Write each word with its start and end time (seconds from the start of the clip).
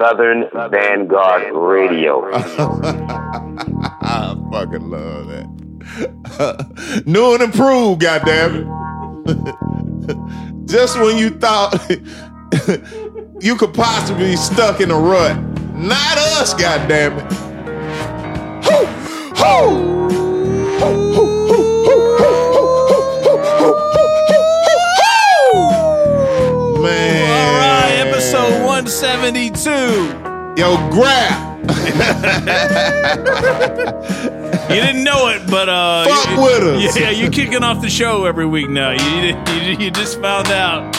Southern 0.00 0.44
Vanguard 0.70 1.52
Radio. 1.52 2.30
I 2.32 4.34
fucking 4.50 4.88
love 4.88 5.26
that. 5.26 7.02
New 7.06 7.34
and 7.34 7.42
improved, 7.42 8.00
goddamn 8.00 8.66
it. 9.26 9.54
Just 10.66 10.98
when 10.98 11.18
you 11.18 11.28
thought 11.28 11.74
you 13.40 13.56
could 13.56 13.74
possibly 13.74 14.30
be 14.30 14.36
stuck 14.36 14.80
in 14.80 14.90
a 14.90 14.98
rut, 14.98 15.36
not 15.74 16.16
us, 16.16 16.54
goddamn 16.54 17.18
it. 17.18 17.30
Hoo, 18.64 18.86
hoo, 19.36 20.08
hoo, 20.78 21.12
hoo, 21.12 21.39
172. 29.20 29.70
Yo, 30.56 30.76
grab. 30.90 31.50
You 34.70 34.76
didn't 34.76 35.04
know 35.04 35.28
it, 35.28 35.42
but 35.50 35.68
uh, 35.68 36.06
Fuck 36.06 36.30
you, 36.30 36.42
with 36.42 36.62
us. 36.86 36.98
Yeah, 36.98 37.10
you're 37.10 37.30
kicking 37.30 37.62
off 37.62 37.82
the 37.82 37.90
show 37.90 38.24
every 38.24 38.46
week 38.46 38.70
now. 38.70 38.92
You 38.92 39.36
you, 39.60 39.76
you 39.78 39.90
just 39.90 40.20
found 40.20 40.48
out. 40.48 40.94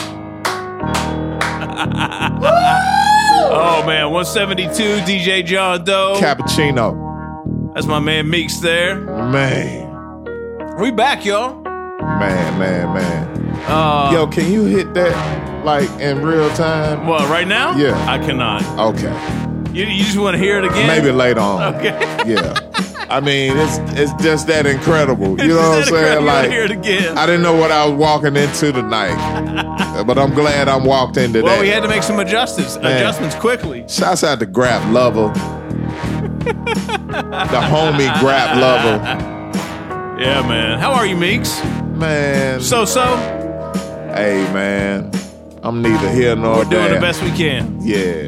oh 3.50 3.82
man, 3.86 4.12
172 4.12 5.00
DJ 5.00 5.44
John 5.44 5.84
Doe. 5.84 6.16
Cappuccino. 6.20 7.74
That's 7.74 7.86
my 7.86 7.98
man 7.98 8.30
Meeks 8.30 8.58
there. 8.58 9.00
Man. 9.00 10.76
We 10.78 10.92
back, 10.92 11.24
y'all. 11.24 11.60
Man, 11.62 12.58
man, 12.58 12.94
man. 12.94 13.41
Uh, 13.68 14.10
Yo, 14.12 14.26
can 14.26 14.50
you 14.52 14.64
hit 14.64 14.92
that 14.94 15.64
like 15.64 15.88
in 16.00 16.22
real 16.22 16.50
time? 16.54 17.06
Well, 17.06 17.26
right 17.30 17.46
now? 17.46 17.76
Yeah. 17.76 17.94
I 18.10 18.18
cannot. 18.18 18.62
Okay. 18.94 19.12
You, 19.72 19.86
you 19.86 20.04
just 20.04 20.18
want 20.18 20.34
to 20.34 20.38
hear 20.42 20.58
it 20.58 20.64
again? 20.64 20.86
Maybe 20.86 21.10
later 21.12 21.40
on. 21.40 21.74
Okay. 21.76 21.90
Yeah. 22.26 22.54
I 23.08 23.20
mean, 23.20 23.56
it's 23.56 23.78
it's 23.98 24.22
just 24.22 24.46
that 24.48 24.66
incredible. 24.66 25.38
You 25.40 25.48
know 25.48 25.56
what 25.70 25.78
I'm 25.78 25.84
saying? 25.84 26.24
Like 26.24 26.50
hear 26.50 26.64
it 26.64 26.70
again. 26.70 27.16
I 27.18 27.26
didn't 27.26 27.42
know 27.42 27.54
what 27.54 27.70
I 27.70 27.84
was 27.86 27.94
walking 27.98 28.36
into 28.36 28.72
tonight, 28.72 29.14
but 30.06 30.18
I'm 30.18 30.32
glad 30.34 30.68
I'm 30.68 30.84
walked 30.84 31.16
into 31.18 31.42
Well, 31.42 31.54
that. 31.56 31.60
we 31.60 31.68
had 31.68 31.82
to 31.82 31.88
make 31.88 32.02
some 32.02 32.18
adjustments 32.20 32.76
Man. 32.78 32.96
adjustments 32.96 33.34
quickly. 33.36 33.84
Shouts 33.88 34.24
out 34.24 34.40
to 34.40 34.46
Grap 34.46 34.80
Luva. 34.92 35.32
the 36.42 37.60
homie 37.60 38.08
Grap 38.14 38.54
Luva. 38.54 39.32
Yeah, 40.22 40.46
man. 40.46 40.78
How 40.78 40.92
are 40.92 41.04
you, 41.04 41.16
Meeks? 41.16 41.62
Man. 41.96 42.60
So 42.60 42.84
so. 42.84 43.02
Hey 44.14 44.42
man. 44.52 45.10
I'm 45.62 45.80
neither 45.82 46.10
here 46.10 46.34
nor 46.34 46.64
there. 46.64 46.64
We're 46.64 46.70
doing 46.70 46.84
there. 46.84 46.94
the 46.94 47.00
best 47.00 47.22
we 47.22 47.30
can. 47.30 47.78
Yeah. 47.80 48.26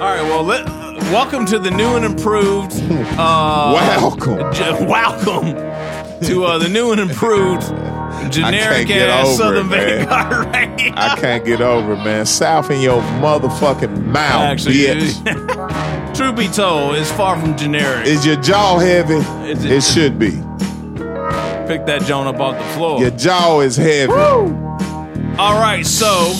All 0.00 0.06
right. 0.06 0.22
Well, 0.22 0.44
let, 0.44 0.64
welcome 1.12 1.44
to 1.46 1.58
the 1.58 1.70
new 1.70 1.96
and 1.96 2.04
improved. 2.04 2.72
Uh, 3.20 3.72
Welcome. 3.74 4.52
j- 4.54 4.86
welcome 4.86 5.44
to 6.26 6.44
uh, 6.44 6.58
the 6.58 6.68
new 6.70 6.92
and 6.92 7.00
improved 7.00 7.62
generic 8.32 8.86
get 8.86 9.10
ass 9.10 9.26
over 9.26 9.36
Southern 9.36 9.66
it, 9.66 9.68
man. 9.68 10.08
Vanguard 10.08 10.46
Radio. 10.54 10.92
I 10.96 11.16
can't 11.20 11.44
get 11.44 11.60
over 11.60 11.92
it, 11.92 11.96
man. 12.04 12.24
South 12.24 12.70
in 12.70 12.80
your 12.80 13.02
motherfucking 13.02 14.06
mouth, 14.06 14.42
Actually, 14.42 14.74
bitch. 14.76 16.16
truth 16.16 16.36
be 16.36 16.48
told, 16.48 16.94
it's 16.94 17.12
far 17.12 17.38
from 17.38 17.56
generic. 17.58 18.06
Is 18.06 18.24
your 18.24 18.36
jaw 18.36 18.78
heavy? 18.78 19.16
Is 19.50 19.64
it- 19.66 19.70
it 19.72 19.82
should 19.82 20.18
be. 20.18 20.30
Pick 21.70 21.86
that 21.86 22.02
joint 22.02 22.26
up 22.26 22.40
off 22.40 22.58
the 22.58 22.74
floor. 22.74 23.00
Your 23.00 23.12
jaw 23.12 23.60
is 23.60 23.76
heavy. 23.76 24.12
All 24.12 25.60
right, 25.60 25.86
so 25.86 26.32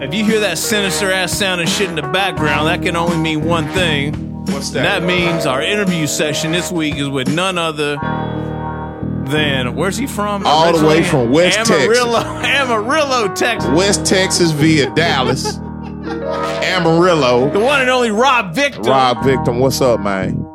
if 0.00 0.14
you 0.14 0.24
hear 0.24 0.38
that 0.38 0.58
sinister 0.58 1.10
ass 1.10 1.36
sound 1.36 1.60
and 1.60 1.68
shit 1.68 1.88
in 1.88 1.96
the 1.96 2.02
background, 2.02 2.68
that 2.68 2.80
can 2.80 2.94
only 2.94 3.16
mean 3.16 3.44
one 3.44 3.66
thing. 3.70 4.14
What's 4.46 4.68
And 4.76 4.84
that 4.84 5.02
means 5.02 5.44
our 5.44 5.60
interview 5.60 6.06
session 6.06 6.52
this 6.52 6.70
week 6.70 6.94
is 6.94 7.08
with 7.08 7.34
none 7.34 7.58
other 7.58 7.96
than 9.26 9.74
where's 9.74 9.96
he 9.96 10.06
from? 10.06 10.46
All 10.46 10.72
the 10.78 10.86
way 10.86 11.02
from 11.02 11.32
West 11.32 11.56
Texas. 11.56 11.74
Amarillo, 11.74 12.20
Amarillo, 12.44 13.34
Texas. 13.34 13.70
West 13.70 14.06
Texas 14.06 14.52
via 14.52 14.88
Dallas. 14.94 15.56
Amarillo. 16.62 17.50
The 17.50 17.58
one 17.58 17.80
and 17.80 17.90
only 17.90 18.12
Rob 18.12 18.54
Victim. 18.54 18.84
Rob 18.84 19.24
Victim, 19.24 19.58
what's 19.58 19.80
up, 19.80 19.98
man? 19.98 20.47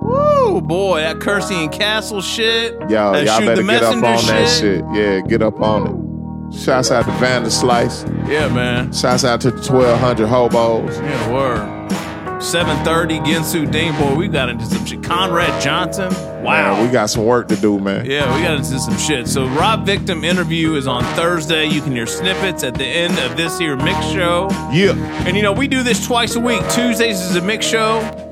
Woo, 0.53 0.61
boy, 0.61 0.99
that 0.99 1.19
Kersey 1.19 1.55
and 1.55 1.71
Castle 1.71 2.21
shit. 2.21 2.73
Yo, 2.81 2.87
that 2.87 3.25
y'all 3.25 3.39
better 3.39 3.55
the 3.55 3.63
get 3.63 3.81
up 3.81 3.95
on 3.95 4.01
Messenger 4.01 4.33
that 4.33 4.59
shit. 4.59 4.85
Yeah, 4.93 5.21
get 5.21 5.41
up 5.41 5.59
on 5.59 6.51
it. 6.53 6.59
Shouts 6.59 6.91
out 6.91 7.05
to 7.05 7.11
Vander 7.13 7.49
Slice. 7.49 8.05
Yeah, 8.27 8.49
man. 8.49 8.93
Shouts 8.93 9.23
out 9.23 9.41
to 9.41 9.49
the 9.49 9.57
1200 9.57 10.27
hobos. 10.27 10.99
Yeah, 10.99 11.33
word. 11.33 11.91
730 12.39 13.19
Gensu 13.21 13.71
Dean. 13.71 13.95
Boy, 13.95 14.13
we 14.13 14.27
got 14.27 14.49
into 14.49 14.63
some 14.65 14.85
shit. 14.85 15.01
Conrad 15.01 15.59
Johnson. 15.59 16.13
Wow. 16.43 16.75
Man, 16.75 16.85
we 16.85 16.91
got 16.91 17.09
some 17.09 17.25
work 17.25 17.47
to 17.47 17.55
do, 17.55 17.79
man. 17.79 18.05
Yeah, 18.05 18.35
we 18.35 18.43
got 18.43 18.57
into 18.57 18.77
some 18.77 18.97
shit. 18.99 19.27
So 19.27 19.47
Rob 19.47 19.87
Victim 19.87 20.23
interview 20.23 20.75
is 20.75 20.85
on 20.85 21.03
Thursday. 21.15 21.65
You 21.65 21.81
can 21.81 21.93
hear 21.93 22.05
snippets 22.05 22.63
at 22.63 22.75
the 22.75 22.85
end 22.85 23.17
of 23.17 23.37
this 23.37 23.57
here 23.57 23.75
mix 23.75 24.05
show. 24.11 24.49
Yeah. 24.71 24.93
And 25.25 25.35
you 25.35 25.41
know, 25.41 25.53
we 25.53 25.67
do 25.67 25.81
this 25.81 26.05
twice 26.05 26.35
a 26.35 26.39
week. 26.39 26.61
Tuesdays 26.69 27.19
is 27.19 27.35
a 27.35 27.41
mix 27.41 27.65
show. 27.65 28.29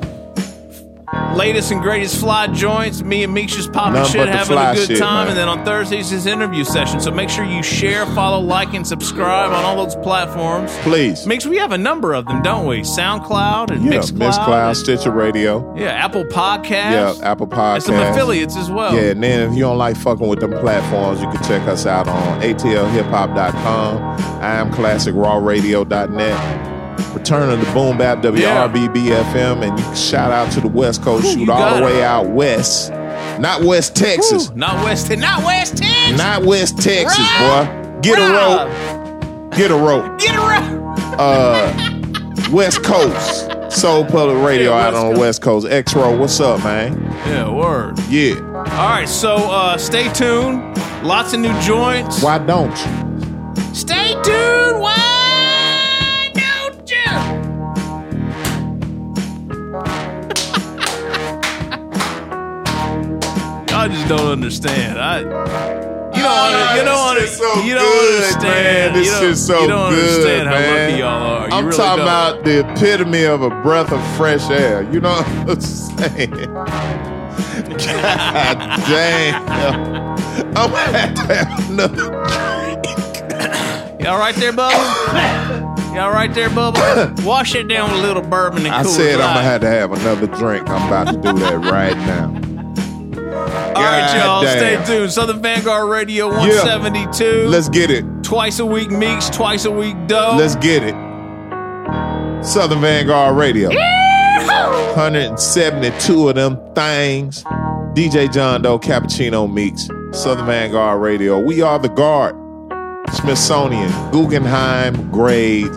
Latest 1.35 1.71
and 1.71 1.81
greatest 1.81 2.19
fly 2.19 2.47
joints. 2.47 3.03
Me 3.03 3.23
and 3.23 3.33
Meeks 3.33 3.55
just 3.55 3.71
popping 3.73 3.93
Nothing 3.93 4.21
shit, 4.21 4.29
having 4.29 4.57
a 4.57 4.73
good 4.73 4.87
shit, 4.87 4.99
time. 4.99 5.27
man. 5.27 5.29
And 5.29 5.37
then 5.37 5.47
on 5.47 5.63
Thursdays 5.65 6.11
is 6.11 6.25
interview 6.25 6.63
session. 6.63 6.99
So 6.99 7.11
make 7.11 7.29
sure 7.29 7.43
you 7.45 7.63
share, 7.63 8.05
follow, 8.07 8.39
like, 8.39 8.73
and 8.73 8.85
subscribe 8.85 9.51
on 9.51 9.63
all 9.65 9.83
those 9.83 9.95
platforms. 9.97 10.71
Please. 10.79 11.25
Mix, 11.25 11.45
we 11.45 11.57
have 11.57 11.71
a 11.71 11.77
number 11.77 12.13
of 12.13 12.25
them, 12.25 12.41
don't 12.41 12.65
we? 12.65 12.81
SoundCloud 12.81 13.71
and 13.71 13.85
Yeah, 13.85 13.99
Mixcloud. 13.99 14.17
Miss 14.19 14.35
Cloud, 14.37 14.49
and- 14.49 14.71
uh, 14.71 14.73
Stitcher 14.73 15.11
Radio. 15.11 15.73
yeah, 15.77 15.89
Apple 15.91 16.25
Podcasts. 16.25 17.19
Yeah, 17.19 17.23
Apple 17.23 17.47
And 17.53 17.83
some 17.83 17.95
affiliates 17.95 18.57
as 18.57 18.69
well. 18.69 18.93
Yeah, 18.95 19.11
and 19.11 19.23
then 19.23 19.49
if 19.49 19.55
you 19.55 19.61
don't 19.61 19.77
like 19.77 19.95
fucking 19.97 20.27
with 20.27 20.39
them 20.39 20.51
platforms, 20.59 21.21
you 21.21 21.29
can 21.29 21.43
check 21.43 21.67
us 21.67 21.85
out 21.85 22.07
on 22.07 22.41
atlhiphop.com. 22.41 24.01
I 24.41 24.55
am 24.55 24.71
classicrawradio.net. 24.71 26.80
Return 27.13 27.49
of 27.49 27.59
the 27.65 27.71
Boom 27.73 27.97
Bap 27.97 28.19
WRBB 28.19 29.07
FM, 29.31 29.67
and 29.67 29.77
you 29.79 29.95
shout 29.95 30.31
out 30.31 30.51
to 30.53 30.61
the 30.61 30.67
West 30.67 31.01
Coast, 31.03 31.25
Ooh, 31.25 31.33
shoot 31.39 31.49
all 31.49 31.75
the 31.75 31.81
it. 31.81 31.85
way 31.85 32.03
out 32.03 32.29
west. 32.29 32.91
Not 33.39 33.63
West 33.63 33.95
Texas. 33.95 34.49
Not 34.51 34.83
West, 34.83 35.09
not 35.17 35.43
West 35.43 35.77
Texas. 35.77 36.17
Not 36.17 36.43
West 36.43 36.77
Texas, 36.81 37.19
Rob! 37.41 37.67
boy. 37.67 37.99
Get 38.01 38.17
a 38.19 38.31
rope. 38.31 39.51
Get 39.57 39.71
a 39.71 39.75
rope. 39.75 40.19
Get 40.19 40.35
around. 40.35 40.97
Uh, 41.19 42.49
West 42.51 42.83
Coast. 42.83 43.49
Soul 43.71 44.03
Public 44.05 44.43
Radio 44.45 44.71
Yeah, 44.71 44.87
out 44.87 44.93
on 44.95 45.13
the 45.13 45.19
West 45.19 45.41
Coast. 45.41 45.65
X 45.69 45.93
Row, 45.95 46.17
what's 46.17 46.39
up, 46.41 46.61
man? 46.63 47.01
Yeah, 47.27 47.49
word. 47.49 47.97
Yeah. 48.09 48.35
All 48.55 48.63
right, 48.89 49.07
so 49.07 49.35
uh, 49.35 49.77
stay 49.77 50.11
tuned. 50.13 50.61
Lots 51.03 51.33
of 51.33 51.39
new 51.39 51.57
joints. 51.61 52.21
Why 52.21 52.37
don't 52.37 52.69
you? 52.69 53.73
Stay 53.73 54.11
tuned. 54.23 54.81
Why 54.81 54.97
just 63.91 64.07
don't 64.07 64.31
understand. 64.31 64.97
I, 64.99 65.19
you 65.19 65.25
don't, 65.25 65.47
under, 66.27 66.75
you 66.77 66.83
don't, 66.85 67.07
under, 67.09 67.27
so 67.27 67.61
you 67.61 67.73
don't 67.73 67.83
good, 67.83 68.23
understand. 68.23 68.43
man. 68.43 68.93
This 68.93 69.05
you 69.05 69.11
don't, 69.13 69.23
shit's 69.23 69.45
so 69.45 69.61
you 69.61 69.67
don't 69.67 69.91
good, 69.91 70.03
understand 70.03 70.47
how 70.47 70.53
man. 70.55 70.89
lucky 70.89 70.99
y'all 70.99 71.23
are. 71.23 71.47
You 71.47 71.53
I'm 71.53 71.65
really 71.65 71.77
talking 71.77 72.05
don't. 72.05 72.07
about 72.07 72.43
the 72.43 72.59
epitome 72.59 73.23
of 73.23 73.41
a 73.41 73.49
breath 73.61 73.91
of 73.91 74.01
fresh 74.17 74.49
air. 74.49 74.83
You 74.91 74.99
know 74.99 75.21
what 75.21 75.49
I'm 75.49 75.61
saying? 75.61 76.53
God 77.77 78.57
damn. 78.87 79.43
I'm 80.53 80.53
gonna 80.53 80.77
have 80.77 81.13
to 81.15 81.21
have 81.33 81.69
another 81.69 81.95
drink. 81.95 82.85
Y'all 84.01 84.19
right 84.19 84.35
there, 84.35 84.51
Bubba? 84.51 85.95
Y'all 85.95 86.11
right 86.11 86.33
there, 86.33 86.49
Bubba? 86.49 87.23
Wash 87.23 87.53
it 87.55 87.67
down 87.67 87.91
with 87.91 87.99
a 87.99 88.03
little 88.03 88.23
bourbon 88.23 88.65
and 88.65 88.73
I 88.73 88.83
cool 88.83 88.91
said 88.91 89.15
I'm 89.21 89.35
gonna 89.35 89.43
have 89.43 89.61
to 89.61 89.67
have 89.67 89.91
another 89.91 90.27
drink. 90.27 90.67
I'm 90.69 90.87
about 90.87 91.07
to 91.07 91.13
do 91.13 91.33
that 91.39 91.59
right 91.71 91.95
now. 91.97 92.31
All 93.31 93.73
right, 93.75 94.13
y'all. 94.17 94.43
God 94.43 94.57
Stay 94.57 94.83
tuned. 94.85 95.11
Southern 95.11 95.41
Vanguard 95.41 95.89
Radio 95.89 96.27
172. 96.27 97.47
Let's 97.47 97.69
get 97.69 97.89
it. 97.89 98.03
twice 98.23 98.59
a 98.59 98.65
week 98.65 98.91
Meeks, 98.91 99.29
twice 99.29 99.63
a 99.65 99.71
week 99.71 99.95
Doe. 100.07 100.35
Let's 100.37 100.55
get 100.57 100.83
it. 100.83 100.93
Southern 102.43 102.81
Vanguard 102.81 103.37
Radio. 103.37 103.69
172 103.69 106.29
of 106.29 106.35
them 106.35 106.57
things. 106.73 107.43
DJ 107.93 108.31
John 108.31 108.61
Doe, 108.61 108.79
Cappuccino 108.79 109.51
Meeks, 109.51 109.87
Southern 110.11 110.45
Vanguard 110.45 111.01
Radio. 111.01 111.39
We 111.39 111.61
are 111.61 111.79
the 111.79 111.89
guard. 111.89 112.35
Smithsonian, 113.13 113.91
Guggenheim 114.11 115.09
grade, 115.11 115.71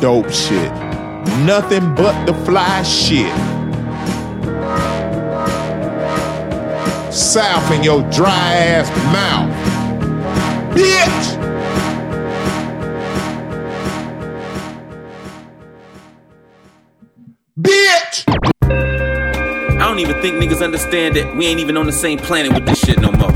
dope 0.00 0.30
shit. 0.30 0.70
Nothing 1.44 1.94
but 1.94 2.24
the 2.26 2.34
fly 2.44 2.82
shit. 2.82 3.32
South 7.12 7.70
in 7.72 7.82
your 7.82 8.02
dry 8.10 8.54
ass 8.54 8.88
mouth. 9.12 9.50
Bitch! 10.74 11.40
bitch. 17.60 18.24
I 19.72 19.78
don't 19.78 19.98
even 19.98 20.20
think 20.22 20.42
niggas 20.42 20.62
understand 20.62 21.16
that 21.16 21.36
we 21.36 21.46
ain't 21.46 21.60
even 21.60 21.76
on 21.76 21.86
the 21.86 21.92
same 21.92 22.18
planet 22.18 22.52
with 22.52 22.64
this 22.66 22.78
shit 22.78 23.00
no 23.00 23.10
more. 23.10 23.32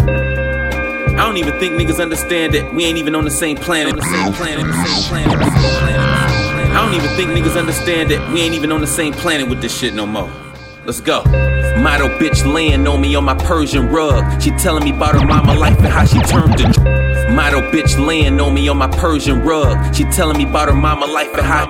I 0.00 1.24
don't 1.24 1.36
even 1.36 1.58
think 1.58 1.80
niggas 1.80 2.00
understand 2.00 2.54
that 2.54 2.74
we 2.74 2.84
ain't 2.84 2.98
even 2.98 3.14
on 3.14 3.24
the 3.24 3.30
same 3.30 3.56
planet. 3.56 3.94
The 3.96 4.02
same 4.02 4.32
planet. 4.32 4.66
The 4.66 4.84
same 4.84 5.08
planet. 5.08 5.38
The 5.38 5.44
same 5.44 5.78
planet. 5.78 6.70
I 6.70 6.84
don't 6.84 6.94
even 6.94 7.10
think 7.16 7.30
niggas 7.30 7.58
understand 7.58 8.10
that 8.10 8.32
we 8.32 8.40
ain't 8.40 8.54
even 8.54 8.72
on 8.72 8.80
the 8.80 8.86
same 8.86 9.12
planet 9.12 9.48
with 9.48 9.60
this 9.60 9.76
shit 9.76 9.94
no 9.94 10.06
more. 10.06 10.30
Let's 10.90 11.00
go. 11.00 11.22
Model 11.80 12.08
bitch 12.18 12.52
laying 12.52 12.84
on 12.88 13.00
me 13.00 13.14
on 13.14 13.22
my 13.22 13.36
Persian 13.36 13.90
rug. 13.90 14.42
She 14.42 14.50
telling 14.50 14.82
me 14.82 14.90
about 14.90 15.14
her 15.14 15.24
mama 15.24 15.54
life 15.54 15.78
and 15.78 15.86
how 15.86 16.04
she 16.04 16.18
turned 16.22 16.58
to. 16.58 17.09
Model 17.34 17.62
bitch 17.62 18.04
laying 18.04 18.40
on 18.40 18.54
me 18.54 18.68
on 18.68 18.76
my 18.76 18.88
Persian 18.88 19.40
rug. 19.42 19.94
She 19.94 20.04
telling 20.04 20.36
me 20.36 20.44
about 20.44 20.68
her 20.68 20.74
mama 20.74 21.06
life 21.06 21.32
and 21.34 21.46
how. 21.46 21.66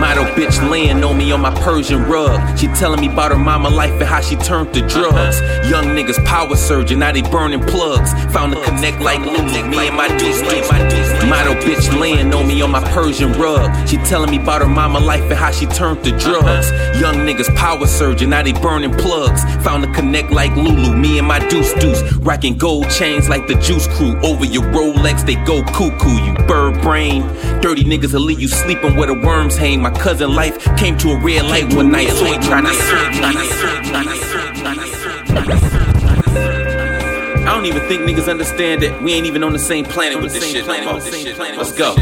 Model 0.00 0.24
bitch 0.34 0.70
laying 0.70 1.04
on 1.04 1.18
me 1.18 1.30
on 1.30 1.42
my 1.42 1.54
Persian 1.60 2.02
rug. 2.04 2.58
She 2.58 2.66
telling 2.68 3.00
me 3.00 3.12
about 3.12 3.32
her 3.32 3.38
mama 3.38 3.68
life 3.68 3.92
and 3.92 4.02
how 4.02 4.22
she 4.22 4.36
turned 4.36 4.72
to 4.74 4.80
drugs. 4.88 5.40
Young 5.68 5.86
niggas 5.96 6.24
power 6.24 6.56
surging, 6.56 7.00
now 7.00 7.12
they 7.12 7.22
burning 7.22 7.60
plugs. 7.60 8.12
Found 8.32 8.54
a 8.54 8.64
connect 8.64 9.00
like 9.00 9.20
Lulu, 9.20 9.68
me 9.68 9.88
and 9.88 9.96
my 9.96 10.08
deuce 10.16 10.40
deuce. 10.40 10.70
Model 11.28 11.54
bitch 11.56 12.00
laying 12.00 12.32
on 12.32 12.46
me 12.48 12.62
on 12.62 12.70
my 12.70 12.82
Persian 12.92 13.32
rug. 13.32 13.70
She 13.86 13.98
telling 13.98 14.30
me 14.30 14.38
about 14.38 14.62
her 14.62 14.68
mama 14.68 15.00
life 15.00 15.22
and 15.22 15.34
how 15.34 15.50
she 15.50 15.66
turned 15.66 16.02
to 16.04 16.10
drugs. 16.18 16.70
Young 16.98 17.16
niggas 17.26 17.54
power 17.54 17.86
surging, 17.86 18.30
now 18.30 18.42
they 18.42 18.52
burning 18.52 18.92
plugs. 18.92 19.44
Found 19.64 19.84
a 19.84 19.92
connect 19.92 20.30
like 20.30 20.54
Lulu, 20.56 20.96
me 20.96 21.18
and 21.18 21.28
my 21.28 21.46
deuce 21.48 21.74
deuce. 21.74 22.02
Rocking 22.16 22.56
gold 22.56 22.88
chains 22.90 23.28
like 23.28 23.46
the 23.46 23.54
juice 23.56 23.86
crew. 23.86 24.13
Over 24.22 24.44
your 24.44 24.62
Rolex, 24.64 25.24
they 25.24 25.36
go 25.44 25.62
cuckoo, 25.62 26.22
you 26.24 26.34
bird 26.46 26.80
brain. 26.82 27.22
Dirty 27.60 27.84
niggas 27.84 28.12
will 28.12 28.20
leave 28.20 28.40
you 28.40 28.48
sleeping 28.48 28.96
where 28.96 29.06
the 29.06 29.14
worms 29.14 29.56
hang. 29.56 29.80
My 29.80 29.90
cousin 29.90 30.34
life 30.34 30.62
came 30.76 30.96
to 30.98 31.10
a 31.10 31.20
red 31.20 31.46
light 31.46 31.72
one 31.74 31.90
night, 31.90 32.08
so 32.10 32.24
he 32.24 32.34
tryna 32.34 32.72
I 37.46 37.54
don't 37.54 37.66
even 37.66 37.82
think 37.88 38.02
niggas 38.02 38.28
understand 38.30 38.82
that 38.82 39.02
we 39.02 39.12
ain't 39.12 39.26
even 39.26 39.44
on 39.44 39.52
the 39.52 39.58
same 39.58 39.84
planet 39.84 40.20
with 40.22 40.32
this 40.32 40.50
shit. 40.50 40.66
Let's 40.66 41.72
go. 41.72 41.94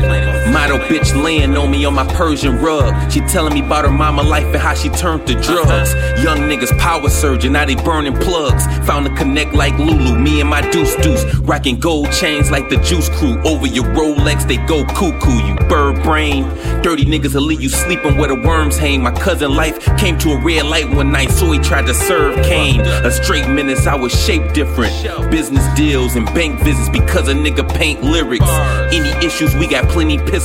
Model 0.52 0.78
bitch 0.80 1.20
laying 1.22 1.56
on 1.56 1.70
me 1.70 1.86
on 1.86 1.94
my 1.94 2.06
Persian 2.12 2.60
rug. 2.60 3.10
She 3.10 3.20
telling 3.20 3.54
me 3.54 3.64
about 3.64 3.86
her 3.86 3.90
mama 3.90 4.22
life 4.22 4.44
and 4.44 4.56
how 4.56 4.74
she 4.74 4.90
turned 4.90 5.26
to 5.26 5.34
drugs. 5.34 5.94
Young 6.22 6.40
niggas 6.40 6.76
power 6.78 7.08
surging, 7.08 7.52
now 7.52 7.64
they 7.64 7.74
burning 7.74 8.14
plugs. 8.18 8.66
Found 8.86 9.06
a 9.06 9.14
connect 9.16 9.54
like 9.54 9.78
Lulu, 9.78 10.18
me 10.18 10.42
and 10.42 10.50
my 10.50 10.60
deuce 10.70 10.94
deuce. 10.96 11.24
Rocking 11.38 11.80
gold 11.80 12.12
chains 12.12 12.50
like 12.50 12.68
the 12.68 12.76
juice 12.76 13.08
crew. 13.08 13.40
Over 13.44 13.66
your 13.66 13.84
Rolex, 13.86 14.46
they 14.46 14.58
go 14.58 14.84
cuckoo, 14.84 15.42
you 15.46 15.54
bird 15.68 16.02
brain. 16.02 16.44
Dirty 16.82 17.06
niggas 17.06 17.34
will 17.34 17.42
leave 17.42 17.62
you 17.62 17.70
sleeping 17.70 18.18
where 18.18 18.28
the 18.28 18.34
worms 18.34 18.76
hang. 18.76 19.02
My 19.02 19.12
cousin 19.12 19.54
life 19.54 19.78
came 19.96 20.18
to 20.18 20.32
a 20.32 20.38
red 20.38 20.66
light 20.66 20.88
one 20.90 21.10
night, 21.10 21.30
so 21.30 21.50
he 21.50 21.58
tried 21.60 21.86
to 21.86 21.94
serve 21.94 22.34
Kane. 22.44 22.82
A 22.82 23.10
straight 23.10 23.48
menace, 23.48 23.86
I 23.86 23.94
was 23.94 24.12
shaped 24.12 24.52
different. 24.54 24.92
Business 25.30 25.66
deals 25.74 26.14
and 26.14 26.26
bank 26.34 26.60
visits 26.60 26.90
because 26.90 27.28
a 27.28 27.32
nigga 27.34 27.66
paint 27.74 28.02
lyrics. 28.02 28.50
Any 28.92 29.10
issues, 29.24 29.54
we 29.54 29.66
got 29.66 29.88
plenty 29.88 30.18
pistols, 30.18 30.41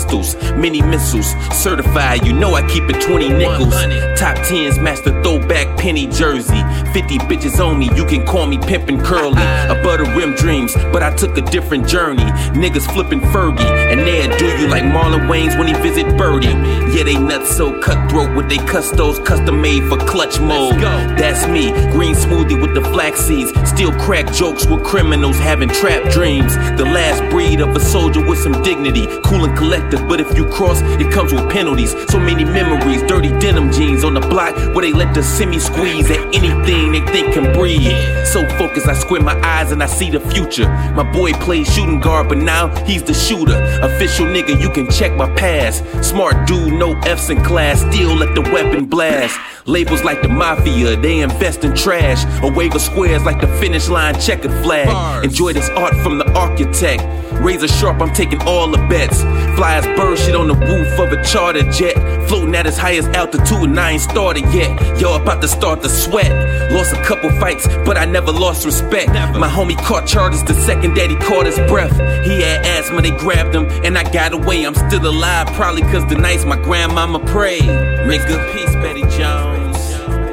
mini 0.56 0.82
missiles. 0.82 1.28
Certified, 1.52 2.26
you 2.26 2.34
know 2.34 2.54
I 2.56 2.68
keep 2.68 2.84
it 2.90 3.02
20 3.02 3.30
nickels. 3.30 3.74
Top 4.20 4.38
10s, 4.38 4.82
master 4.82 5.12
throwback 5.24 5.78
penny 5.78 6.08
jersey. 6.08 6.62
50 6.94 7.18
bitches 7.20 7.64
on 7.64 7.80
me, 7.80 7.90
you 7.96 8.06
can 8.06 8.26
call 8.26 8.46
me 8.46 8.58
pimpin' 8.58 9.04
curly. 9.04 9.42
Above 9.70 10.00
the 10.00 10.14
rim 10.16 10.36
dreams, 10.36 10.74
but 10.92 11.04
I 11.04 11.14
took 11.16 11.38
a 11.38 11.42
different 11.42 11.88
journey. 11.88 12.24
Niggas 12.54 12.92
flippin' 12.94 13.22
Fergie, 13.22 13.66
and 13.92 14.02
they'll 14.02 14.38
do 14.38 14.46
you 14.58 14.68
like 14.68 14.84
Marlon 14.84 15.28
Wayans 15.28 15.58
when 15.58 15.68
he 15.68 15.74
visit 15.74 16.18
Birdie. 16.18 16.48
Yeah, 16.96 17.04
they 17.04 17.18
nuts 17.18 17.56
so 17.56 17.80
cutthroat 17.82 18.36
with 18.36 18.50
they 18.50 18.58
custos, 18.58 19.24
custom 19.26 19.62
made 19.62 19.84
for 19.90 19.98
clutch 19.98 20.40
mode. 20.40 20.76
That's 21.18 21.48
me, 21.48 21.72
green 21.92 22.16
smoothie 22.16 22.60
with 22.62 22.74
the 22.74 22.82
flax 22.82 23.20
seeds. 23.20 23.52
Still 23.70 23.92
crack 23.94 24.32
jokes 24.34 24.66
with 24.66 24.84
criminals 24.84 25.38
having 25.38 25.70
trap 25.70 26.12
dreams. 26.12 26.56
The 26.78 26.86
last 26.86 27.22
breed 27.32 27.60
of 27.62 27.76
a 27.76 27.80
soldier 27.80 28.26
with 28.26 28.40
some 28.40 28.62
dignity. 28.64 29.08
Cool 29.24 29.46
and 29.46 29.58
but 29.92 30.20
if 30.20 30.38
you 30.38 30.46
cross, 30.46 30.82
it 31.00 31.12
comes 31.12 31.34
with 31.34 31.50
penalties. 31.50 31.92
So 32.10 32.20
many 32.20 32.44
memories, 32.44 33.02
dirty 33.04 33.30
denim 33.40 33.72
jeans 33.72 34.04
on 34.04 34.14
the 34.14 34.20
block 34.22 34.56
where 34.74 34.82
they 34.82 34.94
let 34.94 35.14
the 35.14 35.24
semi 35.24 35.60
squeeze 35.60 36.10
at 36.10 36.20
anything 36.36 36.92
they 36.92 37.02
think 37.12 37.34
can 37.34 37.54
breathe. 37.54 37.96
So 38.26 38.48
focused, 38.58 38.88
I 38.88 38.94
squint 38.94 39.24
my 39.24 39.40
eyes 39.42 39.72
and 39.72 39.82
I 39.82 39.88
see 39.88 40.10
the 40.10 40.20
future. 40.20 40.68
My 40.96 41.10
boy 41.12 41.34
plays 41.34 41.74
shooting 41.74 42.00
guard, 42.00 42.30
but 42.30 42.38
now 42.38 42.68
he's 42.86 43.04
the 43.04 43.14
shooter. 43.14 43.58
Official 43.82 44.26
nigga, 44.26 44.60
you 44.62 44.70
can 44.70 44.90
check 44.92 45.16
my 45.16 45.34
past. 45.36 45.84
Smart 46.04 46.48
dude, 46.48 46.74
no 46.74 47.00
F's 47.02 47.30
in 47.30 47.44
class, 47.44 47.80
still 47.80 48.16
let 48.16 48.36
the 48.36 48.42
weapon 48.42 48.86
blast. 48.86 49.40
Labels 49.68 50.02
like 50.02 50.22
the 50.22 50.30
mafia, 50.30 50.96
they 50.96 51.20
invest 51.20 51.66
in 51.66 51.76
trash. 51.76 52.24
A 52.42 52.50
wave 52.50 52.74
of 52.74 52.82
squares 52.82 53.24
like 53.26 53.42
the 53.42 53.48
finish 53.60 53.90
line 53.90 54.18
checkered 54.18 54.54
flag. 54.64 55.26
Enjoy 55.26 55.52
this 55.52 55.68
art 55.72 55.94
from 55.98 56.18
the 56.18 56.32
architect. 56.40 57.04
Razor 57.44 57.68
sharp, 57.68 58.02
I'm 58.02 58.14
taking 58.14 58.42
all 58.44 58.70
the 58.70 58.78
bets. 58.88 59.22
Fly 59.58 59.76
as 59.76 59.86
bird 59.98 60.18
shit 60.20 60.36
on 60.38 60.48
the 60.48 60.54
roof 60.54 60.98
of 61.00 61.12
a 61.12 61.22
charter 61.22 61.70
jet. 61.70 61.96
Floating 62.30 62.56
at 62.56 62.66
its 62.66 62.78
highest 62.78 63.10
altitude 63.10 63.64
and 63.64 63.78
I 63.78 63.92
ain't 63.92 64.02
started 64.02 64.46
yet. 64.54 65.02
Yo, 65.02 65.14
about 65.22 65.42
to 65.42 65.50
start 65.50 65.82
to 65.84 65.90
sweat. 65.90 66.32
Lost 66.72 66.94
a 66.94 67.04
couple 67.04 67.30
fights, 67.32 67.68
but 67.86 67.98
I 67.98 68.06
never 68.06 68.32
lost 68.32 68.66
respect. 68.66 69.10
My 69.10 69.50
homie 69.50 69.78
caught 69.84 70.08
charges 70.08 70.46
the 70.46 70.54
second 70.54 70.96
that 70.96 71.10
he 71.10 71.18
caught 71.18 71.46
his 71.46 71.58
breath. 71.70 71.92
He 72.26 72.42
had 72.42 72.66
asthma, 72.66 73.02
they 73.02 73.12
grabbed 73.12 73.54
him, 73.54 73.66
and 73.84 73.98
I 73.98 74.10
got 74.14 74.32
away. 74.32 74.64
I'm 74.64 74.76
still 74.76 75.06
alive, 75.06 75.48
probably 75.56 75.82
cause 75.82 76.08
the 76.08 76.16
nights 76.16 76.46
my 76.46 76.56
grandmama 76.56 77.20
prayed. 77.20 77.68
Make 78.08 78.26
good 78.28 78.54
peace, 78.54 78.74
Betty 78.76 79.02
Jones. 79.18 79.57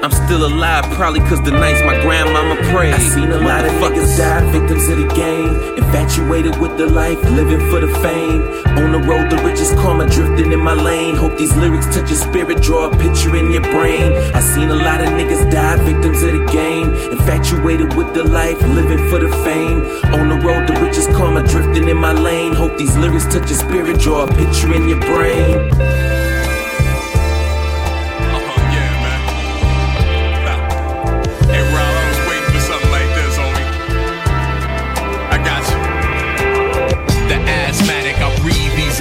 I'm 0.04 0.10
still 0.10 0.44
alive, 0.44 0.84
probably 0.96 1.20
cause 1.20 1.40
the 1.40 1.50
nights 1.50 1.80
my 1.80 1.98
grandmama 2.02 2.56
prayed. 2.68 2.92
I 2.92 2.98
seen 2.98 3.30
a 3.30 3.38
lot 3.38 3.64
of 3.64 3.72
niggas 3.80 4.18
die, 4.18 4.52
victims 4.52 4.86
of 4.88 4.98
the 4.98 5.08
game. 5.14 5.54
Infatuated 5.78 6.60
with 6.60 6.76
the 6.76 6.84
life, 6.84 7.18
living 7.30 7.70
for 7.70 7.80
the 7.80 7.88
fame. 8.04 8.42
On 8.84 8.92
the 8.92 8.98
road, 8.98 9.30
the 9.30 9.42
richest 9.42 9.74
karma 9.76 10.06
drifting 10.10 10.52
in 10.52 10.60
my 10.60 10.74
lane. 10.74 11.16
Hope 11.16 11.38
these 11.38 11.56
lyrics 11.56 11.86
touch 11.86 12.10
your 12.10 12.18
spirit, 12.18 12.60
draw 12.60 12.90
a 12.90 12.98
picture 12.98 13.34
in 13.34 13.50
your 13.50 13.62
brain. 13.62 14.12
I 14.34 14.40
seen 14.40 14.68
a 14.68 14.74
lot 14.74 15.00
of 15.00 15.08
niggas 15.08 15.50
die, 15.50 15.76
victims 15.86 16.22
of 16.22 16.32
the 16.32 16.44
game. 16.52 16.92
Infatuated 17.10 17.94
with 17.94 18.12
the 18.12 18.24
life, 18.24 18.60
living 18.60 19.08
for 19.08 19.18
the 19.20 19.30
fame. 19.42 19.80
On 20.12 20.28
the 20.28 20.36
road, 20.46 20.68
the 20.68 20.78
richest 20.84 21.12
karma 21.12 21.48
drifting 21.48 21.88
in 21.88 21.96
my 21.96 22.12
lane. 22.12 22.52
Hope 22.52 22.76
these 22.76 22.94
lyrics 22.98 23.24
touch 23.24 23.48
your 23.48 23.58
spirit, 23.58 23.98
draw 24.00 24.24
a 24.24 24.26
picture 24.26 24.70
in 24.70 24.86
your 24.86 25.00
brain. 25.00 26.23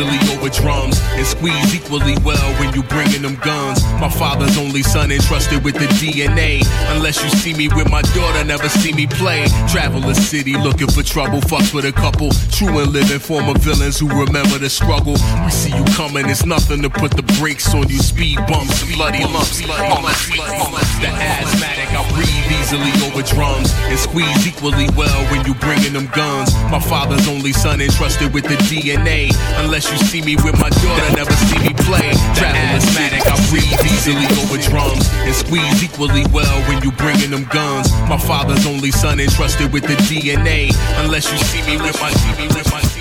Breathe 0.05 0.32
over 0.43 0.53
drums 0.61 0.99
and 1.15 1.25
squeeze 1.25 1.75
equally 1.75 2.15
well 2.23 2.59
when 2.59 2.73
you 2.73 2.83
bringing 2.83 3.21
them 3.21 3.35
guns. 3.43 3.83
My 3.99 4.09
father's 4.09 4.57
only 4.57 4.83
son 4.83 5.11
entrusted 5.11 5.63
with 5.63 5.75
the 5.75 5.87
DNA. 5.99 6.63
Unless 6.95 7.23
you 7.23 7.29
see 7.29 7.53
me 7.53 7.67
with 7.69 7.89
my 7.89 8.01
daughter, 8.13 8.43
never 8.43 8.69
see 8.69 8.93
me 8.93 9.07
play. 9.07 9.45
Travel 9.69 10.01
the 10.01 10.15
city 10.15 10.57
looking 10.57 10.87
for 10.87 11.03
trouble, 11.03 11.39
fucks 11.41 11.73
with 11.73 11.85
a 11.85 11.91
couple 11.91 12.31
true 12.51 12.79
and 12.79 12.91
living 12.91 13.19
former 13.19 13.57
villains 13.59 13.99
who 13.99 14.07
remember 14.07 14.57
the 14.57 14.69
struggle. 14.69 15.13
We 15.13 15.51
see 15.51 15.75
you 15.75 15.83
coming, 15.95 16.29
it's 16.29 16.45
nothing 16.45 16.81
to 16.81 16.89
put 16.89 17.11
the 17.11 17.23
brakes 17.39 17.73
on 17.73 17.87
you. 17.89 17.99
Speed 17.99 18.37
bumps 18.47 18.83
bloody 18.95 19.23
lumps. 19.23 19.59
The 19.59 21.07
asthmatic, 21.07 21.89
I 21.91 22.03
breathe 22.13 22.59
easily 22.59 22.91
over 23.07 23.23
drums 23.23 23.71
and 23.89 23.99
squeeze 23.99 24.47
equally 24.47 24.87
well 24.95 25.19
when 25.31 25.45
you 25.45 25.53
bringing 25.55 25.93
them 25.93 26.07
guns. 26.13 26.53
My 26.71 26.79
father's 26.79 27.27
only 27.27 27.53
son 27.53 27.81
entrusted 27.81 28.33
with 28.33 28.43
the 28.43 28.55
DNA. 28.69 29.31
Unless 29.63 29.91
you 29.91 29.97
see 29.97 30.21
me 30.21 30.32
with 30.41 30.57
my 30.59 30.69
daughter, 30.69 31.09
never 31.15 31.33
see 31.33 31.59
me 31.59 31.73
play. 31.85 32.13
Travel 32.33 32.61
asthmatic, 32.73 33.21
I 33.27 33.35
breathe 33.49 33.79
easily 33.85 34.25
over 34.41 34.57
drums 34.57 35.05
and 35.27 35.35
squeeze 35.35 35.83
equally 35.83 36.25
well 36.31 36.57
when 36.67 36.81
you 36.81 36.91
bringing 36.93 37.31
them 37.31 37.45
guns. 37.51 37.91
My 38.09 38.17
father's 38.17 38.65
only 38.65 38.91
son 38.91 39.19
entrusted 39.19 39.71
with 39.73 39.83
the 39.83 39.95
DNA. 40.09 40.71
Unless 41.03 41.31
you 41.31 41.37
see 41.37 41.61
me 41.69 41.77
with 41.81 41.99
my 42.01 42.11
see 42.11 42.33
me 42.41 42.47
with 42.47 42.71
my 42.71 42.92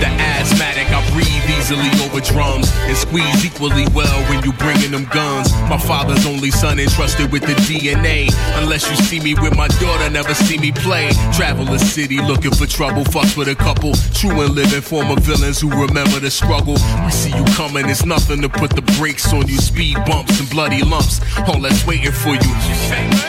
the 0.00 0.08
asthmatic, 0.08 0.88
I 0.88 1.00
breathe 1.12 1.58
easily 1.58 1.90
over 2.04 2.20
drums 2.20 2.72
and 2.88 2.96
squeeze 2.96 3.44
equally 3.44 3.86
well 3.94 4.18
when 4.28 4.42
you 4.42 4.52
bringing 4.54 4.90
them 4.90 5.04
guns. 5.12 5.52
My 5.68 5.78
father's 5.78 6.26
only 6.26 6.50
son 6.50 6.80
entrusted 6.80 7.30
with 7.30 7.42
the 7.42 7.54
DNA. 7.68 8.32
Unless 8.62 8.88
you 8.90 8.96
see 8.96 9.20
me 9.20 9.34
with 9.34 9.56
my 9.56 9.68
daughter, 9.78 10.10
never 10.10 10.34
see 10.34 10.58
me 10.58 10.72
play. 10.72 11.10
Travel 11.32 11.66
the 11.66 11.78
city 11.78 12.20
looking 12.20 12.52
for 12.52 12.66
trouble, 12.66 13.04
fucks 13.04 13.36
with 13.36 13.48
a 13.48 13.54
couple 13.54 13.92
true 14.14 14.40
and 14.40 14.54
living 14.54 14.80
former 14.80 15.18
villains 15.20 15.60
who 15.60 15.70
remember 15.70 16.18
the 16.18 16.30
struggle. 16.30 16.74
We 17.04 17.10
see 17.10 17.34
you 17.36 17.44
coming, 17.56 17.88
it's 17.88 18.04
nothing 18.04 18.40
to 18.42 18.48
put 18.48 18.70
the 18.70 18.82
brakes 18.98 19.32
on 19.32 19.46
you. 19.46 19.58
Speed 19.58 19.96
bumps 20.06 20.40
and 20.40 20.48
bloody 20.50 20.82
lumps, 20.82 21.20
all 21.46 21.60
that's 21.60 21.86
waiting 21.86 22.12
for 22.12 22.34
you. 22.34 22.52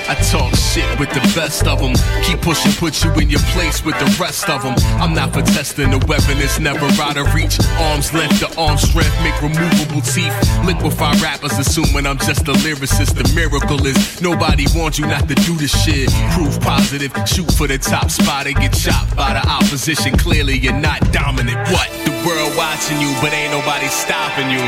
I 0.08 0.16
talk 0.32 0.56
shit 0.56 0.88
with 1.00 1.10
the 1.10 1.22
best 1.36 1.68
of 1.68 1.80
them. 1.80 1.94
Keep 2.24 2.42
pushing, 2.42 2.72
put 2.74 3.04
you 3.04 3.12
in 3.16 3.30
your 3.30 3.44
place 3.52 3.84
with 3.84 3.98
the 4.00 4.18
rest 4.20 4.50
of 4.50 4.64
them. 4.64 4.76
I'm 5.02 5.14
not 5.14 5.34
for 5.34 5.42
testing 5.42 5.92
the 5.92 6.00
weapon, 6.08 6.38
it's 6.38 6.60
never 6.62 6.86
out 7.02 7.18
of 7.18 7.34
reach. 7.34 7.60
Arms 7.92 8.14
length, 8.14 8.40
to 8.40 8.48
arm 8.60 8.78
strength, 8.78 9.14
make 9.24 9.36
removable 9.42 10.02
teeth. 10.02 10.34
Liquefy 10.66 11.12
rappers, 11.22 11.58
assuming 11.58 12.06
I'm 12.06 12.18
just 12.20 12.48
a 12.48 12.54
lyricist. 12.62 13.18
The 13.18 13.26
miracle 13.36 13.86
is 13.86 14.22
nobody 14.22 14.66
wants 14.76 15.00
you 15.00 15.08
not 15.08 15.28
to 15.28 15.36
do 15.36 15.56
this 15.58 15.74
shit. 15.84 16.10
Proof 16.34 16.60
positive, 16.62 17.12
shoot 17.28 17.52
for 17.52 17.68
the 17.68 17.78
top 17.78 18.10
spot 18.10 18.48
and 18.48 18.56
get 18.56 18.74
chopped 18.74 19.16
by 19.16 19.34
the 19.34 19.44
opposition. 19.48 20.18
Clearly, 20.18 20.58
you're 20.58 20.74
not 20.74 21.00
dominant. 21.12 21.58
What? 21.70 21.90
The 22.06 22.14
world 22.26 22.56
watching 22.56 23.02
you, 23.02 23.12
but 23.22 23.34
ain't 23.34 23.52
nobody 23.52 23.88
stopping 23.88 24.50
you. 24.52 24.64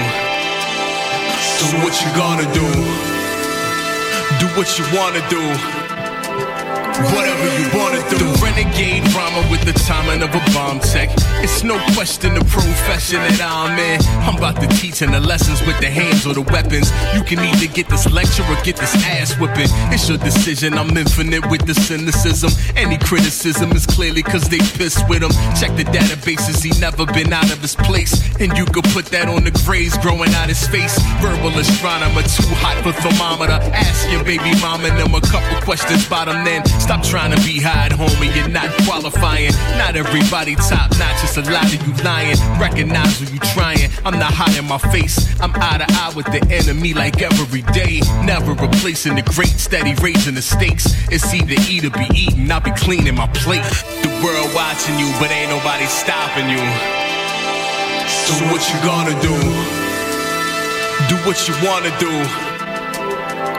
So, 1.62 1.78
what 1.86 1.94
you 2.02 2.10
gonna 2.18 2.50
do? 2.54 2.68
Do 4.42 4.48
what 4.58 4.68
you 4.80 4.86
wanna 4.98 5.22
do. 5.30 5.83
Whatever 6.94 7.48
you 7.58 7.66
wanna 7.74 8.02
do. 8.10 8.18
The 8.22 8.40
renegade 8.44 9.04
rhymer 9.14 9.50
with 9.50 9.66
the 9.66 9.74
timing 9.74 10.22
of 10.22 10.30
a 10.30 10.42
bomb 10.54 10.80
tech. 10.80 11.10
It's 11.42 11.64
no 11.64 11.80
question 11.96 12.36
the 12.36 12.46
profession 12.46 13.18
that 13.18 13.42
I'm 13.42 13.78
in. 13.80 14.00
I'm 14.22 14.38
about 14.38 14.62
to 14.62 14.68
teach 14.68 15.00
the 15.00 15.20
lessons 15.20 15.62
with 15.66 15.80
the 15.80 15.90
hands 15.90 16.26
or 16.28 16.34
the 16.34 16.42
weapons. 16.42 16.92
You 17.16 17.24
can 17.24 17.40
either 17.40 17.68
get 17.74 17.90
this 17.90 18.10
lecture 18.12 18.44
or 18.44 18.56
get 18.64 18.78
this 18.78 18.94
ass 19.06 19.34
whipping. 19.40 19.70
It's 19.90 20.08
your 20.08 20.18
decision. 20.20 20.78
I'm 20.78 20.96
infinite 20.96 21.50
with 21.50 21.66
the 21.66 21.74
cynicism. 21.74 22.52
Any 22.76 22.98
criticism 22.98 23.72
is 23.72 23.86
clearly 23.86 24.22
cause 24.22 24.48
they 24.50 24.60
pissed 24.78 25.08
with 25.10 25.24
him. 25.24 25.32
Check 25.58 25.76
the 25.76 25.86
databases, 25.86 26.64
he 26.64 26.72
never 26.80 27.06
been 27.08 27.34
out 27.34 27.52
of 27.52 27.60
his 27.60 27.76
place. 27.76 28.14
And 28.40 28.56
you 28.58 28.66
could 28.66 28.86
put 28.94 29.06
that 29.08 29.28
on 29.28 29.44
the 29.46 29.52
grays 29.66 29.98
growing 29.98 30.34
out 30.36 30.48
his 30.48 30.68
face. 30.68 30.94
Verbal 31.22 31.58
astronomer, 31.58 32.22
too 32.22 32.54
hot 32.62 32.78
for 32.86 32.94
thermometer. 33.02 33.58
Ask 33.74 34.12
your 34.12 34.24
baby 34.24 34.54
mama 34.62 34.90
and 34.90 35.00
them 35.00 35.16
a 35.16 35.22
couple 35.22 35.60
questions 35.62 36.06
about 36.06 36.28
him 36.28 36.44
then. 36.46 36.62
Stop 36.84 37.02
trying 37.02 37.32
to 37.32 37.42
be 37.48 37.62
high, 37.62 37.88
homie. 37.88 38.36
You're 38.36 38.50
not 38.50 38.68
qualifying. 38.84 39.54
Not 39.80 39.96
everybody 39.96 40.56
top 40.56 40.92
notch. 41.00 41.24
It's 41.24 41.38
a 41.38 41.48
lot 41.50 41.64
of 41.64 41.80
you 41.80 41.94
lying. 42.04 42.36
Recognize 42.60 43.22
who 43.22 43.34
you 43.34 43.40
trying. 43.56 43.88
I'm 44.04 44.20
not 44.20 44.34
hiding 44.36 44.68
my 44.68 44.78
face. 44.92 45.16
I'm 45.40 45.56
eye 45.56 45.80
to 45.80 45.88
eye 45.88 46.12
with 46.14 46.26
the 46.26 46.44
enemy 46.52 46.94
like 46.94 47.22
every 47.22 47.62
day. 47.72 48.02
Never 48.28 48.52
replacing 48.52 49.16
the 49.16 49.22
great, 49.22 49.56
steady 49.56 49.96
raising 50.04 50.36
the 50.36 50.42
stakes. 50.42 50.84
It's 51.08 51.34
either 51.34 51.56
eat 51.72 51.86
or 51.86 51.96
be 51.96 52.04
eaten. 52.14 52.52
I'll 52.52 52.60
be 52.60 52.72
cleaning 52.72 53.16
my 53.16 53.28
plate. 53.28 53.64
The 54.04 54.12
world 54.20 54.52
watching 54.54 55.00
you, 55.00 55.08
but 55.24 55.32
ain't 55.32 55.56
nobody 55.56 55.88
stopping 55.88 56.52
you. 56.52 56.64
So 58.28 58.36
what 58.52 58.60
you 58.60 58.78
gonna 58.84 59.16
do? 59.24 59.36
Do 61.08 61.16
what 61.24 61.40
you 61.48 61.56
wanna 61.64 61.96
do. 61.98 62.53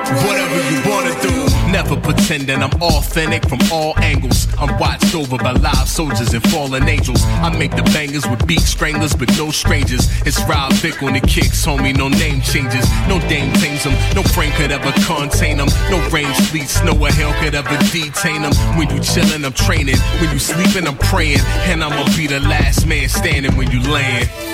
Whatever 0.05 0.59
you 0.71 0.91
wanna 0.91 1.15
do. 1.23 1.73
Never 1.73 1.97
pretending 1.97 2.63
I'm 2.63 2.73
authentic 2.83 3.49
from 3.49 3.59
all 3.73 3.99
angles. 3.99 4.47
I'm 4.59 4.79
watched 4.79 5.15
over 5.15 5.37
by 5.39 5.53
live 5.53 5.89
soldiers 5.89 6.33
and 6.35 6.43
fallen 6.51 6.89
angels. 6.89 7.25
I 7.25 7.57
make 7.57 7.75
the 7.75 7.83
bangers 7.95 8.27
with 8.29 8.47
beat 8.47 8.61
stranglers, 8.61 9.15
but 9.15 9.29
no 9.37 9.51
strangers. 9.51 10.07
It's 10.27 10.41
Rob 10.49 10.73
Vick 10.75 11.03
on 11.03 11.15
the 11.15 11.21
kicks, 11.21 11.65
homie. 11.67 11.97
No 11.97 12.09
name 12.09 12.43
changes. 12.43 12.87
No 13.09 13.19
dame 13.29 13.53
tames 13.55 13.85
them. 13.85 13.95
No 14.15 14.23
frame 14.23 14.53
could 14.53 14.71
ever 14.71 14.93
contain 15.03 15.57
them. 15.57 15.69
No 15.91 15.99
range 16.11 16.37
fleets, 16.51 16.81
or 16.81 17.09
hell 17.09 17.35
could 17.43 17.55
ever 17.55 17.77
detain 17.91 18.43
them. 18.43 18.55
When 18.77 18.89
you 18.91 19.01
chillin', 19.01 19.45
I'm 19.45 19.53
training. 19.53 19.99
When 20.21 20.31
you 20.31 20.39
sleepin', 20.39 20.87
I'm 20.87 20.99
praying. 20.99 21.41
And 21.67 21.83
I'ma 21.83 22.05
be 22.17 22.27
the 22.27 22.41
last 22.41 22.87
man 22.87 23.09
standing 23.09 23.57
when 23.57 23.71
you 23.71 23.81
land. 23.91 24.54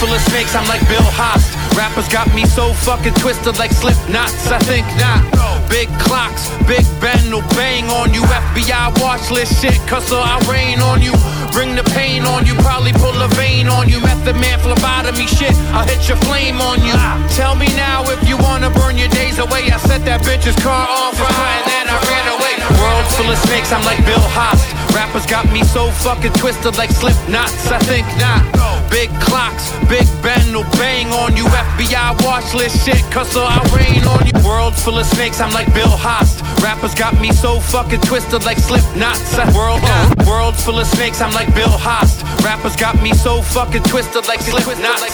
Full 0.00 0.16
of 0.16 0.20
snakes, 0.32 0.56
I'm 0.56 0.64
like 0.64 0.80
Bill 0.88 1.04
Haast. 1.12 1.52
Rappers 1.76 2.08
got 2.08 2.24
me 2.32 2.48
so 2.48 2.72
fucking 2.72 3.12
twisted 3.20 3.58
like 3.58 3.70
slip 3.70 4.00
knots. 4.08 4.48
I 4.48 4.56
think 4.64 4.88
not. 4.96 5.20
Big 5.68 5.92
clocks, 6.00 6.48
Big 6.64 6.88
Ben 7.04 7.20
will 7.28 7.44
bang 7.52 7.84
on 7.92 8.08
you. 8.16 8.24
FBI 8.24 8.96
watch 8.96 9.30
list 9.30 9.60
shit, 9.60 9.76
cause 9.84 10.08
I'll 10.08 10.40
rain 10.48 10.80
on 10.80 11.04
you. 11.04 11.12
Bring 11.52 11.76
the 11.76 11.84
pain 11.92 12.24
on 12.24 12.46
you, 12.46 12.56
probably 12.64 12.96
pull 12.96 13.12
a 13.20 13.28
vein 13.36 13.68
on 13.68 13.92
you. 13.92 14.00
Method 14.00 14.40
man, 14.40 14.58
phlebotomy 14.64 15.28
shit, 15.28 15.52
I'll 15.76 15.84
hit 15.84 16.08
your 16.08 16.16
flame 16.24 16.64
on 16.64 16.80
you. 16.80 16.96
Tell 17.36 17.54
me 17.54 17.68
now 17.76 18.00
if 18.08 18.26
you 18.26 18.40
wanna 18.40 18.70
burn 18.70 18.96
your 18.96 19.12
days 19.12 19.38
away. 19.38 19.68
I 19.68 19.76
set 19.84 20.00
that 20.08 20.24
bitch's 20.24 20.56
car 20.64 20.88
on 20.88 21.12
fire 21.12 21.28
and 21.28 21.64
then 21.68 21.84
I 21.92 21.96
ran 22.08 22.26
away. 22.40 22.56
World 22.80 23.04
full 23.20 23.28
of 23.28 23.36
snakes, 23.44 23.68
I'm 23.68 23.84
like 23.84 24.00
Bill 24.08 24.24
Haast. 24.32 24.64
Rappers 24.96 25.26
got 25.26 25.44
me 25.52 25.62
so 25.62 25.92
fucking 25.92 26.32
twisted 26.40 26.78
like 26.80 26.88
slip 26.88 27.20
knots. 27.28 27.68
I 27.68 27.78
think 27.84 28.08
not. 28.16 28.79
Big 28.90 29.08
clocks, 29.20 29.70
Big 29.88 30.06
Ben 30.22 30.52
will 30.52 30.68
bang 30.76 31.06
on 31.12 31.36
you. 31.36 31.44
FBI 31.46 32.24
watch 32.26 32.52
list 32.54 32.84
shit, 32.84 33.00
cause 33.10 33.36
I'll 33.36 33.64
rain 33.74 34.02
on 34.04 34.26
you. 34.26 34.34
World 34.44 34.74
full 34.74 34.98
of 34.98 35.06
snakes, 35.06 35.40
I'm 35.40 35.52
like 35.52 35.72
Bill 35.72 35.96
Haast. 35.96 36.42
Rappers 36.62 36.94
got 36.94 37.18
me 37.20 37.32
so 37.32 37.60
fucking 37.60 38.00
twisted 38.00 38.44
like 38.44 38.58
slip 38.58 38.84
knots. 38.96 39.36
World, 39.54 39.80
uh, 39.84 40.14
world 40.26 40.56
full 40.56 40.78
of 40.78 40.86
snakes, 40.86 41.20
I'm 41.20 41.32
like 41.32 41.54
Bill 41.54 41.70
Haast. 41.70 42.22
Rappers 42.44 42.76
got 42.76 43.00
me 43.00 43.14
so 43.14 43.42
fucking 43.42 43.84
twisted 43.84 44.26
like 44.26 44.40
slip 44.40 44.66
knots. 44.78 45.06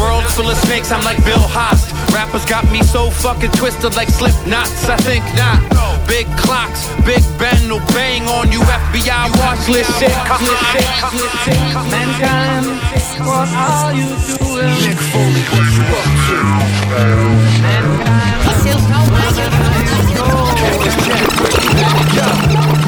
World 0.00 0.24
full 0.32 0.48
of 0.48 0.56
snakes, 0.56 0.90
I'm 0.90 1.04
like 1.04 1.22
Bill 1.24 1.46
Haast. 1.52 1.99
Rappers 2.12 2.44
got 2.44 2.70
me 2.70 2.82
so 2.82 3.10
fucking 3.10 3.50
twisted 3.52 3.94
like 3.96 4.08
slip 4.08 4.34
knots. 4.46 4.88
I 4.88 4.96
think 4.96 5.24
not. 5.36 5.60
Big 6.06 6.26
clocks, 6.38 6.88
Big 7.06 7.22
Ben 7.38 7.70
will 7.70 7.80
bang 7.94 8.26
on 8.26 8.50
you. 8.50 8.60
FBI 8.60 9.30
watch 9.38 9.68
list 9.68 9.90
shit, 9.98 10.10
Mankind, 11.90 12.66
what 13.24 13.48
are 13.54 13.94
you 13.94 14.08
doing? 14.26 14.74
Mick 14.82 14.98
Foley, 15.12 15.42
what 15.52 15.66
you 15.70 15.84
up 15.98 16.08
to? 16.26 16.80
Cactus 19.70 20.49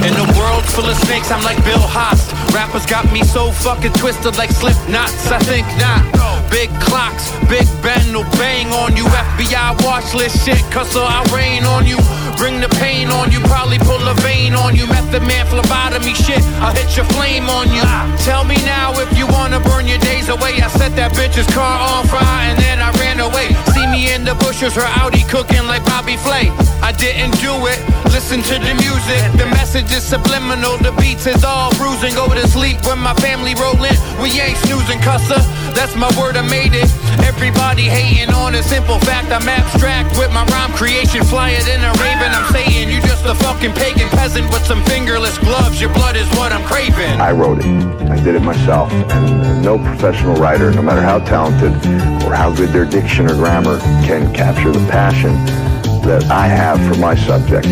In 0.02 0.14
a 0.18 0.26
world 0.38 0.64
full 0.64 0.84
of 0.84 0.96
snakes, 1.06 1.30
I'm 1.30 1.42
like 1.42 1.62
Bill 1.64 1.80
Haast. 1.80 2.32
Rappers 2.52 2.86
got 2.86 3.10
me 3.12 3.22
so 3.22 3.50
fucking 3.50 3.92
twisted 3.94 4.36
like 4.36 4.50
slip 4.50 4.76
knots. 4.88 5.30
I 5.30 5.38
think 5.38 5.66
not. 5.78 6.02
Big 6.50 6.68
clocks, 6.80 7.32
Big 7.48 7.66
Ben 7.82 8.12
will 8.12 8.28
bang 8.36 8.68
on 8.72 8.96
you. 8.96 9.04
FBI 9.04 9.82
watch 9.84 10.12
list 10.12 10.44
shit, 10.44 10.60
cause 10.70 10.94
I'll 10.96 11.24
rain 11.34 11.64
on 11.64 11.86
you. 11.86 11.96
Bring 12.36 12.60
the 12.60 12.68
pain 12.80 13.08
on 13.08 13.30
you, 13.30 13.40
probably 13.40 13.78
pull 13.78 14.02
a 14.08 14.14
vein 14.20 14.54
on 14.54 14.74
you. 14.74 14.86
Method 14.86 15.22
man, 15.22 15.46
phlebotomy 15.46 16.14
shit, 16.14 16.42
I'll 16.60 16.74
hit 16.74 16.96
your 16.96 17.06
flame 17.16 17.48
on 17.48 17.70
you. 17.72 17.82
Tell 18.24 18.44
me 18.44 18.56
now 18.64 18.92
if 18.98 19.10
you 19.16 19.26
wanna 19.26 19.60
burn 19.60 19.86
your 19.86 19.98
days 19.98 20.28
away. 20.28 20.60
I 20.62 20.68
set 20.68 20.94
that 20.96 21.12
bitch's 21.12 21.46
car 21.54 21.76
on 21.90 22.06
fire 22.06 22.50
and 22.50 22.58
then 22.58 22.78
I 22.80 22.90
ran 23.02 23.20
away. 23.20 23.54
See 23.74 23.86
me 23.86 24.12
in 24.14 24.24
the 24.24 24.34
bushes, 24.34 24.74
her 24.74 24.88
Audi 25.02 25.22
cooking 25.24 25.66
like 25.66 25.84
Bobby 25.84 26.16
Flay. 26.16 26.50
I 26.82 26.92
didn't 26.92 27.38
do 27.40 27.54
it, 27.66 27.78
listen 28.10 28.42
to 28.42 28.54
the 28.58 28.74
music. 28.74 29.22
The 29.38 29.46
message 29.50 29.90
is 29.92 30.02
subliminal, 30.02 30.78
the 30.78 30.92
beats 31.00 31.26
is 31.26 31.44
all 31.44 31.70
bruising. 31.78 32.14
Go 32.14 32.26
to 32.28 32.46
sleep 32.48 32.78
when 32.86 32.98
my 32.98 33.14
family 33.22 33.54
rollin'. 33.54 33.96
We 34.20 34.28
ain't 34.38 34.58
snoozing, 34.66 34.98
cusser. 34.98 35.42
That's 35.74 35.96
my 35.96 36.10
word, 36.20 36.36
I 36.36 36.42
made 36.46 36.74
it. 36.74 36.86
Everybody 37.26 37.88
hating 37.88 38.34
on 38.34 38.54
a 38.54 38.62
simple 38.62 38.98
fact. 39.00 39.32
I'm 39.32 39.48
abstract 39.48 40.14
with 40.18 40.30
my 40.30 40.44
rhyme 40.52 40.70
creation. 40.78 41.24
Flyer 41.24 41.58
than 41.64 41.82
a 41.82 41.92
raven, 41.98 42.21
I'm 42.30 42.52
you 42.92 43.00
just 43.00 43.24
a 43.24 43.34
fucking 43.34 43.72
pagan 43.72 44.08
peasant 44.10 44.48
with 44.52 44.64
some 44.64 44.84
fingerless 44.84 45.38
gloves. 45.38 45.80
Your 45.80 45.92
blood 45.92 46.14
is 46.14 46.28
what 46.36 46.52
I'm 46.52 46.62
craving. 46.64 47.20
I 47.20 47.32
wrote 47.32 47.58
it. 47.58 47.66
I 48.10 48.22
did 48.22 48.34
it 48.34 48.42
myself. 48.42 48.92
And 48.92 49.62
no 49.62 49.78
professional 49.78 50.36
writer, 50.36 50.70
no 50.70 50.82
matter 50.82 51.00
how 51.00 51.18
talented 51.18 51.72
or 52.24 52.34
how 52.34 52.54
good 52.54 52.68
their 52.68 52.84
diction 52.84 53.26
or 53.26 53.34
grammar, 53.34 53.78
can 54.04 54.32
capture 54.32 54.70
the 54.70 54.86
passion 54.90 55.32
that 56.02 56.24
I 56.30 56.46
have 56.46 56.78
for 56.86 57.00
my 57.00 57.14
subject. 57.14 57.66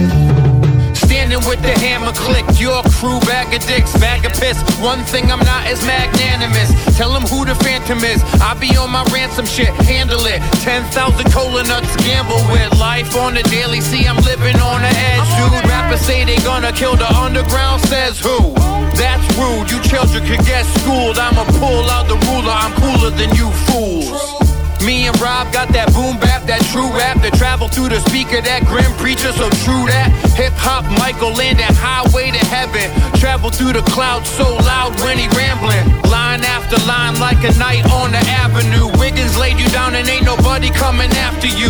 With 1.50 1.62
the 1.62 1.74
hammer 1.82 2.12
click. 2.12 2.46
your 2.60 2.80
crew 2.94 3.18
bag 3.26 3.52
of 3.52 3.66
dicks, 3.66 3.90
bag 3.98 4.24
of 4.24 4.30
piss. 4.38 4.62
One 4.78 5.02
thing 5.02 5.32
I'm 5.32 5.42
not 5.42 5.66
is 5.66 5.82
magnanimous. 5.82 6.70
Tell 6.96 7.12
them 7.12 7.26
who 7.26 7.44
the 7.44 7.56
phantom 7.56 7.98
is. 8.06 8.22
I 8.38 8.54
be 8.54 8.76
on 8.76 8.90
my 8.90 9.02
ransom 9.10 9.46
shit, 9.46 9.74
handle 9.82 10.24
it. 10.26 10.38
10,000 10.62 10.94
cola 11.32 11.64
nuts, 11.64 11.90
gamble 12.06 12.38
with 12.54 12.78
life 12.78 13.16
on 13.16 13.34
the 13.34 13.42
daily. 13.50 13.80
See, 13.80 14.06
I'm 14.06 14.22
living 14.22 14.62
on 14.62 14.80
the 14.80 14.94
edge, 14.94 15.26
dude. 15.42 15.66
Rappers 15.68 16.00
say 16.06 16.24
they 16.24 16.38
gonna 16.46 16.70
kill 16.70 16.94
the 16.94 17.10
underground, 17.18 17.82
says 17.82 18.20
who? 18.20 18.54
That's 18.94 19.26
rude, 19.34 19.74
you 19.74 19.82
children 19.82 20.22
could 20.22 20.46
get 20.46 20.62
schooled. 20.78 21.18
I'ma 21.18 21.50
pull 21.58 21.90
out 21.90 22.06
the 22.06 22.14
ruler, 22.30 22.54
I'm 22.54 22.70
cooler 22.78 23.10
than 23.10 23.34
you 23.34 23.50
fools. 23.66 24.49
Me 24.84 25.06
and 25.06 25.20
Rob 25.20 25.52
got 25.52 25.68
that 25.76 25.92
boom 25.92 26.16
bap, 26.20 26.48
that 26.48 26.64
true 26.72 26.88
rap 26.96 27.20
that 27.20 27.34
travel 27.36 27.68
through 27.68 27.90
the 27.92 28.00
speaker, 28.08 28.40
that 28.40 28.64
grim 28.64 28.88
preacher, 28.96 29.28
so 29.36 29.52
true 29.60 29.84
that. 29.92 30.08
Hip 30.40 30.56
hop, 30.56 30.88
Michael 30.96 31.36
in 31.36 31.60
that 31.60 31.76
highway 31.76 32.32
to 32.32 32.42
heaven. 32.48 32.88
Travel 33.20 33.50
through 33.50 33.76
the 33.76 33.84
clouds 33.92 34.32
so 34.32 34.56
loud 34.64 34.96
when 35.04 35.20
he 35.20 35.28
rambling. 35.36 35.84
Line 36.08 36.40
after 36.40 36.80
line 36.88 37.20
like 37.20 37.44
a 37.44 37.52
night 37.60 37.84
on 37.92 38.16
the 38.16 38.24
avenue. 38.40 38.88
Wiggins 38.96 39.36
laid 39.36 39.60
you 39.60 39.68
down 39.68 39.94
and 39.94 40.08
ain't 40.08 40.24
nobody 40.24 40.72
coming 40.72 41.12
after 41.12 41.46
you. 41.46 41.68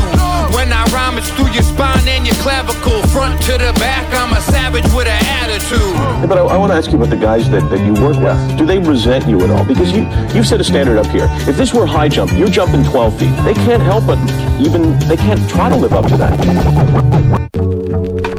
When 0.55 0.71
I 0.71 0.87
rhyme, 0.95 1.19
it's 1.19 1.31
through 1.35 1.51
your 1.51 1.67
spine 1.67 2.07
and 2.07 2.23
your 2.23 2.39
clavicle. 2.47 3.03
Front 3.11 3.43
to 3.51 3.59
the 3.59 3.75
back, 3.83 4.07
I'm 4.15 4.31
a 4.31 4.41
savage 4.41 4.87
with 4.95 5.11
an 5.11 5.19
attitude. 5.43 6.31
But 6.31 6.39
I, 6.39 6.47
I 6.47 6.57
want 6.57 6.71
to 6.71 6.79
ask 6.79 6.91
you 6.91 6.97
about 6.97 7.11
the 7.11 7.19
guys 7.19 7.51
that, 7.51 7.67
that 7.71 7.83
you 7.83 7.95
work 7.99 8.17
with. 8.23 8.39
Do 8.59 8.65
they 8.65 8.79
resent 8.79 9.27
you 9.27 9.41
at 9.43 9.51
all? 9.51 9.65
Because 9.65 9.91
you 9.91 10.07
you've 10.31 10.47
set 10.47 10.61
a 10.61 10.65
standard 10.65 10.99
up 10.99 11.07
here. 11.07 11.27
If 11.51 11.57
this 11.57 11.75
were 11.75 11.87
high 11.87 12.09
jump, 12.09 12.33
you're 12.33 12.49
jumping 12.49 12.85
12 13.01 13.19
feet. 13.19 13.45
They 13.45 13.55
can't 13.55 13.83
help 13.83 14.07
but 14.07 14.19
even 14.61 14.99
they 15.09 15.17
can't 15.17 15.49
try 15.49 15.71
to 15.71 15.77
live 15.77 15.95
up 15.95 16.07
to 16.09 16.19
that. 16.19 18.30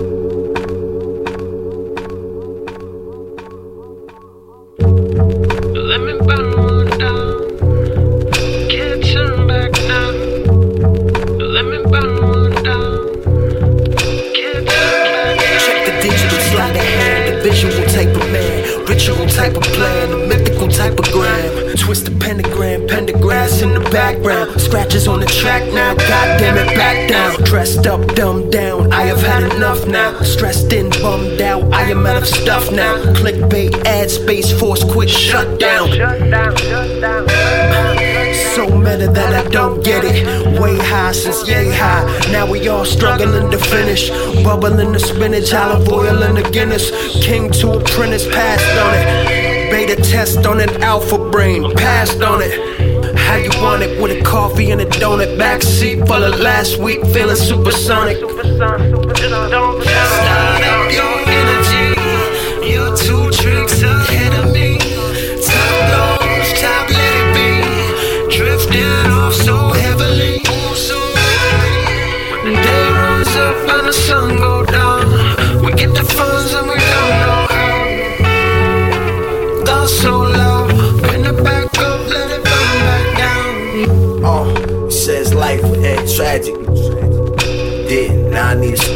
Now. 29.91 30.21
Stressed 30.21 30.71
in, 30.73 30.89
bummed 31.01 31.41
out, 31.41 31.71
I 31.73 31.83
am 31.91 32.05
out 32.05 32.17
of 32.17 32.27
stuff 32.27 32.71
now. 32.71 32.95
Clickbait, 33.13 33.85
ad 33.85 34.09
space, 34.09 34.51
force, 34.57 34.83
quick 34.83 35.09
shutdown. 35.09 35.89
So 38.55 38.67
meta 38.67 39.07
that 39.07 39.33
I 39.33 39.49
don't 39.49 39.83
get 39.83 40.03
it. 40.03 40.59
Way 40.59 40.77
high 40.77 41.11
since 41.11 41.47
yay 41.47 41.71
high. 41.71 42.03
Now 42.31 42.49
we 42.49 42.67
all 42.67 42.85
struggling 42.85 43.51
to 43.51 43.57
finish. 43.57 44.09
Bubbling 44.43 44.91
the 44.91 44.99
spinach, 44.99 45.53
olive 45.53 45.87
oil 45.89 46.23
and 46.23 46.37
the 46.37 46.49
Guinness. 46.49 46.91
King 47.23 47.51
to 47.51 47.73
apprentice, 47.73 48.27
passed 48.27 48.77
on 48.85 48.93
it. 48.95 49.71
Beta 49.71 49.95
test 49.95 50.45
on 50.45 50.59
an 50.59 50.83
alpha 50.83 51.17
brain, 51.17 51.73
passed 51.75 52.21
on 52.21 52.41
it. 52.41 52.53
How 53.15 53.37
you 53.37 53.51
want 53.61 53.83
it 53.83 54.01
with 54.01 54.11
a 54.11 54.21
coffee 54.23 54.71
and 54.71 54.81
a 54.81 54.85
donut 54.85 55.37
backseat 55.37 56.05
full 56.05 56.23
of 56.23 56.39
last 56.39 56.77
week, 56.77 57.01
feeling 57.07 57.37
supersonic. 57.37 58.17
Start 58.17 58.81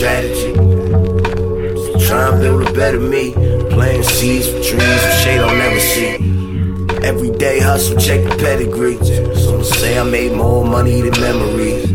strategy. 0.05 0.53
Try 2.05 2.29
and 2.29 2.39
build 2.39 2.67
a 2.67 2.73
better 2.73 2.99
me. 2.99 3.33
Planting 3.71 4.03
seeds 4.03 4.47
for 4.47 4.61
trees 4.61 5.01
for 5.03 5.11
shade 5.23 5.39
I'll 5.39 5.55
never 5.55 5.79
see. 5.79 6.13
Everyday 7.03 7.59
hustle, 7.59 7.97
check 7.97 8.23
the 8.23 8.35
pedigree. 8.37 8.97
Some 9.35 9.63
say 9.63 9.97
I 9.97 10.03
made 10.03 10.33
more 10.33 10.63
money 10.63 11.01
than 11.01 11.19
memories. 11.19 11.91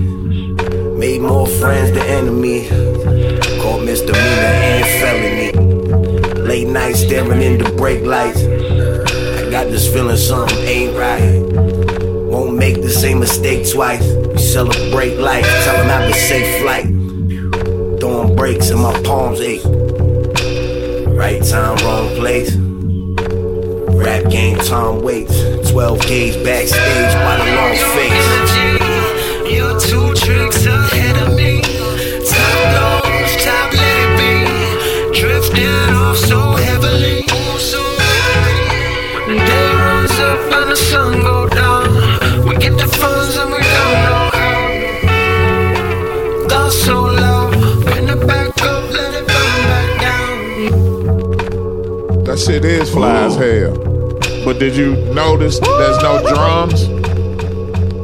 Made 0.98 1.20
more 1.20 1.46
friends 1.46 1.92
than 1.92 2.04
enemies. 2.18 2.68
Caught 3.62 3.84
misdemeanor 3.84 4.54
and 4.70 4.84
felony. 5.00 5.52
Late 6.50 6.66
night 6.66 6.96
staring 6.96 7.42
into 7.42 7.70
brake 7.76 8.04
lights. 8.04 8.42
I 8.42 9.50
got 9.50 9.66
this 9.70 9.86
feeling 9.92 10.16
something 10.16 10.58
ain't 10.66 10.96
right. 10.96 11.38
Won't 12.32 12.56
make 12.56 12.82
the 12.82 12.90
same 12.90 13.20
mistake 13.20 13.70
twice. 13.70 14.02
We 14.32 14.38
celebrate 14.38 15.16
life, 15.18 15.46
tell 15.64 15.76
them 15.76 15.88
have 15.88 16.10
a 16.10 16.14
safe 16.14 16.62
flight. 16.62 16.89
Breaks 18.50 18.70
and 18.70 18.82
my 18.82 19.00
palms 19.02 19.40
ache. 19.40 19.62
Right 21.14 21.40
time, 21.40 21.76
wrong 21.84 22.08
place. 22.16 22.56
Rap 22.56 24.28
game, 24.28 24.58
Tom 24.58 25.02
Waits. 25.02 25.70
12 25.70 26.00
gauge 26.00 26.44
backstage 26.44 27.14
by 27.14 27.36
the 27.36 27.54
long 27.54 27.76
face. 27.94 28.79
Shit 52.46 52.64
is 52.64 52.90
fly 52.90 53.24
as 53.24 53.36
hell. 53.36 53.76
But 54.44 54.58
did 54.58 54.74
you 54.76 54.96
notice 55.14 55.58
there's 55.60 56.02
no 56.02 56.20
drums? 56.28 56.84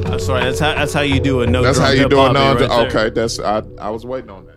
I'm 0.06 0.18
sorry. 0.20 0.44
That's 0.44 0.58
how 0.60 0.74
that's 0.74 0.92
how 0.92 1.00
you 1.02 1.20
do 1.20 1.40
it. 1.42 1.48
No, 1.50 1.62
That's 1.62 1.78
how 1.78 1.90
you 1.90 2.08
do 2.08 2.18
it 2.18 2.22
hop 2.22 2.32
now. 2.34 2.54
right 2.54 2.68
there. 2.68 2.80
okay, 2.86 3.10
that's 3.10 3.38
I. 3.40 3.62
I 3.78 3.90
was 3.90 4.04
waiting 4.04 4.30
on 4.30 4.46
that. 4.46 4.56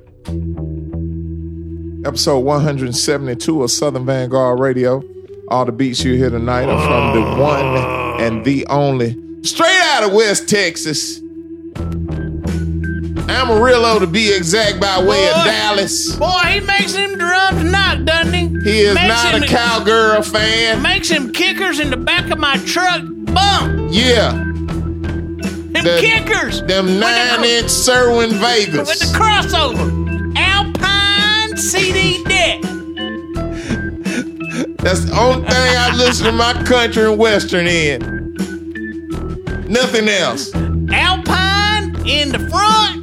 Episode 2.08 2.40
172 2.40 3.64
of 3.64 3.72
Southern 3.72 4.06
Vanguard 4.06 4.60
Radio. 4.60 5.04
All 5.50 5.66
the 5.66 5.72
beats 5.72 6.04
you 6.04 6.14
hear 6.16 6.30
tonight 6.30 6.66
are 6.70 6.82
from 6.86 7.14
the 7.22 7.42
one 7.42 7.66
and 8.22 8.46
the 8.46 8.66
only, 8.68 9.18
straight 9.44 9.82
out 9.96 10.04
of 10.04 10.14
West 10.14 10.48
Texas. 10.48 11.20
Amarillo 13.30 14.00
to 14.00 14.08
be 14.08 14.32
exact, 14.34 14.80
by 14.80 15.00
way 15.04 15.28
of 15.30 15.36
Dallas. 15.46 16.16
Boy, 16.16 16.28
he 16.48 16.60
makes 16.62 16.94
them 16.94 17.18
drums 17.18 17.64
knock, 17.64 18.04
doesn't 18.06 18.34
he? 18.34 18.49
He 18.70 18.82
is 18.82 18.94
Makes 18.94 19.08
not 19.08 19.36
a 19.44 19.48
cowgirl 19.48 20.22
fan. 20.22 20.84
Makes 20.84 21.10
them 21.10 21.34
kickers 21.34 21.80
in 21.80 21.90
the 21.90 21.98
back 21.98 22.30
of 22.30 22.38
my 22.38 22.56
truck 22.68 23.02
bump. 23.04 23.90
Yeah, 23.92 24.30
Them 24.32 25.84
The- 25.86 25.98
kickers. 26.00 26.62
them 26.64 26.86
With 26.86 26.94
the- 26.96 27.00
nine 27.00 27.44
inch 27.46 27.68
Cerwin 27.72 28.30
Vegas. 28.34 28.88
With 28.88 29.00
the 29.00 29.18
crossover. 29.18 30.36
Alpine 30.38 31.58
CD 31.58 32.24
deck. 32.26 32.62
That's 34.84 35.02
the 35.06 35.18
only 35.20 35.48
thing 35.50 35.78
I 35.78 35.96
listen 35.96 36.26
to 36.28 36.32
my 36.32 36.54
country 36.64 37.06
and 37.10 37.18
western 37.18 37.66
in. 37.66 38.36
Nothing 39.68 40.10
else. 40.10 40.52
Alpine 40.92 41.96
in 42.06 42.32
the 42.32 42.40
front. 42.52 42.99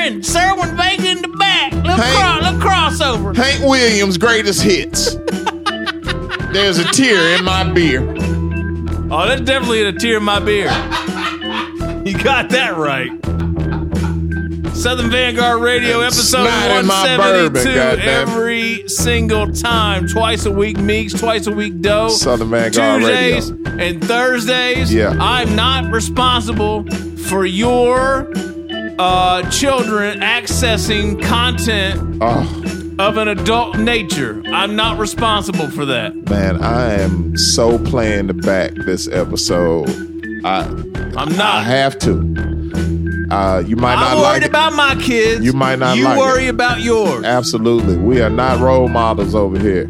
Kicker 0.00 0.14
and 0.14 0.22
Cerwin 0.22 0.76
Vega 0.76 1.08
in 1.10 1.22
the 1.22 1.28
back. 1.38 1.72
Little, 1.72 1.92
Hey. 1.96 2.14
cro- 2.16 2.40
little 2.42 2.60
crossover. 2.60 3.36
Hank 3.36 3.60
Williams' 3.62 4.18
greatest 4.18 4.62
hits. 4.62 5.16
There's 6.52 6.78
a 6.78 6.84
tear 6.84 7.36
in 7.38 7.44
my 7.44 7.64
beer. 7.72 8.02
Oh, 9.12 9.26
that's 9.26 9.40
definitely 9.42 9.82
a 9.84 9.92
tear 9.92 10.16
in 10.18 10.22
my 10.24 10.40
beer. 10.40 10.68
You 12.04 12.16
got 12.18 12.48
that 12.50 12.74
right. 12.76 13.10
Southern 14.74 15.10
Vanguard 15.10 15.60
Radio, 15.60 16.00
episode 16.00 16.46
Snot 16.46 16.80
in 16.80 16.86
my 16.86 17.16
bourbon, 17.16 17.52
172, 17.62 17.74
goddamn. 17.74 18.28
every 18.28 18.88
single 18.88 19.52
time. 19.52 20.08
Twice 20.08 20.46
a 20.46 20.50
week, 20.50 20.78
Meeks, 20.78 21.12
twice 21.12 21.46
a 21.46 21.52
week, 21.52 21.80
Doe. 21.82 22.08
Southern 22.08 22.48
Vanguard 22.50 23.02
Tuesdays 23.02 23.52
Radio. 23.52 23.78
and 23.78 24.02
Thursdays. 24.04 24.92
Yeah. 24.94 25.10
I'm 25.20 25.54
not 25.54 25.92
responsible 25.92 26.86
for 27.28 27.44
your 27.44 28.32
uh, 29.00 29.50
children 29.50 30.20
accessing 30.20 31.22
content 31.22 32.18
Oh, 32.22 32.96
of 32.98 33.16
an 33.16 33.28
adult 33.28 33.78
nature. 33.78 34.42
I'm 34.46 34.76
not 34.76 34.98
responsible 34.98 35.70
for 35.70 35.86
that. 35.86 36.14
man, 36.28 36.62
I 36.62 36.94
am 37.00 37.36
so 37.36 37.78
playing 37.78 38.26
the 38.26 38.34
back 38.34 38.72
this 38.74 39.08
episode. 39.08 39.88
I 40.44 40.64
I'm 41.16 41.34
not. 41.36 41.40
I 41.40 41.62
have 41.62 41.98
to. 42.00 42.10
Uh, 43.30 43.62
you 43.66 43.76
might 43.76 43.94
I'm 43.94 44.00
not 44.00 44.16
worried 44.16 44.42
like 44.42 44.48
about 44.50 44.72
my 44.74 44.96
kids. 45.00 45.44
You 45.44 45.52
might 45.52 45.78
not 45.78 45.96
You 45.96 46.04
like 46.04 46.16
it. 46.16 46.20
worry 46.20 46.48
about 46.48 46.80
yours. 46.80 47.24
Absolutely. 47.24 47.96
We 47.96 48.20
are 48.20 48.28
not 48.30 48.58
role 48.60 48.88
models 48.88 49.34
over 49.34 49.58
here. 49.58 49.86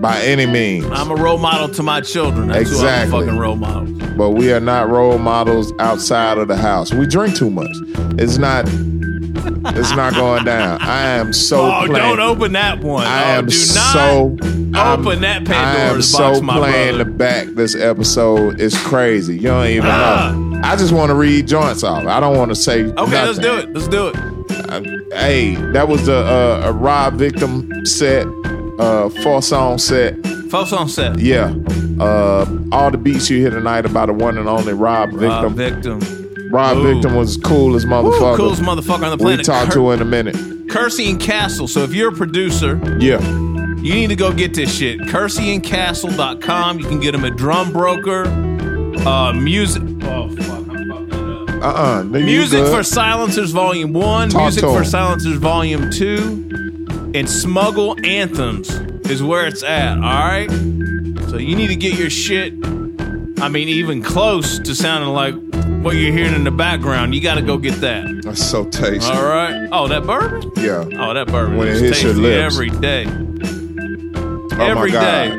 By 0.00 0.18
any 0.22 0.46
means. 0.46 0.86
I'm 0.90 1.10
a 1.10 1.14
role 1.14 1.36
model 1.38 1.68
to 1.68 1.82
my 1.82 2.00
children. 2.00 2.48
That's 2.48 2.70
who 2.70 2.76
I'm 2.78 2.82
Exactly. 2.84 3.18
a 3.18 3.20
fucking 3.26 3.38
role 3.38 3.56
model. 3.56 3.99
But 4.20 4.32
we 4.32 4.52
are 4.52 4.60
not 4.60 4.90
role 4.90 5.16
models 5.16 5.72
outside 5.78 6.36
of 6.36 6.46
the 6.46 6.56
house. 6.56 6.92
We 6.92 7.06
drink 7.06 7.34
too 7.34 7.48
much. 7.48 7.70
It's 8.18 8.36
not 8.36 8.66
It's 8.68 9.96
not 9.96 10.12
going 10.12 10.44
down. 10.44 10.78
I 10.82 11.02
am 11.12 11.32
so. 11.32 11.64
oh, 11.72 11.86
playing. 11.86 11.94
don't 11.94 12.20
open 12.20 12.52
that 12.52 12.80
one. 12.82 13.06
I 13.06 13.36
oh, 13.36 13.38
am 13.38 13.46
do 13.46 13.56
not 13.74 13.92
so 13.94 14.20
open 14.20 14.74
I'm- 14.76 15.02
that 15.22 15.24
I 15.24 15.36
am 15.38 15.44
Pandora's 15.46 16.10
so 16.12 16.38
my 16.42 16.58
playing 16.58 16.96
brother. 16.96 17.10
to 17.10 17.16
back 17.16 17.46
this 17.54 17.74
episode. 17.74 18.60
It's 18.60 18.76
crazy. 18.86 19.36
You 19.36 19.42
don't 19.48 19.68
even 19.68 19.88
Ah. 19.90 20.32
know. 20.34 20.60
I 20.64 20.76
just 20.76 20.92
want 20.92 21.08
to 21.08 21.14
read 21.14 21.48
joints 21.48 21.82
off. 21.82 22.04
I 22.06 22.20
don't 22.20 22.36
want 22.36 22.50
to 22.50 22.54
say. 22.56 22.82
Okay, 22.84 23.24
let's 23.26 23.38
do 23.38 23.56
it. 23.56 23.72
Let's 23.72 23.88
do 23.88 24.08
it. 24.08 24.16
Hey, 25.14 25.54
that 25.72 25.88
was 25.88 26.08
a, 26.08 26.12
a, 26.12 26.68
a 26.68 26.72
Rob 26.72 27.14
Victim 27.14 27.70
set, 27.86 28.26
uh, 28.78 29.08
four 29.22 29.40
song 29.40 29.78
set. 29.78 30.14
Four 30.50 30.66
song 30.66 30.88
set. 30.88 31.18
Yeah. 31.20 31.54
Uh, 32.00 32.44
all 32.72 32.90
the 32.90 32.98
beats 32.98 33.30
you 33.30 33.38
hear 33.38 33.50
tonight 33.50 33.86
about 33.86 34.06
the 34.06 34.12
one 34.12 34.36
and 34.36 34.48
only 34.48 34.72
Rob 34.72 35.10
Victim. 35.10 35.28
Rob 35.30 35.52
Victim. 35.52 36.00
Rob 36.50 36.76
Ooh. 36.78 36.92
Victim 36.92 37.14
was 37.14 37.36
cool 37.36 37.76
as 37.76 37.84
motherfucker. 37.84 38.34
Ooh, 38.34 38.36
coolest 38.36 38.62
motherfucker 38.62 39.04
on 39.04 39.10
the 39.10 39.18
planet. 39.18 39.38
We 39.38 39.44
talk 39.44 39.68
Cur- 39.68 39.74
to 39.74 39.90
in 39.92 40.02
a 40.02 40.04
minute. 40.04 40.36
Kersey 40.68 41.08
and 41.10 41.20
Castle. 41.20 41.68
So 41.68 41.82
if 41.84 41.92
you're 41.94 42.12
a 42.12 42.16
producer, 42.16 42.80
Yeah. 42.98 43.20
you 43.80 43.94
need 43.94 44.08
to 44.08 44.16
go 44.16 44.32
get 44.32 44.54
this 44.54 44.74
shit. 44.76 44.98
KerseyandCastle.com. 45.00 46.80
You 46.80 46.86
can 46.86 46.98
get 47.00 47.12
them 47.12 47.24
at 47.24 47.36
Drum 47.36 47.72
Broker. 47.72 48.24
Uh, 49.06 49.32
music. 49.32 49.82
Oh 50.02 50.28
fuck! 50.36 50.68
I'm 50.68 50.88
fucking 50.88 51.12
it 51.50 51.62
up. 51.62 51.62
Uh-uh. 51.62 52.02
You 52.18 52.24
Music 52.24 52.66
for 52.66 52.82
Silencers 52.82 53.52
Volume 53.52 53.92
1, 53.92 54.30
Talk 54.30 54.42
Music 54.42 54.64
for. 54.64 54.84
Silencers 54.84 55.36
Volume 55.38 55.90
2, 55.90 57.12
and 57.14 57.28
Smuggle 57.28 57.94
Anthems 58.04 58.68
is 59.10 59.22
where 59.22 59.46
it's 59.46 59.62
at, 59.62 59.96
alright? 59.98 60.50
So 61.30 61.36
you 61.36 61.54
need 61.56 61.68
to 61.68 61.76
get 61.76 61.98
your 61.98 62.10
shit, 62.10 62.52
I 63.40 63.48
mean, 63.48 63.68
even 63.68 64.02
close 64.02 64.58
to 64.60 64.74
sounding 64.74 65.10
like 65.10 65.34
what 65.84 65.96
you're 65.96 66.12
hearing 66.12 66.34
in 66.34 66.44
the 66.44 66.50
background. 66.50 67.14
You 67.14 67.20
got 67.20 67.34
to 67.36 67.42
go 67.42 67.56
get 67.58 67.80
that. 67.80 68.22
That's 68.24 68.42
so 68.44 68.64
tasty. 68.66 69.10
Alright? 69.12 69.68
Oh, 69.72 69.88
that 69.88 70.04
bourbon? 70.06 70.50
Yeah. 70.56 70.84
Oh, 70.98 71.14
that 71.14 71.26
bourbon 71.28 71.56
When 71.56 71.68
it 71.68 71.74
is 71.74 71.80
hits 71.80 72.02
your 72.02 72.12
lips. 72.14 72.54
every 72.54 72.70
day. 72.70 73.04
Oh 73.06 74.58
Every 74.60 74.90
day. 74.90 75.30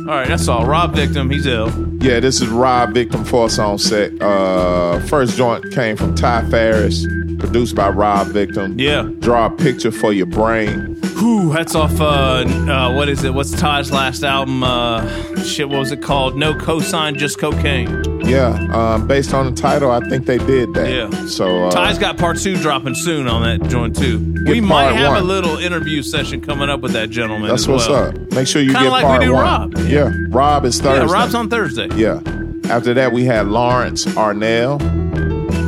All 0.00 0.16
right, 0.16 0.26
that's 0.28 0.48
all. 0.48 0.66
Rob 0.66 0.94
Victim, 0.94 1.30
he's 1.30 1.46
ill. 1.46 1.68
Yeah, 2.02 2.18
this 2.20 2.40
is 2.40 2.48
Rob 2.48 2.92
Victim 2.94 3.24
four 3.24 3.48
song 3.48 3.78
set. 3.78 4.20
Uh, 4.20 4.98
first 5.06 5.36
joint 5.36 5.70
came 5.72 5.96
from 5.96 6.14
Ty 6.16 6.50
Farris, 6.50 7.06
produced 7.38 7.76
by 7.76 7.88
Rob 7.90 8.26
Victim. 8.28 8.76
Yeah. 8.78 9.08
Draw 9.20 9.46
a 9.46 9.50
picture 9.50 9.92
for 9.92 10.12
your 10.12 10.26
brain. 10.26 10.99
Whew, 11.20 11.52
that's 11.52 11.74
off. 11.74 12.00
Uh, 12.00 12.44
uh, 12.46 12.94
what 12.94 13.10
is 13.10 13.24
it? 13.24 13.34
What's 13.34 13.50
Todd's 13.50 13.92
last 13.92 14.22
album? 14.24 14.64
Uh, 14.64 15.06
shit, 15.42 15.68
what 15.68 15.78
was 15.78 15.92
it 15.92 16.00
called? 16.00 16.34
No 16.34 16.54
cosign, 16.54 17.16
just 17.18 17.38
cocaine. 17.38 18.20
Yeah, 18.22 18.54
um, 18.72 19.06
based 19.06 19.34
on 19.34 19.44
the 19.44 19.52
title, 19.52 19.90
I 19.90 20.00
think 20.08 20.24
they 20.24 20.38
did 20.38 20.72
that. 20.72 20.88
Yeah. 20.90 21.26
So 21.26 21.66
uh, 21.66 21.70
Ty's 21.72 21.98
got 21.98 22.16
part 22.16 22.38
two 22.38 22.56
dropping 22.56 22.94
soon 22.94 23.28
on 23.28 23.42
that 23.42 23.68
joint 23.68 23.96
too. 23.96 24.18
We 24.46 24.62
might 24.62 24.92
have 24.92 25.18
a 25.18 25.20
little 25.20 25.58
interview 25.58 26.02
session 26.02 26.40
coming 26.40 26.70
up 26.70 26.80
with 26.80 26.92
that 26.92 27.10
gentleman. 27.10 27.50
that's 27.50 27.68
what's 27.68 27.86
well. 27.86 28.08
up. 28.08 28.32
Make 28.32 28.46
sure 28.46 28.62
you 28.62 28.72
Kinda 28.72 28.84
get 28.84 28.90
like 28.92 29.04
we 29.04 29.08
part 29.08 29.22
do 29.22 29.32
one. 29.34 29.42
Rob. 29.42 29.78
Yeah, 29.88 30.12
Rob 30.30 30.64
is 30.64 30.80
Thursday. 30.80 31.06
Yeah, 31.06 31.12
Rob's 31.12 31.34
on 31.34 31.50
Thursday. 31.50 31.88
Yeah. 31.96 32.22
After 32.70 32.94
that, 32.94 33.12
we 33.12 33.24
had 33.24 33.46
Lawrence 33.48 34.06
Arnell, 34.06 34.80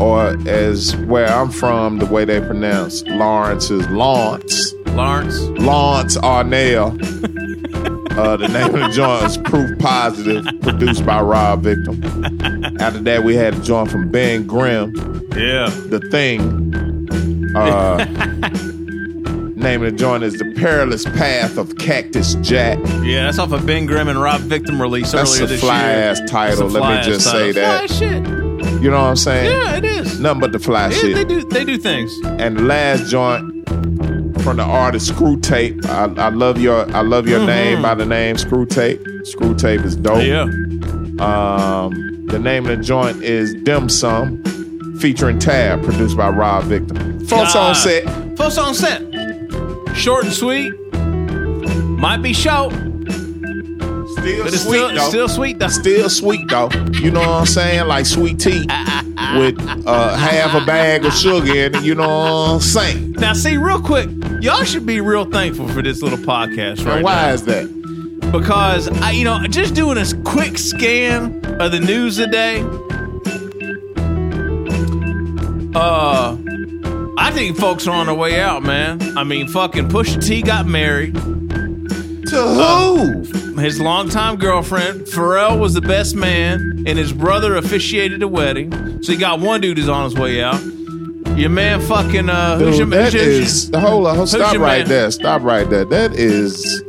or 0.01 0.49
as 0.49 0.97
where 0.97 1.29
I'm 1.29 1.51
from, 1.51 1.99
the 1.99 2.07
way 2.07 2.25
they 2.25 2.41
pronounce 2.41 3.03
Lawrence 3.03 3.71
is 3.71 3.87
Lawrence. 3.89 4.73
Lawrence. 4.95 5.39
Lawrence 5.61 6.17
Arnell. 6.19 6.93
uh, 8.19 8.37
the 8.37 8.49
name 8.49 8.75
of 8.75 8.81
the 8.81 8.89
joint 8.89 9.25
is 9.25 9.39
Proof 9.39 9.79
Positive, 9.79 10.45
produced 10.61 11.05
by 11.07 11.21
Rob 11.21 11.63
Victim. 11.63 12.03
After 12.81 13.01
that, 13.01 13.25
we 13.25 13.35
had 13.35 13.55
a 13.55 13.61
joint 13.61 13.91
from 13.91 14.11
Ben 14.11 14.47
Grimm, 14.47 14.93
Yeah. 15.37 15.69
The 15.89 16.01
Thing. 16.11 16.71
Uh, 17.57 18.05
name 19.57 19.83
of 19.83 19.93
the 19.93 19.97
joint 19.99 20.25
is 20.25 20.39
The 20.39 20.53
Perilous 20.57 21.05
Path 21.05 21.57
of 21.59 21.77
Cactus 21.79 22.35
Jack. 22.37 22.79
Yeah, 23.03 23.25
that's 23.25 23.39
off 23.39 23.53
a 23.53 23.59
Ben 23.59 23.87
Grimm 23.87 24.09
and 24.09 24.21
Rob 24.21 24.41
Victim 24.43 24.81
release 24.81 25.13
That's 25.13 25.33
earlier 25.35 25.45
a 25.45 25.49
this 25.49 25.61
fly 25.61 25.81
year. 25.81 26.03
ass 26.11 26.21
title. 26.29 26.69
Let 26.69 26.99
me 26.99 27.11
just 27.13 27.27
title. 27.27 27.41
say 27.41 27.53
that. 27.53 27.89
Fly 27.91 27.97
shit. 27.99 28.83
You 28.83 28.91
know 28.91 28.97
what 29.03 29.11
I'm 29.11 29.17
saying? 29.17 29.51
Yeah, 29.51 29.77
it 29.77 29.85
is. 29.85 30.19
Nothing 30.19 30.41
but 30.41 30.53
the 30.53 30.59
fly 30.59 30.89
Yeah, 30.89 30.97
shit. 30.99 31.15
they 31.15 31.25
do. 31.25 31.45
They 31.45 31.65
do 31.65 31.79
things. 31.79 32.13
And 32.25 32.57
the 32.57 32.63
last 32.63 33.07
joint 33.11 33.52
from 34.43 34.57
the 34.57 34.63
artist 34.65 35.09
Screw 35.09 35.39
Tape. 35.39 35.85
I, 35.87 36.05
I 36.17 36.29
love 36.31 36.59
your 36.61 36.91
I 36.95 37.01
love 37.03 37.27
your 37.29 37.41
Mhm. 37.41 37.47
name 37.47 37.83
by 37.83 37.95
the 37.95 38.05
name 38.07 38.37
Screw 38.39 38.67
Tape. 38.67 39.01
Screw 39.25 39.55
Tape 39.55 39.81
is 39.83 39.97
dope. 39.97 40.23
Yeah. 40.25 40.43
Um, 41.21 42.27
the 42.27 42.39
name 42.39 42.67
of 42.69 42.79
the 42.79 42.83
joint 42.85 43.23
is 43.23 43.55
Dim 43.63 43.89
Sum, 43.89 44.43
featuring 44.99 45.39
Tab, 45.39 45.83
produced 45.85 46.17
by 46.17 46.29
Rob 46.31 46.65
Victim. 46.65 47.25
Full 47.27 47.47
song 47.47 47.75
set. 47.75 48.05
Full 48.37 48.51
song 48.51 48.75
set. 48.75 49.01
Short 49.95 50.25
and 50.25 50.33
sweet. 50.33 50.73
Might 51.99 52.23
be 52.23 52.33
short. 52.33 52.73
Still 52.73 54.45
But 54.45 54.53
it's 54.53 54.63
sweet 54.63 54.77
still, 54.79 54.89
though. 54.95 55.09
still 55.09 55.29
sweet 55.29 55.59
though. 55.59 55.69
Still 55.69 56.09
sweet 56.11 56.49
though. 56.49 56.71
You 57.01 57.11
know 57.11 57.21
what 57.21 57.29
I'm 57.29 57.47
saying? 57.47 57.87
Like 57.87 58.07
sweet 58.07 58.39
tea 58.39 58.67
with 59.37 59.59
uh, 59.87 60.17
half 60.17 60.55
a 60.61 60.65
bag 60.65 61.05
of 61.05 61.13
sugar 61.15 61.55
in 61.55 61.75
it. 61.75 61.83
You 61.83 61.95
know 61.95 62.09
what 62.09 62.55
I'm 62.55 62.61
saying? 62.61 63.13
Now, 63.13 63.33
see, 63.33 63.57
real 63.57 63.81
quick, 63.81 64.09
y'all 64.43 64.65
should 64.65 64.85
be 64.85 65.01
real 65.01 65.25
thankful 65.25 65.69
for 65.69 65.83
this 65.83 66.03
little 66.03 66.19
podcast 66.19 66.85
right 66.85 67.03
why 67.03 67.15
now. 67.15 67.29
is 67.29 67.45
that? 67.45 68.31
Because 68.33 68.89
I, 69.01 69.13
you 69.13 69.25
know, 69.25 69.47
just 69.47 69.75
doing 69.75 69.99
a 69.99 70.05
quick 70.25 70.59
scan 70.59 71.45
of 71.61 71.71
the 71.71 71.79
news 71.81 72.17
today. 72.17 72.61
Uh, 75.75 76.37
I 77.19 77.31
think 77.33 77.57
folks 77.57 77.87
are 77.87 77.93
on 77.95 78.07
their 78.07 78.15
way 78.15 78.41
out, 78.41 78.63
man. 78.63 79.17
I 79.17 79.25
mean, 79.25 79.49
fucking 79.49 79.89
Pusha 79.89 80.25
T 80.27 80.43
got 80.43 80.67
married. 80.67 81.15
To 81.15 82.43
who? 82.43 83.61
His 83.61 83.81
longtime 83.81 84.37
girlfriend, 84.37 85.03
Pharrell, 85.03 85.59
was 85.61 85.75
the 85.75 85.81
best 85.83 86.17
man, 86.17 86.85
and 86.87 86.99
his 86.99 87.13
brother 87.13 87.55
officiated 87.57 88.21
the 88.21 88.29
wedding. 88.29 89.03
So 89.03 89.13
you 89.13 89.19
got 89.19 89.41
one 89.41 89.61
dude 89.61 89.79
who's 89.79 89.89
on 89.89 90.05
his 90.05 90.15
way 90.15 90.43
out. 90.43 90.61
Your 91.37 91.51
man, 91.51 91.81
fucking, 91.81 92.29
uh, 92.29 92.59
who's 92.59 92.77
your 92.79 92.87
Dude, 92.87 92.89
man? 92.91 93.05
that 93.05 93.15
is 93.15 93.71
hold 93.75 94.07
on, 94.07 94.27
stop 94.27 94.55
right 94.57 94.81
man? 94.81 94.89
there. 94.89 95.11
Stop 95.11 95.43
right 95.43 95.69
there. 95.69 95.85
That 95.85 96.13
is 96.15 96.83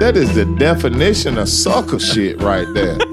that 0.00 0.16
is 0.16 0.34
the 0.34 0.44
definition 0.58 1.38
of 1.38 1.48
sucker 1.48 1.98
shit 2.00 2.40
right 2.42 2.66
there. 2.74 2.96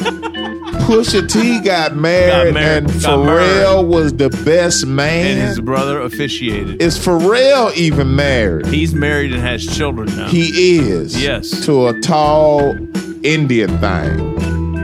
Pusha 0.82 1.30
T 1.32 1.60
got 1.62 1.96
married, 1.96 2.54
Got 2.54 2.54
married, 2.54 2.84
and 2.90 3.02
got 3.02 3.20
Pharrell 3.20 3.88
was 3.88 4.14
the 4.14 4.30
best 4.46 4.86
man. 4.88 5.38
And 5.38 5.48
his 5.50 5.60
brother 5.62 6.02
officiated. 6.02 6.82
is 6.82 6.98
Pharrell 6.98 7.74
even 7.76 8.16
married? 8.16 8.66
He's 8.68 8.94
married 8.94 9.32
and 9.34 9.42
has 9.42 9.66
children 9.66 10.08
now. 10.16 10.28
He 10.28 10.78
is. 10.80 11.22
Yes. 11.22 11.66
To 11.66 11.88
a 11.88 12.00
tall 12.02 12.76
Indian 13.24 13.78
thing. 13.78 14.38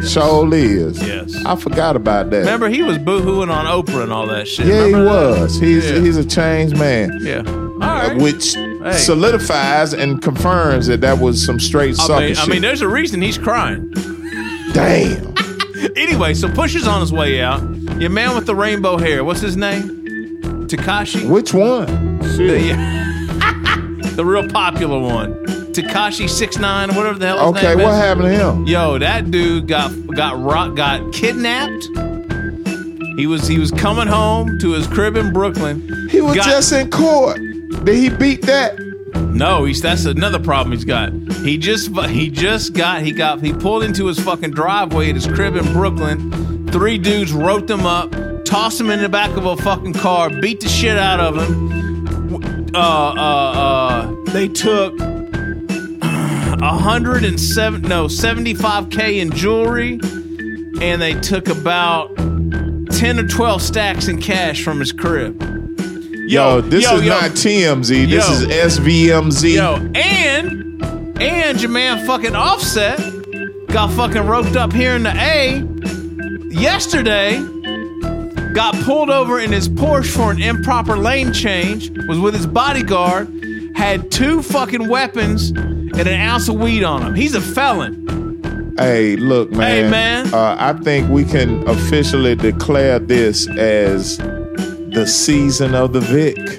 Surely 0.08 0.62
is. 0.64 1.02
Yes. 1.06 1.36
I 1.46 1.56
forgot 1.56 1.96
about 1.96 2.30
that. 2.32 2.40
Remember, 2.40 2.70
he 2.70 2.82
was 2.84 2.98
boohooing 2.98 3.50
on 3.52 3.66
Oprah 3.66 4.04
and 4.04 4.12
all 4.14 4.28
that 4.28 4.48
shit. 4.48 4.66
yeah, 4.66 4.74
he 4.88 4.94
Remember 4.94 5.04
that? 5.34 5.40
was. 5.42 5.60
He's 5.60 5.90
Yeah. 5.90 6.00
he's 6.00 6.18
a 6.18 6.26
changed 6.26 6.78
man. 6.78 7.18
Yeah. 7.22 7.44
All 7.48 7.84
Uh, 7.84 8.08
right. 8.10 8.18
Which 8.18 8.54
Hey. 8.56 8.94
solidifies 8.94 9.94
and 9.94 10.22
confirms 10.22 10.88
that 10.88 11.02
that 11.02 11.20
was 11.20 11.44
some 11.46 11.60
straight 11.60 12.00
I 12.00 12.04
sucker 12.08 12.20
mean, 12.26 12.36
shit. 12.36 12.48
I 12.48 12.52
mean, 12.52 12.62
there's 12.62 12.82
a 12.82 12.88
reason 12.88 13.22
he's 13.22 13.38
crying. 13.38 13.92
Damn. 14.74 15.34
Anyway, 15.96 16.34
so 16.34 16.48
Pusha's 16.48 16.88
on 16.88 17.02
his 17.02 17.14
way 17.14 17.40
out. 17.40 17.62
Your 18.00 18.10
man 18.10 18.34
with 18.36 18.48
the 18.48 18.56
rainbow 18.56 18.98
hair, 18.98 19.24
what's 19.24 19.42
his 19.42 19.56
name? 19.56 20.40
Tekashi? 20.68 21.28
Which 21.30 21.54
one? 21.54 22.18
The, 22.20 22.60
yeah. 22.60 24.12
the 24.16 24.26
real 24.26 24.48
popular 24.48 25.00
one. 25.00 25.36
Tekashi 25.78 26.28
six 26.30 26.58
nine, 26.58 26.94
whatever 26.96 27.20
the 27.20 27.28
hell 27.28 27.54
his 27.54 27.64
Okay, 27.64 27.76
name 27.76 27.86
what 27.86 27.94
is. 27.94 28.00
happened 28.00 28.26
to 28.26 28.32
him? 28.52 28.66
Yo, 28.66 28.98
that 28.98 29.30
dude 29.32 29.68
got 29.68 29.92
got 30.16 30.42
rock, 30.42 30.76
got 30.76 31.14
kidnapped. 31.14 31.86
He 33.18 33.28
was 33.28 33.48
he 33.48 33.60
was 33.60 33.72
coming 33.72 34.08
home 34.08 34.58
to 34.60 34.72
his 34.74 34.88
crib 34.88 35.18
in 35.18 35.34
Brooklyn. 35.34 36.08
He 36.10 36.22
was 36.22 36.36
Got- 36.36 36.46
just 36.46 36.72
in 36.74 36.90
court. 36.90 37.38
Did 37.84 37.96
he 37.96 38.10
beat 38.10 38.42
that? 38.44 38.78
No, 39.34 39.66
he's 39.66 39.82
that's 39.82 40.06
another 40.06 40.40
problem 40.40 40.72
he's 40.74 40.86
got. 40.86 41.12
He 41.44 41.58
just 41.58 41.96
he 42.08 42.30
just 42.30 42.74
got 42.74 43.02
he 43.02 43.12
got 43.12 43.42
he 43.42 43.54
pulled 43.54 43.84
into 43.84 44.06
his 44.08 44.20
fucking 44.20 44.52
driveway 44.52 45.10
at 45.10 45.16
his 45.16 45.28
crib 45.28 45.56
in 45.56 45.72
Brooklyn. 45.74 46.68
Three 46.72 46.98
dudes 46.98 47.32
wrote 47.34 47.68
them 47.68 47.86
up, 47.86 48.12
tossed 48.46 48.80
him 48.80 48.90
in 48.90 49.02
the 49.02 49.10
back 49.10 49.32
of 49.38 49.46
a 49.46 49.56
fucking 49.58 49.94
car, 49.94 50.30
beat 50.42 50.60
the 50.60 50.70
shit 50.70 50.98
out 50.98 51.20
of 51.20 51.38
him. 51.38 52.68
Uh 52.76 52.80
uh 52.80 53.52
uh 53.52 54.16
they 54.32 54.48
took 54.48 54.98
a 56.62 56.78
hundred 56.78 57.24
and 57.24 57.40
seven 57.40 57.82
no 57.84 58.08
seventy 58.08 58.54
five 58.54 58.90
k 58.90 59.20
in 59.20 59.32
jewelry, 59.32 60.00
and 60.82 61.02
they 61.02 61.14
took 61.22 61.48
about 61.48 62.16
ten 62.92 63.20
or 63.20 63.28
twelve 63.28 63.62
stacks 63.62 64.08
in 64.08 64.22
cash 64.22 64.64
from 64.64 64.80
his 64.80 64.92
crib. 64.92 65.40
Yo, 66.28 66.62
this 66.62 66.84
yo, 66.84 66.98
is 66.98 67.04
yo. 67.04 67.10
not 67.10 67.32
TMZ. 67.32 68.10
This 68.10 68.30
is 68.30 68.48
SVMZ. 68.48 69.56
Yo, 69.56 69.76
and 69.96 71.22
and 71.22 71.62
your 71.62 71.72
man 71.72 72.06
fucking 72.06 72.36
Offset 72.36 73.00
got 73.68 73.92
fucking 73.94 74.26
roped 74.26 74.56
up 74.56 74.74
here 74.74 74.96
in 74.96 75.04
the 75.04 75.14
A 75.16 75.64
yesterday. 76.50 77.40
got 78.54 78.74
pulled 78.84 79.10
over 79.10 79.40
in 79.40 79.52
his 79.52 79.70
Porsche 79.70 80.12
for 80.16 80.32
an 80.32 80.42
improper 80.42 80.98
lane 80.98 81.32
change, 81.32 81.92
was 82.08 82.20
with 82.20 82.34
his 82.34 82.48
bodyguard, 82.48 83.28
had 83.78 84.10
two 84.12 84.42
fucking 84.42 84.90
weapons 84.90 85.52
and 85.52 86.00
an 86.00 86.20
ounce 86.20 86.50
of 86.50 86.56
weed 86.56 86.84
on 86.84 87.04
him. 87.04 87.14
He's 87.14 87.36
a 87.36 87.42
felon. 87.42 88.74
Hey, 88.76 89.16
look, 89.16 89.52
man. 89.52 89.84
Hey, 89.86 89.90
man. 89.90 90.34
Uh, 90.34 90.56
I 90.60 90.74
think 90.74 91.10
we 91.12 91.24
can 91.24 91.68
officially 91.70 92.36
declare 92.36 92.98
this 92.98 93.48
as 93.50 94.18
the 94.18 95.06
season 95.08 95.76
of 95.76 95.94
the 95.94 96.00
Vic. 96.00 96.38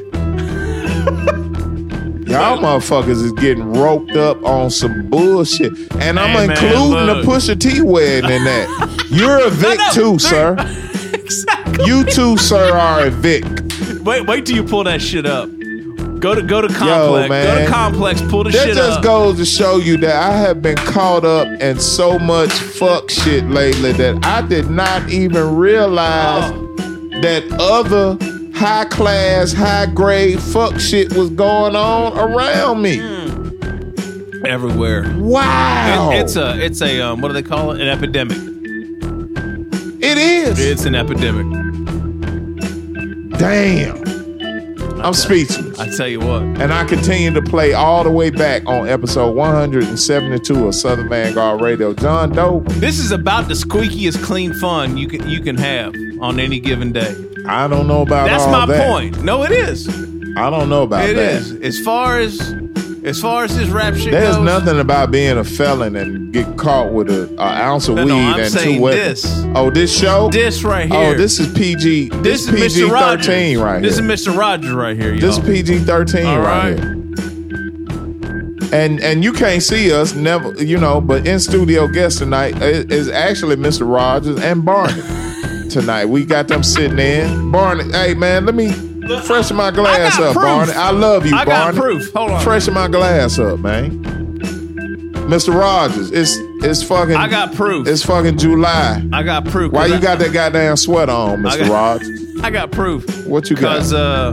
Y'all 2.29 2.59
motherfuckers 2.59 3.25
is 3.25 3.33
getting 3.33 3.73
roped 3.73 4.13
up 4.13 4.41
on 4.45 4.71
some 4.71 5.09
bullshit. 5.11 5.73
And 5.97 6.21
I'm 6.21 6.31
Hey, 6.31 6.45
including 6.45 7.07
look. 7.07 7.25
the 7.25 7.31
Pusha 7.33 7.59
T 7.59 7.81
wedding 7.81 8.31
in 8.31 8.45
that. 8.45 9.07
You're 9.11 9.45
a 9.45 9.51
Vic 9.51 9.79
no, 9.79 9.93
too, 9.93 10.19
sir. 10.21 10.53
exactly. 11.13 11.85
You 11.85 12.05
too, 12.05 12.37
sir, 12.37 12.77
are 12.77 13.07
a 13.07 13.11
Vic. 13.11 13.45
Wait, 14.05 14.27
wait 14.27 14.47
till 14.47 14.55
you 14.55 14.63
pull 14.63 14.85
that 14.85 15.03
shit 15.03 15.27
up. 15.27 15.49
Go 16.21 16.35
to 16.35 16.43
go 16.43 16.61
to 16.61 16.69
complex. 16.69 17.27
Go 17.27 17.29
man. 17.29 17.65
to 17.65 17.71
complex. 17.71 18.21
Pull 18.23 18.45
the 18.45 18.51
That 18.51 18.67
shit 18.67 18.71
up. 18.71 18.75
That 18.77 18.89
just 18.89 19.03
goes 19.03 19.37
to 19.39 19.45
show 19.45 19.77
you 19.77 19.97
that 19.99 20.17
I 20.17 20.37
have 20.37 20.61
been 20.61 20.77
caught 20.77 21.25
up 21.25 21.47
in 21.61 21.79
so 21.79 22.19
much 22.19 22.51
fuck 22.53 23.09
shit 23.11 23.45
lately 23.49 23.93
that 23.93 24.25
I 24.27 24.43
did 24.43 24.69
not 24.69 25.09
even 25.11 25.55
realize 25.57 26.51
that 27.23 27.45
other 27.61 28.17
high 28.57 28.85
class, 28.87 29.53
high 29.53 29.87
grade 29.87 30.41
fuck 30.41 30.81
shit 30.81 31.13
was 31.15 31.31
going 31.31 31.77
on 31.77 32.19
around 32.19 32.83
me. 32.83 32.99
everywhere. 34.45 35.05
Wow. 35.19 36.11
It- 36.13 36.21
it's 36.23 36.37
a 36.37 36.59
it's 36.65 36.83
a 36.83 37.01
um, 37.01 37.21
what 37.21 37.29
do 37.29 37.35
they 37.35 37.43
call 37.43 37.71
it? 37.73 37.81
An 37.81 37.89
epidemic. 37.89 38.39
it 40.01 40.19
is. 40.19 40.59
It's 40.59 40.85
an 40.85 40.95
epidemic. 40.97 41.47
Damn. 43.39 44.08
I'm 45.01 45.15
speechless. 45.15 45.79
I 45.79 45.89
tell 45.97 46.09
you 46.09 46.21
what. 46.21 46.43
And 46.43 46.73
I 46.73 46.85
continue 46.85 47.31
to 47.33 47.43
play 47.43 47.73
all 47.73 48.05
the 48.05 48.11
way 48.11 48.31
back 48.31 48.63
on 48.67 48.89
episode 48.89 49.33
172 49.35 50.67
of 50.69 50.75
Southern 50.75 51.09
Vanguard 51.09 51.61
Radio. 51.61 51.95
John 51.95 52.31
Doe, 52.31 52.61
This 52.67 52.99
is 52.99 53.11
about 53.13 53.49
the 53.49 53.55
squeakiest 53.55 54.23
clean 54.23 54.53
fun 54.55 54.97
you 54.97 55.09
can 55.09 55.29
you 55.29 55.41
can 55.41 55.57
have 55.57 55.95
on 56.21 56.41
any 56.41 56.59
given 56.61 56.93
day. 56.93 57.15
I 57.47 57.69
don't 57.69 57.87
know 57.87 58.03
about 58.03 58.27
that. 58.29 58.39
That's 58.39 58.51
my 58.51 58.67
that. 58.67 58.89
point. 58.91 59.23
No, 59.23 59.43
it 59.45 59.53
is. 59.53 59.89
I 60.37 60.51
don't 60.51 60.69
know 60.69 60.83
about 60.83 61.09
It 61.09 61.15
that. 61.17 61.33
is. 61.35 61.53
As 61.63 61.79
far 61.81 62.19
as 62.19 62.53
as 63.09 63.21
far 63.21 63.45
as 63.45 63.57
this 63.57 63.69
rap 63.71 63.95
shit 63.95 64.11
goes, 64.11 64.13
There's 64.13 64.37
goes, 64.37 64.45
nothing 64.45 64.79
about 64.81 65.11
being 65.11 65.39
a 65.39 65.45
felon 65.45 65.97
and 65.97 66.33
get 66.33 66.59
caught 66.59 66.93
with 66.93 67.09
a, 67.11 67.35
a 67.39 67.43
ounce 67.43 67.89
of 67.89 67.97
No, 67.97 68.05
weed 68.05 68.11
no, 68.11 68.19
I'm 68.19 68.41
and 68.41 68.53
saying 68.53 68.77
two 68.77 68.83
weapons. 68.83 69.23
this. 69.23 69.45
Oh, 69.55 69.71
this 69.71 69.99
show? 69.99 70.29
This 70.29 70.63
right 70.63 70.91
oh, 70.91 71.01
here. 71.01 71.15
Oh, 71.15 71.19
this 71.19 71.41
is 71.41 71.53
PG. 71.55 72.11
This, 72.11 72.47
This 72.47 72.49
is 72.49 72.51
PG 72.75 72.87
Mr. 72.87 72.91
Rogers. 72.91 73.27
thirteen 73.27 73.59
right 73.59 73.81
here. 73.81 73.91
This 73.91 73.99
is 73.99 74.03
Mr. 74.03 74.37
Rogers 74.37 74.73
right 74.73 74.97
here. 74.97 75.13
Y'all. 75.13 75.21
this 75.21 75.39
is 75.39 75.45
PG 75.45 75.79
thirteen 75.81 76.27
All 76.27 76.41
right, 76.41 76.73
right. 76.73 76.79
here. 76.79 76.95
And 78.71 79.01
and 79.01 79.25
you 79.25 79.33
can't 79.33 79.63
see 79.63 79.91
us, 79.93 80.15
never, 80.15 80.53
you 80.63 80.77
know. 80.77 81.01
But 81.01 81.27
in 81.27 81.41
studio 81.41 81.89
guest 81.89 82.19
tonight 82.19 82.61
is 82.61 83.09
actually 83.09 83.57
Mr. 83.57 83.91
Rogers 83.91 84.39
and 84.41 84.63
Barney. 84.65 85.01
tonight 85.71 86.05
we 86.07 86.27
got 86.27 86.49
them 86.49 86.63
sitting 86.63 86.99
in. 86.99 87.51
Barney, 87.51 87.91
hey 87.93 88.13
man, 88.13 88.45
let 88.45 88.55
me 88.55 88.73
freshen 89.23 89.57
my 89.57 89.71
glass 89.71 90.19
up, 90.19 90.33
proof. 90.35 90.45
Barney. 90.45 90.73
I 90.73 90.91
love 90.91 91.27
you, 91.27 91.35
I 91.37 91.45
got 91.45 91.75
Barney. 91.75 91.79
proof. 91.81 92.13
Hold 92.13 92.31
on. 92.33 92.43
Freshen 92.43 92.75
my 92.75 92.89
glass 92.89 93.39
up, 93.39 93.59
man. 93.61 94.05
Mr. 95.29 95.55
Rogers, 95.55 96.11
it's 96.11 96.35
it's 96.65 96.83
fucking. 96.83 97.15
I 97.15 97.29
got 97.29 97.55
proof. 97.55 97.87
It's 97.87 98.03
fucking 98.05 98.39
July. 98.39 99.03
I 99.13 99.23
got 99.23 99.45
proof. 99.45 99.73
Why 99.73 99.87
you 99.87 99.95
I- 99.97 100.01
got 100.01 100.19
that 100.21 100.33
goddamn 100.33 100.77
sweater 100.77 101.13
on, 101.13 101.45
I 101.47 101.51
Mr. 101.57 101.59
got- 101.61 101.71
Rogers? 101.71 102.21
I 102.43 102.51
got 102.51 102.71
proof. 102.71 103.27
What 103.27 103.51
you 103.51 103.57
got? 103.57 103.75
Because 103.75 103.93
uh, 103.93 104.33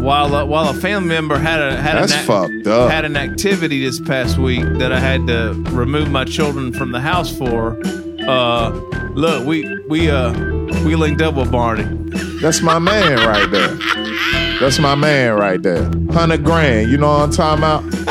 while 0.00 0.34
uh, 0.34 0.44
while 0.44 0.68
a 0.68 0.74
family 0.74 1.08
member 1.08 1.38
had 1.38 1.60
a 1.62 1.76
had 1.80 1.96
That's 1.96 2.12
an 2.14 2.24
fucked 2.26 2.66
up. 2.66 2.90
had 2.90 3.04
an 3.06 3.16
activity 3.16 3.84
this 3.84 3.98
past 4.00 4.36
week 4.38 4.64
that 4.78 4.92
I 4.92 4.98
had 5.00 5.26
to 5.28 5.54
remove 5.70 6.10
my 6.10 6.24
children 6.24 6.72
from 6.74 6.92
the 6.92 7.00
house 7.00 7.34
for. 7.34 7.78
Uh, 8.28 8.70
look, 9.14 9.46
we 9.46 9.78
we 9.88 10.10
uh 10.10 10.32
we 10.84 10.94
linked 10.96 11.22
up 11.22 11.34
with 11.36 11.50
Barney. 11.50 11.84
That's 12.40 12.60
my 12.62 12.78
man 12.78 13.18
right 13.26 13.50
there. 13.50 13.76
That's 14.60 14.78
my 14.78 14.94
man 14.94 15.34
right 15.34 15.62
there. 15.62 15.90
Hundred 16.10 16.44
grand. 16.44 16.90
You 16.90 16.98
know 16.98 17.08
what 17.08 17.22
I'm 17.22 17.30
talking 17.30 17.58
about? 17.58 17.82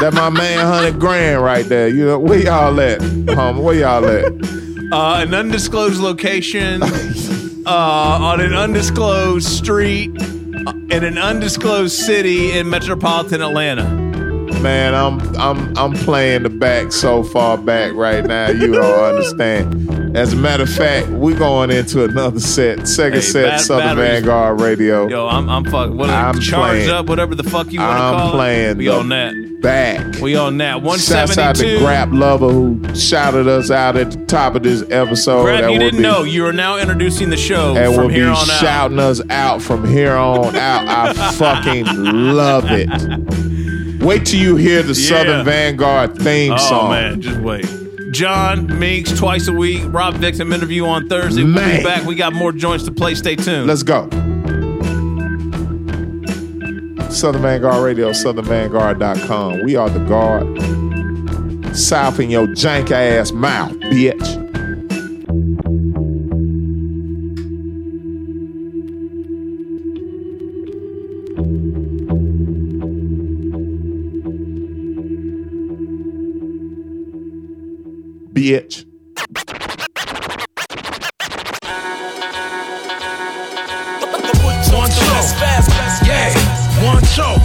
that 0.00 0.12
my 0.14 0.30
man, 0.30 0.66
hundred 0.66 0.98
grand 0.98 1.42
right 1.42 1.64
there. 1.66 1.88
You 1.88 2.06
know 2.06 2.18
where 2.18 2.38
y'all 2.38 2.80
at, 2.80 3.00
homie? 3.00 3.62
Where 3.62 3.74
y'all 3.74 4.04
at? 4.04 4.24
Uh, 4.92 5.22
an 5.22 5.32
undisclosed 5.32 6.00
location, 6.00 6.82
uh, 7.66 8.18
on 8.20 8.40
an 8.40 8.52
undisclosed 8.52 9.48
street, 9.48 10.10
uh, 10.20 10.72
in 10.90 11.04
an 11.04 11.18
undisclosed 11.18 11.94
city 11.94 12.52
in 12.52 12.68
metropolitan 12.68 13.40
Atlanta. 13.40 14.11
Man, 14.62 14.94
I'm 14.94 15.18
I'm 15.36 15.76
I'm 15.76 15.92
playing 15.92 16.44
the 16.44 16.48
back 16.50 16.92
so 16.92 17.22
far 17.24 17.58
back 17.58 17.94
right 17.94 18.24
now. 18.24 18.48
You 18.50 18.72
don't 18.72 19.04
understand. 19.14 20.16
As 20.16 20.32
a 20.34 20.36
matter 20.36 20.62
of 20.64 20.68
fact, 20.70 21.08
we're 21.08 21.38
going 21.38 21.70
into 21.70 22.04
another 22.04 22.38
set, 22.38 22.86
second 22.86 23.14
Hey, 23.20 23.20
set, 23.22 23.48
bat- 23.48 23.60
Southern 23.62 23.96
batteries- 23.96 24.10
Vanguard 24.20 24.60
Radio. 24.60 25.08
Yo, 25.08 25.26
I'm 25.26 25.48
I'm 25.48 25.64
fucking 25.64 25.96
what 25.96 26.10
I'm 26.10 26.38
charged 26.40 26.88
up, 26.90 27.06
whatever 27.06 27.34
the 27.34 27.42
fuck 27.42 27.72
you 27.72 27.80
want 27.80 27.92
to 27.92 27.98
call 27.98 28.14
I'm 28.26 28.30
playing 28.32 28.70
it. 28.72 28.76
We 28.76 28.88
on 28.88 29.08
that. 29.08 29.34
back. 29.62 30.20
We 30.20 30.36
on 30.36 30.58
that. 30.58 30.82
One 30.82 30.98
Shouts 30.98 31.34
seventy 31.34 31.40
out 31.42 31.56
to 31.56 31.62
two. 31.62 31.78
Grap 31.84 32.10
Luva 32.10 32.50
who 32.52 32.94
shouted 32.94 33.48
us 33.48 33.70
out 33.70 33.96
at 33.96 34.10
the 34.12 34.24
top 34.26 34.54
of 34.54 34.62
this 34.62 34.82
episode. 34.90 35.46
That 35.46 35.72
you 35.72 35.78
didn't 35.80 35.96
be- 35.96 36.02
know. 36.02 36.22
You 36.22 36.46
are 36.46 36.52
now 36.52 36.78
introducing 36.78 37.30
the 37.30 37.36
show 37.36 37.74
and 37.76 37.92
from 37.94 38.02
will 38.04 38.08
be 38.10 38.14
here 38.16 38.26
on 38.28 38.36
out. 38.36 38.46
shouting 38.60 38.98
us 39.00 39.20
out 39.30 39.60
from 39.62 39.88
here 39.88 40.14
on 40.14 40.54
out. 40.54 40.86
I 40.86 41.12
fucking 41.32 41.86
love 41.86 42.64
it. 42.68 43.51
Wait 44.02 44.26
till 44.26 44.40
you 44.40 44.56
hear 44.56 44.82
the 44.82 44.92
Yeah. 44.94 45.08
Southern 45.08 45.44
Vanguard 45.44 46.18
theme 46.18 46.52
Oh 46.52 46.56
song. 46.68 46.90
man, 46.90 47.20
just 47.20 47.38
wait. 47.38 47.66
John 48.12 48.78
Meeks 48.78 49.12
twice 49.18 49.48
a 49.48 49.52
week. 49.52 49.80
Rob 49.86 50.14
Victim 50.16 50.52
interview 50.52 50.84
on 50.84 51.08
Thursday. 51.08 51.44
We'll 51.44 51.54
be 51.54 51.82
back. 51.82 52.04
We 52.04 52.14
got 52.14 52.32
more 52.34 52.52
joints 52.52 52.84
to 52.84 52.92
play. 52.92 53.14
Stay 53.14 53.36
tuned. 53.36 53.66
Let's 53.66 53.82
go. 53.82 54.08
Southern 57.10 57.42
Vanguard 57.42 57.82
Radio, 57.84 58.10
southernvanguard.com. 58.10 59.64
We 59.64 59.76
are 59.76 59.88
the 59.88 60.00
guard. 60.00 60.46
South 61.76 62.18
in 62.20 62.28
your 62.30 62.46
jank 62.48 62.90
ass 62.90 63.32
mouth, 63.32 63.72
bitch. 63.72 64.41
Bitch. 78.42 78.82
One 84.74 84.90
show. 84.90 85.22
Yeah, 86.02 86.34
one 86.82 87.04
show. 87.04 87.38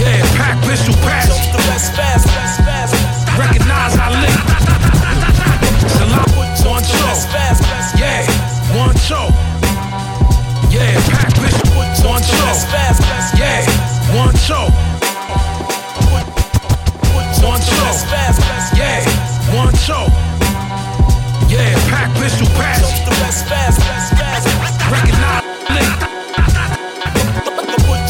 Yeah, 0.00 0.16
pack 0.40 0.56
pistol 0.64 0.94
pass. 1.04 1.28
Recognize 3.36 4.00
I 4.00 4.08
live. 4.16 4.40
Salam. 5.92 6.24
One 6.64 6.82
show. 6.82 7.12
Yeah, 8.00 8.24
one 8.80 8.96
show. 8.96 9.28
Yeah, 10.72 10.96
pack 11.12 11.36
pistol. 11.36 11.68
One 12.08 12.22
show. 12.24 12.48
Yeah, 13.36 13.68
one 14.16 14.34
show. 14.36 14.72
One 17.42 17.60
show. 17.60 17.90
Yeah, 18.76 19.04
one 19.04 19.19
show. 19.90 20.06
Yeah, 21.50 21.74
pack 21.90 22.14
pistol 22.22 22.46
pass. 22.54 22.78
Recognize 24.86 25.42
live. 25.74 25.98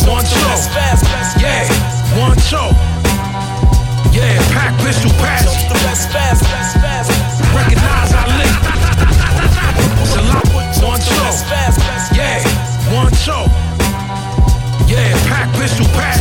One 0.04 0.26
show. 0.28 0.52
Yeah, 1.40 1.64
one 2.20 2.38
show. 2.50 2.68
Yeah, 4.12 4.36
pack 4.52 4.76
pistol 4.84 5.12
pass. 5.22 5.48
Recognize 7.56 8.12
I 8.12 8.24
live. 8.40 8.56
One 10.84 11.00
show. 11.00 11.30
Yeah, 12.12 12.44
one 12.92 13.14
show. 13.24 13.44
Yeah, 14.86 15.16
pack 15.28 15.48
pistol 15.56 15.86
pass. 15.96 16.20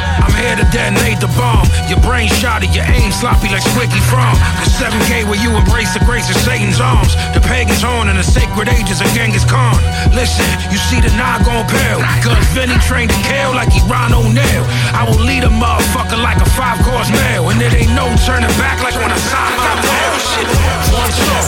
here 0.41 0.57
to 0.57 0.65
detonate 0.73 1.21
the 1.21 1.29
bomb. 1.37 1.69
Your 1.85 2.01
brain 2.01 2.25
shot 2.41 2.65
your 2.73 2.85
aim 2.89 3.13
sloppy 3.13 3.49
like 3.53 3.61
Squeaky 3.61 4.01
Fromme. 4.09 4.37
The 4.65 4.69
7K 4.81 5.29
where 5.29 5.37
you 5.37 5.53
embrace 5.53 5.93
the 5.93 6.03
grace 6.03 6.29
of 6.29 6.37
Satan's 6.41 6.81
arms. 6.81 7.13
The 7.37 7.41
pagan's 7.45 7.81
horn 7.81 8.09
and 8.09 8.17
the 8.17 8.25
sacred 8.25 8.67
ages 8.67 9.01
of 9.01 9.07
Genghis 9.13 9.45
Khan. 9.45 9.77
Listen, 10.17 10.45
you 10.73 10.77
see 10.89 10.99
the 10.99 11.13
knot 11.13 11.45
gon' 11.45 11.65
pale. 11.69 12.01
Cause 12.25 12.41
Vinny 12.57 12.77
trained 12.81 13.13
to 13.13 13.21
kill 13.21 13.53
like 13.53 13.69
he 13.69 13.81
Ron 13.85 14.13
O'Neal. 14.13 14.63
I 14.97 15.05
will 15.05 15.21
lead 15.21 15.45
a 15.45 15.53
motherfucker 15.53 16.17
like 16.17 16.41
a 16.41 16.49
five 16.57 16.81
course 16.81 17.09
meal. 17.13 17.49
And 17.53 17.61
it 17.61 17.73
ain't 17.77 17.93
no 17.93 18.09
turning 18.25 18.51
back 18.57 18.81
like 18.81 18.97
when 18.97 19.13
I 19.13 19.19
sign 19.21 19.53
my 19.57 19.73
mail. 19.77 20.13
Shit, 20.21 20.47
one 20.95 21.11
toe. 21.13 21.45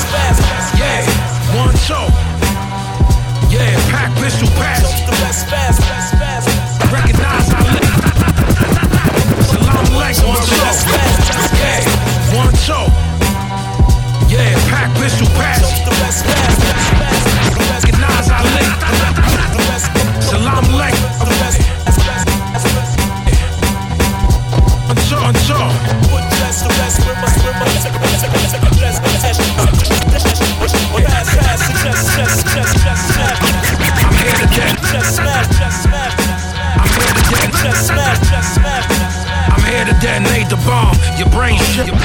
Yeah, 0.78 1.02
one 1.58 1.76
toe. 1.90 2.10
Yeah, 3.50 3.74
pack 3.90 4.14
pistol 4.22 4.50
pass. 4.58 4.86
Recognize 6.92 7.50
I 7.50 7.74
live. 7.74 7.83
Alaikum, 10.14 10.30
one 10.30 10.46
toe. 10.46 10.86
Yeah, 11.58 11.82
one 12.38 12.54
toe. 12.66 12.88
Yeah, 14.30 14.54
pack 14.70 14.94
pistol 14.96 15.28
pass. 15.34 15.62
Recognize 17.72 18.30
I 18.30 18.42
live. 18.44 18.78
Salam 20.22 20.66
alaikum. 20.66 21.04
One 25.24 25.38
toe. 25.48 25.72
I'm 34.06 34.14
here 34.20 34.36
to 34.36 34.48
get. 34.54 35.93
Detonate 40.04 40.50
the 40.50 40.60
bomb. 40.68 41.00
Your 41.16 41.30
brain 41.30 41.58
shit. 41.72 41.88
I'm 41.88 41.96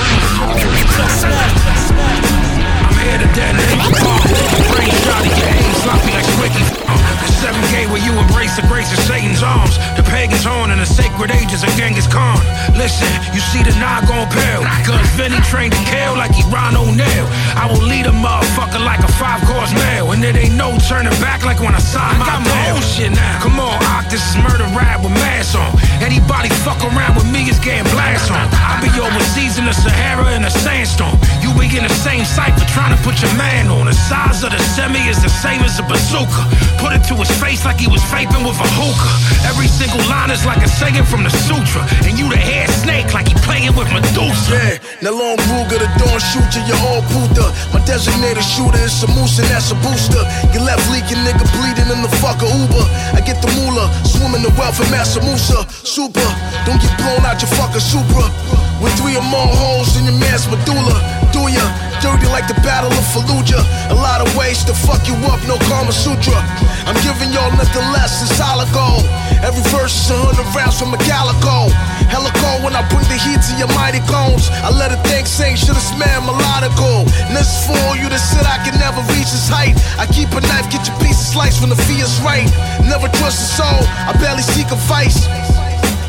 here 2.95 3.19
to 3.19 3.27
detonate 3.35 3.83
the 3.83 3.91
bomb. 3.99 4.23
Your 4.55 4.67
brain 4.71 4.95
shot 5.03 5.27
your 5.27 5.51
aim 5.51 5.75
sloppy 5.83 6.15
like. 6.15 6.29
The 6.29 7.68
7K 7.79 7.91
where 7.91 8.03
you 8.03 8.13
embrace 8.19 8.57
the 8.57 8.67
grace 8.67 8.91
of 8.93 8.99
Satan's 9.05 9.43
arms. 9.43 9.79
The 9.97 10.03
pagan's 10.03 10.45
horn 10.45 10.71
and 10.71 10.81
the 10.81 10.87
sacred 10.87 11.31
ages 11.31 11.63
of 11.63 11.71
Genghis 11.79 12.07
Khan. 12.07 12.39
Listen, 12.75 13.09
you 13.35 13.41
see 13.41 13.63
the 13.63 13.75
knot 13.79 14.07
gon' 14.09 14.27
pale. 14.31 14.63
Cause 14.83 14.99
Vinnie 15.15 15.41
trained 15.47 15.73
to 15.73 15.83
kill 15.87 16.15
like 16.17 16.35
he 16.35 16.43
Ron 16.51 16.77
O'Neal. 16.77 17.27
I 17.55 17.69
will 17.71 17.83
lead 17.83 18.07
a 18.07 18.15
motherfucker 18.15 18.83
like 18.85 19.01
a 19.01 19.13
five 19.19 19.41
course 19.47 19.73
meal. 19.75 20.11
And 20.13 20.25
it 20.25 20.37
ain't 20.37 20.57
no 20.57 20.77
turning 20.89 21.15
back 21.23 21.45
like 21.45 21.61
when 21.61 21.75
I 21.75 21.83
sign 21.83 22.19
my 22.19 22.39
mail. 22.43 22.81
shit 22.81 23.13
now. 23.13 23.43
Come 23.43 23.61
on, 23.61 23.79
Ock, 23.95 24.11
this 24.11 24.23
is 24.23 24.37
murder 24.43 24.67
rap 24.75 25.03
with 25.03 25.15
mask 25.23 25.55
on. 25.55 25.71
Anybody 26.03 26.49
fuck 26.67 26.83
around 26.83 27.15
with 27.17 27.29
me 27.31 27.49
is 27.49 27.59
getting 27.59 27.87
blast 27.93 28.31
on. 28.31 28.49
I 28.55 28.81
be 28.83 28.91
overseas 28.99 29.59
in 29.59 29.67
the 29.67 29.75
Sahara 29.75 30.35
in 30.35 30.45
a 30.45 30.51
sandstorm. 30.51 31.15
You 31.43 31.55
be 31.55 31.69
in 31.77 31.85
the 31.85 31.97
same 32.03 32.25
cipher 32.25 32.65
trying 32.73 32.97
to 32.97 33.01
put 33.03 33.21
your 33.23 33.33
man 33.35 33.69
on. 33.69 33.87
The 33.87 33.93
size 33.93 34.43
of 34.43 34.51
the 34.51 34.63
semi 34.75 35.03
is 35.09 35.23
the 35.23 35.29
same 35.29 35.63
as 35.63 35.79
a 35.79 35.85
bazooka. 35.85 36.43
Put 36.79 36.93
it 36.97 37.03
to 37.11 37.15
his 37.15 37.31
face 37.43 37.68
like 37.69 37.85
he 37.85 37.91
was 37.93 38.01
vaping 38.09 38.41
with 38.49 38.57
a 38.57 38.69
hookah. 38.81 39.45
Every 39.45 39.69
single 39.69 40.01
line 40.09 40.33
is 40.33 40.41
like 40.49 40.65
a 40.65 40.71
saying 40.81 41.05
from 41.05 41.21
the 41.21 41.33
sutra. 41.45 41.85
And 42.09 42.17
you 42.17 42.25
the 42.33 42.41
hair 42.41 42.65
snake 42.81 43.13
like 43.13 43.29
he 43.29 43.37
playing 43.45 43.77
with 43.77 43.93
Medusa. 43.93 44.57
Yeah, 44.57 45.05
now 45.05 45.13
long 45.13 45.37
Ruger, 45.53 45.77
the 45.77 45.89
dawn 46.01 46.17
shoot 46.17 46.49
you're 46.65 46.81
all 46.89 47.05
puta. 47.13 47.53
My 47.77 47.85
designated 47.85 48.41
shooter 48.41 48.81
is 48.81 48.97
a 49.05 49.09
moose 49.13 49.37
and 49.37 49.49
that's 49.53 49.69
a 49.69 49.77
booster. 49.85 50.25
You 50.57 50.65
left 50.65 50.89
leaking, 50.89 51.21
nigga 51.29 51.45
bleeding 51.61 51.93
in 51.93 52.01
the 52.01 52.13
fucker 52.25 52.49
Uber. 52.49 52.85
I 53.13 53.21
get 53.21 53.37
the 53.45 53.53
moolah, 53.61 53.93
swimming 54.09 54.41
the 54.41 54.53
wealth 54.57 54.81
of 54.81 54.89
Mansa 54.89 55.21
Musa. 55.21 55.61
Super, 55.69 56.25
don't 56.65 56.81
get 56.81 56.93
blown 56.97 57.21
out 57.29 57.37
your 57.45 57.53
fucking 57.53 57.85
Supra. 57.85 58.33
With 58.81 58.97
three 58.97 59.13
or 59.13 59.27
more 59.29 59.45
holes 59.61 59.93
in 60.01 60.09
your 60.09 60.17
man's 60.17 60.49
medulla. 60.49 61.18
Ya? 61.47 61.63
Dirty 62.03 62.27
like 62.27 62.51
the 62.51 62.59
Battle 62.67 62.91
of 62.91 63.07
Fallujah. 63.15 63.63
A 63.91 63.95
lot 63.95 64.19
of 64.19 64.27
ways 64.35 64.65
to 64.65 64.75
fuck 64.75 65.07
you 65.07 65.15
up, 65.31 65.39
no 65.47 65.59
Karma 65.71 65.93
Sutra. 65.93 66.35
I'm 66.89 66.99
giving 67.07 67.31
y'all 67.31 67.53
nothing 67.55 67.87
less 67.95 68.19
than 68.19 68.35
solid 68.35 68.67
gold. 68.75 69.07
Every 69.47 69.63
verse 69.71 69.95
is 69.95 70.11
a 70.11 70.19
hundred 70.19 70.49
rounds 70.57 70.81
from 70.81 70.91
a 70.95 71.01
calico. 71.07 71.71
Hella 72.11 72.33
cold 72.43 72.65
when 72.65 72.75
I 72.75 72.83
bring 72.89 73.07
the 73.07 73.19
heat 73.21 73.39
to 73.39 73.53
your 73.61 73.71
mighty 73.79 74.03
cones. 74.11 74.51
I 74.65 74.73
let 74.73 74.91
it 74.91 74.99
think 75.07 75.29
sing, 75.29 75.55
should 75.55 75.79
have 75.79 75.85
smelled 75.85 76.27
melodical. 76.27 77.07
And 77.29 77.37
this 77.37 77.67
for 77.69 77.95
you 77.95 78.09
that 78.09 78.23
said 78.23 78.47
I 78.49 78.59
can 78.65 78.75
never 78.81 79.05
reach 79.15 79.31
this 79.31 79.47
height. 79.47 79.77
I 80.01 80.09
keep 80.11 80.33
a 80.35 80.41
knife, 80.43 80.67
get 80.73 80.83
your 80.89 80.97
piece 80.99 81.21
of 81.21 81.29
slice 81.37 81.61
when 81.61 81.71
the 81.71 81.79
fee 81.87 82.03
is 82.03 82.19
right. 82.25 82.49
Never 82.83 83.07
trust 83.21 83.39
a 83.39 83.49
soul, 83.63 83.81
I 84.09 84.17
barely 84.19 84.43
seek 84.43 84.73
advice. 84.73 85.29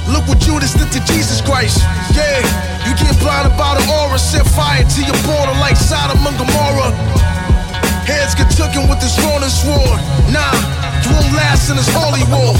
Look 0.09 0.25
what 0.27 0.39
Judas 0.39 0.73
did 0.73 0.89
to 0.91 1.01
Jesus 1.05 1.41
Christ. 1.41 1.85
Yeah, 2.17 2.41
you 2.85 2.97
get 2.97 3.13
blinded 3.21 3.53
by 3.57 3.77
the 3.77 3.85
aura, 3.85 4.17
set 4.17 4.45
fire 4.45 4.83
to 4.83 5.01
your 5.05 5.17
border 5.25 5.53
like 5.61 5.77
Sodom 5.77 6.17
and 6.25 6.37
Gomorrah. 6.37 6.93
Heads 8.09 8.33
get 8.33 8.49
taken 8.49 8.89
with 8.89 8.99
this 8.99 9.13
Ronin 9.21 9.49
sword. 9.49 10.01
Nah, 10.33 10.53
you 11.05 11.13
won't 11.13 11.33
last 11.37 11.69
in 11.69 11.77
this 11.77 11.89
holy 11.93 12.25
war. 12.33 12.57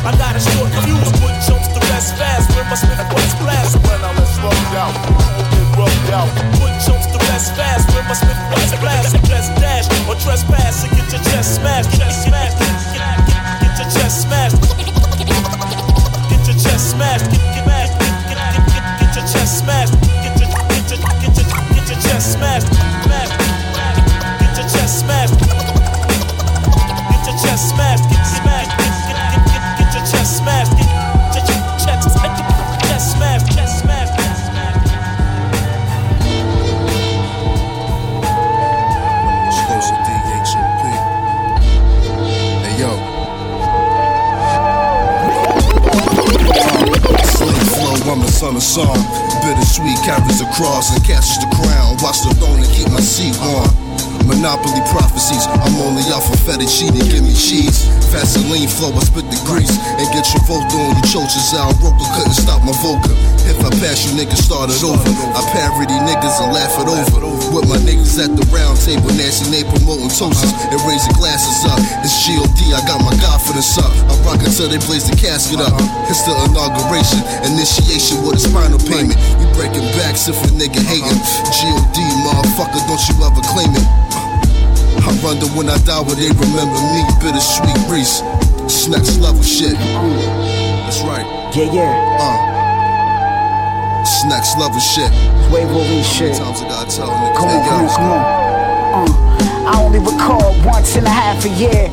I 0.00 0.16
got 0.16 0.32
a 0.32 0.40
short 0.40 0.72
fuse, 0.80 1.12
put 1.20 1.36
chumps 1.44 1.68
to 1.76 1.80
rest 1.92 2.16
fast 2.16 2.48
when 2.56 2.64
my 2.72 2.74
Smith 2.74 3.04
West 3.12 3.36
blast. 3.36 3.76
When 3.84 4.00
I 4.00 4.16
let 4.16 4.28
slow 4.32 4.48
down, 4.72 4.96
get 5.52 5.76
rubbed 5.76 6.08
out. 6.08 6.32
Put 6.56 6.72
chumps 6.80 7.04
to 7.12 7.20
rest 7.28 7.52
fast 7.52 7.84
when 7.92 8.08
my 8.08 8.16
Smith 8.16 8.40
West 8.48 8.80
blast. 8.80 9.12
Just 9.28 9.52
dash 9.60 9.84
or 10.08 10.16
trespass 10.16 10.88
and 10.88 10.92
get 10.96 11.04
your 11.12 11.20
chest 11.28 11.60
smashed. 11.60 11.92
Chest 12.00 12.24
smashed. 12.24 12.56
Get, 12.56 13.76
your 13.76 13.88
chest 13.92 14.24
smashed. 14.24 14.56
Get 16.32 16.48
your 16.48 16.56
chest 16.56 16.96
smashed. 16.96 17.28
Get, 17.28 17.60
get 19.04 19.12
your 19.12 19.26
chest 19.28 19.60
smashed. 19.60 19.92
Get 20.24 20.32
your, 20.40 20.48
get 20.48 20.88
your, 20.88 20.98
get 21.20 21.36
your, 21.36 21.46
get 21.76 21.84
your 21.92 22.00
chest 22.00 22.40
smashed. 22.40 22.89
I'm 48.60 48.68
of 48.68 48.92
song. 48.92 49.00
Bittersweet 49.40 49.96
carries 50.04 50.36
the 50.36 50.48
cross 50.52 50.92
and 50.92 51.00
catches 51.00 51.40
the 51.40 51.48
crown. 51.56 51.96
Watch 52.04 52.20
the 52.20 52.36
throne 52.36 52.60
and 52.60 52.68
keep 52.68 52.92
my 52.92 53.00
seat 53.00 53.32
warm. 53.40 53.72
Monopoly 54.28 54.84
prophecies, 54.92 55.48
I'm 55.48 55.80
only 55.80 56.04
out 56.12 56.28
for 56.28 56.36
fettuccine, 56.44 56.92
give 56.92 57.24
me 57.24 57.32
cheese. 57.32 57.88
Vaseline 58.12 58.68
flow, 58.68 58.92
I 58.92 59.00
spit 59.00 59.24
the 59.32 59.40
grease 59.48 59.72
and 59.72 60.04
get 60.12 60.28
your 60.36 60.44
vote 60.44 60.68
on 60.76 60.92
you 60.92 61.04
choices 61.08 61.56
out. 61.56 61.72
Roker 61.80 62.04
couldn't 62.12 62.36
stop 62.36 62.60
my 62.60 62.76
vocal. 62.84 63.16
If 63.48 63.64
I 63.64 63.72
pass 63.80 64.04
you, 64.04 64.12
niggas 64.20 64.44
start 64.44 64.68
it 64.68 64.84
over. 64.84 65.08
I 65.08 65.40
parody 65.56 65.96
niggas 66.04 66.36
and 66.44 66.52
laugh 66.52 66.76
it 66.76 66.86
over. 66.86 67.16
With 67.56 67.64
my 67.64 67.80
niggas 67.80 68.20
at 68.20 68.36
the 68.36 68.44
round 68.52 68.76
table, 68.76 69.08
Nancy 69.16 69.48
Nate 69.48 69.72
promoting 69.72 70.12
toasters 70.12 70.52
and 70.52 70.78
raising 70.84 71.16
glasses 71.16 71.64
up. 71.64 71.80
It's 72.04 72.12
GOD, 72.28 72.76
I 72.76 72.84
got 72.84 73.00
my 73.00 73.16
confidence 73.24 73.80
up. 73.80 73.90
I 74.04 74.19
until 74.60 74.76
they 74.76 74.84
blaze 74.84 75.08
the 75.08 75.16
casket 75.16 75.56
up. 75.56 75.72
It's 76.12 76.20
the 76.28 76.36
inauguration, 76.44 77.16
initiation 77.48 78.20
with 78.20 78.36
a 78.36 78.42
spinal 78.44 78.76
payment. 78.76 79.16
You 79.40 79.48
breaking 79.56 79.88
backs 79.96 80.28
if 80.28 80.36
a 80.36 80.52
nigga 80.52 80.84
hating. 80.84 81.16
GOD, 81.48 81.96
motherfucker, 82.28 82.84
don't 82.84 83.00
you 83.08 83.16
ever 83.24 83.40
claim 83.48 83.72
it. 83.72 83.88
I 85.00 85.16
wonder 85.24 85.48
when 85.56 85.72
I 85.72 85.80
die, 85.88 86.04
will 86.04 86.12
they 86.12 86.28
remember 86.28 86.76
me? 86.92 87.00
Bittersweet 87.24 87.72
Reese. 87.88 88.20
It's 88.68 88.84
next 88.84 89.16
level 89.16 89.40
shit. 89.40 89.72
That's 90.84 91.00
right. 91.08 91.24
Yeah, 91.56 91.72
yeah. 91.72 92.20
Uh. 92.20 92.36
It's 94.04 94.24
next 94.28 94.60
level 94.60 94.76
shit. 94.76 95.08
Wave 95.48 95.72
over 95.72 95.88
this 95.88 96.04
How 96.04 96.20
shit. 96.20 96.36
times 96.36 96.60
I 96.60 96.68
gotta 96.68 96.90
tell 96.92 97.08
niggas? 97.08 97.36
Come 97.40 97.48
on, 97.48 97.64
come 97.64 97.80
on, 97.80 97.96
come 97.96 98.12
on. 98.12 99.08
Uh, 99.08 99.72
I 99.72 99.80
only 99.80 100.00
recall 100.00 100.52
once 100.68 100.96
in 100.96 101.06
a 101.06 101.08
half 101.08 101.44
a 101.46 101.48
year. 101.48 101.88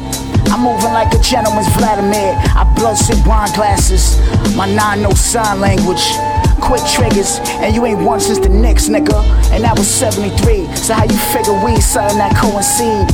I'm 0.52 0.64
moving 0.64 0.94
like 0.94 1.14
a 1.14 1.20
gentleman's 1.20 1.68
Vladimir. 1.76 2.36
I 2.56 2.64
bloodshot 2.76 3.26
wine 3.28 3.52
glasses. 3.54 4.18
My 4.56 4.66
nine 4.66 5.02
no 5.02 5.12
sign 5.12 5.60
language. 5.60 6.04
Quick 6.62 6.82
triggers, 6.90 7.40
and 7.62 7.76
you 7.76 7.86
ain't 7.86 8.02
one 8.02 8.20
since 8.20 8.40
the 8.40 8.50
Knicks, 8.50 8.90
nigga. 8.90 9.22
And 9.52 9.64
that 9.64 9.78
was 9.78 9.88
73. 9.88 10.66
So 10.76 10.94
how 10.94 11.04
you 11.04 11.18
figure 11.32 11.54
we 11.64 11.80
something 11.80 12.18
that 12.18 12.36
coincide? 12.36 13.08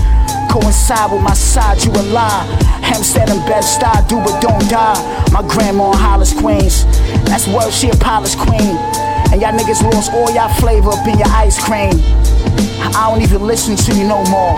Coincide 0.49 1.11
with 1.11 1.21
my 1.21 1.33
side, 1.33 1.83
you 1.83 1.91
a 1.91 2.03
lie. 2.13 2.45
Hempstead 2.81 3.29
and 3.29 3.43
best 3.45 3.83
I 3.83 4.05
do 4.07 4.17
but 4.23 4.39
don't 4.39 4.69
die. 4.69 4.95
My 5.31 5.41
grandma 5.41 5.91
in 5.91 5.97
Hollis, 5.97 6.33
Queens. 6.33 6.85
That's 7.25 7.47
where 7.47 7.71
she 7.71 7.89
a 7.89 7.95
polished 7.95 8.37
queen. 8.37 8.77
And 9.31 9.41
y'all 9.41 9.53
niggas 9.53 9.81
lost 9.83 10.11
all 10.13 10.29
y'all 10.33 10.53
flavor 10.59 10.89
up 10.89 11.07
in 11.07 11.17
your 11.17 11.29
ice 11.29 11.61
cream. 11.63 11.93
I 12.95 13.09
don't 13.09 13.21
even 13.21 13.41
listen 13.41 13.75
to 13.75 13.95
you 13.95 14.03
no 14.03 14.23
more. 14.29 14.55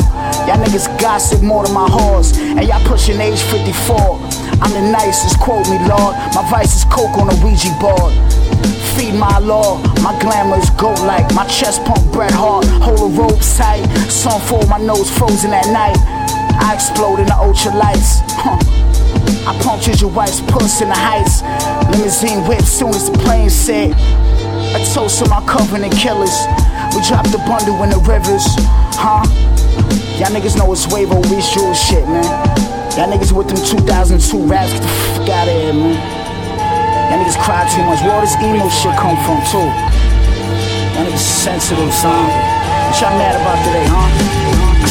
Y'all 0.48 0.60
niggas 0.60 0.88
gossip 1.00 1.42
more 1.42 1.64
than 1.66 1.74
my 1.74 1.88
whores. 1.88 2.38
And 2.38 2.68
y'all 2.68 2.84
pushing 2.88 3.20
age 3.22 3.42
54. 3.42 4.20
I'm 4.62 4.72
the 4.72 4.92
nicest, 4.92 5.40
quote 5.40 5.68
me, 5.70 5.78
Lord. 5.88 6.16
My 6.34 6.44
vice 6.50 6.76
is 6.76 6.86
coke 6.86 7.18
on 7.18 7.30
a 7.30 7.36
Ouija 7.44 7.72
board. 7.80 8.14
Feed 8.96 9.16
my 9.16 9.40
law, 9.40 9.78
my 10.02 10.18
glamour 10.22 10.58
is 10.58 10.70
goat 10.72 11.00
like 11.02 11.28
my 11.36 11.46
chest 11.48 11.84
pump 11.84 12.12
Bret 12.14 12.32
Hart, 12.32 12.66
hold 12.80 13.12
the 13.12 13.22
ropes 13.22 13.58
tight. 13.58 13.84
Sun 14.10 14.40
fall, 14.42 14.66
my 14.68 14.78
nose 14.78 15.12
frozen 15.12 15.52
at 15.52 15.68
night. 15.68 15.98
I 16.60 16.74
explode 16.74 17.20
in 17.20 17.26
the 17.26 17.36
ultra 17.36 17.76
lights. 17.76 18.22
Huh. 18.40 18.58
I 19.48 19.58
punctured 19.62 20.02
your 20.02 20.12
wife's 20.12 20.42
puss 20.42 20.82
in 20.82 20.90
the 20.90 20.96
heights. 20.96 21.42
Limousine 21.92 22.48
whip 22.48 22.62
soon 22.62 22.90
as 22.90 23.12
the 23.12 23.18
plane 23.20 23.50
set. 23.50 23.92
A 24.76 24.78
toast 24.92 25.24
to 25.24 25.30
my 25.30 25.40
covenant 25.48 25.96
killers. 25.96 26.36
We 26.92 27.00
dropped 27.08 27.32
the 27.32 27.40
bundle 27.48 27.80
in 27.84 27.96
the 27.96 28.02
rivers, 28.04 28.44
huh? 28.92 29.24
Y'all 30.20 30.36
niggas 30.36 30.60
know 30.60 30.68
it's 30.76 30.86
Wavo 30.88 31.24
visual 31.32 31.74
shit, 31.74 32.04
man. 32.04 32.28
Y'all 33.00 33.08
niggas 33.08 33.32
with 33.32 33.48
them 33.48 33.56
2002 33.56 34.20
raps, 34.44 34.74
get 34.74 34.82
the 34.84 34.88
fuck 35.16 35.30
out 35.32 35.48
of 35.48 35.56
here, 35.56 35.72
man. 35.72 35.96
Y'all 37.08 37.24
niggas 37.24 37.40
cry 37.40 37.64
too 37.72 37.88
much. 37.88 38.04
Where 38.04 38.20
all 38.20 38.20
this 38.20 38.36
emo 38.44 38.68
shit 38.68 38.92
come 39.00 39.16
from, 39.24 39.40
too? 39.48 39.64
Y'all 39.64 41.08
niggas 41.08 41.24
sensitive, 41.24 41.94
son. 41.96 42.12
What 42.12 43.00
y'all 43.00 43.16
mad 43.16 43.40
about 43.40 43.56
today, 43.64 43.88
huh? 43.88 44.12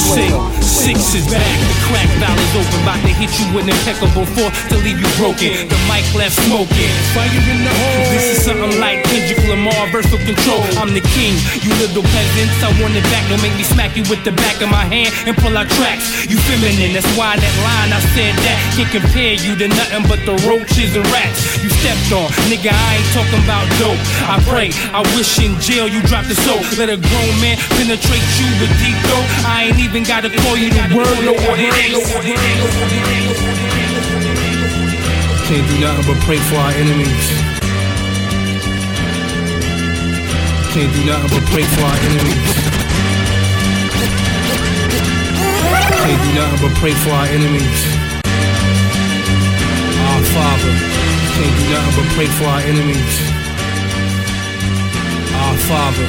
Say, 0.00 0.63
six 0.74 1.14
is 1.14 1.24
back. 1.30 1.46
The 1.46 1.76
crack 1.86 2.10
valleys 2.18 2.54
open, 2.58 2.82
about 2.82 2.98
to 3.06 3.12
hit 3.14 3.30
you 3.38 3.46
with 3.54 3.70
impeccable 3.70 4.26
force 4.34 4.52
to 4.74 4.76
leave 4.82 4.98
you 4.98 5.10
broken. 5.14 5.70
The 5.70 5.78
mic 5.86 6.02
left 6.18 6.34
smoking. 6.42 6.90
Fire 7.14 7.30
in 7.30 7.62
the 7.62 7.70
hole. 7.70 8.04
This 8.10 8.26
is 8.34 8.38
something 8.42 8.82
like 8.82 9.06
Kendrick 9.06 9.38
Lamar, 9.46 9.86
versatile 9.94 10.18
control. 10.26 10.60
I'm 10.82 10.90
the 10.90 11.04
king. 11.14 11.38
You 11.62 11.70
little 11.78 12.02
peasants, 12.02 12.58
I 12.58 12.74
want 12.82 12.98
it 12.98 13.06
back. 13.14 13.22
Don't 13.30 13.40
make 13.40 13.54
me 13.54 13.62
smack 13.62 13.94
you 13.94 14.02
with 14.10 14.26
the 14.26 14.34
back 14.34 14.58
of 14.58 14.68
my 14.68 14.82
hand 14.82 15.14
and 15.30 15.38
pull 15.38 15.54
out 15.54 15.70
tracks. 15.78 16.26
You 16.26 16.36
feminine, 16.50 16.90
that's 16.90 17.08
why 17.14 17.38
that 17.38 17.54
line 17.62 17.94
I 17.94 18.02
said 18.18 18.34
that 18.42 18.58
can't 18.74 18.90
compare 18.90 19.38
you 19.38 19.54
to 19.54 19.70
nothing 19.70 20.02
but 20.10 20.18
the 20.26 20.34
roaches 20.42 20.98
and 20.98 21.06
rats. 21.14 21.62
You 21.62 21.70
stepped 21.70 22.10
on, 22.10 22.26
nigga. 22.50 22.74
I 22.74 22.98
ain't 22.98 23.10
talking 23.14 23.40
about 23.46 23.64
dope. 23.78 24.02
I 24.26 24.42
pray, 24.50 24.74
I 24.90 25.06
wish 25.14 25.38
in 25.38 25.54
jail 25.62 25.86
you 25.86 26.02
drop 26.10 26.26
the 26.26 26.34
soap. 26.34 26.66
Let 26.74 26.90
a 26.90 26.98
grown 26.98 27.34
man 27.38 27.56
penetrate 27.78 28.26
you 28.42 28.48
with 28.58 28.72
deep 28.82 28.98
dope. 29.06 29.28
I 29.46 29.70
ain't 29.70 29.78
even 29.78 30.02
gotta 30.02 30.34
call 30.42 30.56
you 30.64 30.70
the 30.70 30.96
word, 30.96 31.24
know 31.24 31.36
what. 31.44 31.58
Can't 35.44 35.68
do 35.68 35.76
nothing 35.80 36.06
but 36.08 36.18
pray 36.24 36.38
for 36.38 36.56
our 36.56 36.72
enemies. 36.72 37.26
Can't 40.72 40.92
do 40.94 41.04
nothing 41.04 41.30
but 41.36 41.44
pray 41.52 41.64
for 41.68 41.84
our 41.84 41.98
enemies. 42.08 42.48
Can't 46.00 46.22
do 46.24 46.30
nothing 46.32 46.60
but 46.64 46.74
pray 46.80 46.94
for 46.96 47.10
our 47.10 47.26
enemies. 47.26 47.80
Our 50.08 50.22
Father. 50.32 50.72
Can't 51.36 51.56
do 51.60 51.64
nothing 51.76 51.94
but 51.98 52.08
pray 52.16 52.26
for 52.26 52.46
our 52.48 52.60
enemies. 52.60 53.14
Our 55.44 55.56
Father. 55.68 56.08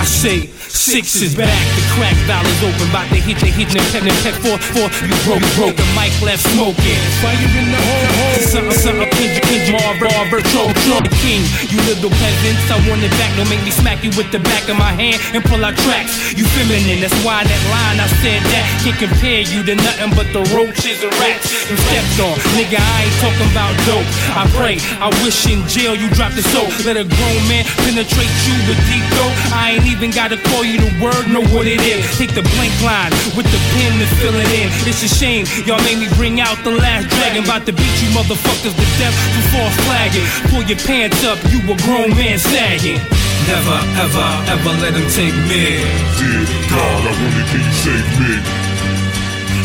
I 0.00 0.04
say, 0.04 0.57
Six 0.78 1.18
is 1.26 1.34
back, 1.34 1.50
the 1.74 1.82
crack 1.98 2.14
valleys 2.30 2.62
open, 2.62 2.86
about 2.86 3.10
to 3.10 3.18
hit 3.18 3.34
the 3.42 3.50
hit 3.50 3.66
and 3.74 3.82
pen 3.90 4.06
and 4.06 4.14
pet 4.22 4.38
four, 4.38 4.54
four, 4.78 4.86
you 5.02 5.16
broke, 5.26 5.42
broke, 5.58 5.74
the 5.74 5.82
mic 5.98 6.14
left 6.22 6.46
smoking. 6.54 7.02
Fire 7.18 7.34
in 7.34 7.74
the 7.74 7.80
hole, 7.82 8.38
something, 8.46 8.78
something, 8.78 9.10
Kendrick, 9.10 9.42
Kendrick, 9.42 9.74
Marver, 9.74 10.38
Tro, 10.54 10.70
Tro, 10.86 11.02
the 11.02 11.10
king, 11.18 11.42
you 11.66 11.82
little 11.90 12.14
peasants, 12.22 12.62
I 12.70 12.78
want 12.86 13.02
it 13.02 13.10
back, 13.18 13.34
don't 13.34 13.50
make 13.50 13.60
me 13.66 13.74
smack 13.74 14.06
you 14.06 14.14
with 14.14 14.30
the 14.30 14.38
back 14.38 14.70
of 14.70 14.78
my 14.78 14.94
hand 14.94 15.18
and 15.34 15.42
pull 15.42 15.58
out 15.66 15.74
tracks. 15.82 16.14
You 16.38 16.46
feminine, 16.54 17.02
that's 17.02 17.18
why 17.26 17.42
that 17.42 17.62
line 17.74 17.98
I 17.98 18.06
said 18.22 18.38
that 18.54 18.62
can't 18.86 18.98
compare 19.02 19.42
you 19.50 19.66
to 19.66 19.74
nothing 19.74 20.14
but 20.14 20.30
the 20.30 20.46
roaches 20.54 21.02
and 21.02 21.10
rats 21.18 21.58
you 21.66 21.74
stepped 21.74 22.22
on. 22.22 22.38
Nigga, 22.54 22.78
I 22.78 22.96
ain't 23.02 23.18
talking 23.18 23.50
about 23.50 23.74
dope. 23.82 24.06
I 24.30 24.46
pray, 24.54 24.78
I 25.02 25.10
wish 25.26 25.42
in 25.50 25.66
jail 25.66 25.98
you 25.98 26.06
drop 26.14 26.30
the 26.38 26.46
soap. 26.54 26.70
Let 26.86 26.94
a 26.94 27.02
grown 27.02 27.42
man 27.50 27.66
penetrate 27.82 28.30
you 28.46 28.54
with 28.70 28.78
deep 28.86 29.02
dope. 29.18 29.34
I 29.50 29.74
ain't 29.74 29.86
even 29.90 30.14
gotta 30.14 30.38
call 30.38 30.62
you 30.62 30.67
the 30.76 30.92
word, 31.00 31.24
know 31.32 31.44
what 31.54 31.64
it 31.64 31.80
is. 31.80 32.04
Take 32.18 32.34
the 32.34 32.44
blank 32.58 32.74
line 32.84 33.12
with 33.32 33.48
the 33.48 33.60
pen 33.72 33.96
and 33.96 34.10
fill 34.20 34.36
it 34.36 34.50
in. 34.52 34.68
It's 34.84 35.00
a 35.00 35.08
shame, 35.08 35.46
y'all 35.64 35.80
made 35.88 35.96
me 35.96 36.08
bring 36.20 36.40
out 36.40 36.60
the 36.64 36.74
last 36.74 37.08
dragon. 37.08 37.44
About 37.44 37.64
to 37.64 37.72
beat 37.72 37.96
you 38.02 38.12
motherfuckers 38.12 38.74
to 38.76 38.86
death 39.00 39.16
for 39.32 39.44
false 39.56 39.76
flagging. 39.88 40.26
Pull 40.52 40.68
your 40.68 40.80
pants 40.84 41.24
up, 41.24 41.38
you 41.48 41.64
a 41.64 41.76
grown 41.88 42.12
man 42.12 42.38
sagging. 42.38 43.00
Never, 43.48 43.78
ever, 44.04 44.28
ever 44.52 44.72
let 44.84 44.92
him 44.92 45.08
take 45.08 45.36
me. 45.48 45.80
Dear 46.20 46.44
God, 46.68 47.00
I 47.06 47.12
wonder 47.16 47.44
can 47.48 47.60
you 47.64 47.74
save 47.80 48.08
me? 48.20 48.34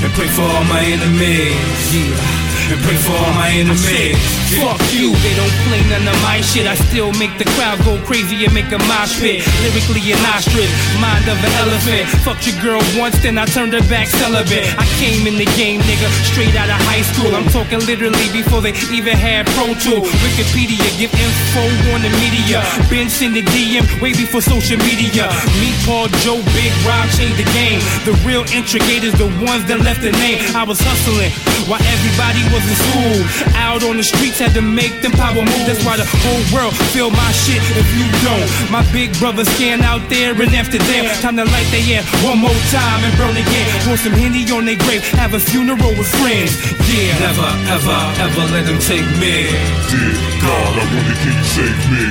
And 0.07 0.13
pray 0.13 0.27
for 0.31 0.43
all 0.43 0.63
my 0.71 0.79
enemies. 0.79 1.83
Yeah. 1.91 2.52
And 2.63 2.79
pray 2.79 2.95
for 2.95 3.11
all 3.11 3.33
my 3.35 3.51
enemies. 3.51 4.15
Fuck 4.55 4.79
you, 4.93 5.11
they 5.19 5.33
don't 5.35 5.55
play 5.67 5.81
none 5.89 6.07
of 6.07 6.15
my 6.23 6.39
shit. 6.39 6.63
I 6.63 6.75
still 6.75 7.11
make 7.19 7.35
the 7.35 7.43
crowd 7.57 7.81
go 7.83 7.99
crazy 8.05 8.45
and 8.45 8.53
make 8.53 8.71
a 8.71 8.79
mosh 8.87 9.19
pit. 9.19 9.43
Lyrically 9.65 9.99
an 10.13 10.21
ostrich, 10.31 10.69
mind 11.01 11.27
of 11.27 11.35
an 11.43 11.53
elephant. 11.59 12.07
Fucked 12.23 12.47
your 12.47 12.57
girl 12.61 12.81
once, 12.95 13.17
then 13.19 13.37
I 13.37 13.45
turned 13.45 13.73
her 13.73 13.83
back 13.89 14.07
celibate. 14.07 14.63
I 14.79 14.85
came 15.01 15.27
in 15.27 15.35
the 15.35 15.49
game, 15.59 15.81
nigga, 15.83 16.07
straight 16.23 16.55
out 16.55 16.69
of 16.69 16.79
high 16.87 17.03
school. 17.03 17.35
I'm 17.35 17.49
talking 17.49 17.83
literally 17.83 18.29
before 18.31 18.61
they 18.61 18.71
even 18.93 19.17
had 19.17 19.43
Pro 19.57 19.73
Tool. 19.81 20.05
Wikipedia, 20.23 20.87
give 20.95 21.11
info 21.11 21.63
on 21.91 21.99
the 22.05 22.13
media. 22.23 22.63
Been 22.87 23.09
send 23.09 23.35
the 23.35 23.43
DM 23.51 23.83
way 23.99 24.13
before 24.13 24.39
social 24.39 24.77
media. 24.85 25.27
Me, 25.59 25.73
Paul, 25.83 26.07
Joe, 26.23 26.39
Big 26.55 26.71
Rob 26.87 27.09
changed 27.17 27.41
the 27.41 27.49
game. 27.51 27.81
The 28.07 28.13
real 28.23 28.45
intrigators, 28.53 29.17
the 29.19 29.27
ones 29.43 29.65
that 29.67 29.81
left 29.81 29.99
the 30.05 30.13
name. 30.23 30.39
I 30.55 30.63
was 30.63 30.79
hustling 30.79 31.33
while 31.65 31.81
everybody 31.89 32.45
was 32.53 32.63
in 32.69 32.77
school. 32.77 33.17
Out 33.57 33.81
on 33.81 33.97
the 33.97 34.05
streets, 34.05 34.37
had 34.37 34.53
to 34.53 34.61
make 34.61 34.93
them 35.01 35.11
power 35.17 35.41
moves. 35.41 35.65
That's 35.65 35.81
why 35.81 35.97
the 35.97 36.05
whole 36.05 36.43
world 36.53 36.77
feel 36.93 37.09
my 37.09 37.31
shit 37.33 37.59
if 37.73 37.87
you 37.97 38.05
don't. 38.21 38.45
My 38.69 38.85
big 38.93 39.09
brother 39.17 39.43
stand 39.57 39.81
out 39.81 40.05
there 40.07 40.37
and 40.37 40.53
after 40.53 40.77
them, 40.77 41.09
time 41.25 41.35
to 41.41 41.45
light 41.49 41.67
their 41.73 41.83
air 41.89 42.03
one 42.21 42.37
more 42.37 42.59
time 42.69 43.01
and 43.01 43.13
burn 43.17 43.33
again. 43.33 43.65
Pour 43.83 43.97
some 43.97 44.13
Henny 44.13 44.45
on 44.53 44.69
their 44.69 44.77
grave, 44.85 45.01
have 45.17 45.33
a 45.33 45.41
funeral 45.41 45.91
with 45.97 46.07
friends. 46.21 46.53
Yeah, 46.85 47.17
never, 47.19 47.49
ever, 47.73 47.99
ever 48.21 48.43
let 48.53 48.69
them 48.69 48.77
take 48.77 49.07
me. 49.17 49.49
Dear 49.89 50.13
God, 50.45 50.71
I 50.77 50.83
wonder 50.93 51.17
can 51.17 51.33
you 51.33 51.47
save 51.57 51.81
me? 51.89 52.05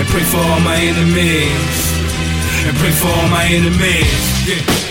And 0.00 0.08
pray 0.08 0.24
for 0.24 0.40
all 0.40 0.60
my 0.64 0.80
enemies. 0.80 1.76
And 2.64 2.74
pray 2.80 2.90
for 2.96 3.08
all 3.12 3.28
my 3.28 3.44
enemies. 3.44 4.48
Yeah. 4.48 4.81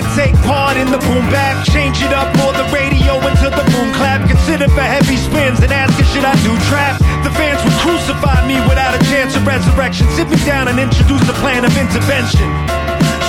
To 0.00 0.08
take 0.16 0.32
part 0.48 0.80
in 0.80 0.88
the 0.88 0.96
boom 0.96 1.28
bap. 1.28 1.60
Change 1.68 2.00
it 2.00 2.08
up 2.16 2.32
or 2.40 2.56
the 2.56 2.64
radio 2.72 3.20
into 3.20 3.52
the 3.52 3.60
boom 3.68 3.92
clap. 3.92 4.24
Consider 4.24 4.64
for 4.72 4.80
heavy 4.80 5.20
spins 5.20 5.60
and 5.60 5.68
asking, 5.68 6.08
should 6.08 6.24
I 6.24 6.32
do 6.40 6.56
trap? 6.72 6.96
The 7.20 7.28
fans 7.36 7.60
would 7.60 7.76
crucify 7.84 8.40
me 8.48 8.56
without 8.64 8.96
a 8.96 9.02
chance 9.12 9.36
of 9.36 9.44
resurrection. 9.44 10.08
Sit 10.16 10.32
me 10.32 10.40
down 10.48 10.72
and 10.72 10.80
introduce 10.80 11.20
a 11.28 11.36
plan 11.44 11.68
of 11.68 11.76
intervention. 11.76 12.48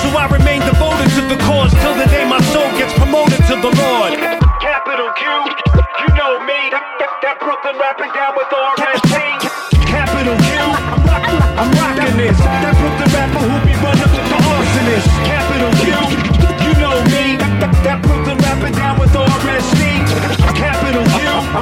So 0.00 0.16
I 0.16 0.32
remain 0.32 0.64
devoted 0.64 1.12
to 1.20 1.22
the 1.28 1.36
cause 1.44 1.76
till 1.76 1.92
the 1.92 2.08
day 2.08 2.24
my 2.24 2.40
soul 2.56 2.64
gets 2.80 2.96
promoted 2.96 3.44
to 3.52 3.54
the 3.60 3.68
Lord. 3.68 4.16
Capital 4.64 5.12
Q, 5.12 5.28
you 5.28 6.08
know 6.16 6.40
me. 6.48 6.72
That, 6.72 7.20
that, 7.20 7.36
Brooklyn 7.36 7.76
rapping 7.76 8.16
down 8.16 8.32
with 8.32 8.48
RSC. 8.48 9.01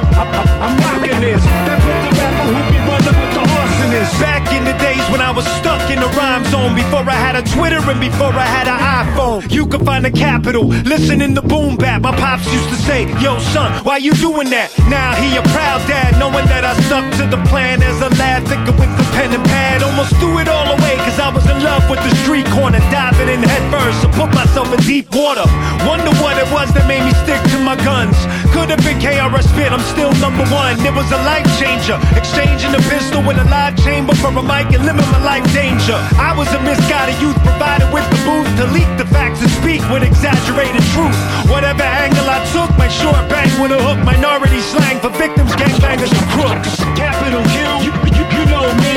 I'm, 0.01 0.77
rocking 0.77 1.19
this. 1.21 1.43
That 1.65 1.79
rapper 1.81 2.11
who 2.49 2.91
with 3.21 3.33
the 3.33 3.41
arsonist. 3.41 4.13
Back 4.21 4.51
in 4.53 4.63
the 4.63 4.73
days 4.77 5.03
when 5.09 5.21
I 5.21 5.31
was 5.31 5.45
stuck 5.59 5.81
in 5.89 5.99
the 5.99 6.09
rhyme 6.17 6.45
zone, 6.45 6.75
before 6.75 7.05
I 7.07 7.17
had 7.17 7.35
a 7.35 7.43
Twitter 7.43 7.79
and 7.79 7.99
before 7.99 8.33
I 8.33 8.45
had 8.45 8.67
an 8.67 8.79
iPhone, 8.79 9.51
you 9.51 9.65
could 9.65 9.85
find 9.85 10.05
the 10.05 10.11
capital. 10.11 10.65
Listening 10.65 11.35
to 11.35 11.41
boom 11.41 11.77
bap. 11.77 12.01
My 12.01 12.15
pops 12.15 12.45
used 12.53 12.69
to 12.69 12.75
say, 12.75 13.05
Yo, 13.21 13.39
son, 13.53 13.71
why 13.83 13.97
you 13.97 14.13
doing 14.13 14.49
that? 14.49 14.69
Now 14.89 15.15
he 15.15 15.37
a 15.37 15.43
proud 15.53 15.81
dad, 15.87 16.17
knowing 16.19 16.45
that 16.47 16.63
I 16.65 16.73
stuck 16.87 17.05
to 17.17 17.25
the 17.27 17.41
plan 17.49 17.81
as 17.81 18.01
a 18.01 18.09
lad, 18.17 18.47
thinking 18.47 18.77
with 18.77 18.91
the 18.97 19.05
pen 19.15 19.33
and 19.33 19.45
pad. 19.45 19.83
Almost 19.83 20.15
threw 20.17 20.39
it 20.39 20.47
all 20.47 20.67
away, 20.67 20.95
cause 21.05 21.19
I 21.19 21.29
was 21.29 21.45
in 21.49 21.61
love 21.63 21.87
with 21.89 22.01
the 22.01 22.13
street 22.23 22.45
corner, 22.53 22.79
diving 22.93 23.29
in 23.29 23.41
head 23.43 23.63
first, 23.71 24.01
so 24.01 24.07
put 24.13 24.33
myself 24.33 24.71
in 24.73 24.79
deep 24.85 25.13
water. 25.13 25.45
Wonder 25.85 26.11
what 26.21 26.37
it 26.37 26.49
was 26.51 26.73
that 26.73 26.87
made 26.87 27.03
me 27.03 27.13
stick 27.25 27.41
to 27.53 27.57
my 27.63 27.75
guns. 27.83 28.17
Could 28.51 28.69
have 28.69 28.83
been 28.83 28.99
KRS 28.99 29.47
Fit, 29.55 29.71
I'm 29.71 29.83
still 29.95 30.11
number 30.19 30.43
one. 30.51 30.75
It 30.83 30.91
was 30.91 31.07
a 31.11 31.19
life 31.23 31.47
changer, 31.55 31.95
exchanging 32.19 32.75
a 32.75 32.83
pistol 32.91 33.23
with 33.23 33.39
a 33.39 33.47
live 33.47 33.79
chamber 33.79 34.13
for 34.19 34.27
a 34.27 34.43
mic 34.43 34.67
and 34.75 34.83
limit 34.83 35.07
my 35.07 35.23
life 35.23 35.47
danger. 35.55 35.95
I 36.19 36.35
was 36.35 36.51
a 36.51 36.59
misguided 36.59 37.15
youth 37.23 37.39
provided 37.47 37.87
with 37.95 38.03
the 38.11 38.19
booth 38.27 38.49
to 38.59 38.65
leak 38.75 38.91
the 38.99 39.07
facts 39.07 39.39
and 39.39 39.51
speak 39.63 39.79
with 39.87 40.03
exaggerated 40.03 40.83
truth. 40.91 41.15
Whatever 41.47 41.83
angle 41.83 42.27
I 42.27 42.43
took, 42.51 42.69
my 42.75 42.87
short 42.91 43.23
bang 43.31 43.51
with 43.61 43.71
a 43.71 43.79
hook. 43.79 43.99
Minority 44.03 44.59
slang 44.59 44.99
for 44.99 45.11
victims, 45.15 45.51
gangbangers, 45.55 46.11
and 46.11 46.27
crooks. 46.35 46.75
Capital 46.99 47.43
Q, 47.51 47.55
you, 47.87 47.91
you, 48.15 48.23
you 48.35 48.43
know 48.51 48.67
me. 48.83 48.95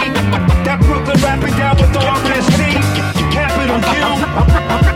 That 0.66 0.82
Brooklyn 0.86 1.18
rapping 1.22 1.54
down 1.58 1.76
with 1.78 1.92
the 1.92 2.02
RSC. 2.02 2.58
Capital 3.34 3.78
Q, 3.90 3.94
I'm, 4.02 4.50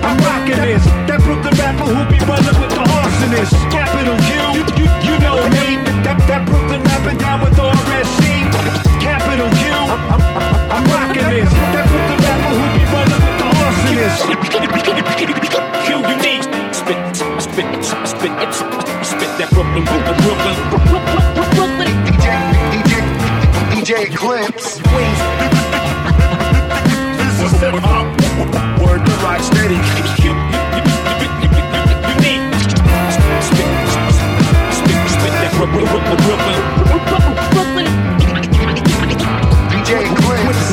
I'm, 0.06 0.18
rocking 0.22 0.62
this. 0.62 0.84
That 1.06 1.20
Brooklyn 1.22 1.54
rapper 1.58 1.86
who 1.90 2.02
be 2.10 2.18
running 2.26 2.56
with 2.58 2.72
the 2.74 2.84
arsonist. 2.86 3.57
Capital 3.70 4.16
Q, 4.24 4.28
you, 4.56 4.62
you, 4.80 4.86
you 5.04 5.14
know 5.20 5.36
me. 5.52 5.76
That, 6.04 6.16
that 6.28 6.46
Brooklyn 6.48 6.82
rapping 6.82 7.18
down 7.18 7.40
with 7.44 7.54
the 7.56 7.68
RSC. 7.68 8.48
Capital 9.00 9.48
Q, 9.60 9.68
I'm, 9.72 10.00
I'm, 10.08 10.22
I'm 10.72 10.84
rocking 10.88 11.28
this. 11.28 11.50
That 11.74 11.86
Brooklyn 11.88 12.20
rapper 12.24 12.52
who 12.56 12.64
be 12.72 12.84
running 12.88 13.20
with 13.24 13.36
the 13.40 13.48
arsonist. 13.60 14.24
Q 15.84 16.00
unique. 16.00 16.46
Spit, 16.72 17.00
spit, 17.40 17.84
spit, 17.84 18.40
spit, 18.52 18.88
spit 19.04 19.30
that 19.36 19.48
Brooklyn, 19.52 19.84
Brooklyn, 19.84 20.16
Brooklyn. 20.24 20.56
Brooklyn. 20.88 21.92
DJ, 22.08 22.26
DJ, 22.72 22.92
DJ 23.72 23.90
Eclipse. 24.12 24.80
This 27.18 27.36
is 27.40 27.52
uh, 27.62 27.76
Word 28.82 29.04
to 29.04 29.12
rock 29.22 29.40
steady. 29.40 30.17
Brooklyn, 35.88 36.16
Brooklyn, 36.18 36.60
Brooklyn. 37.50 37.86
DJ 39.70 40.04
Eclipse. 40.04 40.68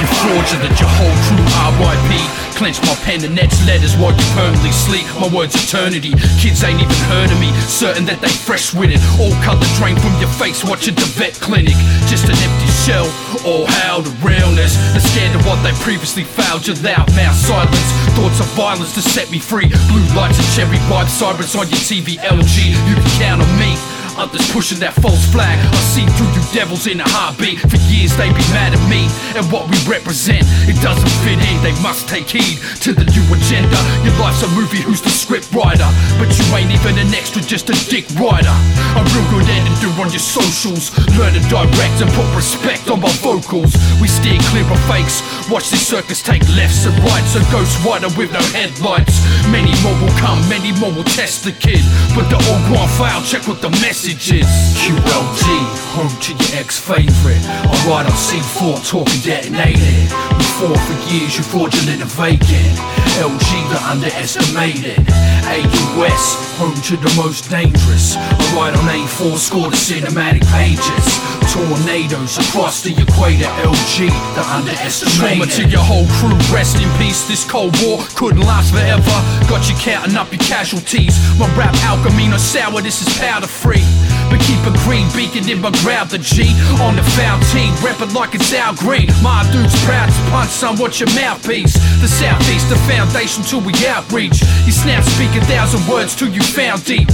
You 0.00 0.06
torture 0.16 0.60
that 0.64 0.76
your 0.80 0.88
whole 0.96 1.16
crew 1.26 1.44
RIP. 1.78 2.39
Clench 2.60 2.76
my 2.84 2.94
pen 3.08 3.24
and 3.24 3.32
that's 3.32 3.56
letters 3.64 3.96
while 3.96 4.12
you 4.12 4.26
permanently 4.36 4.68
sleep. 4.68 5.08
My 5.16 5.32
words 5.32 5.56
eternity. 5.56 6.12
Kids 6.36 6.60
ain't 6.60 6.76
even 6.76 7.00
heard 7.08 7.32
of 7.32 7.40
me. 7.40 7.48
Certain 7.64 8.04
that 8.04 8.20
they 8.20 8.28
fresh 8.28 8.76
with 8.76 8.92
it. 8.92 9.00
All 9.16 9.32
color 9.40 9.64
drain 9.80 9.96
from 9.96 10.12
your 10.20 10.28
face. 10.36 10.60
Watching 10.60 10.92
the 10.92 11.08
vet 11.16 11.32
clinic. 11.40 11.72
Just 12.12 12.28
an 12.28 12.36
empty 12.36 12.68
shell. 12.84 13.08
All 13.48 13.64
how 13.64 14.04
the 14.04 14.12
realness. 14.20 14.76
The 14.92 15.00
scared 15.00 15.40
of 15.40 15.48
what 15.48 15.56
they 15.64 15.72
previously 15.80 16.20
failed. 16.20 16.68
Your 16.68 16.76
loud 16.84 17.08
mouth 17.16 17.32
silence. 17.32 17.88
Thoughts 18.12 18.44
of 18.44 18.48
violence 18.52 18.92
to 18.92 19.00
set 19.00 19.32
me 19.32 19.40
free. 19.40 19.72
Blue 19.88 20.04
lights 20.12 20.36
and 20.36 20.48
cherry 20.52 20.76
vibes. 20.84 21.16
Sirens 21.16 21.56
on 21.56 21.64
your 21.64 21.80
TV 21.80 22.20
LG. 22.20 22.76
You 22.76 22.92
can 22.92 23.08
count 23.16 23.40
on 23.40 23.52
me. 23.56 23.72
Others 24.18 24.50
pushing 24.50 24.80
that 24.80 24.94
false 24.98 25.24
flag. 25.30 25.54
I 25.60 25.80
see 25.94 26.06
through 26.18 26.32
you 26.34 26.42
devils 26.50 26.86
in 26.90 27.00
a 27.00 27.08
heartbeat. 27.08 27.62
For 27.62 27.78
years 27.86 28.16
they 28.18 28.28
be 28.34 28.44
mad 28.50 28.74
at 28.74 28.82
me 28.90 29.06
and 29.38 29.46
what 29.52 29.70
we 29.70 29.78
represent. 29.86 30.42
It 30.66 30.74
doesn't 30.82 31.14
fit 31.22 31.38
in, 31.38 31.56
they 31.62 31.76
must 31.78 32.10
take 32.10 32.26
heed 32.26 32.58
to 32.82 32.90
the 32.90 33.06
new 33.06 33.24
agenda. 33.30 33.78
Your 34.02 34.16
life's 34.18 34.42
a 34.42 34.50
movie, 34.58 34.82
who's 34.82 35.00
the 35.00 35.12
script 35.12 35.52
writer? 35.54 35.86
But 36.18 36.32
you 36.34 36.44
ain't 36.56 36.74
even 36.74 36.98
an 36.98 37.14
extra, 37.14 37.42
just 37.42 37.70
a 37.70 37.76
dick 37.86 38.08
rider. 38.18 38.56
A 38.98 39.02
real 39.14 39.26
good 39.30 39.46
editor 39.46 39.92
on 40.02 40.10
your 40.10 40.22
socials. 40.22 40.90
Learn 41.14 41.36
to 41.38 41.42
direct 41.46 42.02
and 42.02 42.10
put 42.18 42.26
respect 42.34 42.90
on 42.90 43.00
my 43.00 43.12
vocals. 43.22 43.76
We 44.02 44.08
steer 44.10 44.42
clear 44.50 44.66
of 44.66 44.80
fakes. 44.90 45.22
Watch 45.46 45.70
this 45.70 45.86
circus 45.86 46.22
take 46.22 46.42
lefts 46.58 46.86
and 46.86 46.96
rights. 47.06 47.38
A 47.38 47.42
ghost 47.54 47.78
rider 47.86 48.10
with 48.18 48.34
no 48.34 48.42
headlights. 48.50 49.22
Many 49.54 49.70
more 49.86 49.94
will 50.02 50.16
come, 50.18 50.40
many 50.48 50.74
more 50.82 50.90
will 50.90 51.06
test 51.06 51.44
the 51.44 51.52
kid. 51.52 51.82
But 52.18 52.26
the 52.28 52.40
old 52.50 52.64
one 52.74 52.90
file, 52.98 53.22
check 53.22 53.46
what 53.46 53.62
the 53.62 53.70
message 53.78 53.99
is. 54.04 54.46
QLG, 54.80 55.44
home 55.92 56.08
to 56.20 56.32
your 56.32 56.60
ex-favorite. 56.60 57.44
Alright, 57.68 57.84
I 57.84 57.88
ride 57.88 58.06
on 58.06 58.16
C4, 58.16 58.80
talking 58.88 59.20
detonated. 59.20 60.08
We 60.38 60.44
fought 60.56 60.80
for 60.80 60.96
years, 61.12 61.36
you 61.36 61.44
fraudulent 61.44 62.00
and 62.00 62.10
vacant. 62.16 62.76
LG, 63.20 63.50
the 63.68 63.80
underestimated. 63.84 65.04
AUS, 65.44 66.56
home 66.56 66.74
to 66.88 66.96
the 66.96 67.12
most 67.16 67.50
dangerous. 67.50 68.16
Alright, 68.16 68.72
on 68.72 68.88
A4, 68.88 69.36
score 69.36 69.68
the 69.68 69.76
cinematic 69.76 70.48
pages. 70.48 71.20
Tornadoes 71.52 72.38
across 72.38 72.80
the 72.82 72.92
equator, 72.96 73.50
LG, 73.60 74.08
the 74.34 74.44
underestimated. 74.48 75.18
Trauma 75.18 75.46
to 75.46 75.68
your 75.68 75.82
whole 75.82 76.06
crew, 76.16 76.38
rest 76.54 76.80
in 76.80 76.88
peace. 76.96 77.26
This 77.28 77.44
Cold 77.44 77.76
War 77.82 78.00
couldn't 78.14 78.40
last 78.40 78.72
forever. 78.72 79.16
Got 79.50 79.68
you 79.68 79.76
counting 79.76 80.16
up 80.16 80.30
your 80.32 80.40
casualties. 80.40 81.18
My 81.38 81.52
rap 81.56 81.74
alchemy, 81.82 82.28
no 82.28 82.38
sour, 82.38 82.80
this 82.80 83.02
is 83.04 83.18
powder 83.18 83.48
free. 83.48 83.82
But 84.30 84.40
keep 84.46 84.62
a 84.62 84.72
green 84.86 85.10
beacon 85.16 85.48
in 85.50 85.60
my 85.60 85.70
grab 85.82 86.08
the 86.08 86.18
G 86.18 86.54
on 86.80 86.94
the 86.96 87.02
foul 87.18 87.40
team, 87.50 87.74
reppin' 87.82 88.14
like 88.14 88.34
it's 88.34 88.52
Al 88.52 88.74
Green. 88.74 89.08
My 89.22 89.42
dude's 89.50 89.74
proud 89.84 90.06
to 90.06 90.22
punch, 90.30 90.50
son, 90.50 90.76
what's 90.78 91.00
your 91.00 91.10
mouthpiece? 91.14 91.74
The 92.00 92.08
southeast, 92.08 92.68
the 92.68 92.78
foundation 92.86 93.42
till 93.42 93.60
we 93.60 93.74
outreach. 93.86 94.40
You 94.66 94.72
snap 94.72 95.02
speak 95.04 95.34
a 95.34 95.44
thousand 95.46 95.86
words 95.90 96.14
till 96.14 96.28
you 96.28 96.42
found 96.42 96.84
deep. 96.84 97.08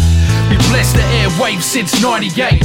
We 0.51 0.57
blessed 0.69 0.97
the 0.97 1.07
airwaves 1.25 1.63
since 1.63 2.01
98. 2.03 2.63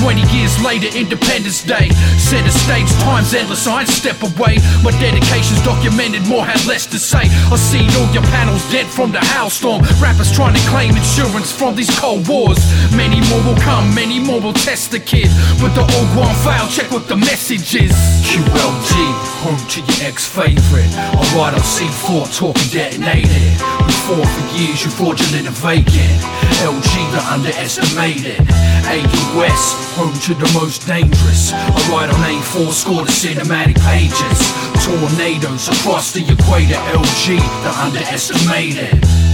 20 0.00 0.22
years 0.34 0.54
later, 0.62 0.88
Independence 0.96 1.62
Day. 1.62 1.90
Center 2.18 2.50
stage, 2.50 2.90
time's 3.02 3.34
endless, 3.34 3.66
I 3.66 3.80
ain't 3.80 3.88
step 3.88 4.22
away. 4.22 4.58
My 4.82 4.92
dedication's 5.00 5.62
documented, 5.64 6.26
more 6.26 6.44
had 6.44 6.64
less 6.66 6.86
to 6.86 6.98
say. 6.98 7.26
I 7.26 7.56
see 7.56 7.84
all 7.98 8.08
your 8.12 8.24
panels 8.34 8.62
dead 8.70 8.86
from 8.86 9.12
the 9.12 9.20
hailstorm. 9.20 9.82
Rappers 10.00 10.30
trying 10.32 10.54
to 10.54 10.62
claim 10.68 10.96
insurance 10.96 11.50
from 11.50 11.74
these 11.74 11.90
cold 11.98 12.28
wars. 12.28 12.58
Many 12.94 13.20
more 13.28 13.42
will 13.44 13.60
come, 13.60 13.94
many 13.94 14.18
more 14.18 14.40
will 14.40 14.56
test 14.56 14.90
the 14.90 15.00
kid. 15.00 15.28
But 15.60 15.74
the 15.74 15.82
old 15.82 16.10
one 16.16 16.34
file, 16.44 16.68
check 16.68 16.90
what 16.90 17.08
the 17.08 17.16
message 17.16 17.74
is. 17.74 17.92
QLG, 18.28 18.92
home 19.42 19.62
to 19.72 19.80
your 19.80 20.08
ex 20.08 20.26
favorite. 20.26 20.92
Alright, 21.16 21.54
on 21.54 21.64
C4, 21.64 22.28
talking 22.36 22.68
detonated. 22.70 23.58
Fought 24.06 24.24
for 24.24 24.44
years, 24.56 24.84
you 24.84 24.90
fraudulent 24.90 25.46
and 25.46 25.56
vacant. 25.56 26.20
LG, 26.64 26.92
the 27.12 27.22
underestimated. 27.32 28.40
AUS, 28.88 29.57
home 29.96 30.14
to 30.20 30.34
the 30.34 30.50
most 30.54 30.86
dangerous. 30.86 31.52
Alright, 31.52 32.10
on 32.10 32.20
A4, 32.22 32.72
score 32.72 33.04
the 33.04 33.10
cinematic 33.10 33.78
pages. 33.82 34.38
Tornadoes 34.84 35.68
across 35.68 36.12
the 36.12 36.22
equator. 36.22 36.78
LG, 36.94 37.38
the 37.62 37.72
underestimated. 37.82 39.27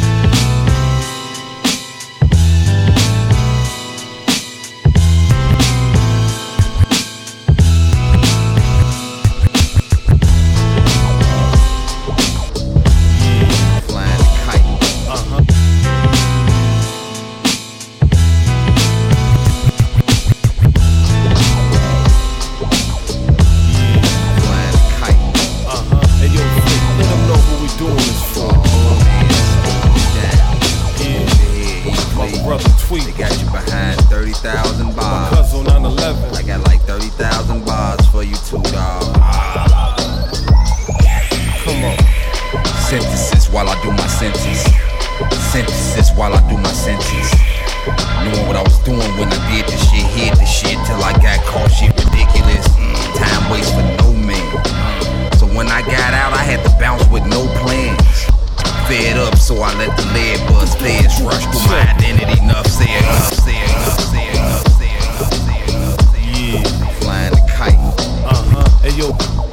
Synthesis 46.44 46.44
while 46.44 46.44
I 46.44 46.50
do 46.50 46.56
my 46.58 46.72
sentence. 46.72 47.30
Knowing 48.24 48.46
what 48.46 48.56
I 48.56 48.62
was 48.62 48.78
doing 48.80 48.98
when 49.18 49.28
I 49.28 49.40
did 49.50 49.66
the 49.66 49.76
shit, 49.76 50.06
hid 50.12 50.34
the 50.36 50.44
shit 50.44 50.78
till 50.86 51.02
I 51.02 51.12
got 51.12 51.40
caught 51.44 51.70
shit 51.70 51.92
ridiculous. 51.92 52.66
Time 53.16 53.50
waits 53.50 53.70
for 53.70 53.82
no 54.02 54.12
man. 54.12 54.44
So 55.38 55.46
when 55.46 55.68
I 55.68 55.82
got 55.82 56.14
out, 56.14 56.32
I 56.32 56.42
had 56.42 56.64
to 56.64 56.70
bounce 56.78 57.06
with 57.08 57.24
no 57.26 57.46
plans. 57.60 58.00
Fed 58.88 59.16
up, 59.16 59.36
so 59.36 59.62
I 59.62 59.72
let 59.78 59.96
the 59.96 60.04
lead 60.12 60.40
buzz 60.48 60.74
feds 60.76 61.20
rush 61.22 61.44
through 61.44 61.66
my 61.72 61.80
identity. 61.96 62.40
Enough 62.42 62.66
said, 62.66 62.88
enough 62.88 63.32
said, 63.32 63.64
enough 63.64 64.00
said, 64.12 64.34
enough 64.34 64.66
said, 64.76 65.00
enough 65.00 65.30
said, 65.32 65.68
enough 65.74 66.00
said. 66.12 66.24
Yeah. 66.36 67.00
Flying 67.00 67.30
the 67.32 67.42
kite. 67.56 67.80
Uh-huh. 68.28 68.68
Hey, 68.82 68.92
yo. 68.98 69.43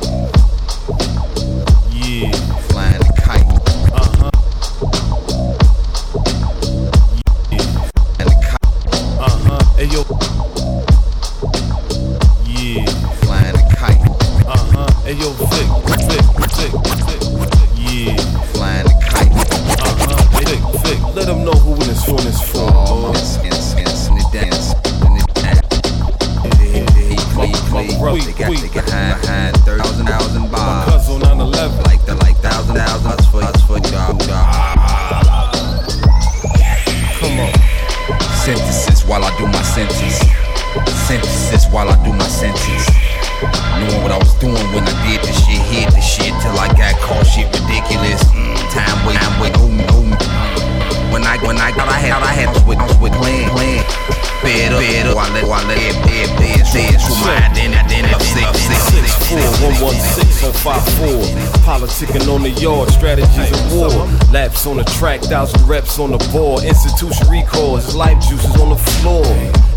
Laps 64.62 64.70
on 64.70 64.78
the 64.78 64.84
track, 65.00 65.22
thousand 65.22 65.68
reps 65.68 65.98
on 65.98 66.12
the 66.12 66.20
board. 66.32 66.64
Institution 66.64 67.28
recalls, 67.28 67.96
life 67.96 68.22
juices 68.30 68.56
on 68.62 68.70
the 68.70 68.76
floor. 68.76 69.26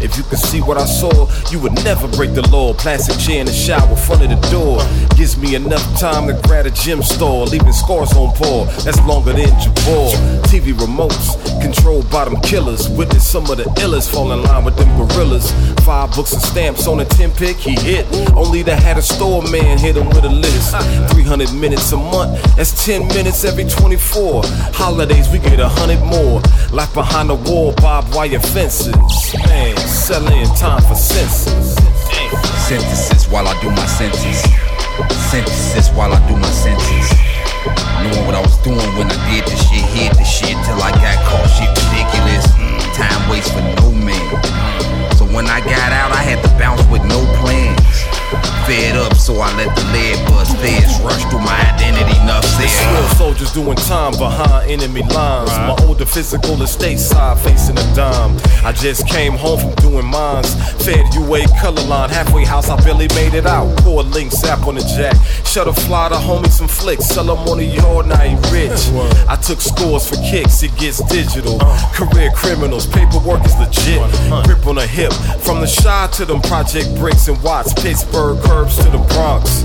If 0.05 0.19
you 0.19 0.23
could 0.25 0.39
see 0.39 0.61
what 0.61 0.77
I 0.77 0.85
saw, 0.85 1.25
you 1.51 1.59
would 1.61 1.73
never 1.85 2.07
break 2.09 2.35
the 2.35 2.47
law. 2.51 2.75
Plastic 2.75 3.17
chair 3.19 3.41
in 3.41 3.47
the 3.47 3.53
shower, 3.53 3.97
front 3.97 4.21
of 4.25 4.29
the 4.29 4.41
door. 4.53 4.85
Gives 5.17 5.39
me 5.39 5.55
enough 5.55 5.81
time 5.99 6.27
to 6.27 6.35
grab 6.47 6.67
a 6.67 6.71
gym 6.71 7.03
store, 7.03 7.47
leaving 7.47 7.73
scars 7.73 8.13
on 8.13 8.37
Paul. 8.37 8.67
That's 8.85 9.01
longer 9.09 9.33
than 9.33 9.49
Jabor. 9.57 10.13
TV 10.53 10.77
remotes, 10.77 11.41
controlled 11.75 12.11
by 12.11 12.25
them 12.25 12.41
killers. 12.41 12.89
Witness 12.89 13.27
some 13.27 13.51
of 13.51 13.57
the 13.57 13.65
illest 13.83 14.11
fall 14.13 14.33
in 14.33 14.43
line 14.43 14.65
with 14.65 14.77
them 14.77 14.89
gorillas. 14.97 15.53
Five 15.85 16.15
books 16.15 16.33
and 16.33 16.43
stamps 16.43 16.87
on 16.87 17.01
a 17.01 17.05
10 17.05 17.33
pick, 17.33 17.57
he 17.57 17.75
hit. 17.75 18.07
Only 18.35 18.63
to 18.65 18.75
had 18.75 18.97
a 18.97 19.03
store 19.03 19.43
man 19.51 19.79
hit 19.79 19.97
him 19.97 20.09
with 20.09 20.25
a 20.25 20.29
list. 20.29 20.75
300 21.13 21.53
minutes 21.55 21.93
a 21.93 21.97
month, 21.97 22.41
that's 22.57 22.85
10 22.85 23.09
minutes 23.09 23.45
every 23.45 23.65
24. 23.65 24.43
Holidays, 24.73 25.29
we 25.29 25.39
get 25.39 25.61
a 25.61 25.69
hundred 25.69 26.01
more. 26.01 26.41
Life 26.71 26.95
behind 26.95 27.31
the 27.31 27.35
wall, 27.35 27.73
barbed 27.77 28.15
wire 28.15 28.41
fences. 28.41 28.95
Man, 29.47 29.77
selling 29.77 30.47
time 30.57 30.83
for 30.83 30.95
senses. 30.95 31.75
Synthesis 32.67 33.29
while 33.29 33.47
I 33.47 33.61
do 33.61 33.71
my 33.71 33.87
sentence. 33.87 34.43
Synthesis 35.31 35.91
while 35.91 36.13
I 36.13 36.29
do 36.29 36.37
my 36.37 36.51
sentence. 36.51 37.24
Knowing 38.05 38.27
what 38.27 38.35
I 38.37 38.41
was 38.41 38.57
doing 38.61 38.85
when 39.01 39.09
I 39.09 39.17
did 39.33 39.49
this 39.49 39.65
shit, 39.65 39.81
hid 39.97 40.13
the 40.13 40.25
shit 40.25 40.53
till 40.69 40.77
I 40.77 40.93
got 40.93 41.17
caught 41.25 41.49
shit 41.49 41.73
ridiculous. 41.73 42.45
Time 42.93 43.29
waits 43.33 43.49
for 43.49 43.65
no 43.81 43.91
man. 43.97 44.21
So 45.17 45.25
when 45.25 45.47
I 45.49 45.61
got 45.61 45.91
out, 45.91 46.13
I 46.13 46.21
had 46.21 46.45
to 46.45 46.51
bounce 46.61 46.85
with 46.93 47.03
no 47.05 47.25
plans. 47.41 47.81
Fed 48.67 48.97
up, 48.97 49.15
so 49.17 49.41
I 49.41 49.55
let 49.57 49.75
the 49.77 49.85
lead 49.93 50.17
buzz 50.29 50.53
feds 50.57 51.01
rush 51.01 51.25
through 51.31 51.41
my 51.41 51.57
identity. 51.73 52.17
Enough 52.25 52.45
Real 52.59 53.09
soldiers 53.17 53.53
doing 53.53 53.77
time 53.77 54.13
behind 54.13 54.71
enemy 54.71 55.03
lines. 55.03 55.51
My 55.51 55.77
older 55.87 56.07
physical 56.07 56.61
estate 56.63 56.99
side 56.99 57.39
facing 57.39 57.77
a 57.77 57.95
dime. 57.95 58.37
I 58.65 58.73
just 58.73 59.07
came 59.07 59.35
home 59.35 59.61
from 59.61 59.75
doing 59.75 60.07
mines. 60.07 60.55
Fed 60.83 61.13
UA 61.15 61.47
color 61.61 61.83
line, 61.83 62.09
halfway 62.09 62.45
house, 62.45 62.71
I 62.71 62.77
barely 62.83 63.09
made 63.09 63.35
it 63.35 63.47
out. 63.47 63.77
Poor 63.79 64.03
link 64.03 64.33
sap 64.33 64.67
on 64.67 64.77
the 64.77 64.85
jack. 64.97 65.15
Shut 65.55 65.69
a 65.69 65.73
fly 65.73 66.09
to 66.09 66.17
homie 66.17 66.51
some 66.51 66.67
flicks. 66.67 67.05
Sell 67.05 67.27
them 67.27 67.39
on 67.47 67.59
the 67.59 67.65
yard, 67.65 68.09
now 68.09 68.19
he 68.19 68.35
rich. 68.51 68.91
I 69.29 69.37
took 69.37 69.61
scores 69.61 70.09
for 70.09 70.17
kicks, 70.17 70.65
it 70.65 70.77
gets 70.77 70.99
digital. 71.05 71.59
Uh. 71.61 71.93
Career 71.95 72.33
criminals, 72.35 72.89
paperwork 72.89 73.45
is 73.47 73.57
legit. 73.59 74.03
Grip 74.47 74.67
on 74.67 74.75
the 74.75 74.85
hip. 74.85 75.13
From 75.47 75.61
the 75.61 75.69
shy 75.69 76.09
to 76.15 76.25
them 76.25 76.43
project 76.43 76.93
bricks 76.97 77.29
and 77.29 77.41
watts. 77.41 77.73
Pittsburgh 77.73 78.43
curbs 78.43 78.79
to 78.79 78.91
the 78.91 78.99
Bronx. 79.15 79.63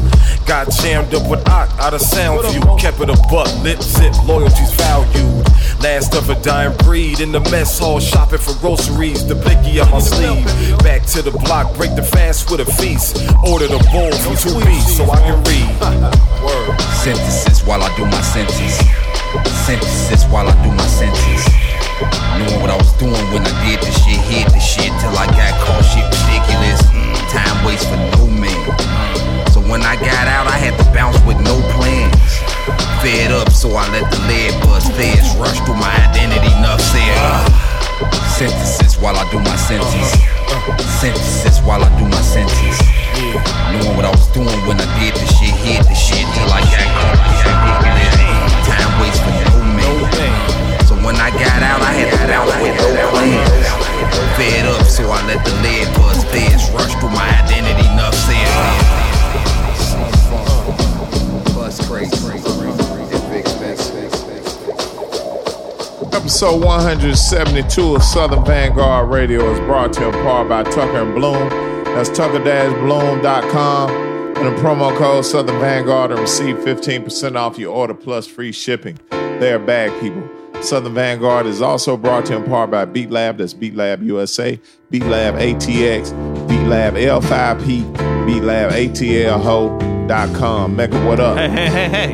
Got 0.50 0.72
jammed 0.82 1.14
up 1.14 1.30
with 1.30 1.48
Ock 1.48 1.70
out 1.78 1.94
of 1.94 2.02
sound 2.02 2.42
view. 2.50 2.60
Kept 2.80 3.00
it 3.00 3.08
a 3.08 3.14
buck, 3.30 3.46
lip 3.62 3.80
zip, 3.84 4.18
loyalty's 4.26 4.74
valued. 4.74 5.46
Last 5.78 6.16
of 6.16 6.28
a 6.32 6.42
dying 6.42 6.76
breed 6.78 7.20
in 7.20 7.32
the 7.32 7.40
mess 7.52 7.78
hall, 7.78 8.00
shopping 8.00 8.40
for 8.40 8.58
groceries. 8.58 9.28
The 9.28 9.36
blicky 9.36 9.80
on 9.80 9.92
my 9.92 10.00
sleeve. 10.00 10.44
Back 10.80 11.06
to 11.14 11.22
the 11.22 11.30
block, 11.30 11.78
break 11.78 11.94
the 11.96 12.02
fast 12.02 12.50
with 12.50 12.62
a 12.62 12.66
feast. 12.66 13.22
Order 13.46 13.68
the 13.68 13.78
bowl 13.94 14.10
from 14.26 14.34
two 14.42 14.58
beats 14.66 14.98
so 14.98 15.06
I 15.06 15.22
can 15.22 15.38
read. 15.46 15.70
Synthesis 17.06 17.62
while 17.68 17.84
I 17.84 17.96
do 17.96 18.06
my 18.10 18.22
sentence. 18.26 18.82
Synthesis 19.70 20.26
while 20.34 20.50
I 20.50 20.56
do 20.66 20.72
my 20.74 20.88
sentence. 20.90 21.46
Knowing 22.42 22.60
what 22.60 22.72
I 22.72 22.76
was 22.76 22.92
doing 22.98 23.14
when 23.30 23.46
I 23.46 23.54
did 23.70 23.86
the 23.86 23.92
shit, 24.02 24.18
hid 24.26 24.50
the 24.50 24.58
shit 24.58 24.90
till 24.98 25.14
I 25.14 25.30
got 25.30 25.54
caught 25.62 25.86
shit 25.86 26.10
ridiculous. 26.10 26.82
Mm, 26.90 27.14
time 27.30 27.66
waits 27.70 27.86
for 27.86 28.02
no 28.18 28.26
man. 28.34 29.29
So 29.29 29.29
when 29.70 29.86
I 29.86 29.96
got 30.02 30.26
out, 30.26 30.50
I 30.50 30.58
had 30.58 30.74
to 30.82 30.86
bounce 30.90 31.22
with 31.30 31.38
no 31.46 31.62
plans. 31.78 32.18
Fed 33.06 33.32
up, 33.32 33.54
so 33.54 33.70
I 33.78 33.86
let 33.94 34.10
the 34.10 34.18
lead 34.26 34.58
buzz 34.66 34.90
feds 34.98 35.30
rush 35.38 35.62
through 35.62 35.78
my 35.78 35.94
identity. 36.10 36.50
Enough 36.58 36.82
said. 36.82 37.14
Synthesis 38.34 38.98
while 38.98 39.16
I 39.16 39.30
do 39.30 39.38
my 39.40 39.56
sentences. 39.56 40.18
Synthesis 40.98 41.62
while 41.62 41.86
I 41.86 41.90
do 42.02 42.06
my 42.10 42.20
sentences. 42.26 42.82
Knowing 43.70 43.94
what 43.94 44.06
I 44.10 44.12
was 44.12 44.26
doing 44.34 44.50
when 44.66 44.82
I 44.82 44.90
did 44.98 45.14
the 45.14 45.28
shit, 45.38 45.54
hit 45.62 45.86
the 45.86 45.94
shit 45.94 46.26
till 46.34 46.50
I 46.50 46.66
got 46.66 46.90
caught. 46.98 47.86
Time 48.66 48.92
waits 48.98 49.22
for 49.22 49.34
no 49.54 49.54
man. 49.78 50.02
So 50.90 50.98
when 51.06 51.16
I 51.22 51.30
got 51.30 51.62
out, 51.62 51.82
I 51.86 51.94
had 51.94 52.10
to 52.10 52.20
bounce 52.26 52.58
with 52.58 52.74
no 52.74 52.90
plans. 53.14 53.70
Fed 54.34 54.66
up, 54.66 54.86
so 54.90 55.06
I 55.14 55.22
let 55.30 55.46
the 55.46 55.54
lead 55.62 55.88
buzz 55.94 56.26
feds 56.34 56.66
rush 56.74 56.98
through 56.98 57.14
my 57.14 57.30
identity. 57.46 57.86
Enough 57.86 58.16
said. 58.18 58.99
Episode 66.30 66.64
172 66.64 67.96
of 67.96 68.04
Southern 68.04 68.46
Vanguard 68.46 69.10
Radio 69.10 69.52
is 69.52 69.60
brought 69.62 69.92
to 69.94 70.02
you 70.02 70.10
in 70.10 70.14
part 70.14 70.48
by 70.48 70.62
Tucker 70.62 71.02
and 71.02 71.16
Bloom. 71.16 71.50
That's 71.86 72.10
tucker-bloom.com. 72.10 73.90
And 73.90 74.36
the 74.36 74.52
promo 74.62 74.96
code 74.96 75.26
Southern 75.26 75.60
Vanguard 75.60 76.12
and 76.12 76.20
receive 76.20 76.58
15% 76.58 77.36
off 77.36 77.58
your 77.58 77.74
order 77.74 77.96
plus 77.96 78.28
free 78.28 78.52
shipping. 78.52 79.00
They're 79.10 79.58
bag 79.58 79.90
people. 80.00 80.30
Southern 80.62 80.94
Vanguard 80.94 81.48
is 81.48 81.64
also 81.64 81.98
brought 81.98 82.28
to 82.28 82.34
you 82.34 82.44
in 82.44 82.46
part 82.46 82.70
by 82.70 82.86
Beat 82.86 83.10
Lab. 83.10 83.40
That's 83.40 83.56
Beat 83.56 83.74
Lab 83.74 84.04
USA, 84.04 84.62
Beat 84.92 85.06
Lab 85.06 85.34
ATX, 85.34 86.12
Beat 86.48 86.68
Lab 86.68 86.94
L5P, 86.94 88.28
Beat 88.28 88.44
Lab 88.44 88.72
ATLHO.com. 88.72 90.76
Mecca, 90.76 91.06
what 91.08 91.20
up? 91.20 91.38
Hey, 91.38 91.50
hey, 91.50 91.70
hey, 91.70 91.90
hey. 91.90 92.14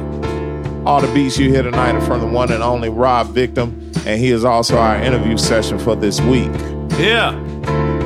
All 0.85 1.01
the 1.01 1.13
beats 1.13 1.37
you 1.37 1.49
hear 1.49 1.63
tonight 1.63 1.95
are 1.95 2.01
from 2.01 2.21
the 2.21 2.27
one 2.27 2.49
and 2.51 2.63
only 2.63 2.89
Rob 2.89 3.31
Victim, 3.31 3.84
and 4.05 4.19
he 4.19 4.29
is 4.31 4.45
also 4.45 4.77
our 4.77 4.95
interview 4.97 5.37
session 5.37 5.79
for 5.79 5.95
this 5.95 6.21
week. 6.21 6.51
Yeah. 6.99 7.33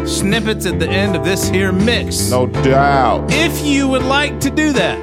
Snippets 0.05 0.65
at 0.65 0.79
the 0.79 0.89
end 0.89 1.15
of 1.15 1.23
this 1.23 1.49
here 1.49 1.71
mix. 1.71 2.31
No 2.31 2.47
doubt. 2.47 3.25
If 3.31 3.63
you 3.63 3.87
would 3.87 4.03
like 4.03 4.39
to 4.41 4.49
do 4.49 4.71
that. 4.73 4.97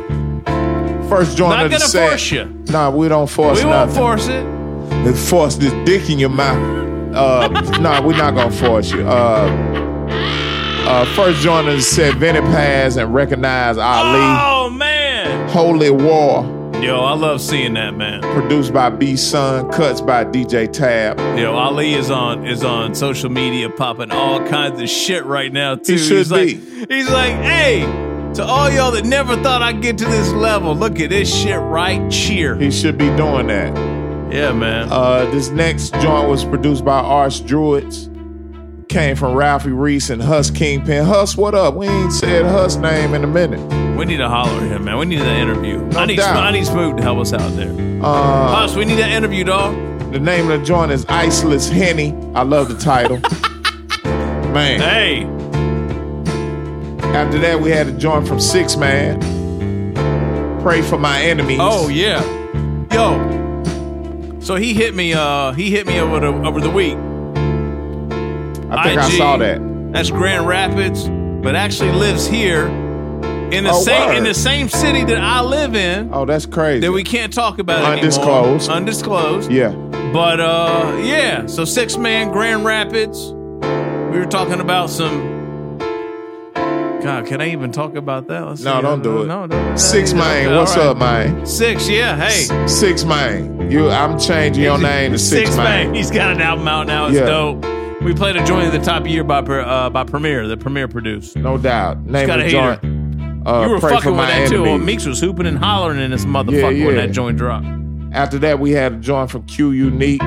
First 1.09 1.37
joint 1.37 1.51
Not 1.51 1.67
of 1.67 1.71
the 1.71 1.77
gonna 1.79 1.89
set. 1.89 2.09
force 2.09 2.31
you. 2.33 2.45
Nah, 2.71 2.91
we 2.91 3.09
don't 3.09 3.31
force 3.31 3.59
we 3.59 3.65
won't 3.67 3.91
nothing. 3.91 3.95
force 3.95 4.27
it. 4.27 4.45
They 5.05 5.13
force 5.13 5.55
this 5.57 5.73
dick 5.85 6.11
in 6.11 6.19
your 6.19 6.31
mouth. 6.31 7.15
Uh, 7.15 7.49
nah, 7.81 8.05
we're 8.05 8.17
not 8.17 8.35
gonna 8.35 8.51
force 8.51 8.91
you. 8.91 9.07
Uh, 9.07 9.47
uh, 10.89 11.05
first 11.15 11.43
the 11.43 11.81
set, 11.81 12.15
Vinnie 12.17 12.41
Paz 12.41 12.97
and 12.97 13.15
Recognize 13.15 13.79
Ali. 13.79 14.19
Oh 14.21 14.71
man. 14.71 15.49
Holy 15.49 15.91
War. 15.91 16.56
Yo, 16.83 17.01
I 17.01 17.15
love 17.15 17.41
seeing 17.41 17.75
that 17.75 17.95
man. 17.95 18.21
Produced 18.21 18.73
by 18.73 18.91
B 18.91 19.17
Sun, 19.17 19.73
cuts 19.73 20.01
by 20.01 20.25
DJ 20.25 20.71
Tab. 20.71 21.19
Yo, 21.39 21.55
Ali 21.55 21.95
is 21.95 22.11
on 22.11 22.47
is 22.47 22.63
on 22.63 22.95
social 22.95 23.31
media 23.31 23.71
popping 23.71 24.11
all 24.11 24.47
kinds 24.47 24.81
of 24.81 24.89
shit 24.89 25.25
right 25.25 25.53
now 25.53 25.75
too. 25.75 25.95
He 25.95 25.99
should 25.99 26.19
he's 26.19 26.29
be. 26.29 26.55
like 26.55 26.91
he's 26.91 27.11
like, 27.11 27.35
hey, 27.37 27.81
to 28.35 28.45
all 28.45 28.71
y'all 28.71 28.91
that 28.93 29.07
never 29.07 29.37
thought 29.43 29.63
I'd 29.63 29.81
get 29.81 29.97
to 29.99 30.05
this 30.05 30.31
level, 30.33 30.77
look 30.77 31.01
at 31.01 31.11
this 31.11 31.35
shit 31.35 31.59
right 31.59 32.09
cheer. 32.11 32.55
He 32.57 32.71
should 32.71 32.99
be 32.99 33.09
doing 33.17 33.47
that. 33.47 33.75
Yeah, 34.33 34.53
man. 34.53 34.89
Uh, 34.91 35.25
this 35.31 35.49
next 35.49 35.95
joint 35.95 36.29
was 36.29 36.45
produced 36.45 36.85
by 36.85 36.99
Arch 36.99 37.45
Druids. 37.47 38.11
Came 38.97 39.15
from 39.15 39.35
Ralphie 39.35 39.73
Reese 39.73 40.09
and 40.09 40.23
Huss 40.23 40.51
Kingpin. 40.51 41.05
Huss, 41.05 41.37
what 41.37 41.55
up? 41.55 41.75
We 41.75 41.87
ain't 41.87 42.15
said 42.15 42.47
Huss 42.47 42.77
name 42.77 43.13
in 43.13 43.25
a 43.25 43.27
minute. 43.27 43.61
We 43.95 44.07
need 44.07 44.17
to 44.17 44.29
holler 44.31 44.63
at 44.63 44.73
him, 44.73 44.85
man. 44.87 44.97
We 44.97 45.05
need 45.05 45.21
that 45.21 45.37
interview. 45.37 45.87
I 45.91 46.07
need 46.07 46.17
doubt. 46.17 46.43
I 46.43 46.51
need 46.51 46.65
Smooth 46.65 46.97
to 46.97 47.03
help 47.03 47.19
us 47.19 47.35
out 47.35 47.55
there. 47.57 47.71
Uh, 48.03 48.65
Us, 48.65 48.75
we 48.75 48.87
need 48.87 48.95
that 48.95 49.11
interview, 49.11 49.45
dog. 49.45 49.75
The 50.13 50.19
name 50.19 50.51
of 50.51 50.61
the 50.61 50.65
joint 50.65 50.93
is 50.93 51.05
Iceless 51.05 51.69
Henny. 51.69 52.15
I 52.35 52.43
love 52.43 52.71
the 52.71 52.79
title. 52.79 53.19
Man. 54.55 54.81
Hey. 54.81 55.25
After 57.13 57.39
that, 57.41 57.61
we 57.61 57.71
had 57.71 57.89
a 57.89 57.93
joint 57.93 58.27
from 58.27 58.41
Six 58.41 58.79
Man. 58.79 59.21
Pray 60.63 60.81
for 60.81 60.97
my 60.97 61.21
enemies. 61.21 61.59
Oh 61.61 61.91
yeah. 61.91 62.25
Yo. 62.91 64.41
So 64.41 64.57
he 64.57 64.73
hit 64.73 64.95
me 64.95 65.13
uh 65.13 65.53
he 65.53 65.71
hit 65.71 65.87
me 65.87 66.01
over 66.01 66.19
the 66.19 66.29
over 66.29 66.63
the 66.63 66.71
week. 66.71 66.97
I 68.71 68.83
think 68.89 69.01
I 69.01 69.11
saw 69.11 69.37
that. 69.39 69.61
That's 69.93 70.11
Grand 70.11 70.47
Rapids, 70.47 71.09
but 71.43 71.55
actually 71.55 71.93
lives 71.93 72.27
here 72.27 72.67
in 72.67 73.65
the 73.65 73.71
Oh, 73.71 73.81
same 73.81 74.09
word. 74.09 74.17
in 74.19 74.25
the 74.25 74.35
same 74.35 74.69
city 74.69 75.05
that 75.05 75.19
I 75.19 75.41
live 75.41 75.75
in. 75.77 76.11
Oh, 76.13 76.25
that's 76.25 76.47
crazy. 76.47 76.81
That 76.81 76.93
we 76.93 77.05
can't 77.05 77.33
talk 77.33 77.59
about 77.61 77.81
it 77.93 77.99
Undisclosed. 78.01 78.65
anymore. 78.69 78.77
Undisclosed. 78.77 79.53
Yeah. 79.53 79.71
But 80.13 80.41
uh 80.41 80.97
yeah, 81.03 81.47
so 81.47 81.65
six 81.65 81.97
man 81.97 82.33
Grand 82.33 82.65
Rapids. 82.65 83.33
We 84.13 84.19
were 84.19 84.27
talking 84.29 84.61
about 84.61 84.91
some 84.91 85.35
God, 86.55 87.27
can 87.27 87.41
I 87.41 87.51
even 87.51 87.71
talk 87.71 87.95
about 87.95 88.27
that? 88.29 88.45
Let's 88.49 88.63
No, 88.63 88.77
see. 88.77 88.83
don't 88.83 89.03
do 89.03 89.23
it. 89.23 89.27
No, 89.27 89.47
don't. 89.47 89.79
Six 89.79 90.13
Man, 90.13 90.53
what's 90.57 90.77
right. 90.77 90.87
up, 90.87 90.97
man? 90.97 91.47
Six, 91.47 91.89
yeah, 91.89 92.17
hey. 92.17 92.49
S- 92.65 92.73
Six 92.81 93.05
Man. 93.05 93.71
You, 93.71 93.91
I'm 93.91 94.19
changing 94.19 94.65
your 94.65 94.79
name 94.79 95.13
to 95.13 95.19
Six, 95.19 95.57
Man. 95.57 95.95
He's 95.95 96.11
got 96.11 96.33
an 96.33 96.41
album 96.41 96.67
out 96.67 96.89
now. 96.89 97.07
It's 97.07 97.17
Yeah. 97.17 97.27
dope. 97.27 97.65
We 98.07 98.15
played 98.15 98.37
a 98.37 98.45
joint 98.47 98.67
at 98.67 98.71
the 98.71 98.79
top 98.79 98.99
of 98.99 99.05
the 99.05 99.11
year 99.11 99.25
by 99.25 99.43
Per- 99.43 99.63
uh, 99.63 99.91
by 99.91 100.05
Premier, 100.05 100.47
the 100.47 100.57
Premier 100.57 100.87
produced. 100.87 101.35
No 101.35 101.59
doubt. 101.59 102.05
Name 102.07 102.29
got 102.29 102.39
a 102.39 102.45
the 102.45 102.49
hater. 102.49 102.79
joint. 102.81 103.45
Uh, 103.45 103.63
you 103.65 103.71
were 103.73 103.81
Pray 103.81 103.95
fucking 103.95 104.13
with 104.13 104.17
my 104.17 104.27
that 104.27 104.49
too. 104.49 104.63
Well. 104.63 104.79
Meeks 104.79 105.07
was 105.07 105.19
hooping 105.19 105.45
and 105.45 105.59
hollering 105.59 105.99
in 105.99 106.13
this 106.13 106.25
motherfucker 106.25 106.79
Yeah, 106.79 106.87
when 106.87 106.95
that 106.95 107.11
joint 107.11 107.37
dropped. 107.37 107.67
After 108.13 108.39
that, 108.39 108.61
we 108.61 108.71
had 108.71 108.93
a 108.93 108.97
joint 108.99 109.29
from 109.33 109.43
Q 109.47 109.73
Unique. 109.73 110.23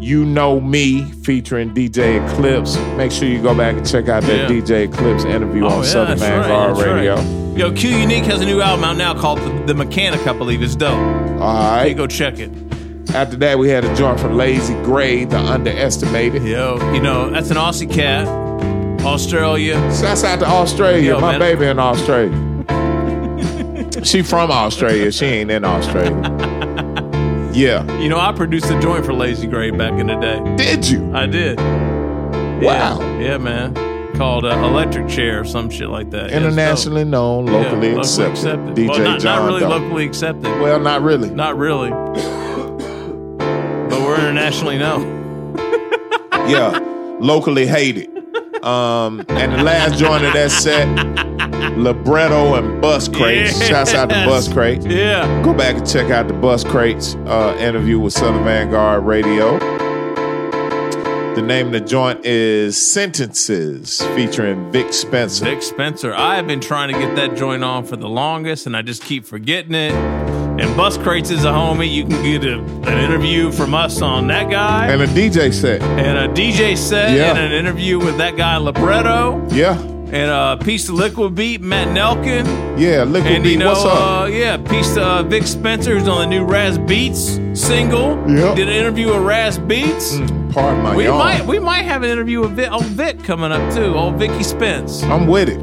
You 0.00 0.26
Know 0.26 0.60
Me 0.60 1.04
featuring 1.22 1.72
DJ 1.72 2.22
Eclipse. 2.30 2.76
Make 2.98 3.10
sure 3.10 3.26
you 3.26 3.40
go 3.40 3.54
back 3.54 3.74
and 3.76 3.88
check 3.88 4.10
out 4.10 4.22
that 4.24 4.50
Yeah. 4.50 4.60
DJ 4.60 4.84
Eclipse 4.84 5.24
interview 5.24 5.64
on 5.64 5.84
Southern 5.84 6.18
that's 6.18 6.30
right, 6.30 6.46
Vanguard 6.46 6.76
that's 6.76 6.86
right. 6.86 6.94
Radio. 6.94 7.54
Yo, 7.56 7.72
Q 7.72 7.88
Unique 7.88 8.24
has 8.24 8.42
a 8.42 8.44
new 8.44 8.60
album 8.60 8.84
out 8.84 8.98
now 8.98 9.14
called 9.14 9.38
The, 9.38 9.64
the 9.68 9.74
Mechanic, 9.74 10.26
I 10.26 10.34
believe. 10.34 10.62
It's 10.62 10.76
dope. 10.76 10.92
All 10.92 11.54
right. 11.54 11.84
Hey, 11.86 11.94
go 11.94 12.06
check 12.06 12.38
it. 12.38 12.50
After 13.14 13.36
that, 13.36 13.58
we 13.58 13.68
had 13.68 13.84
a 13.84 13.94
joint 13.94 14.18
from 14.18 14.38
Lazy 14.38 14.72
Gray, 14.84 15.26
The 15.26 15.36
Underestimated. 15.36 16.44
Yo, 16.44 16.78
you 16.94 17.00
know, 17.02 17.28
that's 17.28 17.50
an 17.50 17.58
Aussie 17.58 17.90
cat. 17.90 18.26
Australia. 19.04 19.74
Shouts 19.94 20.24
out 20.24 20.38
to 20.38 20.46
Australia. 20.46 21.12
Yo, 21.14 21.20
My 21.20 21.32
man. 21.32 21.40
baby 21.40 21.66
in 21.66 21.78
Australia. 21.78 22.32
she 24.02 24.22
from 24.22 24.50
Australia. 24.50 25.12
She 25.12 25.26
ain't 25.26 25.50
in 25.50 25.62
Australia. 25.62 26.22
yeah. 27.52 28.00
You 28.00 28.08
know, 28.08 28.18
I 28.18 28.32
produced 28.32 28.70
a 28.70 28.80
joint 28.80 29.04
for 29.04 29.12
Lazy 29.12 29.46
Gray 29.46 29.70
back 29.70 29.92
in 30.00 30.06
the 30.06 30.16
day. 30.16 30.40
Did 30.56 30.88
you? 30.88 31.14
I 31.14 31.26
did. 31.26 31.58
Wow. 32.62 32.98
Yeah, 33.00 33.18
yeah 33.20 33.38
man. 33.38 33.74
Called 34.16 34.46
uh, 34.46 34.50
Electric 34.50 35.08
Chair 35.08 35.40
or 35.40 35.44
some 35.44 35.68
shit 35.68 35.88
like 35.88 36.10
that. 36.10 36.30
Internationally 36.30 37.04
known, 37.04 37.44
locally, 37.46 37.92
Yeah, 37.92 37.98
accepted. 37.98 38.74
DJ 38.74 38.88
well, 38.88 38.98
not, 39.00 39.20
John 39.20 39.38
not 39.40 39.46
really 39.46 39.60
locally 39.66 40.06
accepted. 40.06 40.44
Well, 40.44 40.80
not 40.80 41.02
really. 41.02 41.30
Not 41.30 41.58
really. 41.58 41.90
Internationally 44.32 44.78
known. 44.78 45.54
yeah, 46.48 46.78
locally 47.20 47.66
hated. 47.66 48.08
Um, 48.64 49.26
and 49.28 49.52
the 49.52 49.62
last 49.62 49.98
joint 49.98 50.24
of 50.24 50.32
that 50.32 50.50
set, 50.50 50.88
Libretto 51.76 52.54
and 52.54 52.82
Buscrates. 52.82 53.52
Yes. 53.52 53.68
Shouts 53.68 53.92
out 53.92 54.08
to 54.08 54.14
Buscrates. 54.14 54.90
Yeah. 54.90 55.42
Go 55.42 55.52
back 55.52 55.76
and 55.76 55.86
check 55.86 56.10
out 56.10 56.28
the 56.28 56.34
Buscrates 56.34 57.14
uh, 57.28 57.54
interview 57.58 57.98
with 58.00 58.14
Southern 58.14 58.42
Vanguard 58.42 59.04
Radio. 59.04 59.58
The 61.34 61.42
name 61.42 61.66
of 61.66 61.72
the 61.72 61.80
joint 61.80 62.24
is 62.24 62.80
Sentences, 62.80 64.00
featuring 64.14 64.72
Vic 64.72 64.94
Spencer. 64.94 65.44
Vic 65.44 65.62
Spencer. 65.62 66.14
I 66.14 66.36
have 66.36 66.46
been 66.46 66.60
trying 66.60 66.90
to 66.90 66.98
get 66.98 67.16
that 67.16 67.36
joint 67.36 67.64
on 67.64 67.84
for 67.84 67.96
the 67.96 68.08
longest, 68.08 68.64
and 68.64 68.74
I 68.74 68.80
just 68.80 69.02
keep 69.02 69.26
forgetting 69.26 69.74
it. 69.74 69.92
And 70.62 70.70
Buscrates 70.76 71.32
is 71.32 71.44
a 71.44 71.48
homie. 71.48 71.92
You 71.92 72.04
can 72.06 72.22
get 72.22 72.44
a, 72.44 72.58
an 72.88 72.98
interview 72.98 73.50
from 73.50 73.74
us 73.74 74.00
on 74.00 74.28
that 74.28 74.48
guy. 74.48 74.86
And 74.92 75.02
a 75.02 75.06
DJ 75.08 75.52
set. 75.52 75.82
and 75.82 76.16
a 76.30 76.32
DJ 76.32 76.76
set 76.78 77.10
Yeah. 77.16 77.30
and 77.30 77.38
an 77.38 77.52
interview 77.52 77.98
with 77.98 78.16
that 78.18 78.36
guy 78.36 78.56
Libretto 78.58 79.44
Yeah. 79.52 79.76
and 79.80 80.30
a 80.30 80.64
piece 80.64 80.88
of 80.88 80.94
Liquid 80.94 81.34
Beat, 81.34 81.60
Matt 81.62 81.88
Nelkin. 81.88 82.46
Yeah, 82.78 83.02
Liquid 83.02 83.32
and 83.32 83.42
Beat, 83.44 83.52
you 83.52 83.58
know, 83.58 83.70
what's 83.70 83.84
up? 83.84 84.22
Uh, 84.22 84.26
yeah, 84.26 84.56
piece 84.56 84.92
of 84.92 85.02
uh, 85.02 85.22
Vic 85.24 85.48
Spencer 85.48 85.98
who's 85.98 86.06
on 86.06 86.20
the 86.20 86.26
new 86.26 86.44
Raz 86.44 86.78
Beats 86.78 87.40
single. 87.54 88.10
Yeah. 88.28 88.54
Did 88.54 88.68
an 88.68 88.74
interview 88.74 89.08
with 89.08 89.22
Raz 89.22 89.58
Beats. 89.58 90.18
Pardon 90.52 90.82
my 90.82 90.94
we 90.94 91.04
yawn. 91.04 91.18
might 91.18 91.44
we 91.46 91.58
might 91.58 91.82
have 91.86 92.02
an 92.04 92.10
interview 92.10 92.40
with 92.42 92.52
Vic, 92.52 92.70
old 92.70 92.84
Vic 92.84 93.24
coming 93.24 93.50
up 93.50 93.74
too. 93.74 93.94
Old 93.96 94.14
Vicky 94.16 94.42
Spence. 94.44 95.02
I'm 95.04 95.26
with 95.26 95.48
it. 95.48 95.58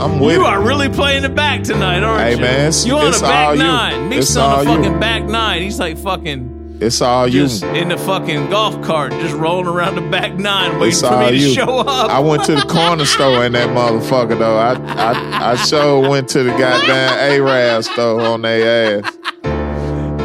I'm 0.00 0.18
with 0.20 0.36
you 0.36 0.44
it. 0.44 0.46
are 0.46 0.62
really 0.62 0.88
playing 0.88 1.22
the 1.22 1.28
back 1.28 1.62
tonight, 1.62 2.02
aren't 2.02 2.22
Hey, 2.22 2.34
you? 2.34 2.40
man, 2.40 2.54
it's- 2.60 2.86
you 2.86 2.96
on 2.96 3.08
it's 3.08 3.18
a 3.18 3.22
back 3.22 3.56
you. 3.56 3.62
nine. 3.62 4.08
Meeks 4.08 4.26
It's 4.28 4.36
on 4.36 4.50
all 4.50 4.60
a 4.60 4.62
you. 4.64 4.68
fucking 4.84 5.00
back 5.00 5.24
nine. 5.24 5.62
He's 5.62 5.78
like 5.78 5.98
fucking 5.98 6.78
It's 6.80 7.00
all 7.02 7.26
you. 7.26 7.42
just 7.42 7.64
in 7.64 7.88
the 7.88 7.96
fucking 7.98 8.50
golf 8.50 8.80
cart, 8.82 9.10
just 9.20 9.34
rolling 9.34 9.66
around 9.66 9.96
the 9.96 10.00
back 10.02 10.34
nine, 10.38 10.72
waiting 10.78 10.88
It's 10.88 11.00
for 11.00 11.08
all 11.08 11.20
me 11.24 11.30
to 11.30 11.36
you. 11.36 11.54
show 11.54 11.78
up. 11.80 12.10
I 12.10 12.20
went 12.20 12.44
to 12.44 12.54
the 12.54 12.62
corner 12.62 13.04
store 13.16 13.44
in 13.44 13.52
that 13.52 13.68
motherfucker 13.70 14.38
though. 14.38 14.56
I 14.56 14.74
I 14.74 15.52
I 15.52 15.56
sure 15.56 16.08
went 16.08 16.28
to 16.30 16.42
the 16.44 16.50
goddamn 16.50 17.18
Arab 17.18 17.82
store 17.84 18.20
on 18.22 18.42
their 18.42 19.02
ass. 19.04 19.14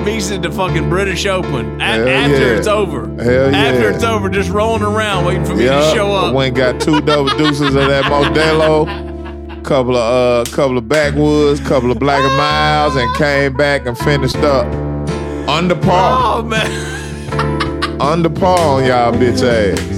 Meeks 0.05 0.32
at 0.32 0.41
the 0.41 0.51
fucking 0.51 0.89
British 0.89 1.26
Open. 1.26 1.80
A- 1.80 1.84
Hell 1.86 2.07
after 2.09 2.38
yeah. 2.38 2.57
it's 2.57 2.67
over. 2.67 3.05
Hell 3.24 3.55
After 3.55 3.82
yeah. 3.89 3.95
it's 3.95 4.03
over, 4.03 4.30
just 4.30 4.49
rolling 4.49 4.84
around 4.84 5.24
waiting 5.26 5.45
for 5.45 5.55
me 5.55 5.63
to 5.63 5.91
show 5.95 6.11
up. 6.11 6.34
Went 6.36 6.49
and 6.49 6.57
got 6.57 6.82
two 6.82 6.99
double 6.99 7.30
deuces 7.38 7.74
of 7.74 7.86
that 7.88 8.03
Modelo, 8.03 8.86
couple 9.64 9.95
of 9.95 10.47
uh, 10.47 10.51
couple 10.51 10.78
of 10.78 10.88
backwoods, 10.88 11.59
couple 11.61 11.91
of 11.91 11.99
black 11.99 12.24
and 12.24 12.38
miles, 12.38 12.95
and 12.95 13.14
came 13.16 13.53
back 13.55 13.86
and 13.86 13.97
finished 13.97 14.36
up 14.38 14.66
under 15.49 15.76
par. 15.76 16.39
Oh 16.39 16.43
man. 16.43 18.01
Under 18.01 18.30
par 18.30 18.57
on 18.59 18.86
y'all 18.86 19.14
bitch 19.14 19.41
ass. 19.43 19.93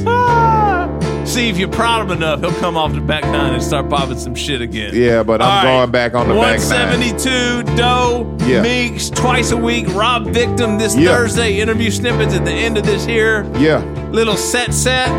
See 1.30 1.50
if 1.50 1.58
you're 1.58 1.70
proud 1.70 2.02
of 2.02 2.12
him 2.12 2.18
enough, 2.18 2.40
he'll 2.42 2.52
come 2.62 2.78
off 2.78 2.94
the 2.94 3.02
back 3.02 3.24
nine 3.24 3.54
and 3.56 3.64
start 3.64 3.90
popping 3.90 4.18
some 4.20 4.36
shit 4.36 4.62
again. 4.62 4.92
Yeah, 4.94 5.24
but 5.24 5.42
I'm 5.42 5.50
All 5.50 5.56
right. 5.56 5.80
going 5.82 5.92
back 5.92 6.14
on 6.14 6.28
the 6.28 6.36
back 6.36 6.60
nine. 6.60 7.00
172 7.02 7.76
Doe 7.76 8.38
Yeah. 8.48 8.62
Meeks 8.62 9.10
twice 9.10 9.52
a 9.52 9.58
week. 9.58 9.88
Rob 9.96 10.28
Victim 10.28 10.78
this 10.78 10.96
Yeah. 10.96 11.16
Thursday. 11.16 11.60
Interview 11.60 11.90
snippets 11.90 12.34
at 12.36 12.46
the 12.46 12.52
end 12.52 12.78
of 12.78 12.86
this 12.86 13.04
here. 13.06 13.46
Yeah. 13.58 13.84
Little 14.12 14.38
set 14.38 14.74
set. 14.74 15.10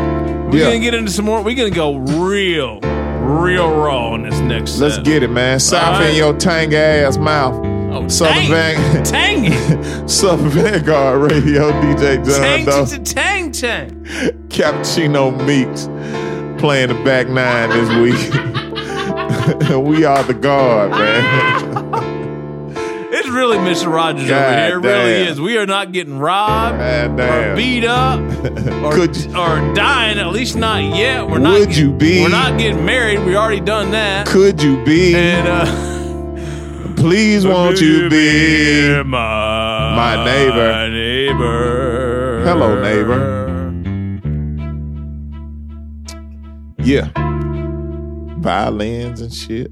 We're 0.49 0.59
Yeah. 0.59 0.65
gonna 0.67 0.79
get 0.79 0.93
into 0.93 1.11
some 1.11 1.25
more. 1.25 1.41
We're 1.43 1.55
gonna 1.57 1.69
go 1.69 1.97
real, 1.97 2.79
real 3.27 3.69
raw 3.69 4.11
on 4.13 4.23
this 4.23 4.39
next. 4.39 4.77
Let's 4.79 4.97
get 4.99 5.23
it, 5.23 5.29
man. 5.29 5.59
South 5.59 5.99
right. 5.99 6.09
in 6.09 6.15
your 6.15 6.33
tangy 6.37 6.75
ass 6.77 7.17
mouth. 7.17 7.55
Oh, 7.91 8.07
Southern 8.07 8.47
tang- 8.47 8.77
Van- 8.77 9.03
tangy. 9.05 10.07
Southern 10.07 10.49
Vanguard 10.49 11.31
Radio, 11.31 11.71
DJ 11.81 12.25
John 12.25 12.41
Tang 12.41 12.65
Doe. 12.65 12.85
to 12.85 12.99
tang 12.99 13.51
tang. 13.51 13.89
Cappuccino 14.49 15.31
Meeks 15.45 15.87
playing 16.59 16.89
the 16.89 17.03
back 17.03 17.27
nine 17.29 17.69
this 17.69 17.89
week. 18.01 18.33
we 19.87 20.03
are 20.05 20.23
the 20.23 20.33
guard, 20.33 20.91
man. 20.91 21.83
Really 23.37 23.59
Mr. 23.59 23.93
Rogers 23.93 24.31
over 24.31 24.51
here. 24.51 24.79
It 24.79 24.81
really 24.81 25.11
is. 25.29 25.39
We 25.39 25.59
are 25.59 25.67
not 25.67 25.91
getting 25.91 26.17
robbed 26.17 26.77
or 26.77 27.15
damn. 27.15 27.55
beat 27.55 27.85
up 27.85 28.19
or, 28.83 28.91
Could 28.91 29.15
or 29.35 29.75
dying. 29.75 30.17
At 30.17 30.31
least 30.31 30.55
not 30.55 30.81
yet. 30.81 31.29
We're 31.29 31.37
not. 31.37 31.59
Would 31.59 31.77
you 31.77 31.91
be? 31.91 32.23
We're 32.23 32.29
not 32.29 32.57
getting 32.57 32.83
married. 32.83 33.19
We 33.19 33.35
already 33.35 33.59
done 33.61 33.91
that. 33.91 34.25
Could 34.25 34.63
you 34.63 34.83
be? 34.83 35.13
And 35.13 35.47
uh, 35.47 36.95
Please 36.95 37.45
won't 37.51 37.79
you 37.79 38.09
be 38.09 39.03
my, 39.03 39.95
my 39.95 40.25
neighbor? 40.25 40.89
neighbor. 40.89 42.41
Hello, 42.43 42.81
neighbor. 42.81 43.45
Yeah. 46.79 47.11
Violins 48.39 49.21
and 49.21 49.31
shit. 49.31 49.71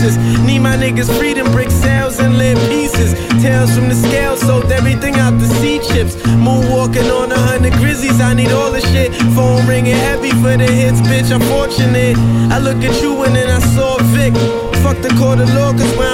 thesis. 0.00 0.16
Need 0.40 0.60
my 0.60 0.76
niggas 0.76 1.10
freedom, 1.18 1.50
brick 1.52 1.70
sales 1.70 2.18
and 2.18 2.38
live 2.38 2.58
pieces. 2.68 3.12
Tails 3.42 3.74
from 3.74 3.88
the 3.88 3.94
scale, 3.94 4.36
sold 4.36 4.70
everything 4.72 5.14
out 5.16 5.38
the 5.38 5.46
sea 5.60 5.78
chips. 5.78 6.16
Moonwalking 6.44 7.10
on 7.10 7.32
a 7.32 7.38
hundred 7.38 7.74
grizzlies, 7.74 8.20
I 8.20 8.34
need 8.34 8.50
all 8.50 8.70
the 8.70 8.80
shit. 8.80 9.12
Phone 9.34 9.66
ringing 9.66 9.94
heavy 9.94 10.30
for 10.30 10.56
the 10.56 10.66
hits, 10.66 11.00
bitch. 11.02 11.32
I'm 11.32 11.40
fortunate. 11.42 12.16
I 12.50 12.58
look 12.58 12.82
at 12.82 13.02
you 13.02 13.22
and 13.22 13.34
then 13.34 13.50
I 13.50 13.60
saw 13.74 13.98
Vic. 14.14 14.34
Fuck 14.82 15.02
the 15.02 15.12
court 15.18 15.38
of 15.40 15.52
law, 15.54 15.72
cause 15.72 15.92
where 15.96 16.09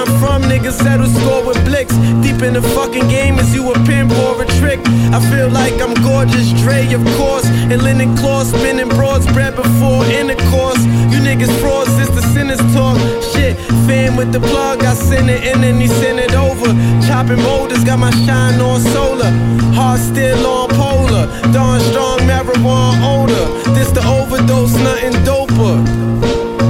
Niggas 0.67 0.83
settle 0.83 1.07
score 1.07 1.47
with 1.47 1.65
blicks. 1.65 1.95
Deep 2.27 2.43
in 2.43 2.55
the 2.55 2.63
fucking 2.75 3.07
game, 3.07 3.39
is 3.39 3.55
you 3.55 3.71
a 3.71 3.75
pimp 3.87 4.11
or 4.11 4.43
a 4.43 4.47
trick? 4.59 4.81
I 5.15 5.21
feel 5.31 5.49
like 5.49 5.75
I'm 5.75 5.95
gorgeous, 6.03 6.51
Dre, 6.61 6.93
of 6.93 7.05
course. 7.15 7.47
And 7.71 7.85
linen 7.85 8.17
cloth, 8.17 8.49
spinning 8.49 8.89
broads, 8.89 9.27
bread 9.27 9.55
before 9.55 10.05
intercourse. 10.07 10.83
You 11.13 11.23
niggas 11.23 11.55
frauds, 11.61 11.97
this 11.97 12.09
the 12.09 12.23
sinners 12.35 12.59
talk. 12.75 12.99
Shit, 13.31 13.57
fan 13.87 14.17
with 14.17 14.33
the 14.33 14.41
plug, 14.41 14.83
I 14.83 14.95
send 14.95 15.31
it 15.31 15.45
in 15.45 15.63
and 15.63 15.81
he 15.81 15.87
send 15.87 16.19
it 16.19 16.35
over. 16.35 16.75
Chopping 17.07 17.41
boulders, 17.45 17.85
got 17.85 18.01
my 18.01 18.11
shine 18.27 18.61
on 18.61 18.81
solar. 18.81 19.31
Heart 19.71 20.01
still 20.01 20.45
on 20.47 20.69
polar. 20.71 21.27
Dawn 21.53 21.79
strong, 21.79 22.19
marijuana 22.27 23.23
odor. 23.23 23.71
This 23.71 23.93
the 23.93 24.03
overdose, 24.05 24.75
nothing 24.83 25.13
doper. 25.23 25.77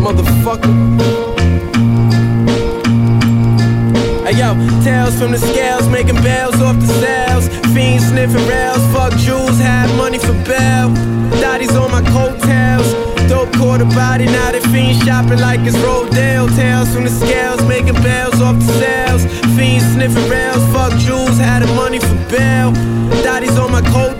Motherfucker. 0.04 1.15
Hey 4.26 4.38
yo, 4.38 4.54
tails 4.82 5.16
from 5.16 5.30
the 5.30 5.38
scales, 5.38 5.86
making 5.88 6.16
bells 6.16 6.60
off 6.60 6.74
the 6.80 6.88
sales. 6.98 7.46
Fiends 7.72 8.08
sniffing 8.08 8.44
rails, 8.48 8.82
fuck 8.92 9.12
jewels, 9.18 9.56
have 9.60 9.88
money 9.96 10.18
for 10.18 10.34
bail. 10.42 10.90
Dotties 11.40 11.76
on 11.76 11.92
my 11.92 12.02
coattails. 12.10 12.92
Dope 13.30 13.52
quarter 13.52 13.84
body, 13.84 14.24
now 14.24 14.50
they 14.50 14.58
fiend 14.74 15.00
shopping 15.04 15.38
like 15.38 15.60
it's 15.60 15.76
Rodale. 15.76 16.50
Tails 16.56 16.92
from 16.92 17.04
the 17.04 17.10
scales, 17.10 17.62
making 17.68 17.94
bells 18.02 18.40
off 18.42 18.56
the 18.56 18.66
sales. 18.82 19.22
Fiends 19.54 19.86
sniffing 19.94 20.28
rails, 20.28 20.64
fuck 20.74 20.92
jewels, 20.98 21.38
had 21.38 21.62
money 21.76 22.00
for 22.00 22.18
bail. 22.28 22.72
Dotties 23.22 23.56
on 23.56 23.70
my 23.70 23.80
coattail. 23.80 24.15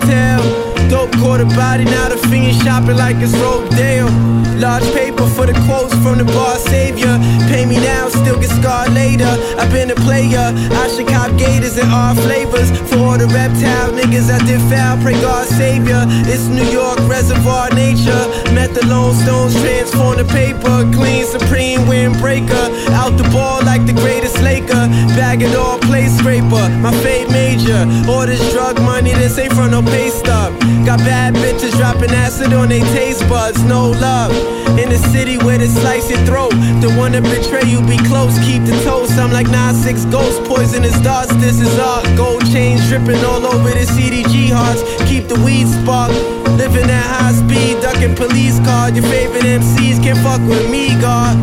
Quarter 1.21 1.47
body, 1.57 1.85
now 1.85 2.09
the 2.09 2.17
fiend 2.29 2.55
shopping 2.63 2.97
like 2.97 3.17
it's 3.17 3.33
Rodale. 3.33 4.37
Large 4.61 4.85
paper 4.95 5.27
for 5.37 5.45
the 5.45 5.53
quotes 5.69 5.93
from 6.01 6.17
the 6.17 6.25
bar 6.25 6.57
savior. 6.57 7.13
Pay 7.53 7.67
me 7.67 7.77
now, 7.77 8.09
still 8.09 8.41
get 8.41 8.49
scarred 8.49 8.93
later. 8.95 9.29
I've 9.61 9.71
been 9.71 9.91
a 9.91 9.95
player. 9.95 10.49
I 10.81 10.89
should 10.89 11.09
cop 11.09 11.37
gators 11.37 11.77
in 11.77 11.89
all 11.91 12.15
flavors. 12.15 12.71
For 12.89 12.97
all 12.97 13.19
the 13.19 13.29
reptile 13.29 13.93
niggas 13.93 14.33
I 14.33 14.41
did 14.47 14.61
foul, 14.73 14.97
pray 15.03 15.13
God 15.21 15.47
savior. 15.47 16.01
It's 16.25 16.49
New 16.49 16.65
York 16.73 16.99
reservoir 17.05 17.69
nature. 17.75 18.23
Met 18.57 18.73
the 18.73 18.87
Lone 18.87 19.15
Stones, 19.15 19.53
transform 19.61 20.17
the 20.17 20.25
paper. 20.33 20.89
Clean 20.97 21.27
supreme 21.27 21.81
windbreaker. 21.85 22.67
Out 22.97 23.19
the 23.19 23.29
ball 23.29 23.63
like 23.65 23.85
the 23.85 23.93
greatest 23.93 24.41
Laker. 24.41 24.89
Bag 25.21 25.43
it 25.43 25.55
all, 25.55 25.79
play 25.81 26.09
scraper. 26.09 26.65
My 26.81 26.93
fate 27.05 27.29
major. 27.29 27.85
All 28.09 28.25
this 28.25 28.41
drug 28.53 28.81
money, 28.81 29.13
this 29.13 29.37
ain't 29.39 29.53
from 29.53 29.73
no 29.73 29.83
pay 29.83 30.09
stub. 30.09 30.57
Got 30.89 31.01
bad 31.17 31.35
bitches 31.35 31.75
dropping 31.79 32.11
acid 32.11 32.53
on 32.53 32.69
they 32.69 32.85
taste 32.93 33.27
buds. 33.29 33.63
No 33.65 33.91
love. 33.91 34.33
In 34.79 34.91
the 34.91 34.99
city 35.15 35.39
where 35.39 35.57
they 35.57 35.69
slice 35.69 36.11
your 36.11 36.21
throat. 36.29 36.53
The 36.85 36.93
one 37.03 37.13
that 37.13 37.25
betray 37.25 37.65
you, 37.73 37.81
be 37.93 37.97
close, 38.11 38.37
keep 38.45 38.63
the 38.69 38.77
toast. 38.85 39.13
I'm 39.23 39.33
like 39.33 39.47
9-6 39.47 40.11
ghost, 40.11 40.45
poisonous 40.45 40.99
darts. 41.01 41.35
This 41.37 41.59
is 41.61 41.79
art. 41.79 42.05
Gold 42.17 42.45
chains 42.53 42.87
dripping 42.89 43.25
all 43.25 43.45
over 43.47 43.71
the 43.71 43.87
CDG 43.95 44.51
hearts. 44.53 44.83
Keep 45.09 45.29
the 45.33 45.39
weed 45.45 45.67
spark. 45.79 46.13
Living 46.61 46.89
at 47.01 47.07
high 47.17 47.33
speed, 47.33 47.81
ducking 47.81 48.15
police 48.15 48.59
cars. 48.69 48.93
Your 48.93 49.07
favorite 49.09 49.45
MCs 49.45 49.97
can't 50.05 50.21
fuck 50.21 50.43
with 50.47 50.69
me, 50.71 51.01
God. 51.01 51.35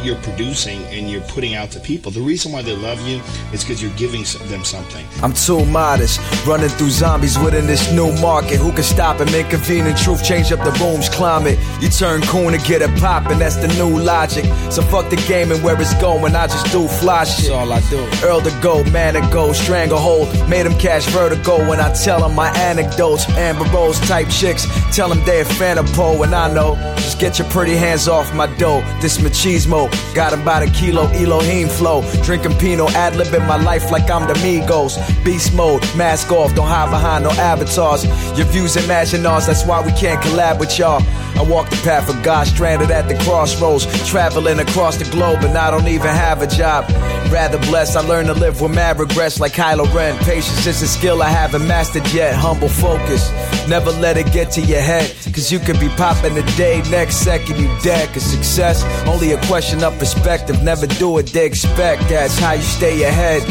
What 0.00 0.06
you're 0.06 0.16
producing. 0.16 0.40
producing 0.40 0.82
and 0.86 1.10
you're 1.10 1.20
putting 1.22 1.54
out 1.54 1.70
to 1.70 1.80
people, 1.80 2.10
the 2.10 2.20
reason 2.20 2.52
why 2.52 2.62
they 2.62 2.74
love 2.74 3.00
you 3.06 3.20
is 3.52 3.62
because 3.62 3.82
you're 3.82 3.92
giving 3.96 4.24
them 4.48 4.64
something. 4.64 5.04
I'm 5.22 5.32
too 5.32 5.64
modest, 5.66 6.18
running 6.46 6.70
through 6.70 6.90
zombies 6.90 7.38
within 7.38 7.66
this 7.66 7.92
new 7.92 8.12
market. 8.20 8.56
Who 8.56 8.72
can 8.72 8.82
stop 8.82 9.20
it? 9.20 9.30
Make 9.30 9.50
convenient 9.50 9.98
truth 9.98 10.24
change 10.24 10.50
up 10.52 10.64
the 10.64 10.72
room's 10.82 11.08
climate. 11.08 11.58
You 11.80 11.88
turn 11.88 12.22
coon 12.22 12.52
to 12.52 12.58
get 12.66 12.82
it 12.82 12.90
poppin', 13.00 13.38
that's 13.38 13.56
the 13.56 13.68
new 13.68 13.98
logic. 13.98 14.44
So 14.70 14.82
fuck 14.82 15.10
the 15.10 15.16
game 15.28 15.52
and 15.52 15.62
where 15.62 15.80
it's 15.80 15.94
going, 16.00 16.34
I 16.34 16.46
just 16.46 16.72
do 16.72 16.88
fly 16.88 17.24
shit. 17.24 17.50
That's 17.50 17.50
all 17.50 17.72
I 17.72 17.80
do. 17.90 18.26
Earl 18.26 18.40
to 18.42 18.60
go, 18.62 18.82
man 18.84 19.14
to 19.14 19.20
go, 19.32 19.52
stranglehold. 19.52 20.28
Made 20.48 20.66
him 20.66 20.78
cash 20.78 21.06
vertigo 21.06 21.68
when 21.68 21.80
I 21.80 21.92
tell 21.92 22.26
him 22.26 22.34
my 22.34 22.48
anecdotes. 22.56 23.28
Amber 23.30 23.64
Rose 23.70 24.00
type 24.00 24.28
chicks, 24.28 24.66
tell 24.94 25.08
them 25.08 25.22
they 25.26 25.40
a 25.40 25.44
fan 25.44 25.76
of 25.78 25.86
Poe, 25.92 26.22
and 26.22 26.34
I 26.34 26.52
know. 26.52 26.76
Just 26.96 27.18
get 27.20 27.38
your 27.38 27.48
pretty 27.48 27.76
hands 27.76 28.08
off 28.08 28.34
my 28.34 28.46
dough. 28.56 28.80
This 29.00 29.18
machismo, 29.18 29.89
got 30.14 30.32
him 30.32 30.44
by 30.44 30.64
the 30.64 30.70
kilo, 30.72 31.06
Elohim 31.08 31.68
flow. 31.68 32.02
Drinking 32.22 32.54
Pinot, 32.58 32.94
ad 32.94 33.14
libbing 33.14 33.46
my 33.46 33.56
life 33.56 33.90
like 33.90 34.10
I'm 34.10 34.26
the 34.26 34.34
Migos. 34.34 34.98
Beast 35.24 35.54
mode, 35.54 35.82
mask 35.96 36.30
off, 36.32 36.54
don't 36.54 36.68
hide 36.68 36.90
behind 36.90 37.24
no 37.24 37.30
avatars. 37.30 38.04
Your 38.36 38.46
views 38.46 38.76
imagine 38.76 39.24
ours, 39.26 39.46
that's 39.46 39.64
why 39.64 39.80
we 39.84 39.92
can't 39.92 40.22
collab 40.22 40.58
with 40.58 40.78
y'all. 40.78 41.02
I 41.36 41.42
walk 41.42 41.70
the 41.70 41.76
path 41.76 42.10
of 42.14 42.22
God, 42.22 42.46
stranded 42.46 42.90
at 42.90 43.08
the 43.08 43.14
crossroads, 43.24 43.86
traveling 44.08 44.58
across 44.58 44.96
the 44.98 45.10
globe, 45.10 45.42
and 45.42 45.56
I 45.56 45.70
don't 45.70 45.88
even 45.88 46.10
have 46.10 46.42
a 46.42 46.46
job. 46.46 46.84
Rather 47.32 47.58
blessed, 47.58 47.96
I 47.96 48.00
learned 48.00 48.26
to 48.26 48.34
live 48.34 48.60
with 48.60 48.74
mad 48.74 48.98
regrets 48.98 49.40
like 49.40 49.52
Kylo 49.52 49.92
Ren. 49.94 50.18
Patience 50.18 50.66
is 50.66 50.82
a 50.82 50.88
skill 50.88 51.22
I 51.22 51.30
haven't 51.30 51.66
mastered 51.66 52.06
yet. 52.12 52.34
Humble 52.34 52.68
focus, 52.68 53.30
never 53.68 53.90
let 53.92 54.16
it 54.16 54.30
get 54.32 54.50
to 54.52 54.60
your 54.60 54.80
head. 54.80 55.14
Cause 55.32 55.50
you 55.50 55.60
could 55.60 55.78
be 55.78 55.88
popping 55.90 56.34
today, 56.34 56.82
next 56.90 57.16
second 57.16 57.56
you 57.58 57.68
dead. 57.82 58.12
Cause 58.12 58.24
success, 58.24 58.84
only 59.06 59.32
a 59.32 59.40
question 59.46 59.79
of 59.84 59.98
perspective. 59.98 60.62
Never 60.62 60.86
do 60.86 61.10
what 61.10 61.26
they 61.26 61.46
expect, 61.46 62.08
that's 62.08 62.38
how 62.38 62.52
you 62.52 62.62
stay 62.62 63.02
ahead. 63.02 63.42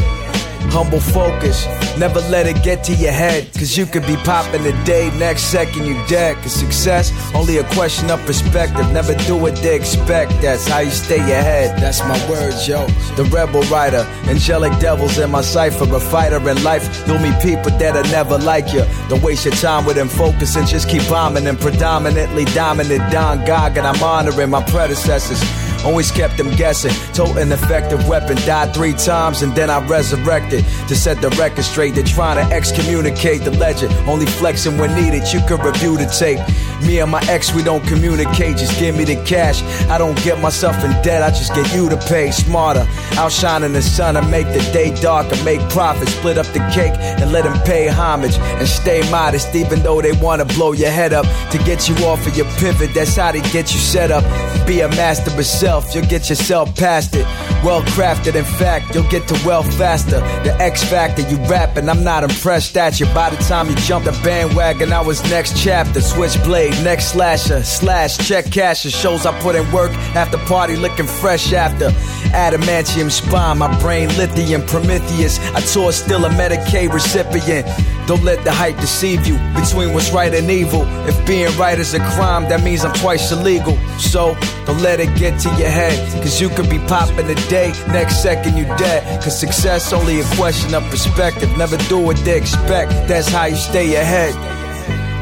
Humble 0.71 0.99
focus, 0.99 1.65
never 1.97 2.19
let 2.29 2.45
it 2.45 2.61
get 2.63 2.83
to 2.83 2.93
your 2.93 3.11
head. 3.11 3.51
Cause 3.53 3.75
you 3.75 3.87
could 3.87 4.05
be 4.05 4.15
popping 4.17 4.61
today, 4.61 5.09
next 5.17 5.45
second 5.45 5.85
you 5.85 5.95
dead. 6.07 6.35
Cause 6.37 6.53
success, 6.53 7.11
only 7.33 7.57
a 7.57 7.63
question 7.73 8.11
of 8.11 8.23
perspective. 8.25 8.91
Never 8.91 9.15
do 9.25 9.35
what 9.35 9.55
they 9.57 9.75
expect, 9.75 10.31
that's 10.41 10.67
how 10.67 10.79
you 10.79 10.91
stay 10.91 11.17
ahead. 11.17 11.79
That's 11.79 12.01
my 12.01 12.29
words, 12.29 12.67
yo. 12.67 12.85
The 13.15 13.23
rebel 13.33 13.61
writer, 13.63 14.05
angelic 14.27 14.77
devils 14.79 15.17
in 15.17 15.31
my 15.31 15.41
cipher. 15.41 15.85
A 15.95 15.99
fighter 15.99 16.37
in 16.47 16.63
life, 16.63 17.03
you'll 17.07 17.19
meet 17.19 17.41
people 17.41 17.71
that'll 17.79 18.03
never 18.11 18.37
like 18.37 18.71
you. 18.71 18.85
Don't 19.07 19.23
waste 19.23 19.45
your 19.45 19.55
time 19.55 19.85
with 19.85 19.95
them 19.95 20.07
focus 20.07 20.55
and 20.55 20.67
just 20.67 20.87
keep 20.87 21.01
bombing 21.09 21.47
and 21.47 21.59
predominantly 21.59 22.45
dominant 22.45 23.11
Don 23.11 23.43
Gog. 23.43 23.77
And 23.77 23.87
I'm 23.87 24.03
honoring 24.03 24.51
my 24.51 24.63
predecessors. 24.65 25.41
Always 25.85 26.11
kept 26.11 26.37
them 26.37 26.49
guessing. 26.55 26.91
Total 27.13 27.37
an 27.37 27.51
effective 27.51 28.07
weapon. 28.07 28.35
Died 28.45 28.73
three 28.73 28.93
times 28.93 29.41
and 29.41 29.55
then 29.55 29.69
I 29.69 29.85
resurrected. 29.87 30.65
To 30.87 30.95
set 30.95 31.21
the 31.21 31.29
record 31.31 31.63
straight, 31.63 31.95
they're 31.95 32.03
trying 32.03 32.37
to 32.37 32.55
excommunicate 32.55 33.43
the 33.43 33.51
legend. 33.51 33.93
Only 34.07 34.25
flexing 34.25 34.77
when 34.77 34.93
needed. 34.95 35.31
You 35.31 35.41
could 35.47 35.63
review 35.63 35.97
the 35.97 36.05
tape. 36.05 36.39
Me 36.85 36.99
and 36.99 37.11
my 37.11 37.21
ex, 37.27 37.53
we 37.53 37.63
don't 37.63 37.85
communicate. 37.87 38.57
Just 38.57 38.79
give 38.79 38.95
me 38.95 39.03
the 39.03 39.21
cash. 39.25 39.61
I 39.89 39.97
don't 39.97 40.17
get 40.23 40.39
myself 40.39 40.75
in 40.83 40.91
debt. 41.01 41.23
I 41.23 41.29
just 41.29 41.53
get 41.53 41.73
you 41.73 41.89
to 41.89 41.97
pay. 42.07 42.31
Smarter. 42.31 42.85
Outshining 43.13 43.73
the 43.73 43.81
sun. 43.81 44.17
I 44.17 44.21
make 44.29 44.47
the 44.47 44.59
day 44.71 44.93
darker. 45.01 45.41
Make 45.43 45.61
profit. 45.69 46.07
Split 46.09 46.37
up 46.37 46.45
the 46.47 46.59
cake 46.73 46.93
and 46.99 47.31
let 47.31 47.43
them 47.43 47.59
pay 47.63 47.87
homage. 47.87 48.35
And 48.35 48.67
stay 48.67 49.09
modest, 49.09 49.55
even 49.55 49.81
though 49.81 50.01
they 50.01 50.13
wanna 50.13 50.45
blow 50.45 50.73
your 50.73 50.91
head 50.91 51.13
up. 51.13 51.25
To 51.51 51.57
get 51.59 51.87
you 51.87 51.95
off 52.05 52.25
of 52.27 52.35
your 52.35 52.47
pivot. 52.57 52.93
That's 52.93 53.15
how 53.15 53.31
they 53.31 53.41
get 53.51 53.73
you 53.73 53.79
set 53.79 54.11
up. 54.11 54.23
Be 54.67 54.81
a 54.81 54.89
master 54.89 55.31
of 55.31 55.39
self. 55.69 55.93
You'll 55.93 56.05
get 56.05 56.29
yourself 56.29 56.75
past 56.75 57.15
it. 57.15 57.25
Well 57.63 57.83
crafted, 57.93 58.35
in 58.35 58.45
fact, 58.61 58.95
you'll 58.95 59.09
get 59.09 59.27
to 59.27 59.35
wealth 59.45 59.71
faster. 59.77 60.19
The 60.45 60.55
X 60.59 60.83
Factor, 60.83 61.21
you 61.29 61.37
rapping, 61.45 61.87
I'm 61.89 62.03
not 62.03 62.23
impressed 62.23 62.75
at 62.77 62.99
you. 62.99 63.05
By 63.07 63.29
the 63.29 63.41
time 63.51 63.69
you 63.69 63.75
jumped 63.75 64.05
the 64.05 64.15
bandwagon, 64.23 64.91
I 64.91 65.01
was 65.01 65.21
next 65.29 65.61
chapter. 65.63 66.01
Switchblade, 66.01 66.71
next 66.83 67.11
slasher, 67.13 67.61
slash, 67.63 68.17
check 68.27 68.45
casher. 68.45 68.89
Shows 68.89 69.25
I 69.27 69.39
put 69.41 69.55
in 69.55 69.71
work 69.71 69.91
after 70.15 70.37
party 70.53 70.75
looking 70.75 71.05
fresh 71.05 71.53
after. 71.53 71.91
Adamantium 72.31 73.11
spine, 73.11 73.57
my 73.57 73.79
brain 73.79 74.09
lithium, 74.17 74.65
Prometheus. 74.65 75.39
I 75.53 75.61
tour 75.61 75.91
still 75.91 76.25
a 76.25 76.29
Medicaid 76.29 76.91
recipient. 76.91 77.67
Don't 78.07 78.23
let 78.23 78.43
the 78.43 78.51
hype 78.51 78.77
deceive 78.77 79.27
you 79.27 79.37
between 79.53 79.93
what's 79.93 80.11
right 80.11 80.33
and 80.33 80.49
evil. 80.49 80.83
If 81.07 81.27
being 81.27 81.55
right 81.57 81.77
is 81.77 81.93
a 81.93 81.99
crime, 81.99 82.49
that 82.49 82.63
means 82.63 82.83
I'm 82.83 82.93
twice 82.93 83.31
illegal. 83.31 83.77
So 83.99 84.35
don't 84.65 84.81
let 84.81 84.99
it 84.99 85.15
get 85.17 85.39
to 85.41 85.49
your 85.49 85.69
head, 85.69 86.23
cause 86.23 86.41
you 86.41 86.49
could 86.49 86.69
be 86.69 86.79
popping 86.79 87.27
today, 87.27 87.71
next 87.89 88.23
second 88.23 88.57
you 88.57 88.65
dead. 88.77 89.23
Cause 89.23 89.39
success 89.39 89.93
only 89.93 90.21
a 90.21 90.25
question 90.35 90.73
of 90.73 90.83
perspective. 90.89 91.55
Never 91.57 91.77
do 91.89 91.99
what 91.99 92.17
they 92.17 92.37
expect, 92.37 92.91
that's 93.07 93.27
how 93.29 93.45
you 93.45 93.55
stay 93.55 93.95
ahead. 93.95 94.58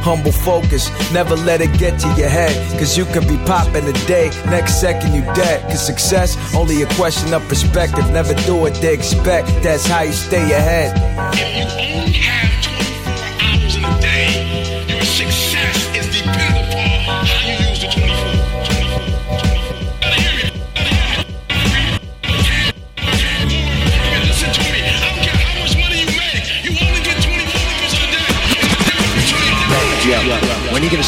Humble 0.08 0.32
focus, 0.32 0.90
never 1.12 1.36
let 1.36 1.60
it 1.60 1.78
get 1.78 2.00
to 2.00 2.08
your 2.16 2.30
head. 2.30 2.56
Cause 2.80 2.98
you 2.98 3.04
could 3.04 3.28
be 3.28 3.36
popping 3.40 3.84
today, 3.92 4.32
next 4.46 4.80
second 4.80 5.14
you 5.14 5.22
dead. 5.36 5.62
Cause 5.70 5.86
success, 5.86 6.38
only 6.56 6.82
a 6.82 6.88
question 6.96 7.34
of 7.34 7.46
perspective. 7.50 8.10
Never 8.12 8.34
do 8.48 8.56
what 8.56 8.74
they 8.76 8.94
expect, 8.94 9.48
that's 9.62 9.86
how 9.86 10.04
you 10.04 10.14
stay 10.14 10.44
ahead. 10.54 10.96
If 11.34 11.58
you 11.58 11.66
only 12.00 12.14
have 12.24 12.64
24 12.64 13.14
hours 13.44 13.76
in 13.76 13.84
a 13.84 14.00
day, 14.00 14.86
your 14.88 15.04
success 15.04 15.47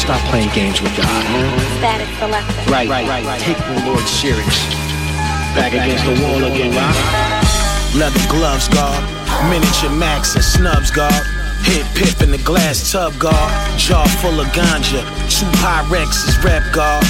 stop 0.00 0.20
playing 0.32 0.48
games 0.56 0.80
with 0.80 0.96
God? 0.96 1.04
Static 1.76 2.08
selector. 2.16 2.70
Right, 2.72 2.88
right, 2.88 3.06
right. 3.06 3.40
Take 3.40 3.58
the 3.58 3.84
Lord 3.84 4.00
serious. 4.08 4.64
Back 5.52 5.76
against 5.76 6.04
the 6.08 6.16
wall 6.24 6.42
again, 6.44 6.72
Rob. 6.72 6.96
Leather 7.94 8.24
gloves, 8.32 8.68
guard. 8.68 9.04
Miniature 9.50 9.90
max 9.90 10.34
and 10.34 10.44
snubs, 10.44 10.90
guard. 10.90 11.26
Hit 11.64 11.84
pip 11.94 12.22
in 12.22 12.30
the 12.30 12.38
glass 12.38 12.90
tub, 12.90 13.18
guard. 13.18 13.52
Jar 13.78 14.08
full 14.24 14.40
of 14.40 14.46
ganja. 14.48 15.04
Two 15.28 15.46
Pyrexes, 15.60 16.42
rep 16.42 16.64
guard. 16.72 17.04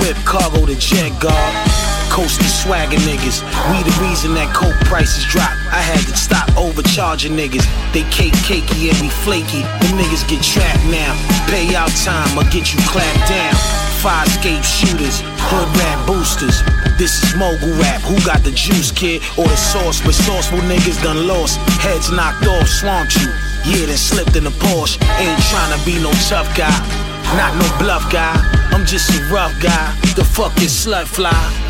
Whip 0.00 0.16
cargo 0.24 0.66
to 0.66 0.74
jet 0.74 1.12
guard. 1.20 1.91
Coasting 2.12 2.44
swagger 2.44 3.00
niggas. 3.08 3.40
We 3.72 3.80
the 3.88 3.96
reason 4.04 4.36
that 4.36 4.52
coke 4.52 4.76
prices 4.84 5.24
drop. 5.32 5.48
I 5.72 5.80
had 5.80 6.04
to 6.04 6.12
stop 6.12 6.44
overcharging 6.60 7.32
niggas. 7.32 7.64
They 7.96 8.04
cake 8.12 8.36
cakey 8.44 8.92
and 8.92 9.00
we 9.00 9.08
flaky. 9.24 9.64
Them 9.80 9.96
niggas 9.96 10.28
get 10.28 10.44
trapped 10.44 10.84
now. 10.92 11.16
Pay 11.48 11.72
out 11.72 11.88
time 12.04 12.36
or 12.36 12.44
get 12.52 12.68
you 12.68 12.78
clapped 12.84 13.32
down. 13.32 13.56
Fire 14.04 14.28
escape 14.28 14.60
shooters, 14.60 15.24
hood 15.48 15.64
rap 15.80 16.04
boosters. 16.04 16.60
This 17.00 17.16
is 17.24 17.32
mogul 17.32 17.72
rap. 17.80 18.04
Who 18.04 18.20
got 18.28 18.44
the 18.44 18.52
juice, 18.52 18.92
kid? 18.92 19.24
Or 19.40 19.48
the 19.48 19.56
sauce? 19.56 20.04
Resourceful 20.04 20.60
niggas 20.68 21.00
done 21.00 21.24
lost. 21.24 21.56
Heads 21.80 22.12
knocked 22.12 22.44
off, 22.44 22.68
swamped 22.68 23.16
you. 23.16 23.32
Yeah, 23.64 23.88
then 23.88 23.96
slipped 23.96 24.36
in 24.36 24.44
the 24.44 24.52
Porsche. 24.60 25.00
Ain't 25.16 25.40
tryna 25.48 25.80
be 25.88 25.96
no 25.96 26.12
tough 26.28 26.52
guy. 26.52 26.76
Not 27.40 27.56
no 27.56 27.64
bluff 27.80 28.04
guy. 28.12 28.36
I'm 28.68 28.84
just 28.84 29.08
a 29.16 29.32
rough 29.32 29.56
guy. 29.64 29.96
The 30.12 30.24
fuck 30.24 30.52
is 30.60 30.76
slut 30.76 31.08
fly? 31.08 31.61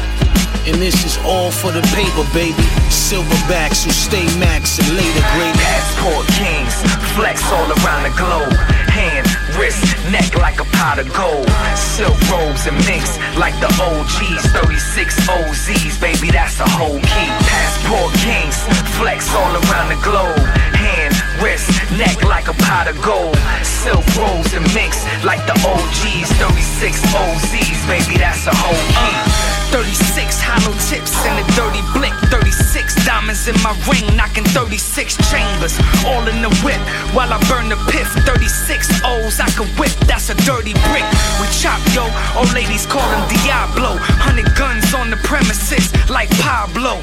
And 0.66 0.78
this 0.80 1.04
is 1.04 1.18
all 1.26 1.50
for 1.50 1.72
the 1.72 1.82
paper, 1.90 2.22
baby. 2.32 2.62
Silverbacks 2.86 3.84
who 3.84 3.90
stay 3.90 4.24
max 4.38 4.78
and 4.78 4.94
later 4.94 5.24
grade. 5.34 5.56
Passport 5.58 6.26
kings, 6.38 6.74
flex 7.18 7.42
all 7.50 7.66
around 7.82 8.06
the 8.06 8.14
globe. 8.14 8.54
Hand, 8.92 9.26
wrist, 9.58 9.82
neck 10.12 10.36
like 10.38 10.60
a 10.60 10.68
pot 10.76 10.98
of 10.98 11.08
gold. 11.12 11.48
Silk 11.74 12.16
robes 12.30 12.66
and 12.66 12.76
minks 12.86 13.18
like 13.36 13.56
the 13.58 13.70
OGs. 13.80 14.44
36 14.52 15.28
OZs, 15.28 16.00
baby, 16.00 16.30
that's 16.30 16.60
a 16.60 16.68
whole 16.68 17.00
key. 17.00 17.30
Passport 17.48 18.12
kings, 18.22 18.56
flex 18.96 19.32
all 19.34 19.52
around 19.66 19.88
the 19.90 20.00
globe. 20.04 20.38
Hand, 20.76 21.11
wrist, 21.42 21.68
neck 21.98 22.22
like 22.22 22.46
a 22.46 22.54
pot 22.62 22.86
of 22.86 22.96
gold. 23.02 23.36
Silk 23.66 24.06
rolls 24.14 24.54
and 24.54 24.62
minks 24.72 25.02
like 25.26 25.42
the 25.50 25.56
OGs. 25.66 26.30
36 26.38 27.02
OZs, 27.10 27.80
baby, 27.90 28.16
that's 28.16 28.46
a 28.46 28.54
whole 28.54 28.86
key. 28.94 29.52
36 29.74 30.38
hollow 30.40 30.72
tips 30.86 31.12
and 31.26 31.36
a 31.42 31.44
dirty 31.58 31.82
blick. 31.92 32.14
36 32.30 32.94
diamonds 33.04 33.48
in 33.48 33.58
my 33.60 33.74
ring, 33.90 34.06
knocking 34.16 34.44
36 34.54 35.18
chambers. 35.28 35.74
All 36.06 36.22
in 36.30 36.40
the 36.40 36.52
whip 36.62 36.80
while 37.12 37.32
I 37.32 37.38
burn 37.50 37.68
the 37.68 37.80
piff. 37.90 38.08
36 38.24 39.02
O's 39.04 39.40
I 39.40 39.50
can 39.50 39.66
whip, 39.76 39.92
that's 40.06 40.30
a 40.30 40.36
dirty 40.46 40.74
brick. 40.88 41.06
We 41.42 41.46
chop, 41.50 41.82
yo, 41.90 42.06
old 42.38 42.52
ladies 42.54 42.86
call 42.86 43.04
him 43.10 43.22
Diablo. 43.28 43.98
Hundred 44.22 44.54
guns 44.54 44.94
on 44.94 45.10
the 45.10 45.18
premises 45.26 45.90
like 46.08 46.30
Pablo. 46.38 47.02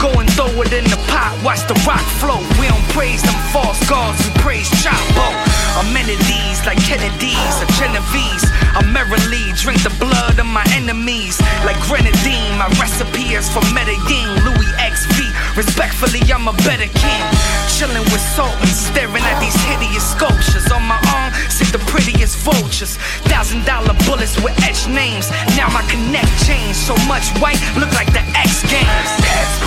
Go 0.00 0.08
and 0.16 0.24
throw 0.32 0.48
it 0.64 0.72
in 0.72 0.88
the 0.88 0.96
pot, 1.12 1.36
watch 1.44 1.60
the 1.68 1.76
rock 1.84 2.00
flow. 2.16 2.40
We 2.56 2.72
don't 2.72 2.88
praise 2.96 3.20
them 3.20 3.36
false 3.52 3.76
gods, 3.84 4.16
we 4.24 4.32
praise 4.40 4.64
Chapo. 4.80 5.28
Amenities 5.76 6.64
like 6.64 6.80
Kennedy's 6.80 7.54
or 7.60 7.68
Genovese. 7.76 8.48
I 8.72 8.80
merrily 8.88 9.52
drink 9.60 9.84
the 9.84 9.92
blood 10.00 10.40
of 10.40 10.48
my 10.48 10.64
enemies 10.72 11.36
like 11.68 11.76
grenadine. 11.84 12.56
My 12.56 12.72
recipe 12.80 13.36
is 13.36 13.52
for 13.52 13.60
Medellin, 13.76 14.40
Louis 14.40 14.72
XV. 14.80 15.36
Respectfully, 15.52 16.24
I'm 16.32 16.48
a 16.48 16.56
better 16.64 16.88
king. 16.96 17.24
Chilling 17.68 18.08
with 18.08 18.24
sultans, 18.32 18.72
staring 18.72 19.20
at 19.20 19.36
these 19.36 19.56
hideous 19.68 20.16
sculptures. 20.16 20.64
On 20.72 20.80
my 20.80 20.96
arm, 21.12 21.28
sit 21.52 21.76
the 21.76 21.82
prettiest 21.92 22.40
vultures. 22.40 22.96
Thousand 23.28 23.68
dollar 23.68 23.92
bullets 24.08 24.40
with 24.40 24.56
etched 24.64 24.88
names. 24.88 25.28
Now 25.60 25.68
my 25.68 25.84
connect 25.92 26.32
changed 26.48 26.80
so 26.80 26.96
much 27.04 27.28
white, 27.36 27.60
look 27.76 27.92
like 27.92 28.08
the 28.16 28.24
X 28.32 28.64
Games. 28.64 29.19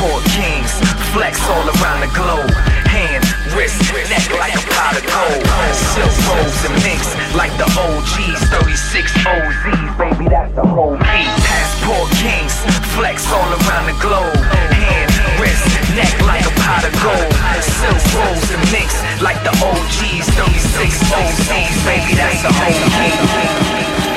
Passport 0.03 0.25
kings, 0.35 0.73
flex 1.15 1.39
all 1.47 1.63
around 1.79 2.03
the 2.03 2.11
globe. 2.11 2.51
Hand, 2.91 3.23
wrist, 3.55 3.79
neck 4.11 4.27
like 4.35 4.51
a 4.51 4.59
pot 4.75 4.99
of 4.99 5.05
gold. 5.07 5.39
Silk 5.71 6.11
robes 6.27 6.59
and 6.67 6.75
minks 6.83 7.07
like 7.31 7.55
the 7.55 7.63
OGs. 7.71 8.43
36 8.51 8.99
OZs, 9.23 9.95
baby, 9.95 10.27
that's 10.27 10.51
the 10.55 10.67
whole 10.67 10.99
beat. 10.99 11.31
Passport 11.47 12.11
kings, 12.19 12.51
flex 12.91 13.31
all 13.31 13.47
around 13.47 13.87
the 13.87 13.95
globe. 14.03 14.35
Hand, 14.75 15.07
wrist, 15.39 15.71
neck 15.95 16.11
like 16.27 16.43
a 16.43 16.51
pot 16.59 16.83
of 16.83 16.91
gold. 16.99 17.31
Silk 17.63 18.03
robes 18.19 18.51
and 18.51 18.63
minks 18.75 18.99
like 19.23 19.39
the 19.47 19.55
OGs. 19.63 20.27
36 20.35 20.99
OZs, 21.15 21.79
baby, 21.87 22.11
that's 22.19 22.43
the 22.43 22.51
whole 22.51 22.75
beat. 22.99 24.12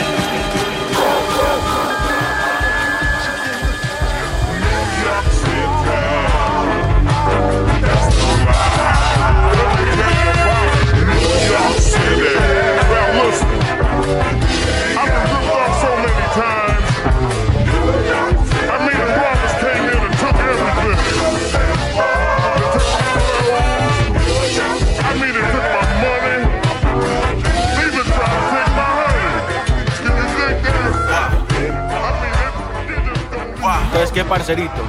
¿Qué 34.17 34.25
parcerito? 34.25 34.83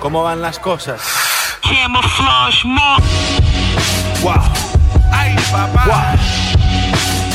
¿Cómo 0.00 0.24
van 0.24 0.42
las 0.42 0.58
cosas? 0.58 1.00
Camouflage 1.62 2.64
mark. 2.64 3.04
Wow. 4.22 4.42
Ay, 5.12 5.36
papá. 5.52 5.84
Wow. 5.86 6.02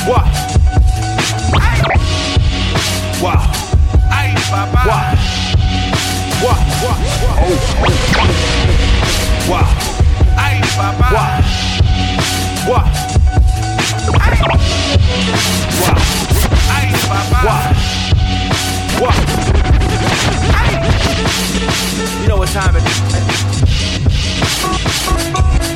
Wow. 0.07 0.25
Wow. 3.21 3.41
Ay, 4.11 4.35
papá. 4.51 4.83
Wow. 4.83 5.15
Wow. 6.41 6.59
Wow. 6.83 6.97
Wow. 9.47 9.67
Ay, 10.35 10.59
papá. 10.75 11.09
Wow. 11.11 11.39
Wow. 12.67 12.83
Wow. 15.79 15.95
Ay, 16.75 16.87
papá. 17.07 17.39
Wow. 17.45 17.63
Wow. 18.99 19.15
You 22.21 22.27
know 22.27 22.37
what 22.37 22.49
time 22.49 22.75
it 22.75 22.83
is. 22.83 22.99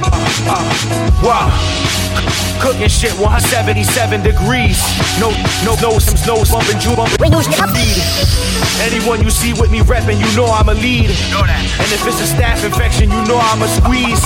Uh, 0.06 0.12
uh, 0.48 1.22
wow. 1.24 1.50
Cooking 2.60 2.90
shit 2.90 3.14
177 3.16 4.22
degrees. 4.22 4.78
No, 5.20 5.32
no, 5.64 5.80
no, 5.80 5.98
some 6.00 6.18
snow 6.18 6.44
bumping, 6.44 6.80
Jew 6.80 6.96
bumping. 6.96 7.18
Lead. 7.22 8.04
Anyone 8.84 9.24
you 9.24 9.30
see 9.32 9.54
with 9.54 9.72
me 9.72 9.80
repping, 9.80 10.20
you 10.20 10.28
know 10.36 10.46
I'm 10.46 10.68
a 10.68 10.74
lead. 10.74 11.10
And 11.10 11.90
if 11.92 12.06
it's 12.06 12.20
a 12.20 12.28
staph 12.28 12.66
infection, 12.66 13.10
you 13.10 13.24
know 13.26 13.40
I'm 13.40 13.62
a 13.62 13.68
squeeze. 13.80 14.20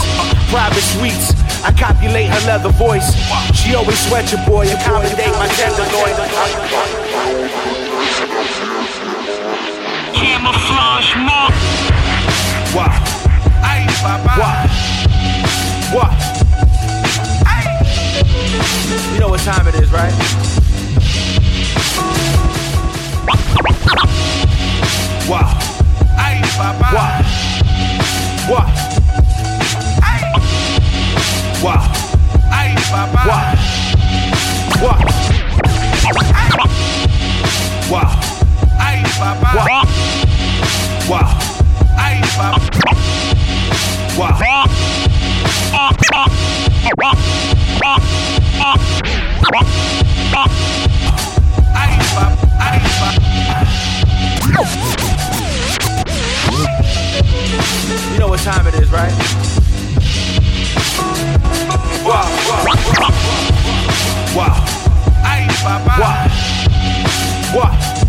Private 0.49 0.81
suites. 0.81 1.33
I 1.63 1.71
copulate 1.77 2.29
her 2.29 2.41
leather 2.47 2.69
voice. 2.69 3.13
She 3.53 3.75
always 3.75 3.99
sweat 4.07 4.31
your 4.31 4.43
boy, 4.45 4.67
accommodate 4.67 5.33
my 5.37 5.47
tenderloin. 5.53 6.13
Camouflage 10.23 11.15
mark. 11.17 11.51
Wow. 12.71 12.95
Ay, 13.59 13.83
papá. 13.99 14.39
Wow. 14.39 14.55
Wow. 15.91 16.15
You 19.13 19.19
know 19.19 19.27
what 19.27 19.41
time 19.41 19.67
it 19.67 19.75
is, 19.75 19.91
right? 19.91 20.15
Wow. 25.27 25.51
Ay, 26.15 26.39
papá. 26.55 26.87
Wow. 26.95 27.19
Wow. 28.47 28.67
Wow. 31.59 31.83
Wow. 33.27 33.43
Wow. 34.79 34.99
Wow. 37.91 38.32
Ay, 39.23 39.31
papá. 39.39 39.55
Wow. 41.07 41.31
Wow. 42.27 42.53
Wow. 44.19 44.33
You 58.11 58.19
know 58.19 58.27
what 58.27 58.41
time 58.41 58.67
it 58.67 58.75
is, 58.75 58.91
right? 58.91 59.13
Wow. 62.03 62.27
Wow. 62.49 62.67
Wow. 64.35 64.55
Ay, 65.23 65.47
papá. 65.63 65.95
Wow. 65.97 66.27
Wow. 67.55 68.02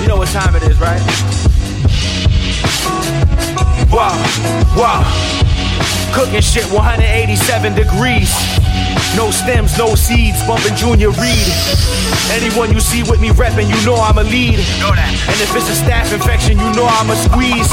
You 0.00 0.08
know 0.08 0.16
what 0.16 0.28
time 0.28 0.54
it 0.56 0.62
is, 0.62 0.78
right? 0.80 1.00
Wow. 3.90 4.14
Wow. 4.76 5.02
Cooking 6.14 6.40
shit 6.40 6.64
187 6.72 7.74
degrees. 7.74 8.30
No 9.16 9.30
stems, 9.30 9.76
no 9.76 9.94
seeds, 9.94 10.38
bumping 10.46 10.76
Junior 10.76 11.10
Reid. 11.10 11.50
Anyone 12.30 12.72
you 12.72 12.78
see 12.80 13.02
with 13.02 13.20
me 13.20 13.30
repping, 13.30 13.68
you 13.68 13.84
know 13.84 13.96
I'm 13.96 14.18
a 14.18 14.22
lead. 14.22 14.60
And 14.60 15.38
if 15.42 15.54
it's 15.56 15.68
a 15.68 15.82
staph 15.82 16.12
infection, 16.12 16.58
you 16.58 16.70
know 16.74 16.86
I'm 16.86 17.10
a 17.10 17.16
squeeze. 17.16 17.68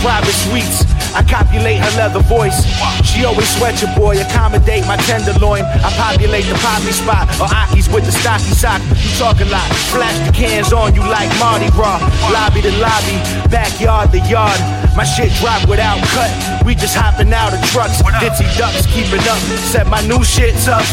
Private 0.00 0.32
suites. 0.32 0.87
I 1.14 1.22
copulate 1.22 1.78
her 1.80 1.92
leather 1.96 2.20
voice. 2.20 2.64
She 3.04 3.24
always 3.24 3.48
sweat 3.56 3.80
your 3.80 3.94
boy, 3.96 4.20
accommodate 4.20 4.86
my 4.86 4.96
tenderloin. 5.08 5.62
I 5.62 5.90
populate 5.96 6.44
the 6.46 6.54
poppy 6.60 6.92
spot 6.92 7.28
or 7.40 7.48
Aki's 7.48 7.88
with 7.88 8.04
the 8.04 8.12
stocky 8.12 8.52
sock. 8.54 8.80
You 8.82 9.10
talk 9.16 9.40
a 9.40 9.46
lot, 9.46 9.68
flash 9.92 10.16
the 10.26 10.32
cans 10.32 10.72
on 10.72 10.94
you 10.94 11.02
like 11.02 11.30
Mardi 11.38 11.70
Gras. 11.70 12.00
Lobby 12.32 12.62
to 12.62 12.72
lobby, 12.78 13.16
backyard 13.48 14.12
to 14.12 14.20
yard. 14.28 14.60
My 14.96 15.04
shit 15.04 15.32
drop 15.38 15.68
without 15.68 16.02
cut. 16.14 16.30
We 16.66 16.74
just 16.74 16.96
hopping 16.96 17.32
out 17.32 17.54
of 17.54 17.62
trucks. 17.70 18.02
Ditzy 18.20 18.46
ducks 18.58 18.86
keeping 18.90 19.22
up. 19.28 19.38
Set 19.70 19.86
my 19.86 20.00
new 20.06 20.24
shit 20.24 20.56
up. 20.68 20.84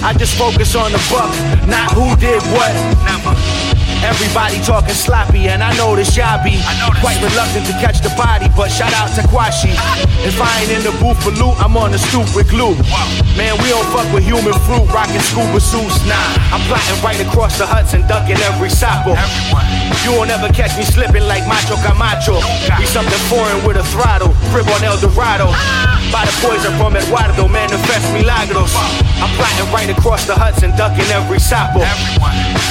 I 0.00 0.14
just 0.14 0.38
focus 0.38 0.76
on 0.76 0.92
the 0.92 1.02
buck, 1.10 1.34
not 1.66 1.90
who 1.92 2.14
did 2.16 2.40
what. 2.54 3.67
Everybody 4.06 4.62
talking 4.62 4.94
sloppy, 4.94 5.48
and 5.48 5.62
I 5.62 5.74
know 5.76 5.96
this 5.96 6.16
y'all 6.16 6.38
be 6.42 6.62
quite 7.02 7.18
reluctant 7.18 7.66
to 7.66 7.74
catch 7.82 7.98
the 7.98 8.10
body, 8.14 8.46
but 8.54 8.70
shout 8.70 8.94
out 8.94 9.10
to 9.18 9.22
Kwashi. 9.26 9.74
If 10.22 10.38
I 10.40 10.50
ain't 10.62 10.70
in 10.70 10.82
the 10.86 10.94
booth 11.02 11.18
for 11.22 11.34
loot, 11.34 11.58
I'm 11.58 11.76
on 11.76 11.90
the 11.90 11.98
stoop 11.98 12.26
with 12.34 12.48
glue. 12.50 12.78
Man, 13.34 13.58
we 13.58 13.70
don't 13.70 13.86
fuck 13.90 14.06
with 14.14 14.22
human 14.22 14.54
fruit, 14.66 14.86
rocking 14.94 15.22
scuba 15.22 15.58
suits. 15.58 15.98
Nah, 16.06 16.54
I'm 16.54 16.62
plotting 16.70 16.98
right 17.02 17.20
across 17.26 17.58
the 17.58 17.66
Hudson, 17.66 18.06
ducking 18.06 18.38
every 18.46 18.70
sapo. 18.70 19.18
You 20.06 20.14
won't 20.14 20.30
ever 20.30 20.48
catch 20.54 20.78
me 20.78 20.84
slipping 20.86 21.26
like 21.26 21.42
Macho 21.50 21.74
Camacho. 21.82 22.38
Be 22.78 22.86
something 22.86 23.22
foreign 23.26 23.66
with 23.66 23.76
a 23.76 23.84
throttle, 23.90 24.30
crib 24.54 24.66
on 24.70 24.82
El 24.82 24.98
Dorado. 24.98 25.50
By 26.14 26.24
the 26.24 26.32
poison 26.40 26.72
from 26.80 26.96
Eduardo, 26.96 27.46
manifest 27.48 28.06
milagros. 28.14 28.72
I'm 29.20 29.28
plotting 29.36 29.68
right 29.74 29.90
across 29.90 30.24
the 30.24 30.34
Hudson, 30.34 30.70
ducking 30.78 31.10
every 31.12 31.38
sapo. 31.38 31.82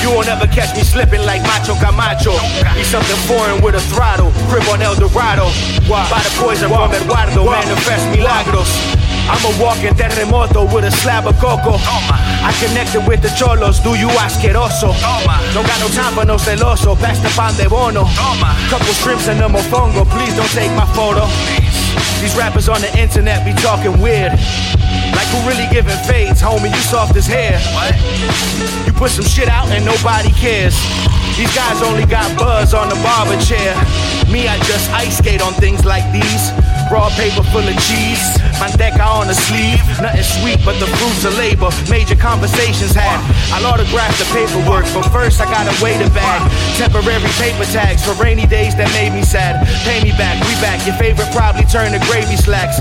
You 0.01 0.15
won't 0.15 0.27
ever 0.27 0.47
catch 0.47 0.75
me 0.75 0.81
slipping 0.81 1.16
like 1.25 1.41
Macho 1.43 1.75
Camacho. 1.75 2.35
Be 2.75 2.83
something 2.83 3.17
foreign 3.25 3.61
with 3.61 3.75
a 3.75 3.83
throttle, 3.93 4.31
crib 4.49 4.67
on 4.69 4.81
El 4.81 4.95
Dorado. 4.95 5.49
By 5.87 6.19
the 6.21 6.31
poison 6.37 6.69
from 6.69 6.91
Eduardo, 6.93 7.45
manifest 7.45 8.05
milagros. 8.11 8.69
I'm 9.27 9.43
a 9.43 9.51
walking 9.59 9.93
terremoto 9.93 10.63
with 10.73 10.85
a 10.85 10.91
slab 10.91 11.27
of 11.27 11.35
coco. 11.39 11.75
I 11.79 12.55
connected 12.63 13.05
with 13.07 13.21
the 13.21 13.29
cholos, 13.35 13.79
do 13.79 13.95
you 13.95 14.07
asqueroso? 14.23 14.95
Don't 15.53 15.67
got 15.67 15.79
no 15.83 15.89
time 15.91 16.13
for 16.15 16.25
no 16.25 16.37
celoso, 16.37 16.95
pass 16.95 17.19
the 17.19 17.29
pan 17.35 17.53
de 17.55 17.67
bono. 17.67 18.05
Couple 18.71 18.93
shrimps 18.95 19.27
and 19.27 19.41
a 19.41 19.49
mofongo, 19.49 20.07
please 20.07 20.33
don't 20.35 20.51
take 20.51 20.71
my 20.79 20.85
photo. 20.95 21.27
These 22.21 22.35
rappers 22.35 22.69
on 22.69 22.81
the 22.81 22.91
internet 22.97 23.45
be 23.45 23.53
talking 23.61 23.99
weird. 24.01 24.31
Like 25.13 25.27
who 25.33 25.39
really 25.47 25.67
giving 25.71 25.97
fades, 26.05 26.41
homie? 26.41 26.69
You 26.69 26.83
soft 26.87 27.15
as 27.15 27.25
hair. 27.27 27.59
What? 27.73 27.93
You 28.85 28.93
put 28.93 29.11
some 29.11 29.25
shit 29.25 29.47
out 29.49 29.67
and 29.69 29.85
nobody 29.85 30.31
cares. 30.33 30.75
These 31.37 31.53
guys 31.53 31.81
only 31.81 32.05
got 32.05 32.37
buzz 32.37 32.73
on 32.73 32.89
the 32.89 32.95
barber 33.05 33.39
chair. 33.41 33.75
Me, 34.31 34.47
I 34.47 34.57
just 34.65 34.89
ice 34.91 35.17
skate 35.17 35.41
on 35.41 35.53
things 35.53 35.85
like 35.85 36.05
these. 36.11 36.76
Raw 36.91 37.09
paper 37.19 37.43
full 37.51 37.67
of 37.67 37.77
cheese. 37.83 38.23
Manteca 38.63 39.03
on 39.03 39.27
the 39.27 39.35
sleeve. 39.35 39.83
Nothing 39.99 40.23
sweet 40.23 40.59
but 40.63 40.79
the 40.79 40.87
fruits 40.97 41.25
of 41.25 41.37
labor. 41.37 41.69
Major 41.89 42.15
conversations 42.15 42.95
had. 42.95 43.19
I'll 43.51 43.65
autograph 43.67 44.15
the 44.17 44.25
paperwork, 44.31 44.87
but 44.95 45.03
first 45.11 45.41
I 45.41 45.45
gotta 45.51 45.75
weigh 45.83 45.99
the 45.99 46.09
bag. 46.15 46.39
Temporary 46.79 47.27
paper 47.35 47.67
tags 47.75 48.05
for 48.07 48.15
rainy 48.23 48.47
days 48.47 48.75
that 48.79 48.87
made 48.95 49.11
me 49.11 49.21
sad. 49.21 49.67
Pay 49.83 49.99
me 49.99 50.15
back, 50.15 50.39
we 50.47 50.55
back. 50.63 50.79
Your 50.87 50.95
favorite 50.95 51.27
probably 51.35 51.67
turn 51.67 51.91
to 51.91 51.99
gravy 52.07 52.39
slacks. 52.39 52.79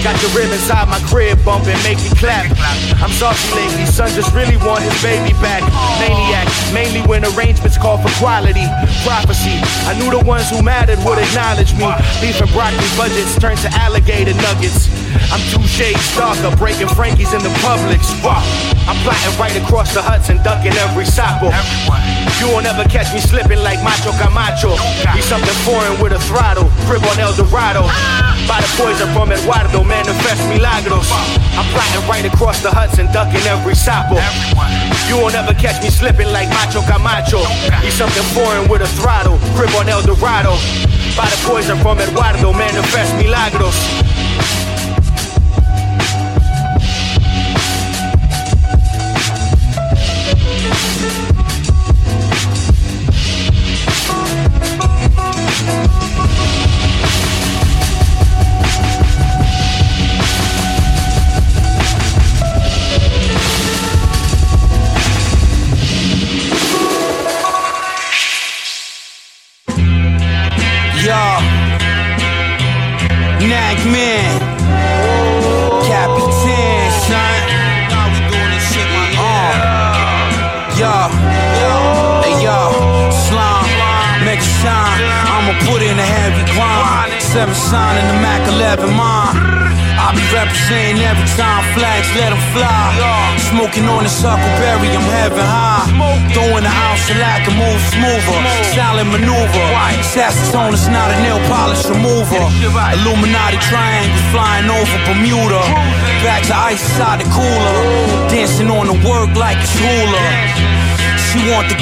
Got 0.00 0.16
the 0.24 0.28
rib 0.32 0.48
inside 0.48 0.88
my 0.88 1.00
crib 1.08 1.36
bumping, 1.44 1.76
make 1.84 2.00
me 2.00 2.10
clap. 2.16 2.48
I'm 3.00 3.12
saucy 3.12 3.44
lately, 3.52 3.84
son 3.86 4.08
just 4.16 4.32
really 4.32 4.56
want 4.64 4.82
his 4.82 4.96
baby 5.04 5.36
back. 5.44 5.60
Maniac, 6.00 6.48
mainly 6.72 7.04
when 7.04 7.24
arrangements 7.36 7.76
call 7.76 8.00
for 8.00 8.12
quality. 8.16 8.64
Prophecy, 9.04 9.60
I 9.84 9.92
knew 10.00 10.08
the 10.08 10.24
ones 10.24 10.48
who 10.48 10.62
mattered 10.62 10.98
would 11.04 11.20
acknowledge 11.20 11.72
me. 11.76 11.88
Beef 12.20 12.40
and 12.40 12.50
broccoli 12.52 12.88
budgets 12.96 13.33
turned 13.38 13.58
to 13.60 13.70
alligator 13.74 14.34
nuggets. 14.34 14.90
I'm 15.30 15.40
two 15.50 15.62
shades 15.66 16.02
darker, 16.16 16.54
breaking 16.56 16.88
Frankie's 16.88 17.32
in 17.32 17.42
the 17.42 17.52
Publix. 17.62 18.10
Wow. 18.22 18.42
I'm 18.84 18.98
plotting 19.00 19.34
right 19.40 19.56
across 19.56 19.94
the 19.94 20.02
Hudson, 20.02 20.42
ducking 20.44 20.76
every 20.84 21.04
sapo. 21.08 21.48
You 22.40 22.52
won't 22.52 22.66
ever 22.66 22.84
catch 22.84 23.12
me 23.14 23.20
slipping 23.20 23.62
like 23.64 23.80
Macho 23.80 24.12
Camacho. 24.20 24.76
Be 25.16 25.22
something 25.22 25.56
foreign 25.64 25.96
with 26.02 26.12
a 26.12 26.20
throttle, 26.28 26.68
crib 26.84 27.00
on 27.08 27.16
El 27.16 27.32
Dorado. 27.32 27.88
By 28.44 28.60
the 28.60 28.68
poison 28.76 29.08
from 29.16 29.32
Eduardo, 29.32 29.80
manifest 29.84 30.42
milagros. 30.52 31.08
I'm 31.56 31.64
plotting 31.72 32.04
right 32.04 32.26
across 32.28 32.60
the 32.60 32.70
Hudson, 32.70 33.08
ducking 33.08 33.44
every 33.48 33.74
sapo. 33.74 34.20
You 35.08 35.16
won't 35.16 35.34
ever 35.34 35.54
catch 35.56 35.80
me 35.82 35.88
slipping 35.88 36.28
like 36.28 36.48
Macho 36.52 36.84
Camacho. 36.84 37.40
Be 37.80 37.88
something 37.88 38.26
foreign 38.36 38.68
with 38.68 38.82
a 38.82 38.90
throttle, 39.00 39.40
crib 39.56 39.72
on 39.80 39.88
El 39.88 40.02
Dorado. 40.02 40.60
By 41.16 41.26
the 41.26 41.48
poison 41.48 41.78
from 41.78 42.00
Eduardo, 42.00 42.52
manifest 42.52 43.14
milagros. 43.16 44.13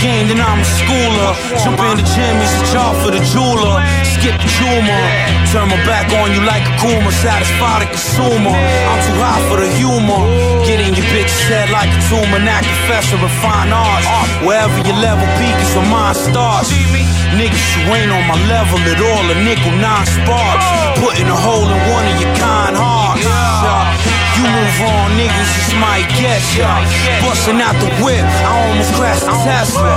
Game, 0.03 0.27
then 0.27 0.43
I'm 0.43 0.59
a 0.59 0.67
schooler. 0.67 1.33
Jump 1.63 1.79
in 1.79 2.03
the 2.03 2.07
gym, 2.11 2.35
it's 2.43 2.53
a 2.59 2.75
job 2.75 2.99
for 3.01 3.15
the 3.15 3.23
jeweler. 3.31 3.79
Skip 4.19 4.35
the 4.35 4.51
tumor. 4.59 5.03
Turn 5.55 5.71
my 5.71 5.79
back 5.87 6.11
on 6.19 6.35
you 6.35 6.43
like 6.43 6.67
a 6.67 6.75
Kuma. 6.83 7.11
Satisfy 7.15 7.87
the 7.87 7.89
consumer. 7.89 8.51
I'm 8.51 9.01
too 9.07 9.17
high 9.23 9.43
for 9.47 9.63
the 9.63 9.71
humor. 9.79 10.27
Get 10.67 10.83
in 10.83 10.99
your 10.99 11.07
bitch's 11.15 11.39
head 11.47 11.71
like 11.71 11.89
a 11.89 12.01
tumor. 12.11 12.43
Not 12.43 12.67
professor 12.67 13.17
of 13.17 13.33
fine 13.39 13.71
arts. 13.71 14.07
Wherever 14.43 14.75
your 14.83 14.99
level 14.99 15.25
peak 15.39 15.55
is 15.63 15.71
where 15.79 15.87
mine 15.87 16.19
starts. 16.19 16.75
Niggas, 17.39 17.65
you 17.79 17.83
ain't 17.95 18.11
on 18.11 18.27
my 18.27 18.37
level 18.51 18.83
at 18.83 18.99
all. 18.99 19.25
A 19.31 19.37
nickel, 19.47 19.73
nine 19.79 20.07
sparks. 20.11 20.67
Putting 20.99 21.31
a 21.31 21.39
hole 21.39 21.71
in 21.71 21.81
one 21.95 22.05
of 22.11 22.17
your 22.19 22.33
kind 22.43 22.75
hearts. 22.75 23.23
You 24.37 24.45
move 24.49 24.79
on, 24.89 25.13
niggas 25.15 25.51
just 25.55 25.75
might 25.77 26.09
guess, 26.19 26.57
yeah. 26.57 26.81
Busting 27.21 27.61
out 27.61 27.77
the 27.79 27.91
whip, 28.03 28.25
I 28.25 28.51
almost 28.69 28.93
crashed 28.95 29.27
the 29.29 29.37
Tesla. 29.45 29.93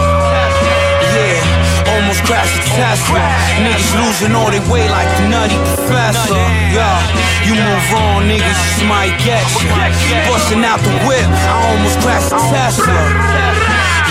Yeah, 1.16 1.96
almost 1.96 2.22
crashed 2.28 2.54
the 2.60 2.66
Tesla. 2.76 3.24
Niggas 3.64 3.92
losing 3.96 4.36
all 4.36 4.52
their 4.52 4.66
weight 4.70 4.92
like 4.92 5.10
the 5.18 5.32
nutty 5.32 5.58
professor. 5.72 6.36
Yeah, 6.76 7.00
you 7.48 7.56
move 7.56 7.88
on, 7.96 8.28
niggas 8.28 8.60
just 8.68 8.84
might 8.86 9.16
guess, 9.24 9.48
yeah. 9.64 10.28
Busting 10.28 10.64
out 10.64 10.84
the 10.84 10.94
whip, 11.08 11.26
I 11.26 11.72
almost 11.72 11.98
crashed 12.04 12.30
the 12.30 12.42
Tesla. 12.52 13.00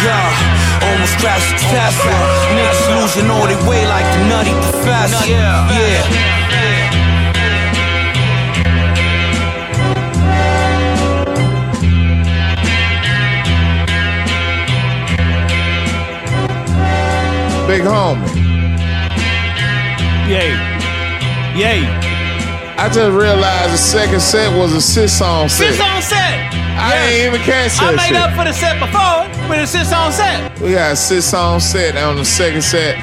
Yeah, 0.02 0.88
almost 0.88 1.14
crashed 1.20 1.52
the 1.52 1.58
Tesla. 1.68 2.16
Niggas 2.56 2.82
losing 2.96 3.30
all 3.30 3.46
their 3.46 3.60
weight 3.68 3.86
like 3.86 4.08
the 4.16 4.24
nutty 4.26 4.54
professor. 4.72 5.28
Yeah. 5.28 7.03
Big 17.66 17.82
homie. 17.82 18.28
Yay. 20.28 20.50
Yay. 21.56 21.86
I 22.76 22.90
just 22.92 23.16
realized 23.16 23.72
the 23.72 23.78
second 23.78 24.20
set 24.20 24.56
was 24.58 24.72
a 24.74 24.80
sit 24.80 25.22
on 25.22 25.48
set. 25.48 25.80
On 25.80 26.02
set. 26.02 26.52
I 26.76 27.06
ain't 27.06 27.34
even 27.34 27.40
catch 27.46 27.80
I 27.80 27.92
made 27.92 28.08
shit. 28.08 28.16
up 28.16 28.34
for 28.36 28.44
the 28.44 28.52
set 28.52 28.78
before, 28.80 29.48
but 29.48 29.58
it 29.58 29.68
sits 29.68 29.92
on 29.92 30.12
set. 30.12 30.60
We 30.60 30.72
got 30.72 30.92
a 30.92 30.96
six 30.96 31.32
on 31.32 31.60
set 31.60 31.96
on 31.96 32.16
the 32.16 32.24
second 32.24 32.62
set 32.62 32.98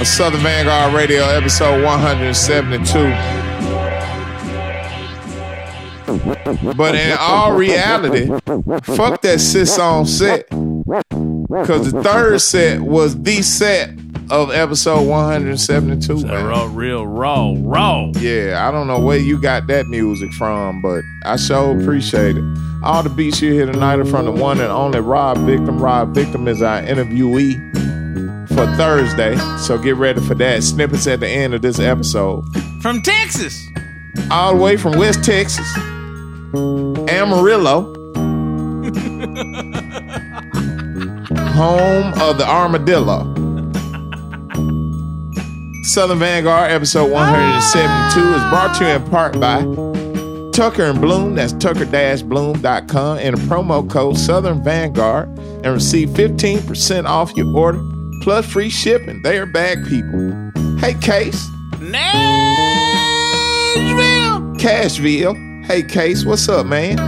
of 0.00 0.06
Southern 0.06 0.40
Vanguard 0.40 0.94
Radio, 0.94 1.24
episode 1.24 1.82
172. 1.84 2.98
But 6.76 6.94
in 6.94 7.16
all 7.18 7.52
reality, 7.56 8.26
fuck 8.94 9.20
that 9.22 9.40
six 9.40 9.78
on 9.78 10.06
set. 10.06 10.48
Because 10.48 11.90
the 11.92 12.02
third 12.02 12.40
set 12.40 12.80
was 12.80 13.20
the 13.20 13.42
set 13.42 13.90
of 14.30 14.50
episode 14.50 15.06
172. 15.08 16.26
man. 16.26 16.44
Raw, 16.46 16.68
real 16.72 17.06
raw, 17.06 17.54
raw. 17.58 18.10
Yeah, 18.16 18.66
I 18.66 18.70
don't 18.72 18.86
know 18.86 18.98
where 18.98 19.18
you 19.18 19.40
got 19.40 19.66
that 19.68 19.86
music 19.86 20.32
from, 20.32 20.82
but 20.82 21.02
I 21.24 21.36
sure 21.36 21.78
appreciate 21.80 22.36
it. 22.36 22.44
All 22.82 23.02
the 23.02 23.08
beats 23.08 23.40
you 23.40 23.52
hear 23.52 23.66
tonight 23.66 23.98
are 23.98 24.04
from 24.04 24.24
the 24.26 24.32
one 24.32 24.60
and 24.60 24.70
only 24.70 25.00
Rob 25.00 25.38
Victim. 25.38 25.78
Rob 25.78 26.14
Victim 26.14 26.48
is 26.48 26.62
our 26.62 26.80
interviewee 26.82 27.54
for 28.48 28.66
Thursday, 28.76 29.36
so 29.58 29.78
get 29.78 29.96
ready 29.96 30.20
for 30.20 30.34
that. 30.34 30.62
Snippets 30.62 31.06
at 31.06 31.20
the 31.20 31.28
end 31.28 31.54
of 31.54 31.62
this 31.62 31.78
episode. 31.78 32.44
From 32.82 33.02
Texas. 33.02 33.66
All 34.30 34.54
the 34.56 34.60
way 34.62 34.76
from 34.76 34.98
West 34.98 35.22
Texas, 35.24 35.66
Amarillo, 37.10 37.92
home 41.52 42.12
of 42.20 42.38
the 42.38 42.46
armadillo. 42.48 43.35
Southern 45.86 46.18
Vanguard, 46.18 46.72
episode 46.72 47.12
172, 47.12 48.34
is 48.34 48.42
brought 48.50 48.76
to 48.76 48.84
you 48.84 48.90
in 48.90 49.08
part 49.08 49.38
by 49.38 49.60
Tucker 50.52 50.82
and 50.82 51.00
Bloom. 51.00 51.36
That's 51.36 51.52
tucker-bloom.com 51.52 53.18
and 53.18 53.38
a 53.38 53.38
promo 53.42 53.88
code 53.88 54.18
Southern 54.18 54.64
Vanguard 54.64 55.28
and 55.38 55.66
receive 55.66 56.08
15% 56.10 57.06
off 57.06 57.36
your 57.36 57.56
order 57.56 57.80
plus 58.22 58.44
free 58.44 58.68
shipping. 58.68 59.22
They 59.22 59.38
are 59.38 59.46
bag 59.46 59.86
people. 59.86 60.52
Hey, 60.78 60.94
Case. 60.94 61.48
Nashville. 61.80 62.02
Cashville. 64.58 65.64
Hey, 65.66 65.84
Case, 65.84 66.24
what's 66.24 66.48
up, 66.48 66.66
man? 66.66 66.98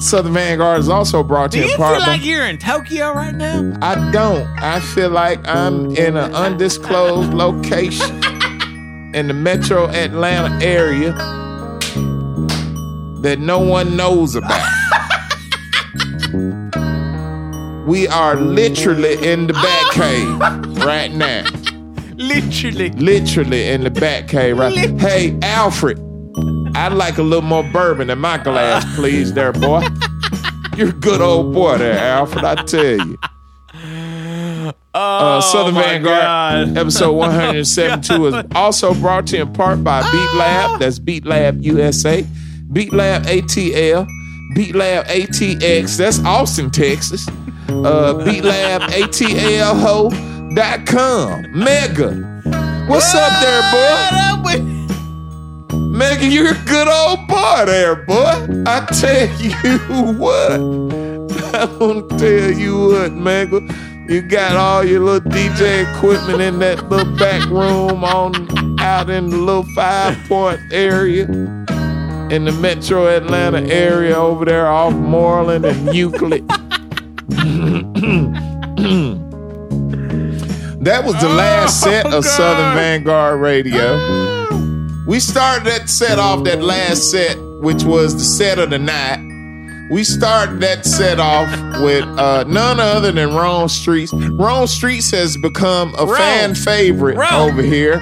Southern 0.00 0.34
Vanguard 0.34 0.80
is 0.80 0.88
also 0.88 1.22
brought 1.22 1.52
to 1.52 1.58
you. 1.58 1.64
Do 1.64 1.70
you 1.70 1.76
feel 1.76 2.00
like 2.00 2.24
you're 2.24 2.46
in 2.46 2.58
Tokyo 2.58 3.12
right 3.12 3.34
now? 3.34 3.72
I 3.82 4.10
don't. 4.10 4.46
I 4.62 4.80
feel 4.80 5.10
like 5.10 5.46
I'm 5.46 5.94
in 5.96 6.16
an 6.16 6.34
undisclosed 6.34 7.34
location 7.34 8.22
in 9.14 9.28
the 9.28 9.34
metro 9.34 9.88
Atlanta 9.88 10.64
area 10.64 11.12
that 13.22 13.38
no 13.38 13.58
one 13.58 13.96
knows 13.96 14.36
about. 14.36 14.52
we 17.86 18.08
are 18.08 18.36
literally 18.36 19.14
in 19.26 19.46
the 19.46 19.52
bat 19.52 19.84
oh. 19.86 19.90
cave 19.94 20.38
right 20.84 21.12
now. 21.12 21.44
Literally. 22.16 22.90
Literally 22.90 23.68
in 23.68 23.84
the 23.84 23.90
bat 23.90 24.28
cave 24.28 24.58
right. 24.58 24.74
Hey, 25.00 25.38
Alfred, 25.42 25.98
I'd 26.76 26.92
like 26.92 27.18
a 27.18 27.22
little 27.22 27.42
more 27.42 27.62
bourbon 27.64 28.10
in 28.10 28.18
my 28.18 28.38
glass, 28.38 28.84
please, 28.96 29.32
there, 29.32 29.52
boy. 29.52 29.86
You're 30.76 30.90
a 30.90 30.92
good 30.92 31.20
old 31.22 31.54
boy 31.54 31.78
there, 31.78 31.98
Alfred, 31.98 32.44
I 32.44 32.54
tell 32.64 32.98
you. 33.06 33.18
Uh, 34.94 35.40
Southern 35.40 35.74
Oh 35.74 35.78
my 35.78 35.82
Vanguard, 35.82 36.20
God. 36.68 36.78
episode 36.78 37.12
172 37.16 38.26
is 38.26 38.44
also 38.54 38.94
brought 38.94 39.26
to 39.28 39.36
you 39.36 39.42
in 39.42 39.52
part 39.52 39.82
by 39.84 40.02
Beat 40.10 40.38
Lab. 40.38 40.80
That's 40.80 40.98
Beat 40.98 41.24
Lab 41.26 41.60
USA, 41.62 42.26
Beat 42.72 42.92
Lab 42.92 43.22
ATL, 43.24 44.06
Beat 44.54 44.74
Lab 44.74 45.04
ATX. 45.06 45.96
That's 45.98 46.18
Austin, 46.24 46.70
Texas. 46.70 47.26
Uh, 47.68 48.22
Beat 48.24 48.44
Lab 48.44 48.82
ATL 48.90 49.80
ho.com. 49.80 51.46
Mega. 51.52 52.12
What's 52.88 53.14
up 53.14 53.32
there, 53.42 53.62
boy? 53.72 54.75
Mega, 55.96 56.26
you're 56.26 56.50
a 56.50 56.64
good 56.66 56.88
old 56.88 57.26
boy 57.26 57.64
there, 57.64 57.96
boy. 57.96 58.64
I 58.66 58.84
tell 58.92 59.28
you 59.40 60.18
what. 60.18 60.52
I'm 61.54 61.78
gonna 61.78 62.18
tell 62.18 62.50
you 62.50 62.88
what, 62.88 63.12
Mega. 63.14 63.62
You 64.06 64.20
got 64.20 64.56
all 64.56 64.84
your 64.84 65.00
little 65.00 65.30
DJ 65.30 65.90
equipment 65.96 66.42
in 66.42 66.58
that 66.58 66.86
little 66.90 67.16
back 67.16 67.48
room 67.48 68.04
on 68.04 68.78
out 68.78 69.08
in 69.08 69.30
the 69.30 69.38
little 69.38 69.64
five 69.74 70.18
point 70.28 70.60
area 70.70 71.24
in 71.24 72.44
the 72.44 72.52
metro 72.60 73.06
Atlanta 73.06 73.62
area 73.62 74.16
over 74.16 74.44
there 74.44 74.66
off 74.66 74.92
Moreland 74.92 75.64
and 75.64 75.94
Euclid. 75.94 76.46
that 80.84 81.02
was 81.04 81.18
the 81.22 81.28
last 81.30 81.80
set 81.80 82.04
of 82.04 82.12
oh, 82.12 82.20
Southern 82.20 82.74
Vanguard 82.74 83.40
Radio. 83.40 83.96
Ah. 83.98 84.25
We 85.06 85.20
started 85.20 85.66
that 85.66 85.88
set 85.88 86.18
off 86.18 86.44
that 86.44 86.62
last 86.62 87.10
set, 87.10 87.38
which 87.60 87.84
was 87.84 88.14
the 88.14 88.24
set 88.24 88.58
of 88.58 88.70
the 88.70 88.78
night. 88.78 89.22
We 89.90 90.02
started 90.02 90.58
that 90.60 90.84
set 90.84 91.20
off 91.20 91.48
with 91.80 92.04
uh, 92.18 92.42
none 92.48 92.80
other 92.80 93.12
than 93.12 93.32
Ron 93.34 93.68
Streets. 93.68 94.12
Ron 94.12 94.66
Streets 94.66 95.12
has 95.12 95.36
become 95.36 95.94
a 95.96 96.08
fan 96.16 96.56
favorite 96.56 97.16
over 97.32 97.62
here 97.62 98.00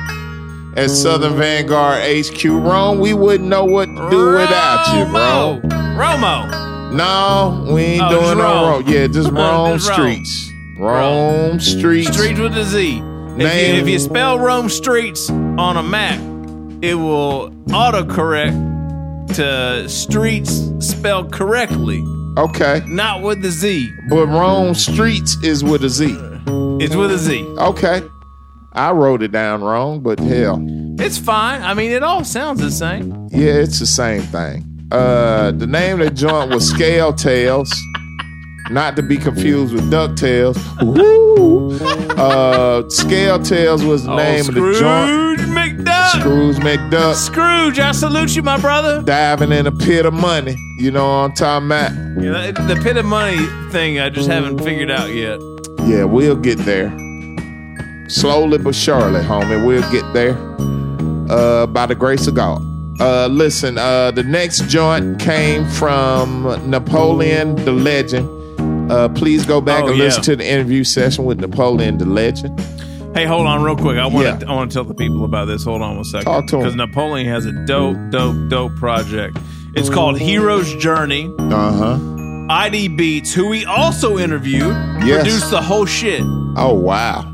at 0.76 0.88
Southern 0.88 1.36
Vanguard 1.36 2.02
HQ. 2.02 2.42
Ron, 2.44 3.00
we 3.00 3.12
wouldn't 3.12 3.50
know 3.50 3.66
what 3.66 3.84
to 3.86 4.08
do 4.10 4.26
without 4.32 4.96
you, 4.96 5.04
bro. 5.12 5.60
Romo. 5.98 6.94
No, 6.94 7.70
we 7.74 7.82
ain't 7.82 8.02
Oh, 8.04 8.10
doing 8.20 8.38
no 8.38 8.44
Rome. 8.44 8.82
Rome. 8.82 8.84
Yeah, 8.86 9.06
just 9.08 9.30
Rome 9.32 9.78
Just 9.78 9.90
Rome. 9.90 10.24
Streets. 10.24 10.52
Rome 10.78 11.58
Streetz. 11.58 12.12
Streets 12.14 12.40
with 12.40 12.56
a 12.56 12.64
Z. 12.64 13.02
If 13.36 13.40
you, 13.40 13.74
if 13.82 13.88
you 13.88 13.98
spell 13.98 14.38
Rome 14.38 14.68
Streetz 14.68 15.28
on 15.58 15.76
a 15.76 15.82
Mac, 15.82 16.18
it 16.90 16.94
will 16.94 17.50
autocorrect 17.68 19.34
to 19.36 19.88
streets 19.88 20.70
spelled 20.80 21.32
correctly, 21.32 22.02
Okay. 22.38 22.82
not 22.86 23.22
with 23.22 23.42
the 23.42 23.50
Z. 23.50 23.90
But 24.08 24.26
Rome 24.28 24.74
Streetz 24.74 25.42
is 25.44 25.64
with 25.64 25.84
a 25.84 25.88
Z. 25.88 26.16
It's 26.80 26.94
with 26.94 27.10
a 27.12 27.18
Z. 27.18 27.42
Okay. 27.58 28.02
I 28.72 28.90
wrote 28.92 29.22
it 29.22 29.32
down 29.32 29.62
wrong, 29.62 30.00
but 30.00 30.18
hell. 30.18 30.60
It's 30.98 31.16
fine. 31.18 31.62
I 31.62 31.74
mean, 31.74 31.90
it 31.92 32.02
all 32.02 32.24
sounds 32.24 32.60
the 32.60 32.70
same. 32.70 33.28
Yeah, 33.30 33.54
it's 33.54 33.78
the 33.78 33.86
same 33.86 34.22
thing. 34.22 34.64
Uh, 34.92 35.52
the 35.52 35.66
name 35.66 36.00
of 36.00 36.08
the 36.08 36.14
joint 36.14 36.50
was 36.52 36.68
Scale 36.68 37.12
Tails, 37.12 37.72
not 38.70 38.94
to 38.96 39.02
be 39.02 39.16
confused 39.16 39.72
with 39.74 39.90
DuckTales. 39.90 40.56
Woo! 40.82 41.78
Uh, 42.14 42.88
Scale 42.90 43.40
Tails 43.42 43.84
was 43.84 44.04
the 44.04 44.12
Oh, 44.12 44.16
name 44.16 44.48
of 44.48 44.54
the 44.54 44.60
joint. 44.78 45.08
Scrooge 45.36 45.48
McDuck. 46.14 46.20
Scrooge 46.20 46.56
McDuck 46.56 47.14
Scrooge, 47.14 47.78
I 47.78 47.92
salute 47.92 48.34
you, 48.36 48.42
my 48.42 48.58
brother. 48.60 49.02
diving 49.02 49.52
in 49.52 49.66
a 49.66 49.72
pit 49.72 50.06
of 50.06 50.14
money. 50.14 50.56
You 50.78 50.90
know 50.90 51.04
what 51.06 51.12
I'm 51.30 51.32
talking 51.34 51.66
about? 51.66 51.92
Yeah, 52.22 52.50
the 52.52 52.80
pit 52.82 52.96
of 52.96 53.04
money 53.04 53.38
thing, 53.70 53.98
I 54.00 54.10
just 54.10 54.28
haven't 54.28 54.58
figured 54.58 54.90
out 54.90 55.10
yet. 55.12 55.40
Yeah, 55.84 56.04
we'll 56.04 56.36
get 56.36 56.58
there. 56.60 56.90
Slowly 58.08 58.58
but 58.58 58.74
surely, 58.74 59.20
homie. 59.20 59.64
We'll 59.66 59.88
get 59.90 60.04
there. 60.12 60.36
Uh, 61.30 61.66
by 61.66 61.86
the 61.86 61.94
grace 61.94 62.26
of 62.26 62.34
God. 62.34 62.60
Uh, 63.00 63.26
listen, 63.28 63.76
uh, 63.78 64.10
the 64.12 64.22
next 64.22 64.68
joint 64.68 65.18
came 65.18 65.66
from 65.68 66.42
Napoleon 66.70 67.56
the 67.64 67.72
Legend. 67.72 68.28
Uh, 68.92 69.08
please 69.08 69.44
go 69.46 69.60
back 69.60 69.84
Oh, 69.84 69.88
and 69.88 69.98
listen 69.98 70.22
to 70.24 70.36
the 70.36 70.46
interview 70.46 70.84
session 70.84 71.24
with 71.24 71.40
Napoleon 71.40 71.96
the 71.98 72.04
Legend. 72.04 72.60
Hey, 73.14 73.26
hold 73.26 73.46
on 73.46 73.62
real 73.62 73.76
quick. 73.76 73.96
I 73.96 74.06
want 74.06 74.26
Yeah. 74.26 74.36
to 74.38 74.48
I 74.48 74.52
want 74.54 74.70
to 74.70 74.74
tell 74.74 74.84
the 74.84 74.94
people 74.94 75.24
about 75.24 75.44
this. 75.46 75.64
Hold 75.64 75.82
on 75.82 75.94
one 75.94 76.04
second. 76.04 76.24
Talk 76.24 76.46
to. 76.48 76.56
Because 76.58 76.74
Napoleon 76.74 77.28
has 77.28 77.46
a 77.46 77.52
dope, 77.64 77.96
dope, 78.10 78.36
dope 78.48 78.74
project. 78.76 79.38
It's 79.74 79.88
called 79.88 80.18
Hero's 80.18 80.74
Journey. 80.76 81.32
Uh 81.38 81.72
huh. 81.72 81.98
ID 82.50 82.88
Beats, 82.88 83.32
who 83.32 83.48
we 83.48 83.64
also 83.64 84.18
interviewed, 84.18 84.74
Yes. 85.04 85.22
produced 85.22 85.50
the 85.50 85.62
whole 85.62 85.86
shit. 85.86 86.22
Oh 86.56 86.74
wow. 86.74 87.30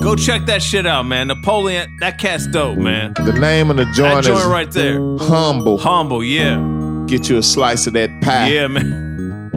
Go 0.00 0.14
check 0.16 0.46
that 0.46 0.62
shit 0.62 0.86
out, 0.86 1.04
man. 1.06 1.28
Napoleon, 1.28 1.96
that 2.00 2.18
cat's 2.18 2.46
dope, 2.46 2.78
man. 2.78 3.14
The 3.14 3.32
name 3.32 3.70
of 3.70 3.76
the 3.76 3.84
That 3.86 3.94
joint 3.94 4.24
joint 4.24 4.38
is 4.40 4.44
right 4.46 4.70
there. 4.70 4.98
Humble. 5.18 5.78
Humble, 5.78 6.22
yeah. 6.24 6.56
Get 7.06 7.28
you 7.28 7.38
a 7.38 7.42
slice 7.42 7.86
of 7.86 7.92
that 7.94 8.10
pie. 8.22 8.48
Yeah, 8.48 8.66
man. 8.68 9.50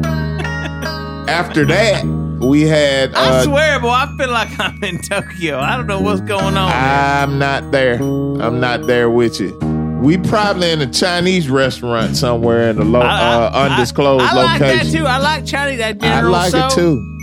After 1.27 1.65
that, 1.65 2.03
we 2.39 2.61
had. 2.61 3.13
I 3.15 3.39
Uh, 3.39 3.43
swear, 3.43 3.79
boy, 3.79 3.89
I 3.89 4.13
feel 4.17 4.29
like 4.31 4.59
I'm 4.59 4.83
in 4.83 5.01
Tokyo. 5.01 5.59
I 5.59 5.75
don't 5.77 5.87
know 5.87 5.99
what's 6.01 6.21
going 6.21 6.57
on. 6.57 6.71
I'm 6.73 7.37
not 7.39 7.71
there. 7.71 7.95
I'm 8.01 8.59
not 8.59 8.87
there 8.87 9.09
with 9.09 9.39
you. 9.39 9.57
We 10.01 10.17
probably 10.17 10.71
in 10.71 10.81
a 10.81 10.87
Chinese 10.91 11.49
restaurant 11.49 12.15
somewhere 12.17 12.69
in 12.69 12.77
a 12.77 12.83
low, 12.83 13.01
uh, 13.01 13.49
undisclosed 13.53 14.23
location. 14.23 14.37
I 14.37 14.43
like 14.43 14.59
that 14.59 14.91
too. 14.91 15.05
I 15.05 15.17
like 15.17 15.45
Chinese. 15.45 15.79
That 15.79 15.97
general 15.99 16.35
I 16.35 16.47
like 16.49 16.51
Tso. 16.51 16.67
it 16.67 16.71
too. 16.73 17.13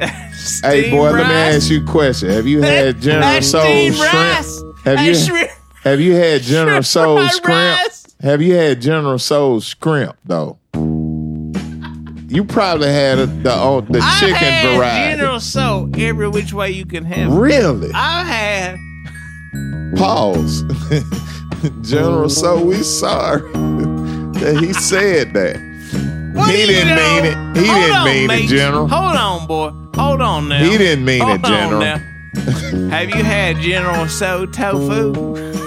Hey, 0.62 0.90
boy, 0.90 1.10
let 1.10 1.26
me 1.26 1.34
ask 1.34 1.68
you 1.70 1.82
a 1.82 1.84
question. 1.86 2.30
Have 2.30 2.46
you 2.46 2.62
had 2.62 3.00
General 3.00 3.40
Tso 3.40 3.60
shrimp? 3.90 3.98
rice. 4.14 4.62
Have 4.84 5.04
you 5.06 5.14
shrimp- 5.14 5.50
have 5.84 6.00
you 6.00 6.14
had 6.14 6.42
General 6.42 6.82
Tso 6.82 7.26
shrimp? 7.28 7.46
rice. 7.46 8.06
Have 8.20 8.40
you 8.42 8.54
had 8.54 8.80
General 8.80 9.18
Tso 9.18 9.60
shrimp 9.60 10.16
though? 10.24 10.58
You 12.30 12.44
probably 12.44 12.88
had 12.88 13.18
a, 13.18 13.26
the 13.26 13.52
oh, 13.54 13.80
the 13.80 14.00
I 14.02 14.20
chicken 14.20 14.34
had 14.36 14.76
variety. 14.76 15.16
General 15.16 15.40
Tso 15.40 15.90
every 15.96 16.28
which 16.28 16.52
way 16.52 16.70
you 16.70 16.84
can 16.84 17.04
have. 17.04 17.32
it. 17.32 17.34
Really? 17.34 17.90
I 17.94 18.24
had. 18.24 18.76
Pause. 19.96 20.62
General 21.82 22.28
Tso 22.28 22.62
we 22.64 22.82
sorry 22.82 23.40
that 23.52 24.58
he 24.60 24.72
said 24.74 25.32
that. 25.32 25.56
What 26.34 26.50
he 26.50 26.56
do 26.56 26.60
you 26.60 26.66
didn't 26.66 26.96
know? 26.96 27.22
mean 27.22 27.24
it. 27.24 27.60
He 27.62 27.66
Hold 27.66 27.80
didn't 27.80 27.96
on, 27.96 28.04
mean 28.04 28.26
mate. 28.28 28.44
it, 28.44 28.48
General. 28.48 28.88
Hold 28.88 29.16
on, 29.16 29.46
boy. 29.48 29.70
Hold 30.00 30.20
on 30.20 30.48
now. 30.48 30.62
He 30.62 30.76
didn't 30.78 31.04
mean 31.04 31.22
Hold 31.22 31.38
it, 31.40 31.44
on 31.46 31.50
General. 31.50 31.80
now. 31.80 31.96
Have 32.90 33.08
you 33.10 33.24
had 33.24 33.56
General 33.56 34.06
Tso 34.06 34.44
tofu? 34.46 35.57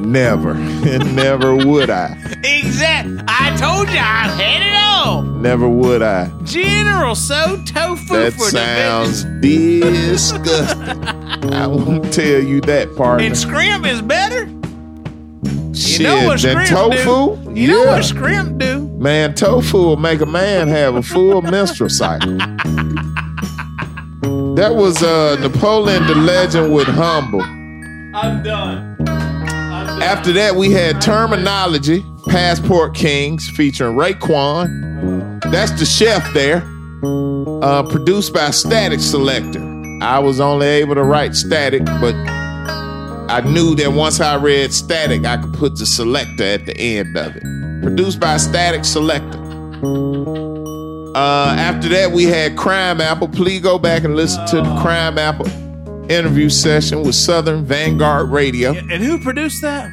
Never. 0.00 0.54
Never 1.14 1.54
would 1.54 1.90
I. 1.90 2.16
Exact. 2.44 3.08
I 3.28 3.54
told 3.56 3.88
you 3.88 3.98
I 3.98 4.28
had 4.28 4.62
it 4.62 4.74
all. 4.76 5.22
Never 5.22 5.68
would 5.68 6.02
I. 6.02 6.30
General 6.44 7.14
Tso 7.14 7.62
tofu 7.64 8.14
That 8.14 8.32
for 8.34 8.44
sounds 8.50 9.24
disgusting. 9.40 11.04
I 11.52 11.66
won't 11.66 12.12
tell 12.12 12.40
you 12.42 12.60
that 12.62 12.94
part. 12.96 13.20
And 13.22 13.36
scrimp 13.36 13.86
is 13.86 14.00
better. 14.02 14.46
Shit, 15.74 16.00
You 16.00 16.06
know 16.06 16.26
what 16.26 16.40
than 16.42 16.66
tofu? 16.66 17.36
do? 17.44 17.52
You 17.60 17.68
know 17.68 17.84
Yeah. 17.84 17.92
what 17.92 18.04
scrimp 18.04 18.58
do? 18.58 18.80
Man, 18.98 19.34
tofu 19.34 19.76
will 19.78 19.96
make 19.96 20.20
a 20.20 20.26
man 20.26 20.68
have 20.68 20.94
a 20.96 21.02
full 21.02 21.40
menstrual 21.54 21.90
cycle. 21.90 22.36
That 24.56 24.74
was 24.74 25.02
uh, 25.04 25.36
Napoleon 25.40 26.06
the 26.08 26.16
Legend 26.16 26.72
with 26.74 26.88
Humble. 26.88 27.42
I'm 27.42 28.42
done. 28.42 28.87
After 30.02 30.32
that, 30.32 30.54
we 30.54 30.70
had 30.70 31.00
Terminology, 31.00 32.04
Passport 32.28 32.94
Kings, 32.94 33.48
featuring 33.48 33.96
Raekwon. 33.96 35.42
That's 35.50 35.72
the 35.72 35.84
chef 35.84 36.32
there. 36.32 36.62
Uh, 37.62 37.82
produced 37.82 38.32
by 38.32 38.50
Static 38.50 39.00
Selektah. 39.00 40.02
I 40.02 40.20
was 40.20 40.38
only 40.38 40.66
able 40.66 40.94
to 40.94 41.02
write 41.02 41.34
Static, 41.34 41.84
but 41.84 42.14
I 43.30 43.42
knew 43.44 43.74
that 43.74 43.92
once 43.92 44.20
I 44.20 44.36
read 44.36 44.72
Static, 44.72 45.24
I 45.24 45.36
could 45.36 45.52
put 45.52 45.76
the 45.76 45.86
selector 45.86 46.44
at 46.44 46.64
the 46.64 46.76
end 46.78 47.16
of 47.16 47.34
it. 47.34 47.42
Produced 47.82 48.20
by 48.20 48.36
Static 48.36 48.82
Selektah. 48.82 49.46
Uh, 51.16 51.54
after 51.58 51.88
that, 51.88 52.12
we 52.12 52.24
had 52.24 52.56
Crimeapple. 52.56 53.34
Please 53.34 53.60
go 53.60 53.78
back 53.78 54.04
and 54.04 54.14
listen 54.14 54.46
to 54.46 54.56
the 54.56 54.74
Crimeapple 54.80 55.67
interview 56.08 56.48
session 56.48 57.02
with 57.02 57.14
Southern 57.14 57.64
Vanguard 57.64 58.30
Radio. 58.30 58.72
And 58.72 59.02
who 59.02 59.18
produced 59.18 59.62
that? 59.62 59.90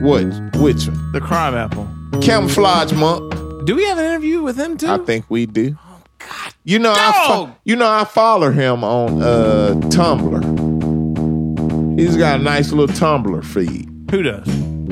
What? 0.00 0.24
Which 0.56 0.86
one? 0.88 1.12
The 1.12 1.20
Crimeapple. 1.20 2.22
Camouflage 2.22 2.92
Monk. 2.92 3.34
Do 3.66 3.76
we 3.76 3.84
have 3.86 3.98
an 3.98 4.04
interview 4.04 4.42
with 4.42 4.58
him 4.58 4.76
too? 4.78 4.88
I 4.88 4.98
think 4.98 5.26
we 5.28 5.46
do. 5.46 5.76
Oh 5.78 6.00
God! 6.18 6.54
You 6.64 6.78
know, 6.78 6.92
I 6.96 7.12
fo- 7.26 7.54
you 7.64 7.76
know 7.76 7.88
I 7.88 8.04
follow 8.04 8.50
him 8.50 8.82
on 8.82 9.20
uh, 9.22 9.74
Tumblr. 9.90 11.98
He's 11.98 12.16
got 12.16 12.40
a 12.40 12.42
nice 12.42 12.70
little 12.72 12.94
Tumblr 12.94 13.44
feed. 13.44 13.88
Who 14.10 14.22
does? 14.22 14.46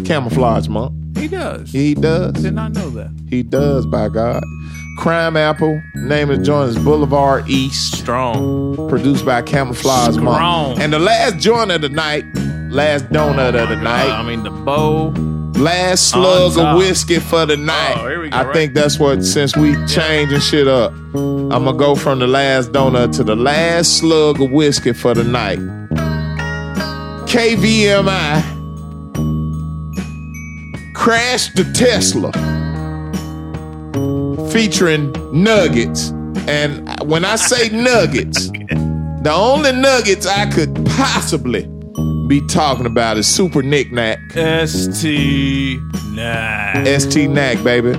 Camouflage 0.06 0.68
monk. 0.68 0.93
He 1.16 1.28
does. 1.28 1.72
He 1.72 1.94
does. 1.94 2.34
Did 2.34 2.55
not 2.55 2.72
know 2.72 2.90
that. 2.90 3.10
He 3.30 3.43
does. 3.43 3.86
By 3.86 4.09
God. 4.10 4.43
Crimeapple. 4.97 5.82
Name 5.94 6.31
of 6.31 6.39
the 6.39 6.44
joint 6.44 6.70
is 6.70 6.78
Boulevard 6.78 7.48
East. 7.48 7.98
Strong. 7.98 8.89
Produced 8.89 9.24
by 9.24 9.43
Camouflage 9.43 10.14
Strong. 10.14 10.24
Monk. 10.24 10.81
And 10.81 10.93
the 10.93 10.98
last 10.98 11.39
joint 11.39 11.70
of 11.70 11.82
the 11.82 11.89
night, 11.89 12.24
last 12.70 13.06
donut 13.10 13.55
of 13.60 13.68
the 13.68 13.77
night. 13.77 14.10
I 14.10 14.23
mean 14.23 14.43
the 14.43 14.51
bow. 14.51 15.14
Last 15.60 16.10
slug 16.10 16.59
of 16.59 16.77
whiskey 16.77 17.18
for 17.18 17.47
the 17.47 17.56
night. 17.56 17.97
Oh, 17.97 18.09
here 18.09 18.20
we 18.20 18.28
go, 18.28 18.36
I 18.36 18.44
right. 18.44 18.55
think 18.55 18.74
that's 18.74 18.98
what, 18.98 19.24
since 19.24 19.56
we 19.56 19.74
changing 19.86 20.40
shit 20.40 20.68
up, 20.68 20.93
I'm 20.93 21.48
going 21.48 21.64
to 21.64 21.73
go 21.73 21.94
from 21.94 22.18
the 22.18 22.27
last 22.27 22.73
donut 22.73 23.16
to 23.16 23.24
the 23.24 23.36
last 23.36 23.98
slug 23.98 24.40
of 24.40 24.51
whiskey 24.51 24.93
for 24.93 25.14
the 25.14 25.24
night. 25.24 25.59
KVMI 27.27 28.43
crashed 30.94 31.56
the 31.56 31.64
Tesla 31.73 32.32
featuring 34.57 35.12
nuggets. 35.35 36.09
And 36.49 36.89
when 37.11 37.27
I 37.27 37.37
say 37.37 37.69
nuggets, 37.77 38.49
the 38.49 39.33
only 39.35 39.73
nuggets 39.73 40.27
I 40.27 40.51
could 40.51 40.74
possibly 40.87 41.66
be 42.27 42.41
talking 42.47 42.87
about 42.87 43.19
is 43.19 43.27
Super 43.27 43.62
Knick-Knack. 43.62 44.19
ST 44.66 45.78
Knack. 46.15 46.87
ST 46.87 47.28
Knack, 47.28 47.62
baby. 47.62 47.93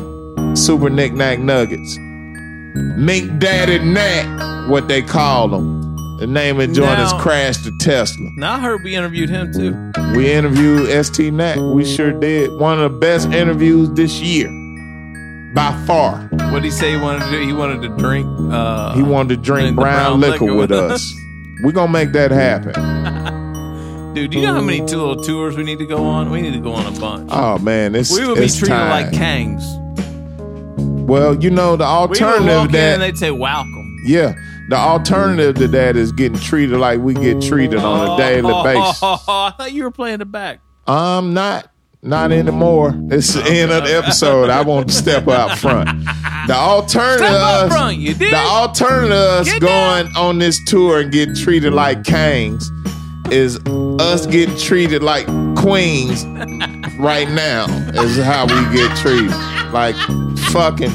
Super 0.55 0.89
Knick-Knack 0.89 1.37
Nuggets. 1.37 1.95
Mink 2.97 3.39
Daddy 3.39 3.77
Knack, 3.77 4.67
what 4.67 4.87
they 4.87 5.03
call 5.03 5.49
them. 5.49 5.77
The 6.17 6.25
name 6.25 6.59
of 6.59 6.69
the 6.69 6.73
joint 6.73 6.99
is 6.99 7.13
Crash 7.13 7.57
the 7.57 7.71
Tesla. 7.79 8.31
Now 8.35 8.55
I 8.55 8.59
heard 8.59 8.83
we 8.83 8.95
interviewed 8.95 9.29
him 9.29 9.53
too. 9.53 9.91
We 10.17 10.31
interviewed 10.31 11.05
ST 11.05 11.31
Knack. 11.31 11.59
We 11.75 11.85
sure 11.85 12.19
did. 12.19 12.51
One 12.59 12.81
of 12.81 12.91
the 12.93 12.97
best 12.97 13.29
interviews 13.29 13.91
this 13.91 14.19
year. 14.19 14.49
By 15.57 15.83
far. 15.87 16.19
What 16.51 16.61
did 16.61 16.65
he 16.65 16.69
say 16.71 16.91
he 16.91 16.97
wanted 16.97 17.25
to 17.25 17.31
do? 17.31 17.39
He 17.39 17.51
wanted 17.51 17.81
to 17.81 17.89
drink. 17.97 18.27
Uh, 18.53 18.93
He 18.93 19.01
wanted 19.01 19.29
to 19.29 19.41
drink 19.41 19.75
the 19.75 19.81
brown, 19.81 20.19
liquor, 20.19 20.53
with 20.53 20.71
us. 20.71 21.15
We're 21.63 21.71
going 21.71 21.87
to 21.87 21.91
make 21.93 22.11
that 22.11 22.29
happen. 22.29 22.73
Dude, 24.13 24.29
do 24.31 24.37
you 24.39 24.45
know 24.45 24.53
how 24.53 24.61
many 24.61 24.85
two 24.85 24.97
little 24.97 25.23
tours 25.23 25.57
we 25.57 25.63
need 25.63 25.79
to 25.79 25.87
go 25.87 26.05
on? 26.05 26.29
We 26.29 26.41
need 26.43 26.53
to 26.53 26.59
go 26.59 26.73
on 26.73 26.85
a 26.85 26.99
bunch. 26.99 27.29
Oh, 27.33 27.57
man. 27.57 27.95
It's, 27.95 28.11
we 28.15 28.27
would 28.27 28.35
be 28.35 28.47
treated 28.47 28.67
time. 28.67 28.89
like 29.07 29.11
kangs. 29.13 29.63
Well, 31.07 31.33
you 31.41 31.49
know, 31.49 31.75
the 31.75 31.85
We 31.85 31.89
would 31.89 32.21
alternative 32.21 32.47
walk 32.55 32.65
in 32.67 32.71
that. 32.73 32.93
and 32.93 33.01
they'd 33.01 33.17
say 33.17 33.31
welcome. 33.31 33.97
Yeah, 34.05 34.35
the 34.69 34.75
alternative 34.75 35.55
to 35.55 35.67
that 35.69 35.95
is 35.95 36.11
getting 36.11 36.37
treated 36.37 36.77
like 36.77 36.99
we 36.99 37.13
get 37.15 37.41
treated 37.41 37.79
on 37.79 38.11
a 38.11 38.17
daily 38.23 38.53
basis. 38.63 38.99
Oh, 39.01 39.17
I 39.27 39.53
thought 39.57 39.71
you 39.71 39.83
were 39.83 39.91
playing 39.91 40.21
it 40.21 40.31
back. 40.31 40.59
I'm 40.85 41.33
not, 41.33 41.71
not 42.01 42.31
anymore. 42.31 42.93
It's 43.09 43.33
the 43.33 43.43
end 43.43 43.71
of 43.71 43.83
the 43.83 43.97
episode. 43.97 44.49
I 44.49 44.61
want 44.61 44.87
to 44.89 44.93
step 44.93 45.27
out 45.27 45.57
front. 45.57 45.89
The 46.47 46.53
alternative, 46.55 47.27
us- 47.27 47.71
front, 47.71 47.99
the 48.19 48.35
alternative 48.35 49.11
us 49.17 49.59
going 49.59 50.07
on 50.15 50.39
this 50.39 50.63
tour 50.65 51.01
and 51.01 51.11
getting 51.11 51.35
treated 51.35 51.73
like 51.73 52.03
kings 52.03 52.71
is 53.31 53.59
us 53.99 54.25
getting 54.25 54.57
treated 54.57 55.03
like 55.03 55.25
queens 55.57 56.25
right 56.99 57.29
now. 57.29 57.65
Is 57.93 58.17
how 58.23 58.45
we 58.45 58.77
get 58.77 58.95
treated 58.97 59.31
like 59.71 59.95
fucking 60.51 60.91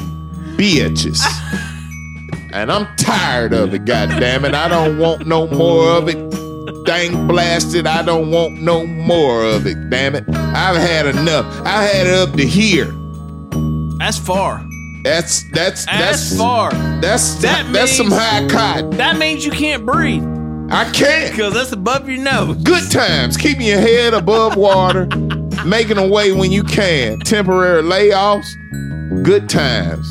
bitches. 0.57 1.21
And 2.55 2.71
I'm 2.71 2.87
tired 2.99 3.55
of 3.55 3.73
it, 3.73 3.87
God 3.87 4.11
damn 4.21 4.45
it. 4.45 4.53
I 4.53 4.69
don't 4.69 4.99
want 4.99 5.27
no 5.27 5.47
more 5.47 5.89
of 5.89 6.07
it. 6.11 6.17
Dang 6.85 7.27
blasted, 7.29 7.87
I 7.87 8.03
don't 8.03 8.31
want 8.31 8.61
no 8.61 8.87
more 8.87 9.45
of 9.45 9.67
it, 9.67 9.77
damn 9.91 10.15
it. 10.17 10.25
I've 10.29 10.77
had 10.77 11.07
enough. 11.07 11.47
I 11.65 11.83
had 11.85 12.07
it 12.09 12.15
up 12.15 12.33
to 12.37 12.45
here. 12.47 12.93
That's 13.99 14.19
far. 14.19 14.67
That's 15.05 15.43
that's 15.51 15.85
That's 15.87 16.31
that's 16.31 16.37
far. 16.39 16.71
That's 17.01 17.37
That 17.37 17.73
that's 17.73 17.93
some 17.97 18.09
means- 18.09 18.21
high 18.21 18.47
cotton. 18.49 18.91
That 18.97 19.17
means 19.19 19.45
you 19.45 19.53
can't 19.53 19.85
breathe. 19.87 20.25
I 20.71 20.91
can't. 20.93 21.31
Because 21.33 21.55
that's 21.55 21.73
above 21.73 22.09
your 22.09 22.19
nose. 22.23 22.57
Good 22.63 22.91
times. 22.91 23.37
Keeping 23.37 23.67
your 23.67 23.81
head 23.81 24.15
above 24.15 24.57
water. 24.57 25.07
making 25.67 25.99
a 25.99 26.07
way 26.09 26.33
when 26.33 26.51
you 26.51 26.63
can. 26.65 27.19
Temporary 27.21 27.83
layoffs. 27.83 28.47
Good 29.23 29.49
times. 29.49 30.07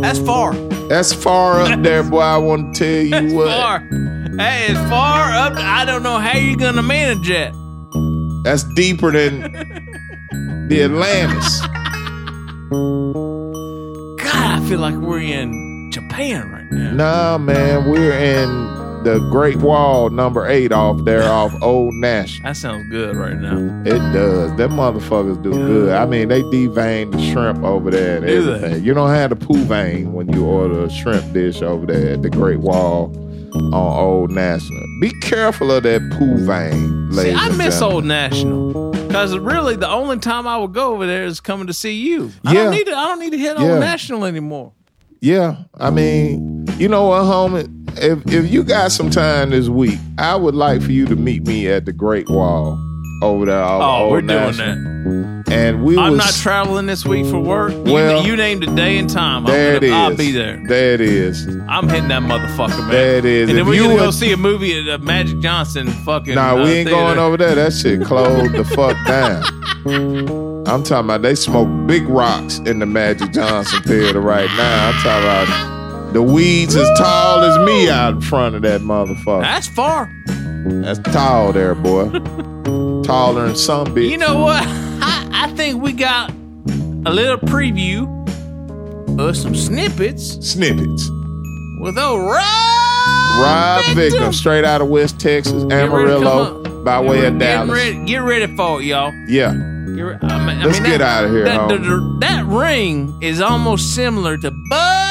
That's 0.00 0.18
far. 0.20 0.54
That's 0.88 1.12
far 1.12 1.60
up 1.60 1.82
there, 1.82 2.02
boy. 2.02 2.20
I 2.20 2.38
want 2.38 2.74
to 2.74 2.78
tell 2.84 3.02
you 3.04 3.10
That's 3.10 3.32
what. 3.34 3.46
far. 3.48 3.78
That 4.36 4.70
is 4.70 4.78
far 4.90 5.30
up. 5.32 5.52
I 5.56 5.84
don't 5.84 6.02
know 6.02 6.18
how 6.18 6.36
you're 6.38 6.56
gonna 6.56 6.82
manage 6.82 7.28
that. 7.28 7.52
That's 8.44 8.64
deeper 8.74 9.10
than 9.12 9.40
the 10.68 10.82
Atlantis. 10.84 11.60
God, 14.22 14.62
I 14.62 14.68
feel 14.68 14.78
like 14.80 14.94
we're 14.94 15.20
in 15.20 15.90
Japan 15.92 16.50
right 16.50 16.70
now. 16.72 16.92
Nah, 16.92 17.38
man, 17.38 17.88
we're 17.90 18.12
in 18.12 18.48
the 19.04 19.18
Great 19.30 19.56
Wall, 19.56 20.10
number 20.10 20.46
eight, 20.46 20.72
off 20.72 21.04
there, 21.04 21.22
off 21.30 21.52
Old 21.62 21.94
National. 21.94 22.48
That 22.48 22.56
sounds 22.56 22.88
good 22.90 23.16
right 23.16 23.36
now. 23.36 23.56
It 23.84 23.98
does. 24.12 24.56
Them 24.56 24.72
motherfuckers 24.72 25.42
do 25.42 25.50
good. 25.52 25.92
I 25.92 26.06
mean, 26.06 26.28
they 26.28 26.42
devein 26.42 27.10
the 27.12 27.32
shrimp 27.32 27.62
over 27.64 27.90
there 27.90 28.18
and 28.18 28.26
Do 28.26 28.42
they? 28.44 28.52
everything. 28.54 28.84
You 28.84 28.94
don't 28.94 29.10
have 29.10 29.30
the 29.30 29.36
poo 29.36 29.64
vein 29.64 30.12
when 30.12 30.32
you 30.32 30.44
order 30.44 30.84
a 30.84 30.90
shrimp 30.90 31.32
dish 31.32 31.62
over 31.62 31.86
there 31.86 32.12
at 32.14 32.22
the 32.22 32.30
Great 32.30 32.60
Wall 32.60 33.12
on 33.54 33.74
Old 33.74 34.30
National. 34.30 34.82
Be 35.00 35.10
careful 35.20 35.70
of 35.72 35.82
that 35.82 36.00
poo 36.18 36.38
vein, 36.46 37.12
See, 37.12 37.32
I 37.34 37.48
miss 37.50 37.74
gentlemen. 37.80 37.94
Old 37.94 38.04
National 38.06 38.92
because 38.92 39.36
really 39.36 39.76
the 39.76 39.88
only 39.90 40.18
time 40.18 40.46
I 40.46 40.56
would 40.56 40.72
go 40.72 40.94
over 40.94 41.06
there 41.06 41.24
is 41.24 41.38
coming 41.40 41.66
to 41.66 41.74
see 41.74 41.92
you. 41.92 42.30
I 42.46 42.54
Yeah. 42.54 42.62
don't 42.64 42.70
need 42.72 42.86
to. 42.86 42.92
I 42.96 43.08
don't 43.08 43.18
need 43.20 43.32
to 43.32 43.38
hit 43.38 43.58
Yeah. 43.58 43.72
Old 43.72 43.80
National 43.80 44.24
anymore. 44.24 44.72
Yeah, 45.20 45.56
I 45.78 45.90
mean, 45.90 46.66
you 46.78 46.88
know 46.88 47.04
what, 47.08 47.22
homie? 47.24 47.68
If 47.98 48.26
if 48.32 48.50
you 48.50 48.64
got 48.64 48.92
some 48.92 49.10
time 49.10 49.50
this 49.50 49.68
week, 49.68 49.98
I 50.18 50.34
would 50.36 50.54
like 50.54 50.82
for 50.82 50.92
you 50.92 51.06
to 51.06 51.16
meet 51.16 51.46
me 51.46 51.68
at 51.68 51.84
the 51.84 51.92
Great 51.92 52.28
Wall 52.28 52.78
over 53.22 53.46
there. 53.46 53.62
Oh, 53.62 53.80
Old 53.82 54.10
we're 54.12 54.20
doing 54.22 54.56
National. 54.56 54.92
And 55.50 55.84
we 55.84 55.98
I'm 55.98 56.12
was, 56.12 56.18
not 56.18 56.32
traveling 56.34 56.86
this 56.86 57.04
week 57.04 57.26
for 57.26 57.38
work. 57.38 57.72
You- 57.72 57.92
Well, 57.92 58.24
you, 58.26 58.36
named 58.36 58.62
a 58.64 58.74
day 58.74 58.96
and 58.98 59.10
time. 59.10 59.44
There 59.44 59.76
I'm 59.76 59.82
it 59.84 59.88
gonna, 59.90 59.92
is. 59.92 60.10
I'll 60.12 60.16
be 60.16 60.30
there. 60.32 60.62
There 60.66 60.94
it 60.94 61.00
is. 61.00 61.46
I'm 61.68 61.88
hitting 61.88 62.08
that 62.08 62.22
motherfucker, 62.22 62.78
man. 62.78 62.90
There 62.90 63.16
it 63.18 63.24
is. 63.24 63.48
And 63.50 63.58
then 63.58 63.62
If 63.62 63.68
we're 63.68 63.74
you 63.74 63.82
gonna 63.84 63.96
go 63.96 64.10
see 64.10 64.32
a 64.32 64.36
movie 64.36 64.80
at 64.80 64.88
uh, 64.88 64.98
Magic 65.04 65.38
Johnson. 65.40 65.88
Fucking. 65.88 66.34
Nah, 66.36 66.52
uh, 66.54 66.64
we 66.64 66.70
ain't 66.70 66.88
going 66.88 67.18
over 67.18 67.36
there. 67.36 67.54
That 67.54 67.72
shit 67.74 68.02
closed 68.02 68.52
the 68.54 68.64
fuck 68.64 68.96
down. 69.06 69.42
I'm 70.66 70.82
talking 70.84 71.06
about 71.06 71.22
they 71.22 71.34
smoke 71.34 71.68
big 71.86 72.08
rocks 72.08 72.58
in 72.60 72.78
the 72.78 72.86
Magic 72.86 73.32
Johnson 73.32 73.82
Theater 73.82 74.20
right 74.20 74.48
now. 74.56 74.88
I'm 74.88 74.94
talking 75.02 75.24
about 75.50 75.71
the 76.12 76.22
weeds 76.22 76.74
as 76.76 76.88
tall 76.98 77.42
as 77.42 77.58
me 77.66 77.88
out 77.88 78.14
in 78.14 78.20
front 78.20 78.54
of 78.54 78.62
that 78.62 78.80
motherfucker. 78.82 79.42
That's 79.42 79.68
far. 79.68 80.10
That's 80.66 80.98
tall 81.12 81.52
there, 81.52 81.74
boy. 81.74 82.08
Taller 83.02 83.46
than 83.46 83.56
some 83.56 83.86
bitch. 83.88 84.10
You 84.10 84.18
know 84.18 84.38
what? 84.38 84.62
I, 84.66 85.28
I 85.32 85.52
think 85.56 85.82
we 85.82 85.92
got 85.92 86.30
a 86.30 87.12
little 87.12 87.38
preview 87.38 88.06
of 89.18 89.36
some 89.36 89.54
snippets 89.54 90.34
Snippets. 90.48 91.08
with 91.80 91.98
old 91.98 92.20
Rob. 92.20 92.44
Rob 93.40 93.84
Victor. 93.86 93.94
Victim, 94.18 94.32
straight 94.32 94.64
out 94.64 94.80
of 94.80 94.88
West 94.88 95.18
Texas, 95.18 95.64
Get 95.64 95.90
ready 95.90 96.06
to 96.12 96.20
come 96.20 96.26
Amarillo, 96.26 96.84
by 96.84 97.00
way 97.00 97.26
of 97.26 97.38
Get 97.38 97.46
Dallas. 97.66 97.70
ready, 97.70 98.04
get 98.06 98.18
ready 98.18 98.56
for 98.56 98.80
it, 98.80 98.84
y'all. 98.84 99.12
Yeah. 99.26 99.52
Get 99.96 100.02
re- 100.02 100.18
I 100.22 100.38
mean, 100.46 100.58
I 100.58 100.64
Let's 100.64 100.78
mean, 100.80 100.90
get 100.90 100.98
that- 100.98 101.02
out 101.02 101.24
of 101.24 101.30
here, 101.32 101.44
That, 101.44 101.60
homie. 101.70 101.82
the- 102.20 102.26
that 102.26 102.44
ring 102.46 103.18
is 103.20 103.40
almost 103.40 103.94
similar 103.94 104.36
to 104.38 104.50
Bud. 104.70 105.01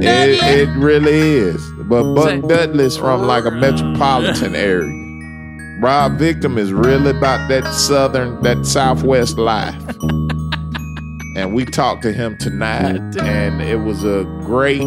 It, 0.00 0.42
it 0.42 0.68
really 0.76 1.12
is. 1.12 1.64
But 1.78 2.14
Buck 2.14 2.42
Dudley's 2.48 2.96
from 2.96 3.22
like 3.22 3.44
a 3.44 3.50
metropolitan 3.50 4.54
area. 4.54 4.92
Rob 5.80 6.18
Victim 6.18 6.58
is 6.58 6.72
really 6.72 7.10
about 7.10 7.48
that 7.48 7.70
southern, 7.72 8.42
that 8.42 8.64
southwest 8.64 9.38
life. 9.38 9.74
and 11.36 11.54
we 11.54 11.64
talked 11.66 12.02
to 12.02 12.12
him 12.12 12.36
tonight, 12.38 13.00
and 13.20 13.60
it 13.60 13.76
was 13.76 14.04
a 14.04 14.24
great 14.44 14.80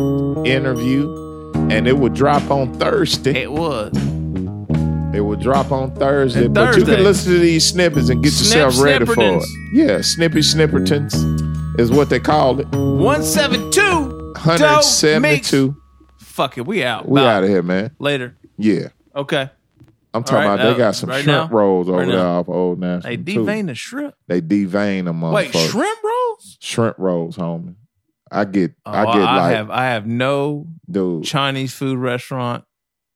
interview. 0.45 1.15
And 1.69 1.87
it 1.87 1.97
would 1.97 2.15
drop 2.15 2.49
on 2.49 2.73
Thursday. 2.73 3.43
It 3.43 3.51
was. 3.51 3.95
It 5.13 5.21
would 5.21 5.39
drop 5.39 5.71
on 5.71 5.93
Thursday. 5.95 6.45
And 6.45 6.53
But 6.55 6.75
you 6.77 6.85
can 6.85 7.03
listen 7.03 7.33
to 7.33 7.39
these 7.39 7.67
snippets 7.67 8.09
and 8.09 8.23
get 8.23 8.31
Snip 8.33 8.65
yourself 8.65 8.83
ready 8.83 9.05
for 9.05 9.37
it. 9.37 9.43
Yeah, 9.73 10.01
snippy 10.01 10.39
snippertons 10.39 11.79
is 11.79 11.91
what 11.91 12.09
they 12.09 12.19
call 12.19 12.59
it. 12.59 12.67
172. 12.71 14.28
172. 14.45 15.75
Fuck 16.19 16.57
it, 16.57 16.65
we 16.65 16.83
out. 16.83 17.07
We 17.07 17.19
Bye. 17.21 17.33
out 17.33 17.43
of 17.43 17.49
here, 17.49 17.61
man. 17.63 17.91
Later. 17.99 18.37
Yeah. 18.57 18.89
Okay. 19.15 19.49
I'm 20.13 20.23
talking 20.23 20.47
right, 20.47 20.55
about 20.55 20.63
they 20.63 20.69
uh, 20.71 20.77
got 20.77 20.95
some 20.95 21.09
right 21.09 21.23
shrimp 21.23 21.51
now? 21.51 21.55
rolls 21.57 21.87
over 21.87 21.99
Right 21.99 22.07
there 22.07 22.17
now. 22.17 22.39
off 22.39 22.49
Old 22.49 22.79
National. 22.79 23.01
They 23.15 23.17
devein 23.17 23.67
the 23.67 23.75
shrimp. 23.75 24.15
They 24.27 24.41
devein 24.41 25.05
them. 25.05 25.21
Wait, 25.21 25.53
shrimp 25.55 26.03
rolls? 26.03 26.57
Shrimp 26.59 26.97
rolls, 26.97 27.37
homie. 27.37 27.75
I 28.31 28.45
get, 28.45 28.73
Oh, 28.85 28.91
I 28.91 29.05
get 29.05 29.19
like, 29.21 29.55
have 29.55 29.69
I 29.71 29.85
have 29.85 30.05
no 30.07 30.67
dude, 30.89 31.23
Chinese 31.25 31.73
food 31.73 31.97
restaurant 31.99 32.63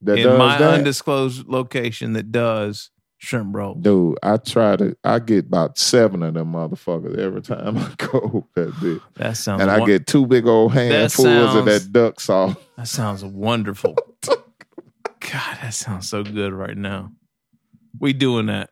that 0.02 0.18
in 0.20 0.38
my 0.38 0.58
that? 0.58 0.74
undisclosed 0.76 1.48
location 1.48 2.14
that 2.14 2.32
does 2.32 2.90
shrimp 3.24 3.56
rolls. 3.56 3.82
Dude, 3.82 4.18
I 4.22 4.38
try 4.38 4.76
to. 4.76 4.96
I 5.04 5.20
get 5.20 5.46
about 5.46 5.78
seven 5.78 6.22
of 6.24 6.34
them 6.34 6.52
motherfuckers 6.52 7.18
every 7.18 7.42
time 7.42 7.78
I 7.78 7.94
go 7.98 8.46
that 8.56 8.80
bit. 8.82 9.02
That 9.16 9.38
sounds 9.38 9.62
and 9.62 9.72
I 9.72 9.80
won- 9.80 9.88
get 9.88 10.08
two 10.08 10.28
big 10.28 10.46
old 10.46 10.74
handfuls 10.74 11.56
of 11.56 11.66
that 11.66 11.92
duck 11.92 12.20
sauce. 12.20 12.56
That 12.78 12.88
sounds 12.88 13.24
wonderful. 13.24 13.96
God, 14.26 15.58
that 15.62 15.74
sounds 15.74 16.10
so 16.10 16.24
good 16.24 16.54
right 16.54 16.78
now. 16.78 17.12
We 18.00 18.12
doing 18.12 18.48
that. 18.48 18.72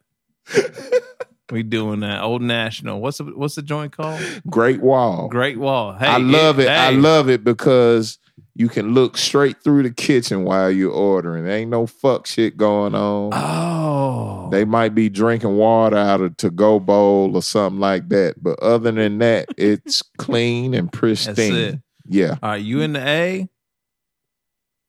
we 1.50 1.64
doing 1.64 2.02
that. 2.02 2.22
Old 2.22 2.42
National. 2.42 3.00
What's 3.00 3.20
the 3.20 3.24
what's 3.24 3.56
the 3.56 3.62
joint 3.62 3.96
called? 3.96 4.22
Great 4.50 4.82
Wall. 4.82 5.30
Great 5.30 5.58
Wall. 5.58 5.94
Hey, 5.94 6.08
I 6.08 6.18
love 6.18 6.60
it. 6.60 6.68
I 6.68 6.92
hey. 6.92 6.98
love 6.98 7.30
it 7.30 7.44
because 7.44 8.20
you 8.56 8.68
can 8.68 8.94
look 8.94 9.18
straight 9.18 9.64
through 9.64 9.84
the 9.84 9.92
kitchen 9.92 10.44
while 10.44 10.70
you're 10.70 10.92
ordering. 10.92 11.46
There 11.46 11.58
ain't 11.58 11.72
no 11.72 11.88
fuck 11.88 12.28
shit 12.28 12.58
going 12.58 12.96
on. 12.96 13.32
Oh. 13.34 14.50
They 14.52 14.66
might 14.66 14.94
be 14.94 15.10
drinking 15.10 15.56
water 15.56 15.98
out 15.98 16.22
of 16.22 16.38
to 16.38 16.50
go 16.50 16.80
bowl 16.80 17.36
or 17.36 17.42
something 17.42 17.80
like 17.80 18.10
that. 18.10 18.36
But 18.42 18.60
other 18.60 18.92
than 18.92 19.20
that, 19.20 19.48
it's 19.58 20.02
clean 20.18 20.74
and 20.74 20.92
pristine. 20.92 21.56
it. 21.56 21.80
Yeah. 22.08 22.36
All 22.44 22.52
right, 22.52 22.62
you 22.62 22.82
in 22.82 22.94
the 22.94 23.08
A? 23.08 23.50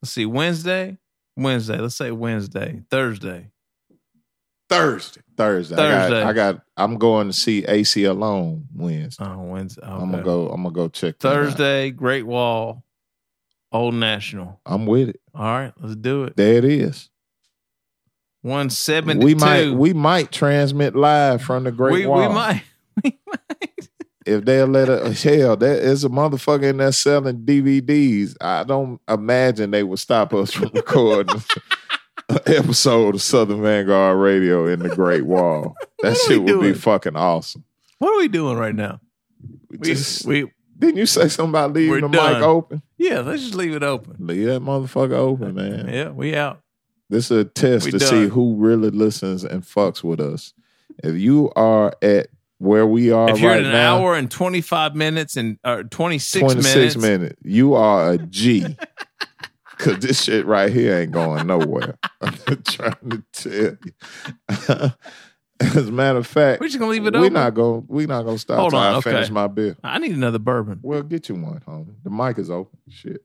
Let's 0.01 0.11
see, 0.11 0.25
Wednesday? 0.25 0.97
Wednesday. 1.37 1.77
Let's 1.77 1.95
say 1.95 2.11
Wednesday. 2.11 2.81
Thursday. 2.89 3.51
Thursday. 4.69 5.21
Thursday. 5.37 5.75
Thursday. 5.75 6.23
I 6.23 6.33
got, 6.33 6.61
I 6.75 6.83
I'm 6.83 6.97
going 6.97 7.27
to 7.27 7.33
see 7.33 7.63
AC 7.65 8.03
alone 8.03 8.67
Wednesday. 8.73 9.23
Oh, 9.25 9.41
Wednesday. 9.43 9.81
I'm 9.85 10.11
gonna 10.11 10.23
go 10.23 10.49
I'm 10.49 10.63
gonna 10.63 10.73
go 10.73 10.89
check. 10.89 11.19
Thursday, 11.19 11.91
Great 11.91 12.25
Wall, 12.25 12.82
Old 13.73 13.95
National. 13.95 14.61
I'm 14.65 14.85
with 14.85 15.09
it. 15.09 15.19
All 15.33 15.43
right, 15.43 15.73
let's 15.79 15.95
do 15.95 16.23
it. 16.25 16.37
There 16.37 16.57
it 16.57 16.65
is. 16.65 17.09
172. 18.43 19.25
We 19.25 19.35
might 19.35 19.71
we 19.71 19.93
might 19.93 20.31
transmit 20.31 20.95
live 20.95 21.41
from 21.41 21.63
the 21.63 21.71
Great 21.71 21.93
we, 21.93 22.05
Wall. 22.05 22.27
we 22.29 22.35
might. 22.35 22.63
if 24.25 24.45
they'll 24.45 24.67
let 24.67 24.89
it 24.89 25.21
hell, 25.21 25.57
there 25.57 25.77
is 25.77 26.03
a 26.03 26.09
motherfucker 26.09 26.63
in 26.69 26.77
there 26.77 26.91
selling 26.91 27.45
DVDs. 27.45 28.35
I 28.39 28.63
don't 28.63 29.01
imagine 29.07 29.71
they 29.71 29.83
would 29.83 29.99
stop 29.99 30.33
us 30.33 30.51
from 30.51 30.71
recording 30.73 31.41
an 32.29 32.39
episode 32.45 33.15
of 33.15 33.21
Southern 33.21 33.61
Vanguard 33.61 34.19
Radio 34.19 34.67
in 34.67 34.79
the 34.79 34.89
Great 34.89 35.25
Wall. 35.25 35.73
That 36.01 36.17
shit 36.17 36.43
we 36.43 36.53
would 36.53 36.61
be 36.61 36.73
fucking 36.73 37.15
awesome. 37.15 37.63
What 37.99 38.13
are 38.13 38.19
we 38.19 38.27
doing 38.27 38.57
right 38.57 38.75
now? 38.75 38.99
We, 39.69 39.77
Just- 39.77 40.25
we 40.25 40.51
Didn't 40.83 40.97
you 40.97 41.05
say 41.05 41.29
something 41.29 41.51
about 41.51 41.71
leaving 41.73 41.91
We're 41.91 42.01
the 42.01 42.09
done. 42.09 42.33
mic 42.33 42.43
open? 42.43 42.81
yeah, 42.97 43.19
let's 43.21 43.41
just 43.43 43.55
leave 43.55 43.73
it 43.73 43.83
open. 43.83 44.15
Leave 44.19 44.47
that 44.47 44.61
motherfucker 44.61 45.13
open, 45.13 45.55
man. 45.55 45.87
Yeah, 45.87 46.09
we 46.09 46.35
out. 46.35 46.61
This 47.09 47.31
is 47.31 47.37
a 47.39 47.45
test 47.45 47.85
We 47.85 47.91
to 47.91 47.99
done. 47.99 48.09
see 48.09 48.27
who 48.27 48.55
really 48.55 48.89
listens 48.89 49.43
and 49.45 49.63
fucks 49.63 50.03
with 50.03 50.19
us. 50.19 50.53
If 51.03 51.15
you 51.15 51.51
are 51.55 51.93
at 52.01 52.27
where 52.57 52.85
we 52.85 53.11
are 53.11 53.29
if 53.29 53.39
you're 53.39 53.49
right 53.51 53.59
at 53.61 53.65
an 53.65 53.71
now, 53.71 53.99
hour 53.99 54.15
and 54.15 54.29
25 54.29 54.95
minutes 54.95 55.37
and 55.37 55.57
or 55.63 55.83
26, 55.83 56.39
26 56.41 56.75
minutes, 56.75 56.97
minutes. 56.97 57.35
You 57.43 57.75
are 57.75 58.11
a 58.11 58.17
G. 58.17 58.75
Cause 59.77 59.99
this 59.99 60.23
shit 60.23 60.45
right 60.45 60.71
here 60.71 60.97
ain't 60.99 61.11
going 61.11 61.45
nowhere. 61.47 61.97
I'm 62.21 62.61
trying 62.63 62.95
to 63.09 63.23
tell 63.33 63.77
you. 64.81 64.91
As 65.75 65.87
a 65.87 65.91
matter 65.91 66.19
of 66.19 66.27
fact, 66.27 66.61
We're 66.61 66.67
just 66.67 66.79
gonna 66.79 66.91
leave 66.91 67.05
it 67.05 67.13
we're 67.13 67.21
open? 67.21 67.33
not 67.33 67.53
gonna 67.53 67.83
we're 67.87 68.07
not 68.07 68.23
gonna 68.23 68.37
stop 68.37 68.57
Hold 68.59 68.71
till 68.71 68.79
on, 68.79 68.93
I 68.93 68.97
okay. 68.97 69.11
finish 69.11 69.29
my 69.29 69.47
beer. 69.47 69.77
I 69.83 69.99
need 69.99 70.11
another 70.11 70.39
bourbon. 70.39 70.79
Well, 70.81 71.03
get 71.03 71.29
you 71.29 71.35
one, 71.35 71.61
homie. 71.67 71.95
The 72.03 72.09
mic 72.09 72.37
is 72.39 72.49
open. 72.49 72.77
Shit. 72.89 73.23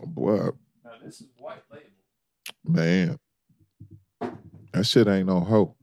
Oh, 0.00 0.06
boy, 0.06 0.36
Now 0.84 0.90
this 1.04 1.20
is 1.20 1.26
white 1.38 1.62
label. 1.72 1.84
man, 2.64 3.18
that 4.72 4.86
shit 4.86 5.08
ain't 5.08 5.26
no 5.26 5.40
hoe. 5.40 5.74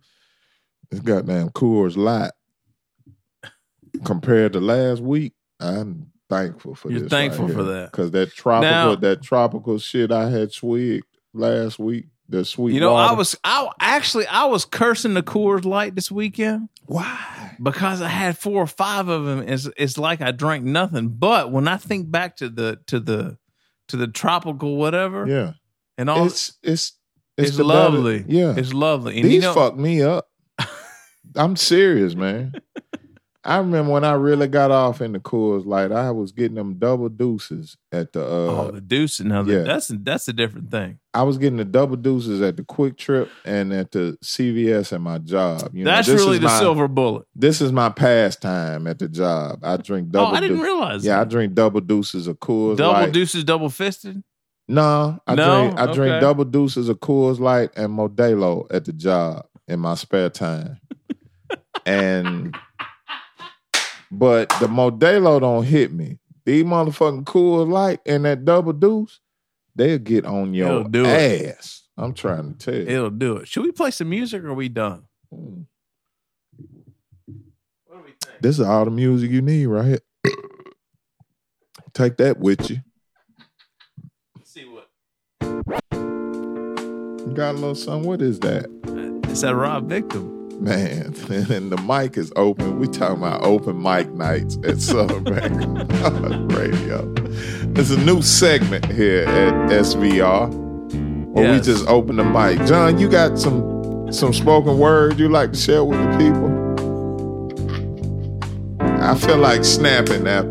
This 0.90 1.02
goddamn 1.02 1.50
Coors 1.50 1.98
Light 1.98 2.32
compared 4.06 4.54
to 4.54 4.62
last 4.62 5.02
week. 5.02 5.34
I'm 5.60 6.12
thankful 6.30 6.76
for 6.76 6.92
You're 6.92 7.02
this. 7.02 7.10
thankful 7.10 7.48
for 7.50 7.64
that. 7.64 7.92
because 7.92 8.12
that 8.12 8.32
tropical 8.34 8.72
Now- 8.72 8.96
that 8.96 9.22
tropical 9.22 9.78
shit 9.80 10.12
I 10.12 10.30
had 10.30 10.52
swigged 10.52 11.04
last 11.34 11.80
week. 11.80 12.08
The 12.28 12.44
sweet, 12.44 12.74
You 12.74 12.80
know, 12.80 12.96
I 12.96 13.12
was 13.14 13.38
I 13.44 13.70
actually 13.80 14.26
I 14.26 14.46
was 14.46 14.66
cursing 14.66 15.14
the 15.14 15.22
Coors 15.22 15.64
Light 15.64 15.94
this 15.94 16.10
weekend. 16.10 16.70
Why? 16.88 17.56
Because 17.62 18.02
I 18.02 18.08
had 18.08 18.36
four 18.36 18.64
or 18.64 18.66
five 18.68 19.10
of 19.10 19.26
them. 19.26 19.48
It's 19.48 19.70
it's 19.78 20.00
like 20.00 20.22
I 20.22 20.32
drank 20.32 20.64
nothing. 20.66 21.10
But 21.10 21.52
when 21.52 21.68
I 21.68 21.78
think 21.78 22.10
back 22.10 22.38
to 22.38 22.50
the 22.50 22.80
to 22.88 23.00
the 23.00 23.38
to 23.90 23.98
the 23.98 24.08
tropical 24.08 24.78
whatever, 24.78 25.28
yeah. 25.28 25.52
and 26.00 26.10
all 26.10 26.26
it's 26.26 26.58
it's 26.64 26.94
it's, 27.38 27.50
it's, 27.50 27.58
the 27.58 27.64
better- 27.64 27.92
lovely. 27.92 28.26
yeah, 28.28 28.56
it's 28.58 28.74
lovely. 28.74 29.18
And 29.18 29.26
These 29.26 29.34
you 29.36 29.42
know, 29.42 29.54
fuck 29.54 29.78
me 29.78 30.02
up. 30.02 30.28
I'm 31.36 31.56
serious, 31.56 32.16
man. 32.16 32.54
I 33.48 33.58
remember 33.58 33.92
when 33.92 34.04
I 34.04 34.14
really 34.14 34.48
got 34.48 34.72
off 34.72 35.02
in 35.02 35.12
the 35.12 35.20
Coors 35.20 35.66
Light, 35.68 35.92
I 35.92 36.10
was 36.10 36.32
getting 36.32 36.56
them 36.56 36.80
double 36.80 37.10
deuces 37.10 37.78
at 37.92 38.12
the. 38.14 38.24
Uh, 38.24 38.28
oh, 38.28 38.72
the 38.72 38.82
deuce. 38.82 39.20
Now 39.20 39.44
yeah. 39.44 39.60
that's 39.64 39.90
that's 39.90 40.28
a 40.28 40.34
different 40.34 40.72
thing. 40.72 40.98
I 41.14 41.22
was 41.24 41.38
getting 41.38 41.58
the 41.58 41.66
double 41.66 41.96
deuces 41.96 42.42
at 42.42 42.58
the 42.58 42.64
QuikTrip 42.64 43.30
and 43.46 43.72
at 43.72 43.92
the 43.92 44.18
CVS 44.24 44.92
at 44.94 45.00
my 45.02 45.20
job. 45.20 45.70
You 45.74 45.84
know, 45.86 45.92
that's 45.92 46.08
this 46.08 46.20
really 46.20 46.40
the 46.40 46.48
my- 46.48 46.60
silver 46.60 46.88
bullet. 46.88 47.28
This 47.36 47.62
is 47.62 47.72
my 47.72 47.90
pastime 47.90 48.88
at 48.88 48.98
the 48.98 49.08
job. 49.08 49.60
I 49.64 49.78
drink 49.78 50.10
double. 50.10 50.32
oh, 50.34 50.36
I 50.36 50.40
didn't 50.42 50.58
deu- 50.58 50.64
realize. 50.64 51.06
Yeah, 51.06 51.22
I 51.22 51.24
drink 51.24 51.54
double 51.54 51.82
deuces 51.82 52.26
of 52.28 52.40
Coors 52.40 52.78
double 52.78 52.94
Light. 52.94 53.14
deuces, 53.14 53.44
double 53.44 53.70
fisted. 53.70 54.24
No, 54.68 55.20
I 55.28 55.36
No? 55.36 55.62
drink 55.68 55.80
I 55.80 55.86
drink 55.94 56.12
Okay. 56.14 56.20
double 56.20 56.46
deuces 56.46 56.90
of 56.90 57.00
Coors 57.00 57.40
Light 57.40 57.70
and 57.78 57.90
Modelo 57.96 58.66
at 58.74 58.86
the 58.86 58.94
job 58.94 59.46
in 59.68 59.80
my 59.80 59.94
spare 59.94 60.32
time. 60.32 60.80
and 61.86 62.58
but 64.20 64.50
the 64.60 64.68
Modelo 64.68 65.40
don't 65.40 65.64
hit 65.64 65.92
me. 65.92 66.20
These 66.46 66.64
motherfucking 66.64 67.26
cool 67.26 67.66
Light 67.66 68.00
and 68.06 68.26
that 68.26 68.46
double 68.46 68.74
deuce, 68.74 69.20
they'll 69.76 69.98
get 69.98 70.26
on 70.26 70.54
your 70.54 70.68
It'll 70.70 70.84
do 70.84 71.06
it. 71.06 71.58
ass. 71.58 71.84
I'm 71.98 72.14
trying 72.14 72.54
to 72.56 72.58
tell 72.58 72.76
you. 72.76 72.88
It'll 72.88 73.10
do 73.10 73.38
it. 73.38 73.48
Should 73.48 73.64
we 73.64 73.72
play 73.72 73.92
some 73.92 74.10
music 74.10 74.44
or 74.44 74.50
are 74.50 74.54
we 74.54 74.70
done? 74.70 75.06
This 78.42 78.60
is 78.60 78.66
all 78.66 78.86
the 78.86 78.92
music 78.92 79.32
you 79.32 79.42
need 79.42 79.66
right 79.68 79.86
here. 79.86 80.00
Take 81.94 82.18
that 82.18 82.38
with 82.40 82.70
you. 82.70 82.78
Let's 84.38 84.52
see 84.52 84.66
what. 84.66 84.90
You 85.42 87.34
got 87.34 87.52
a 87.52 87.58
little 87.58 87.76
something. 87.76 88.08
What 88.08 88.22
is 88.22 88.40
that? 88.42 88.66
It's 89.30 89.42
that 89.42 89.56
Rob 89.56 89.90
Victim. 89.90 90.45
Man, 90.60 91.14
and 91.30 91.72
the 91.72 91.78
mic 91.86 92.18
is 92.18 92.32
open. 92.36 92.80
We 92.80 92.88
talking 92.88 93.18
about 93.18 93.44
open 93.44 93.82
mic 93.82 94.10
nights 94.12 94.58
at 94.64 94.80
Southern 94.80 95.24
Radio. 96.48 97.14
There's 97.74 97.92
a 97.92 98.00
new 98.00 98.22
segment 98.22 98.86
here 98.92 99.26
at 99.26 99.54
SVR 99.70 100.50
where 101.34 101.52
we 101.52 101.60
just 101.60 101.86
open 101.88 102.16
the 102.16 102.24
mic. 102.24 102.66
John, 102.68 102.98
you 102.98 103.10
got 103.10 103.38
some 103.38 104.12
some 104.12 104.32
spoken 104.34 104.78
word 104.78 105.20
you 105.20 105.28
like 105.28 105.52
to 105.52 105.58
share 105.58 105.84
with 105.84 106.00
the 106.00 106.18
people? 106.18 106.56
I 109.02 109.16
feel 109.16 109.38
like 109.38 109.66
snapping 109.66 110.24
that 110.24 110.48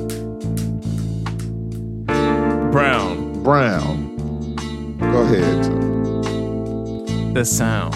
Brown. 2.70 3.42
Brown. 3.42 4.96
Go 4.98 5.22
ahead. 5.22 5.64
John. 5.64 7.32
The 7.34 7.44
sound. 7.44 7.94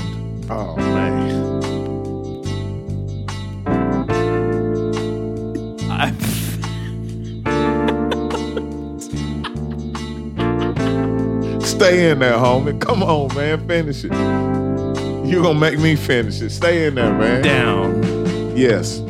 Oh 0.50 0.76
man. 0.76 1.17
Stay 11.78 12.10
in 12.10 12.18
there, 12.18 12.32
homie. 12.32 12.80
Come 12.80 13.04
on, 13.04 13.32
man. 13.36 13.64
Finish 13.68 14.02
it. 14.02 14.10
You 15.24 15.42
gonna 15.42 15.58
make 15.58 15.78
me 15.78 15.94
finish 15.94 16.40
it. 16.40 16.50
Stay 16.50 16.88
in 16.88 16.96
there, 16.96 17.12
man. 17.16 17.42
down. 17.42 18.56
Yes. 18.56 19.00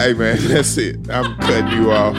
Hey 0.00 0.14
man, 0.14 0.38
that's 0.40 0.78
it. 0.78 0.96
I'm 1.10 1.36
cutting 1.36 1.78
you 1.78 1.92
off. 1.92 2.14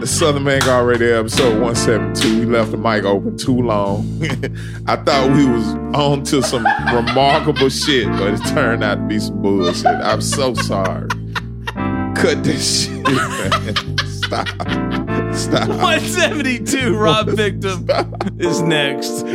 The 0.00 0.06
Southern 0.06 0.44
Man 0.44 0.62
already 0.62 1.04
episode 1.04 1.60
172. 1.60 2.40
We 2.40 2.46
left 2.46 2.70
the 2.70 2.78
mic 2.78 3.04
open 3.04 3.36
too 3.36 3.60
long. 3.60 4.06
I 4.86 4.96
thought 4.96 5.30
we 5.36 5.44
was 5.44 5.66
on 5.94 6.22
to 6.24 6.42
some 6.42 6.64
remarkable 6.94 7.68
shit, 7.68 8.08
but 8.08 8.32
it 8.32 8.40
turned 8.54 8.82
out 8.82 8.94
to 8.94 9.02
be 9.02 9.18
some 9.18 9.42
bullshit. 9.42 9.84
I'm 9.84 10.22
so 10.22 10.54
sorry. 10.54 11.10
Cut 12.16 12.42
this 12.42 12.86
shit, 12.86 13.02
man. 13.02 13.98
Stop. 14.06 14.48
Stop. 15.34 15.68
172 15.68 16.96
Rob 16.96 17.28
Victim 17.28 17.86
is 18.38 18.62
next. 18.62 19.24
they 19.24 19.30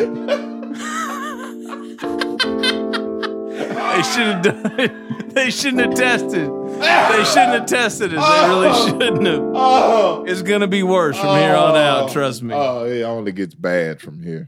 should 4.02 4.26
have 4.26 4.42
done 4.42 4.80
it. 4.80 5.36
They 5.36 5.52
shouldn't 5.52 5.82
have 5.82 5.94
tested. 5.94 6.59
They 6.80 7.24
shouldn't 7.26 7.54
have 7.54 7.66
tested 7.66 8.14
it. 8.14 8.16
They 8.16 8.48
really 8.48 8.74
shouldn't 8.90 9.28
have. 9.28 10.28
It's 10.28 10.42
gonna 10.42 10.68
be 10.68 10.84
worse 10.84 11.18
from 11.18 11.38
here 11.38 11.56
on 11.56 11.76
out, 11.76 12.12
trust 12.12 12.42
me. 12.44 12.54
Oh, 12.56 12.86
it 12.86 13.02
only 13.04 13.32
gets 13.32 13.54
bad 13.56 14.00
from 14.02 14.22
here. 14.24 14.48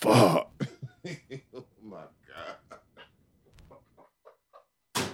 Fuck. 0.00 0.50
Oh 1.54 1.64
my 1.82 1.98
God. 4.96 5.10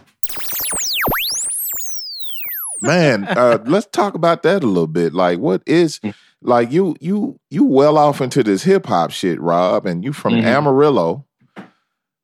Man, 2.81 3.25
uh, 3.25 3.59
let's 3.67 3.87
talk 3.87 4.15
about 4.15 4.43
that 4.45 4.63
a 4.63 4.67
little 4.67 4.87
bit. 4.87 5.13
Like, 5.13 5.39
what 5.39 5.63
is 5.67 6.01
like 6.43 6.71
you 6.71 6.95
you 7.01 7.41
you 7.51 7.65
well 7.65 7.99
off 7.99 8.21
into 8.21 8.45
this 8.45 8.63
hip 8.63 8.87
hop 8.87 9.11
shit, 9.11 9.41
Rob, 9.41 9.85
and 9.87 10.05
you 10.05 10.13
from 10.13 10.35
Mhm. 10.35 10.45
Amarillo. 10.45 11.25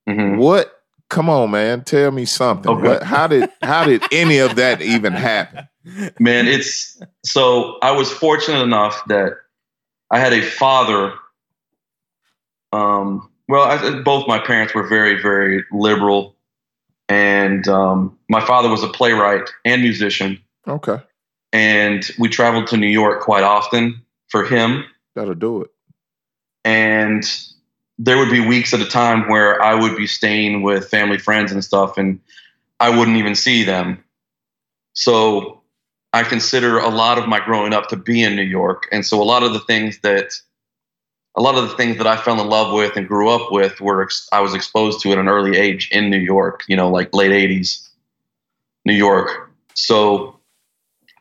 What? 0.06 0.70
Come 1.10 1.28
on, 1.30 1.50
man. 1.50 1.84
Tell 1.84 2.10
me 2.10 2.24
something. 2.24 2.70
Okay. 2.70 2.88
What, 2.88 3.02
how 3.02 3.26
did 3.26 3.48
how 3.62 3.84
did 3.84 4.02
any 4.10 4.38
of 4.38 4.56
that 4.56 4.80
even 4.82 5.12
happen? 5.12 5.68
Man, 6.18 6.46
it's 6.48 7.00
so 7.24 7.78
I 7.82 7.90
was 7.92 8.10
fortunate 8.10 8.62
enough 8.62 9.00
that 9.08 9.34
I 10.10 10.18
had 10.18 10.32
a 10.32 10.40
father. 10.42 11.12
Um, 12.72 13.30
well, 13.48 13.62
I, 13.62 14.00
both 14.00 14.26
my 14.26 14.38
parents 14.38 14.74
were 14.74 14.86
very, 14.88 15.20
very 15.20 15.62
liberal, 15.70 16.34
and 17.08 17.68
um, 17.68 18.18
my 18.28 18.40
father 18.44 18.68
was 18.68 18.82
a 18.82 18.88
playwright 18.88 19.48
and 19.64 19.82
musician, 19.82 20.40
Okay, 20.66 20.98
and 21.52 22.10
we 22.18 22.28
traveled 22.28 22.66
to 22.68 22.76
New 22.76 22.88
York 22.88 23.20
quite 23.22 23.44
often 23.44 24.02
for 24.28 24.44
him. 24.44 24.84
that'll 25.14 25.34
do 25.34 25.62
it. 25.62 25.70
and 26.64 27.24
there 27.98 28.18
would 28.18 28.30
be 28.30 28.40
weeks 28.40 28.74
at 28.74 28.80
a 28.80 28.86
time 28.86 29.28
where 29.28 29.62
I 29.62 29.74
would 29.74 29.96
be 29.96 30.06
staying 30.06 30.62
with 30.62 30.88
family 30.88 31.18
friends 31.18 31.52
and 31.52 31.64
stuff, 31.64 31.96
and 31.96 32.20
I 32.80 32.96
wouldn't 32.96 33.16
even 33.16 33.34
see 33.34 33.62
them. 33.64 34.02
So 34.94 35.62
I 36.12 36.22
consider 36.22 36.78
a 36.78 36.88
lot 36.88 37.18
of 37.18 37.28
my 37.28 37.40
growing 37.44 37.72
up 37.72 37.88
to 37.88 37.96
be 37.96 38.22
in 38.22 38.36
New 38.36 38.42
York, 38.42 38.88
and 38.92 39.04
so 39.04 39.22
a 39.22 39.24
lot 39.24 39.42
of 39.42 39.52
the 39.52 39.60
things 39.60 39.98
that 40.00 40.32
a 41.36 41.42
lot 41.42 41.56
of 41.56 41.68
the 41.68 41.76
things 41.76 41.98
that 41.98 42.06
I 42.06 42.16
fell 42.16 42.40
in 42.40 42.48
love 42.48 42.72
with 42.72 42.96
and 42.96 43.08
grew 43.08 43.28
up 43.28 43.50
with 43.50 43.80
were 43.80 44.02
ex- 44.04 44.28
I 44.32 44.40
was 44.40 44.54
exposed 44.54 45.00
to 45.00 45.10
at 45.10 45.18
an 45.18 45.28
early 45.28 45.56
age 45.56 45.88
in 45.90 46.10
New 46.10 46.18
York. 46.18 46.62
You 46.68 46.76
know, 46.76 46.90
like 46.90 47.14
late 47.14 47.32
'80s, 47.32 47.88
New 48.84 48.94
York. 48.94 49.50
So 49.74 50.38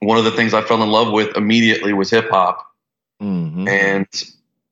one 0.02 0.18
of 0.18 0.26
the 0.26 0.32
things 0.32 0.54
I 0.54 0.62
fell 0.62 0.82
in 0.84 0.90
love 0.90 1.12
with 1.12 1.36
immediately 1.38 1.94
was 1.94 2.10
hip 2.10 2.30
hop 2.30 2.66
mm-hmm. 3.22 3.68
and 3.68 4.08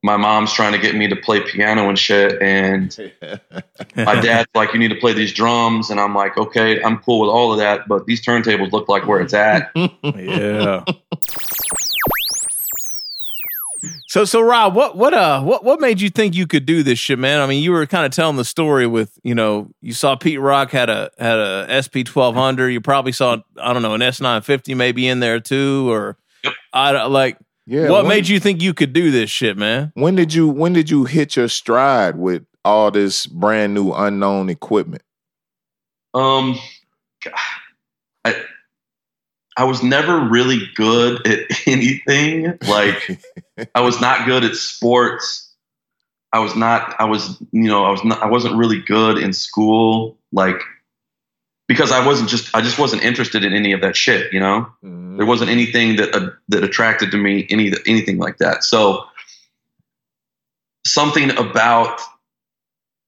my 0.03 0.18
mom's 0.18 0.52
trying 0.52 0.72
to 0.73 0.80
get 0.80 0.95
me 0.95 1.07
to 1.07 1.15
play 1.15 1.40
piano 1.41 1.88
and 1.88 1.98
shit 1.99 2.41
and 2.41 2.98
my 3.95 4.19
dad's 4.19 4.49
like 4.56 4.73
you 4.73 4.80
need 4.80 4.90
to 4.90 4.95
play 4.95 5.14
these 5.14 5.34
drums 5.34 5.90
and 5.90 5.99
i'm 5.99 6.15
like 6.15 6.38
okay 6.38 6.82
i'm 6.84 6.98
cool 6.99 7.19
with 7.22 7.30
all 7.30 7.52
of 7.52 7.60
that 7.60 7.88
but 7.88 8.06
these 8.06 8.23
turntables 8.26 8.72
look 8.72 8.90
like 8.90 9.07
where 9.07 9.22
it's 9.22 9.34
at 9.34 9.69
yeah 10.03 10.84
So 14.07 14.26
so 14.26 14.41
Rob, 14.41 14.76
what 14.76 14.98
what 14.98 15.14
uh 15.14 15.41
what 15.41 15.64
what 15.64 15.80
made 15.80 16.02
you 16.02 16.10
think 16.10 16.36
you 16.36 16.45
could 16.45 16.65
do 16.65 16.84
this 16.84 16.99
shit, 16.99 17.18
man? 17.18 17.40
I 17.40 17.48
mean, 17.48 17.64
you 17.64 17.72
were 17.72 17.86
kind 17.86 18.06
of 18.06 18.11
telling 18.11 18.36
the 18.36 18.44
story 18.44 18.86
with 18.86 19.18
you 19.23 19.34
know 19.34 19.72
you 19.82 19.94
saw 19.94 20.18
Pete 20.18 20.40
Rock 20.40 20.72
had 20.72 20.90
a 20.90 21.10
had 21.18 21.40
a 21.40 21.82
SP 21.82 22.03
twelve 22.06 22.36
hundred. 22.36 22.72
You 22.72 22.82
probably 22.82 23.14
saw 23.14 23.38
I 23.57 23.72
don't 23.73 23.82
know 23.82 23.94
an 23.94 24.02
S 24.02 24.19
nine 24.19 24.41
fifty 24.41 24.73
maybe 24.76 25.07
in 25.07 25.22
there 25.22 25.40
too, 25.40 25.90
or 25.90 26.18
I 26.73 27.06
like 27.06 27.38
Yeah, 27.66 27.90
what 27.90 28.04
when- 28.06 28.10
made 28.10 28.28
you 28.28 28.40
think 28.40 28.62
you 28.62 28.74
could 28.74 28.94
do 28.94 29.12
this 29.12 29.30
shit, 29.30 29.58
man? 29.58 29.92
When 29.96 30.16
did 30.16 30.34
you 30.34 30.48
when 30.48 30.74
did 30.74 30.90
you 30.90 31.06
hit 31.06 31.36
your 31.36 31.48
stride 31.48 32.16
with 32.18 32.44
all 32.66 32.92
this 32.92 33.26
brand 33.26 33.74
new 33.74 33.92
unknown 33.92 34.50
equipment? 34.50 35.04
um 36.14 36.60
i 38.26 38.36
i 39.56 39.64
was 39.64 39.82
never 39.82 40.20
really 40.20 40.60
good 40.76 41.26
at 41.26 41.40
anything. 41.68 42.58
Like 42.68 43.20
i 43.76 43.82
was 43.82 44.02
not 44.02 44.26
good 44.26 44.44
at 44.44 44.56
sports. 44.56 45.54
I 46.34 46.40
was 46.40 46.56
not 46.56 46.96
i 47.00 47.06
was 47.06 47.38
you 47.52 47.70
know 47.70 47.86
i 47.86 47.92
was 47.92 48.04
not 48.04 48.22
i 48.22 48.28
wasn't 48.28 48.56
really 48.56 48.82
good 48.82 49.18
in 49.18 49.32
school. 49.34 50.18
Like 50.34 50.62
because 51.68 51.92
i 51.94 52.06
wasn't 52.06 52.30
just 52.30 52.54
i 52.54 52.60
just 52.62 52.78
wasn't 52.78 53.04
interested 53.04 53.46
in 53.46 53.54
any 53.54 53.72
of 53.72 53.80
that 53.82 53.96
shit 53.96 54.34
you 54.34 54.40
know 54.42 54.68
there 55.18 55.26
wasn't 55.26 55.50
anything 55.50 55.96
that 55.96 56.16
uh, 56.16 56.30
that 56.50 56.64
attracted 56.64 57.12
to 57.12 57.18
me 57.18 57.48
any 57.50 57.72
anything 57.86 58.18
like 58.18 58.38
that 58.38 58.64
so 58.64 59.06
something 60.86 61.32
about 61.38 62.02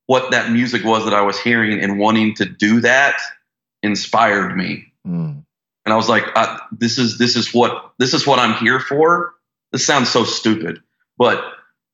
what 0.05 0.31
that 0.31 0.51
music 0.51 0.83
was 0.83 1.05
that 1.05 1.13
i 1.13 1.21
was 1.21 1.39
hearing 1.39 1.79
and 1.79 1.99
wanting 1.99 2.33
to 2.33 2.45
do 2.45 2.81
that 2.81 3.15
inspired 3.81 4.55
me 4.55 4.85
and 5.85 5.93
I 5.93 5.97
was 5.97 6.09
like, 6.09 6.25
uh, 6.35 6.57
"This 6.71 6.97
is 6.97 7.17
this 7.17 7.35
is 7.35 7.53
what 7.53 7.93
this 7.97 8.13
is 8.13 8.25
what 8.25 8.39
I'm 8.39 8.53
here 8.55 8.79
for." 8.79 9.33
This 9.71 9.85
sounds 9.85 10.09
so 10.09 10.23
stupid, 10.23 10.81
but 11.17 11.43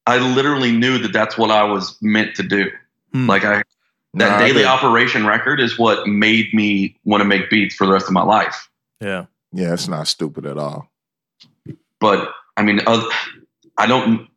I 0.05 0.17
literally 0.17 0.71
knew 0.71 0.99
that 0.99 1.13
that's 1.13 1.37
what 1.37 1.49
I 1.49 1.63
was 1.63 1.97
meant 2.01 2.35
to 2.35 2.43
do. 2.43 2.69
Like 3.27 3.43
I, 3.43 3.63
that 4.15 4.39
Nah, 4.39 4.39
daily 4.39 4.65
operation 4.65 5.25
record 5.25 5.59
is 5.59 5.79
what 5.79 6.07
made 6.07 6.53
me 6.53 6.97
want 7.03 7.21
to 7.21 7.25
make 7.25 7.49
beats 7.49 7.75
for 7.75 7.87
the 7.87 7.93
rest 7.93 8.07
of 8.07 8.13
my 8.13 8.23
life. 8.23 8.69
Yeah, 9.01 9.25
yeah, 9.51 9.73
it's 9.73 9.87
not 9.87 10.07
stupid 10.07 10.45
at 10.45 10.57
all. 10.57 10.89
But 11.99 12.31
I 12.55 12.63
mean, 12.63 12.81
uh, 12.85 13.03
I 13.77 13.87
don't, 13.87 14.27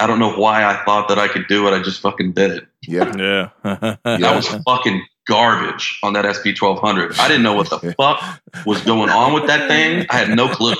I 0.00 0.06
don't 0.06 0.18
know 0.18 0.36
why 0.36 0.64
I 0.64 0.84
thought 0.84 1.08
that 1.08 1.18
I 1.18 1.28
could 1.28 1.46
do 1.48 1.66
it. 1.68 1.72
I 1.72 1.82
just 1.82 2.00
fucking 2.00 2.32
did 2.32 2.50
it. 2.52 2.66
Yeah, 2.82 3.12
yeah. 3.64 3.96
That 4.04 4.36
was 4.36 4.48
fucking 4.48 5.04
garbage 5.26 5.98
on 6.02 6.12
that 6.14 6.24
SP 6.36 6.54
twelve 6.56 6.78
hundred. 6.80 7.18
I 7.18 7.28
didn't 7.28 7.42
know 7.42 7.54
what 7.54 7.70
the 7.70 7.94
fuck 7.98 8.40
was 8.64 8.80
going 8.82 9.10
on 9.10 9.32
with 9.32 9.46
that 9.46 9.68
thing. 9.68 10.06
I 10.10 10.16
had 10.16 10.30
no 10.30 10.48
clue. 10.48 10.74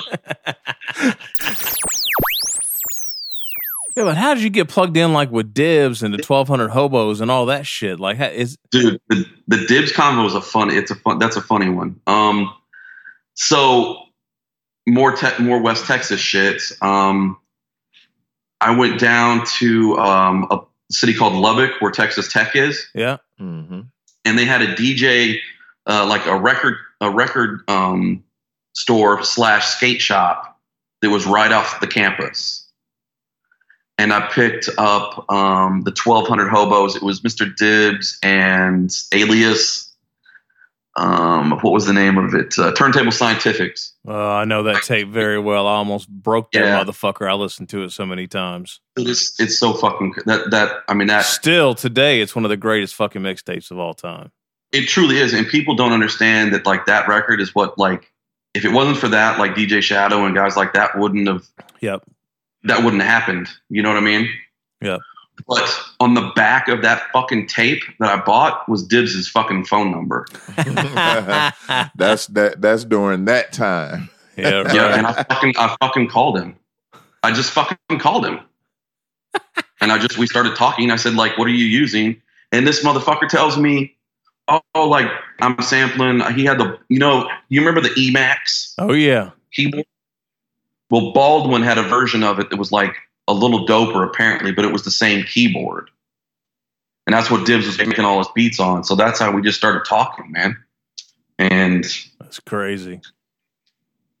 Yeah, 3.97 4.03
but 4.03 4.15
how 4.15 4.35
did 4.35 4.43
you 4.43 4.51
get 4.51 4.69
plugged 4.69 4.95
in 4.95 5.11
like 5.11 5.31
with 5.31 5.55
Dibbs 5.55 6.03
and 6.03 6.13
the 6.13 6.19
twelve 6.19 6.47
hundred 6.47 6.69
hobos 6.69 7.19
and 7.19 7.31
all 7.31 7.47
that 7.47 7.65
shit? 7.65 7.99
Like, 7.99 8.17
how, 8.17 8.27
is 8.27 8.55
dude 8.69 9.01
the, 9.09 9.25
the 9.47 9.65
Dibbs 9.65 9.91
combo 9.91 10.23
is 10.25 10.35
a 10.35 10.41
fun 10.41 10.69
it's 10.69 10.91
a 10.91 10.95
fun 10.95 11.17
that's 11.17 11.35
a 11.35 11.41
funny 11.41 11.69
one 11.69 11.99
um 12.05 12.53
so 13.37 14.01
more 14.87 15.11
te- 15.13 15.41
more 15.41 15.61
west 15.61 15.85
texas 15.85 16.19
shit 16.19 16.61
um 16.81 17.37
i 18.59 18.75
went 18.75 18.99
down 18.99 19.45
to 19.45 19.97
um 19.97 20.47
a 20.49 20.59
city 20.91 21.13
called 21.13 21.33
lubbock 21.33 21.79
where 21.79 21.91
texas 21.91 22.31
tech 22.31 22.55
is 22.55 22.87
yeah, 22.95 23.17
mm-hmm. 23.39 23.81
and 24.25 24.39
they 24.39 24.45
had 24.45 24.61
a 24.61 24.75
dj 24.75 25.37
uh, 25.85 26.05
like 26.05 26.25
a 26.25 26.37
record 26.37 26.75
a 26.99 27.09
record 27.09 27.61
um 27.67 28.23
store 28.73 29.23
slash 29.23 29.67
skate 29.67 30.01
shop 30.01 30.59
that 31.01 31.09
was 31.09 31.25
right 31.25 31.51
off 31.51 31.79
the 31.79 31.87
campus 31.87 32.67
and 33.97 34.13
I 34.13 34.27
picked 34.27 34.69
up 34.77 35.29
um, 35.31 35.81
the 35.81 35.91
1200 35.91 36.49
hobos. 36.49 36.95
It 36.95 37.01
was 37.01 37.21
Mr. 37.21 37.53
Dibbs 37.55 38.19
and 38.21 38.95
Alias. 39.11 39.86
Um, 40.97 41.51
what 41.61 41.71
was 41.73 41.85
the 41.85 41.93
name 41.93 42.17
of 42.17 42.33
it? 42.33 42.57
Uh, 42.57 42.71
Turntable 42.73 43.11
Scientifics. 43.11 43.93
Uh, 44.07 44.13
I 44.33 44.45
know 44.45 44.63
that 44.63 44.81
tape 44.83 45.09
very 45.09 45.37
well. 45.39 45.67
I 45.67 45.75
almost 45.75 46.09
broke 46.09 46.51
that 46.53 46.59
Yeah. 46.65 46.83
motherfucker. 46.83 47.29
I 47.29 47.33
listened 47.33 47.69
to 47.69 47.83
it 47.83 47.91
so 47.91 48.05
many 48.05 48.25
times. 48.27 48.79
It's 48.95 49.39
it's 49.39 49.59
so 49.59 49.73
fucking 49.73 50.15
that 50.25 50.49
that 50.51 50.83
I 50.87 50.93
mean 50.95 51.07
that 51.07 51.25
Still 51.25 51.75
today, 51.75 52.19
it's 52.21 52.35
one 52.35 52.45
of 52.45 52.49
the 52.49 52.57
greatest 52.57 52.95
fucking 52.95 53.21
mixtapes 53.21 53.69
of 53.71 53.77
all 53.79 53.93
time. 53.93 54.31
it 54.73 54.87
truly 54.87 55.17
is, 55.19 55.33
and 55.33 55.47
people 55.47 55.75
don't 55.75 55.93
understand 55.93 56.53
that 56.53 56.65
like 56.65 56.85
that 56.87 57.07
record 57.07 57.39
is 57.41 57.53
what 57.55 57.77
like 57.77 58.11
if 58.55 58.65
it 58.65 58.71
wasn't 58.71 58.97
for 58.97 59.07
that 59.09 59.37
like 59.39 59.53
DJ 59.55 59.81
Shadow 59.83 60.25
and 60.25 60.33
guys 60.35 60.57
like 60.57 60.73
that 60.73 60.97
wouldn't 60.97 61.27
have 61.27 61.43
Yep. 61.81 62.03
that 62.63 62.83
wouldn't 62.83 63.01
have 63.03 63.11
happened. 63.11 63.47
You 63.69 63.83
know 63.83 63.89
what 63.89 63.97
I 63.99 64.01
mean? 64.01 64.27
Yep. 64.81 64.99
But 65.47 65.69
on 65.99 66.13
the 66.13 66.31
back 66.35 66.67
of 66.67 66.81
that 66.81 67.03
fucking 67.13 67.47
tape 67.47 67.83
that 67.99 68.09
I 68.09 68.23
bought 68.23 68.67
was 68.67 68.85
Dibbs's 68.87 69.27
fucking 69.27 69.65
phone 69.65 69.91
number. 69.91 70.25
that's 71.95 72.27
that 72.27 72.55
that's 72.59 72.83
during 72.85 73.25
that 73.25 73.51
time. 73.53 74.09
Yeah, 74.37 74.71
Yeah, 74.71 74.95
and 74.95 75.07
I 75.07 75.23
fucking 75.23 75.55
I 75.57 75.75
fucking 75.81 76.09
called 76.09 76.37
him. 76.37 76.55
I 77.23 77.31
just 77.31 77.49
fucking 77.49 77.97
called 77.97 78.23
him. 78.23 78.39
And 79.81 79.91
I 79.91 79.97
just 79.97 80.19
we 80.19 80.27
started 80.27 80.55
talking. 80.55 80.91
I 80.91 80.95
said, 80.95 81.15
like, 81.15 81.39
what 81.39 81.47
are 81.47 81.51
you 81.51 81.65
using? 81.65 82.21
And 82.51 82.67
this 82.67 82.83
motherfucker 82.83 83.27
tells 83.27 83.57
me, 83.57 83.95
oh, 84.47 84.87
like 84.87 85.09
I'm 85.39 85.59
sampling. 85.63 86.21
He 86.35 86.45
had 86.45 86.59
the, 86.59 86.77
you 86.87 86.99
know, 86.99 87.27
you 87.49 87.61
remember 87.61 87.81
the 87.81 87.95
Emax 87.95 88.75
Oh 88.77 88.93
yeah. 88.93 89.31
keyboard? 89.51 89.85
Well, 90.91 91.13
Baldwin 91.13 91.63
had 91.63 91.79
a 91.79 91.83
version 91.83 92.21
of 92.23 92.37
it 92.39 92.51
that 92.51 92.57
was 92.57 92.71
like 92.71 92.95
a 93.27 93.33
little 93.33 93.65
doper, 93.67 94.05
apparently, 94.05 94.51
but 94.51 94.65
it 94.65 94.71
was 94.71 94.83
the 94.83 94.91
same 94.91 95.23
keyboard. 95.25 95.89
And 97.05 97.13
that's 97.13 97.31
what 97.31 97.45
Dibbs 97.45 97.65
was 97.65 97.77
making 97.77 98.03
all 98.05 98.17
his 98.17 98.27
beats 98.35 98.59
on. 98.59 98.83
So 98.83 98.95
that's 98.95 99.19
how 99.19 99.31
we 99.31 99.41
just 99.41 99.57
started 99.57 99.85
talking, 99.87 100.31
man. 100.31 100.57
And 101.39 101.85
That's 102.19 102.39
crazy. 102.39 103.01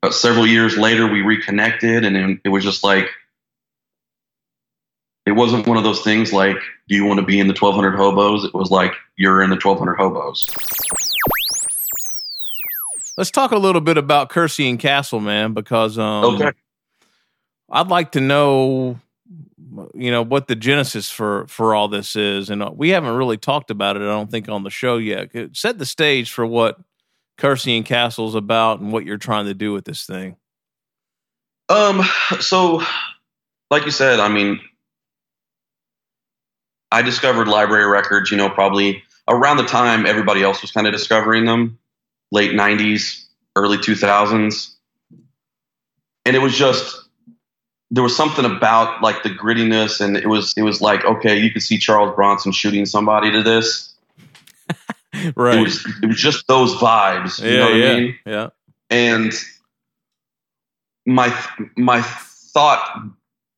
uh, 0.03 0.11
several 0.11 0.47
years 0.47 0.77
later, 0.77 1.07
we 1.07 1.21
reconnected, 1.21 2.05
and 2.05 2.15
then 2.15 2.41
it 2.45 2.49
was 2.49 2.63
just 2.63 2.83
like, 2.83 3.09
it 5.25 5.31
wasn't 5.31 5.67
one 5.67 5.77
of 5.77 5.83
those 5.83 6.01
things 6.01 6.31
like, 6.31 6.57
do 6.87 6.95
you 6.95 7.03
want 7.03 7.19
to 7.19 7.25
be 7.25 7.39
in 7.39 7.47
the 7.47 7.53
1200 7.53 7.97
hobos? 7.97 8.45
It 8.45 8.53
was 8.53 8.71
like, 8.71 8.93
you're 9.17 9.41
in 9.41 9.49
the 9.49 9.57
1200 9.61 9.95
hobos. 9.95 10.47
Let's 13.17 13.31
talk 13.31 13.51
a 13.51 13.57
little 13.57 13.81
bit 13.81 13.97
about 13.97 14.29
Kersey 14.29 14.69
and 14.69 14.79
Castle, 14.79 15.19
man, 15.19 15.53
because 15.53 15.97
um, 15.97 16.35
Okay. 16.35 16.51
I'd 17.69 17.87
like 17.87 18.11
to 18.13 18.21
know, 18.21 18.99
you 19.93 20.11
know, 20.11 20.21
what 20.21 20.47
the 20.47 20.55
genesis 20.55 21.09
for 21.09 21.47
for 21.47 21.75
all 21.75 21.87
this 21.87 22.15
is, 22.15 22.49
and 22.49 22.63
uh, 22.63 22.71
we 22.73 22.89
haven't 22.89 23.15
really 23.15 23.37
talked 23.37 23.71
about 23.71 23.97
it. 23.97 24.01
I 24.01 24.05
don't 24.05 24.31
think 24.31 24.49
on 24.49 24.63
the 24.63 24.69
show 24.69 24.97
yet. 24.97 25.31
Set 25.53 25.77
the 25.77 25.85
stage 25.85 26.31
for 26.31 26.45
what 26.45 26.79
Kersey 27.37 27.77
and 27.77 27.85
Castle's 27.85 28.35
about 28.35 28.79
and 28.79 28.91
what 28.91 29.05
you're 29.05 29.17
trying 29.17 29.45
to 29.45 29.53
do 29.53 29.73
with 29.73 29.85
this 29.85 30.05
thing. 30.05 30.37
Um, 31.69 32.03
so, 32.39 32.81
like 33.69 33.85
you 33.85 33.91
said, 33.91 34.19
I 34.19 34.29
mean, 34.29 34.59
I 36.91 37.01
discovered 37.01 37.47
library 37.47 37.85
records, 37.85 38.31
you 38.31 38.37
know, 38.37 38.49
probably 38.49 39.03
around 39.27 39.57
the 39.57 39.65
time 39.65 40.05
everybody 40.05 40.41
else 40.41 40.61
was 40.61 40.71
kind 40.71 40.87
of 40.87 40.93
discovering 40.93 41.45
them, 41.45 41.77
late 42.31 42.51
90s, 42.51 43.25
early 43.55 43.77
2000s. 43.77 44.73
And 46.25 46.35
it 46.35 46.39
was 46.39 46.57
just, 46.57 47.06
there 47.91 48.03
was 48.03 48.15
something 48.15 48.45
about 48.45 49.01
like 49.01 49.23
the 49.23 49.29
grittiness, 49.29 50.01
and 50.01 50.17
it 50.17 50.27
was, 50.27 50.53
it 50.57 50.63
was 50.63 50.81
like, 50.81 51.05
okay, 51.05 51.37
you 51.37 51.51
could 51.51 51.61
see 51.63 51.77
Charles 51.77 52.15
Bronson 52.15 52.51
shooting 52.51 52.85
somebody 52.85 53.31
to 53.31 53.43
this. 53.43 53.93
Right. 55.35 55.57
It 55.57 55.61
was, 55.63 55.85
it 56.03 56.05
was 56.05 56.17
just 56.17 56.47
those 56.47 56.75
vibes. 56.75 57.41
You 57.41 57.49
yeah, 57.49 57.57
know 57.57 57.65
what 57.71 57.75
yeah, 57.77 57.91
I 57.91 57.99
mean? 57.99 58.15
yeah. 58.25 58.49
and 58.91 59.33
my 61.07 61.33
my 61.75 62.01
thought 62.01 63.01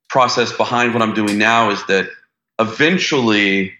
process 0.07 0.51
behind 0.53 0.93
what 0.93 1.01
I'm 1.01 1.13
doing 1.13 1.37
now 1.37 1.69
is 1.71 1.83
that 1.87 2.07
eventually 2.59 3.73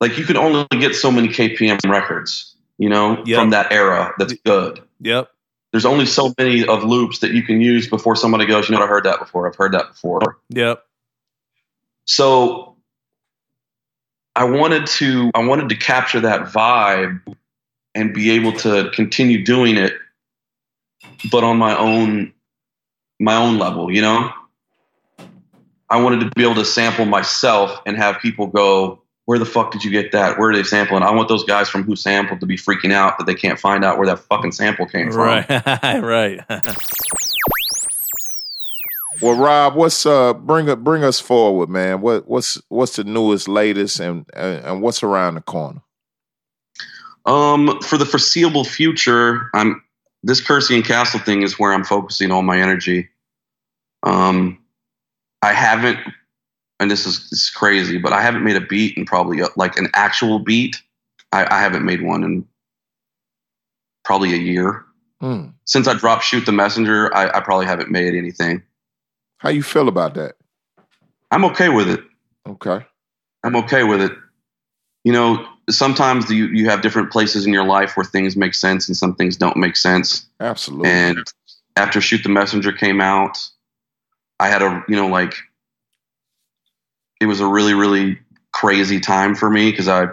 like 0.00 0.18
you 0.18 0.24
can 0.24 0.36
only 0.36 0.66
get 0.80 0.94
so 0.94 1.10
many 1.12 1.28
KPM 1.28 1.78
records, 1.88 2.56
you 2.78 2.88
know, 2.88 3.22
Yep. 3.24 3.38
from 3.38 3.50
that 3.50 3.72
era 3.72 4.12
that's 4.18 4.32
good. 4.44 4.82
Yep. 5.00 5.30
There's 5.74 5.86
only 5.86 6.06
so 6.06 6.32
many 6.38 6.64
of 6.64 6.84
loops 6.84 7.18
that 7.18 7.32
you 7.32 7.42
can 7.42 7.60
use 7.60 7.88
before 7.88 8.14
somebody 8.14 8.46
goes, 8.46 8.68
you 8.68 8.76
know, 8.76 8.80
I 8.84 8.86
heard 8.86 9.02
that 9.06 9.18
before. 9.18 9.48
I've 9.48 9.56
heard 9.56 9.74
that 9.74 9.88
before. 9.88 10.38
Yep. 10.50 10.86
So 12.04 12.76
I 14.36 14.44
wanted 14.44 14.86
to 14.86 15.32
I 15.34 15.44
wanted 15.44 15.70
to 15.70 15.74
capture 15.74 16.20
that 16.20 16.42
vibe 16.42 17.22
and 17.92 18.14
be 18.14 18.30
able 18.30 18.52
to 18.52 18.92
continue 18.94 19.44
doing 19.44 19.76
it, 19.76 19.94
but 21.32 21.42
on 21.42 21.58
my 21.58 21.76
own 21.76 22.32
my 23.18 23.34
own 23.34 23.58
level, 23.58 23.90
you 23.90 24.00
know? 24.00 24.30
I 25.90 26.00
wanted 26.00 26.20
to 26.20 26.30
be 26.36 26.44
able 26.44 26.54
to 26.54 26.64
sample 26.64 27.04
myself 27.04 27.80
and 27.84 27.96
have 27.96 28.20
people 28.20 28.46
go, 28.46 29.02
Where 29.26 29.38
the 29.38 29.46
fuck 29.46 29.72
did 29.72 29.84
you 29.84 29.90
get 29.90 30.12
that? 30.12 30.38
Where 30.38 30.50
are 30.50 30.54
they 30.54 30.62
sampling? 30.62 31.02
I 31.02 31.10
want 31.10 31.28
those 31.28 31.44
guys 31.44 31.68
from 31.68 31.82
who 31.82 31.96
sampled 31.96 32.40
to 32.40 32.46
be 32.46 32.56
freaking 32.56 32.92
out 32.92 33.16
that 33.18 33.24
they 33.24 33.34
can't 33.34 33.58
find 33.58 33.84
out 33.84 33.96
where 33.96 34.06
that 34.06 34.18
fucking 34.18 34.52
sample 34.52 34.86
came 34.86 35.10
from. 35.10 35.20
Right. 35.20 35.48
right. 36.02 36.40
Well, 39.22 39.34
Rob, 39.34 39.76
what's 39.76 40.04
uh 40.04 40.34
bring 40.34 40.68
up 40.68 40.80
bring 40.80 41.04
us 41.04 41.20
forward, 41.20 41.70
man? 41.70 42.00
What 42.00 42.28
what's 42.28 42.60
what's 42.68 42.96
the 42.96 43.04
newest, 43.04 43.48
latest, 43.48 44.00
and 44.00 44.26
and, 44.34 44.64
and 44.64 44.82
what's 44.82 45.02
around 45.02 45.36
the 45.36 45.40
corner? 45.40 45.80
Um, 47.24 47.80
for 47.80 47.96
the 47.96 48.04
foreseeable 48.04 48.64
future, 48.64 49.48
I'm 49.54 49.82
this 50.22 50.40
Kersey 50.40 50.74
and 50.74 50.84
Castle 50.84 51.20
thing 51.20 51.42
is 51.42 51.58
where 51.58 51.72
I'm 51.72 51.84
focusing 51.84 52.30
all 52.30 52.42
my 52.42 52.58
energy. 52.58 53.08
Um, 54.02 54.58
I 55.42 55.52
haven't, 55.52 55.98
and 56.80 56.90
this 56.90 57.06
is 57.06 57.30
this 57.30 57.50
crazy, 57.50 57.98
but 57.98 58.12
I 58.12 58.20
haven't 58.22 58.44
made 58.44 58.56
a 58.56 58.60
beat 58.60 58.96
in 58.96 59.04
probably 59.06 59.42
uh, 59.42 59.48
like 59.56 59.76
an 59.76 59.88
actual 59.94 60.38
beat. 60.38 60.80
I, 61.32 61.46
I 61.56 61.60
haven't 61.60 61.84
made 61.84 62.02
one 62.02 62.22
in 62.24 62.46
probably 64.04 64.32
a 64.34 64.38
year 64.38 64.84
Hmm. 65.20 65.46
since 65.64 65.86
I 65.88 65.94
dropped 65.94 66.24
Shoot 66.24 66.44
the 66.44 66.52
Messenger. 66.52 67.14
I, 67.14 67.38
I 67.38 67.40
probably 67.40 67.66
haven't 67.66 67.90
made 67.90 68.14
anything. 68.14 68.62
How 69.38 69.48
you 69.50 69.62
feel 69.62 69.88
about 69.88 70.14
that? 70.14 70.34
I'm 71.30 71.44
okay 71.46 71.68
with 71.68 71.88
it. 71.88 72.00
Okay. 72.46 72.84
I'm 73.42 73.56
okay 73.56 73.84
with 73.84 74.00
it. 74.02 74.12
You 75.04 75.12
know, 75.12 75.46
sometimes 75.70 76.30
you 76.30 76.46
you 76.46 76.68
have 76.68 76.82
different 76.82 77.10
places 77.10 77.46
in 77.46 77.52
your 77.52 77.64
life 77.64 77.96
where 77.96 78.04
things 78.04 78.36
make 78.36 78.54
sense 78.54 78.88
and 78.88 78.96
some 78.96 79.14
things 79.14 79.36
don't 79.36 79.56
make 79.56 79.76
sense. 79.76 80.26
Absolutely. 80.40 80.90
And 80.90 81.18
after 81.76 82.00
Shoot 82.00 82.22
the 82.22 82.28
Messenger 82.28 82.72
came 82.72 83.00
out, 83.00 83.38
I 84.40 84.48
had 84.48 84.62
a 84.62 84.84
you 84.88 84.96
know 84.96 85.06
like 85.08 85.34
it 87.20 87.26
was 87.26 87.40
a 87.40 87.46
really 87.46 87.74
really 87.74 88.18
crazy 88.52 89.00
time 89.00 89.34
for 89.34 89.50
me 89.50 89.70
because 89.70 89.88
I 89.88 90.08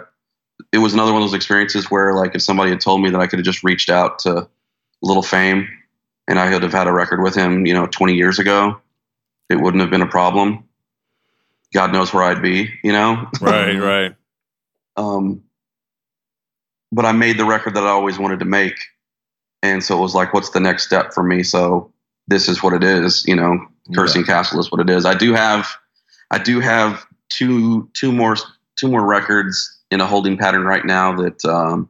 it 0.72 0.78
was 0.78 0.94
another 0.94 1.12
one 1.12 1.22
of 1.22 1.28
those 1.28 1.36
experiences 1.36 1.90
where 1.90 2.14
like 2.14 2.34
if 2.34 2.42
somebody 2.42 2.70
had 2.70 2.80
told 2.80 3.02
me 3.02 3.10
that 3.10 3.20
I 3.20 3.26
could 3.26 3.38
have 3.38 3.46
just 3.46 3.64
reached 3.64 3.90
out 3.90 4.20
to 4.20 4.48
Little 5.02 5.22
Fame 5.22 5.68
and 6.28 6.38
I 6.38 6.50
could 6.50 6.62
have 6.62 6.72
had 6.72 6.86
a 6.86 6.92
record 6.92 7.22
with 7.22 7.34
him, 7.34 7.66
you 7.66 7.74
know, 7.74 7.86
20 7.86 8.14
years 8.14 8.38
ago, 8.38 8.80
it 9.50 9.56
wouldn't 9.56 9.80
have 9.80 9.90
been 9.90 10.02
a 10.02 10.06
problem. 10.06 10.64
God 11.74 11.92
knows 11.92 12.12
where 12.12 12.22
I'd 12.22 12.42
be, 12.42 12.68
you 12.82 12.92
know. 12.92 13.28
right. 13.40 13.78
Right. 13.78 14.14
Um, 14.94 15.44
but 16.92 17.06
I 17.06 17.12
made 17.12 17.38
the 17.38 17.46
record 17.46 17.76
that 17.76 17.84
I 17.84 17.88
always 17.88 18.18
wanted 18.18 18.40
to 18.40 18.44
make, 18.44 18.74
and 19.62 19.82
so 19.82 19.96
it 19.96 20.02
was 20.02 20.14
like, 20.14 20.34
what's 20.34 20.50
the 20.50 20.60
next 20.60 20.84
step 20.84 21.14
for 21.14 21.22
me? 21.22 21.42
So 21.42 21.90
this 22.28 22.46
is 22.46 22.62
what 22.62 22.74
it 22.74 22.84
is, 22.84 23.24
you 23.26 23.34
know. 23.34 23.58
Kersey 23.94 24.18
and 24.18 24.28
Castle 24.28 24.60
is 24.60 24.70
what 24.70 24.82
it 24.82 24.90
is. 24.90 25.06
I 25.06 25.14
do 25.14 25.32
have, 25.32 25.66
I 26.32 26.38
do 26.38 26.58
have 26.60 27.06
two 27.28 27.88
two 27.94 28.10
more 28.10 28.36
two 28.76 28.88
more 28.88 29.06
records 29.06 29.78
in 29.90 30.00
a 30.00 30.06
holding 30.06 30.36
pattern 30.38 30.64
right 30.64 30.84
now 30.84 31.14
that 31.16 31.44
um, 31.44 31.88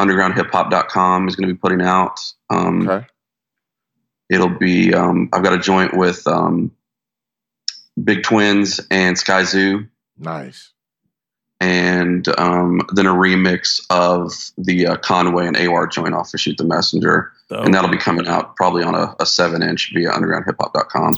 UndergroundHipHop.com 0.00 1.28
is 1.28 1.36
going 1.36 1.48
to 1.48 1.54
be 1.54 1.58
putting 1.58 1.82
out. 1.82 2.18
Um, 2.50 2.88
okay. 2.88 3.06
It'll 4.30 4.48
be. 4.48 4.94
Um, 4.94 5.28
I've 5.32 5.42
got 5.42 5.52
a 5.52 5.58
joint 5.58 5.96
with 5.96 6.26
um, 6.26 6.70
Big 8.02 8.22
Twins 8.22 8.80
and 8.90 9.16
Skyzoo 9.16 9.88
Nice. 10.16 10.72
and 11.60 12.26
um, 12.38 12.80
then 12.94 13.06
a 13.06 13.12
remix 13.12 13.80
of 13.90 14.32
the 14.56 14.86
uh, 14.86 14.96
Conway 14.96 15.46
and 15.46 15.56
AWAR 15.56 15.88
joint 15.90 16.14
off 16.14 16.32
of 16.32 16.40
Shoot 16.40 16.56
the 16.56 16.64
Messenger. 16.64 17.32
And 17.50 17.74
that'll 17.74 17.90
be 17.90 17.98
coming 17.98 18.26
out 18.26 18.56
probably 18.56 18.82
on 18.82 18.94
a, 18.94 19.14
a 19.20 19.26
7 19.26 19.62
inch 19.62 19.92
via 19.94 20.10
undergroundhiphop.com. 20.10 21.14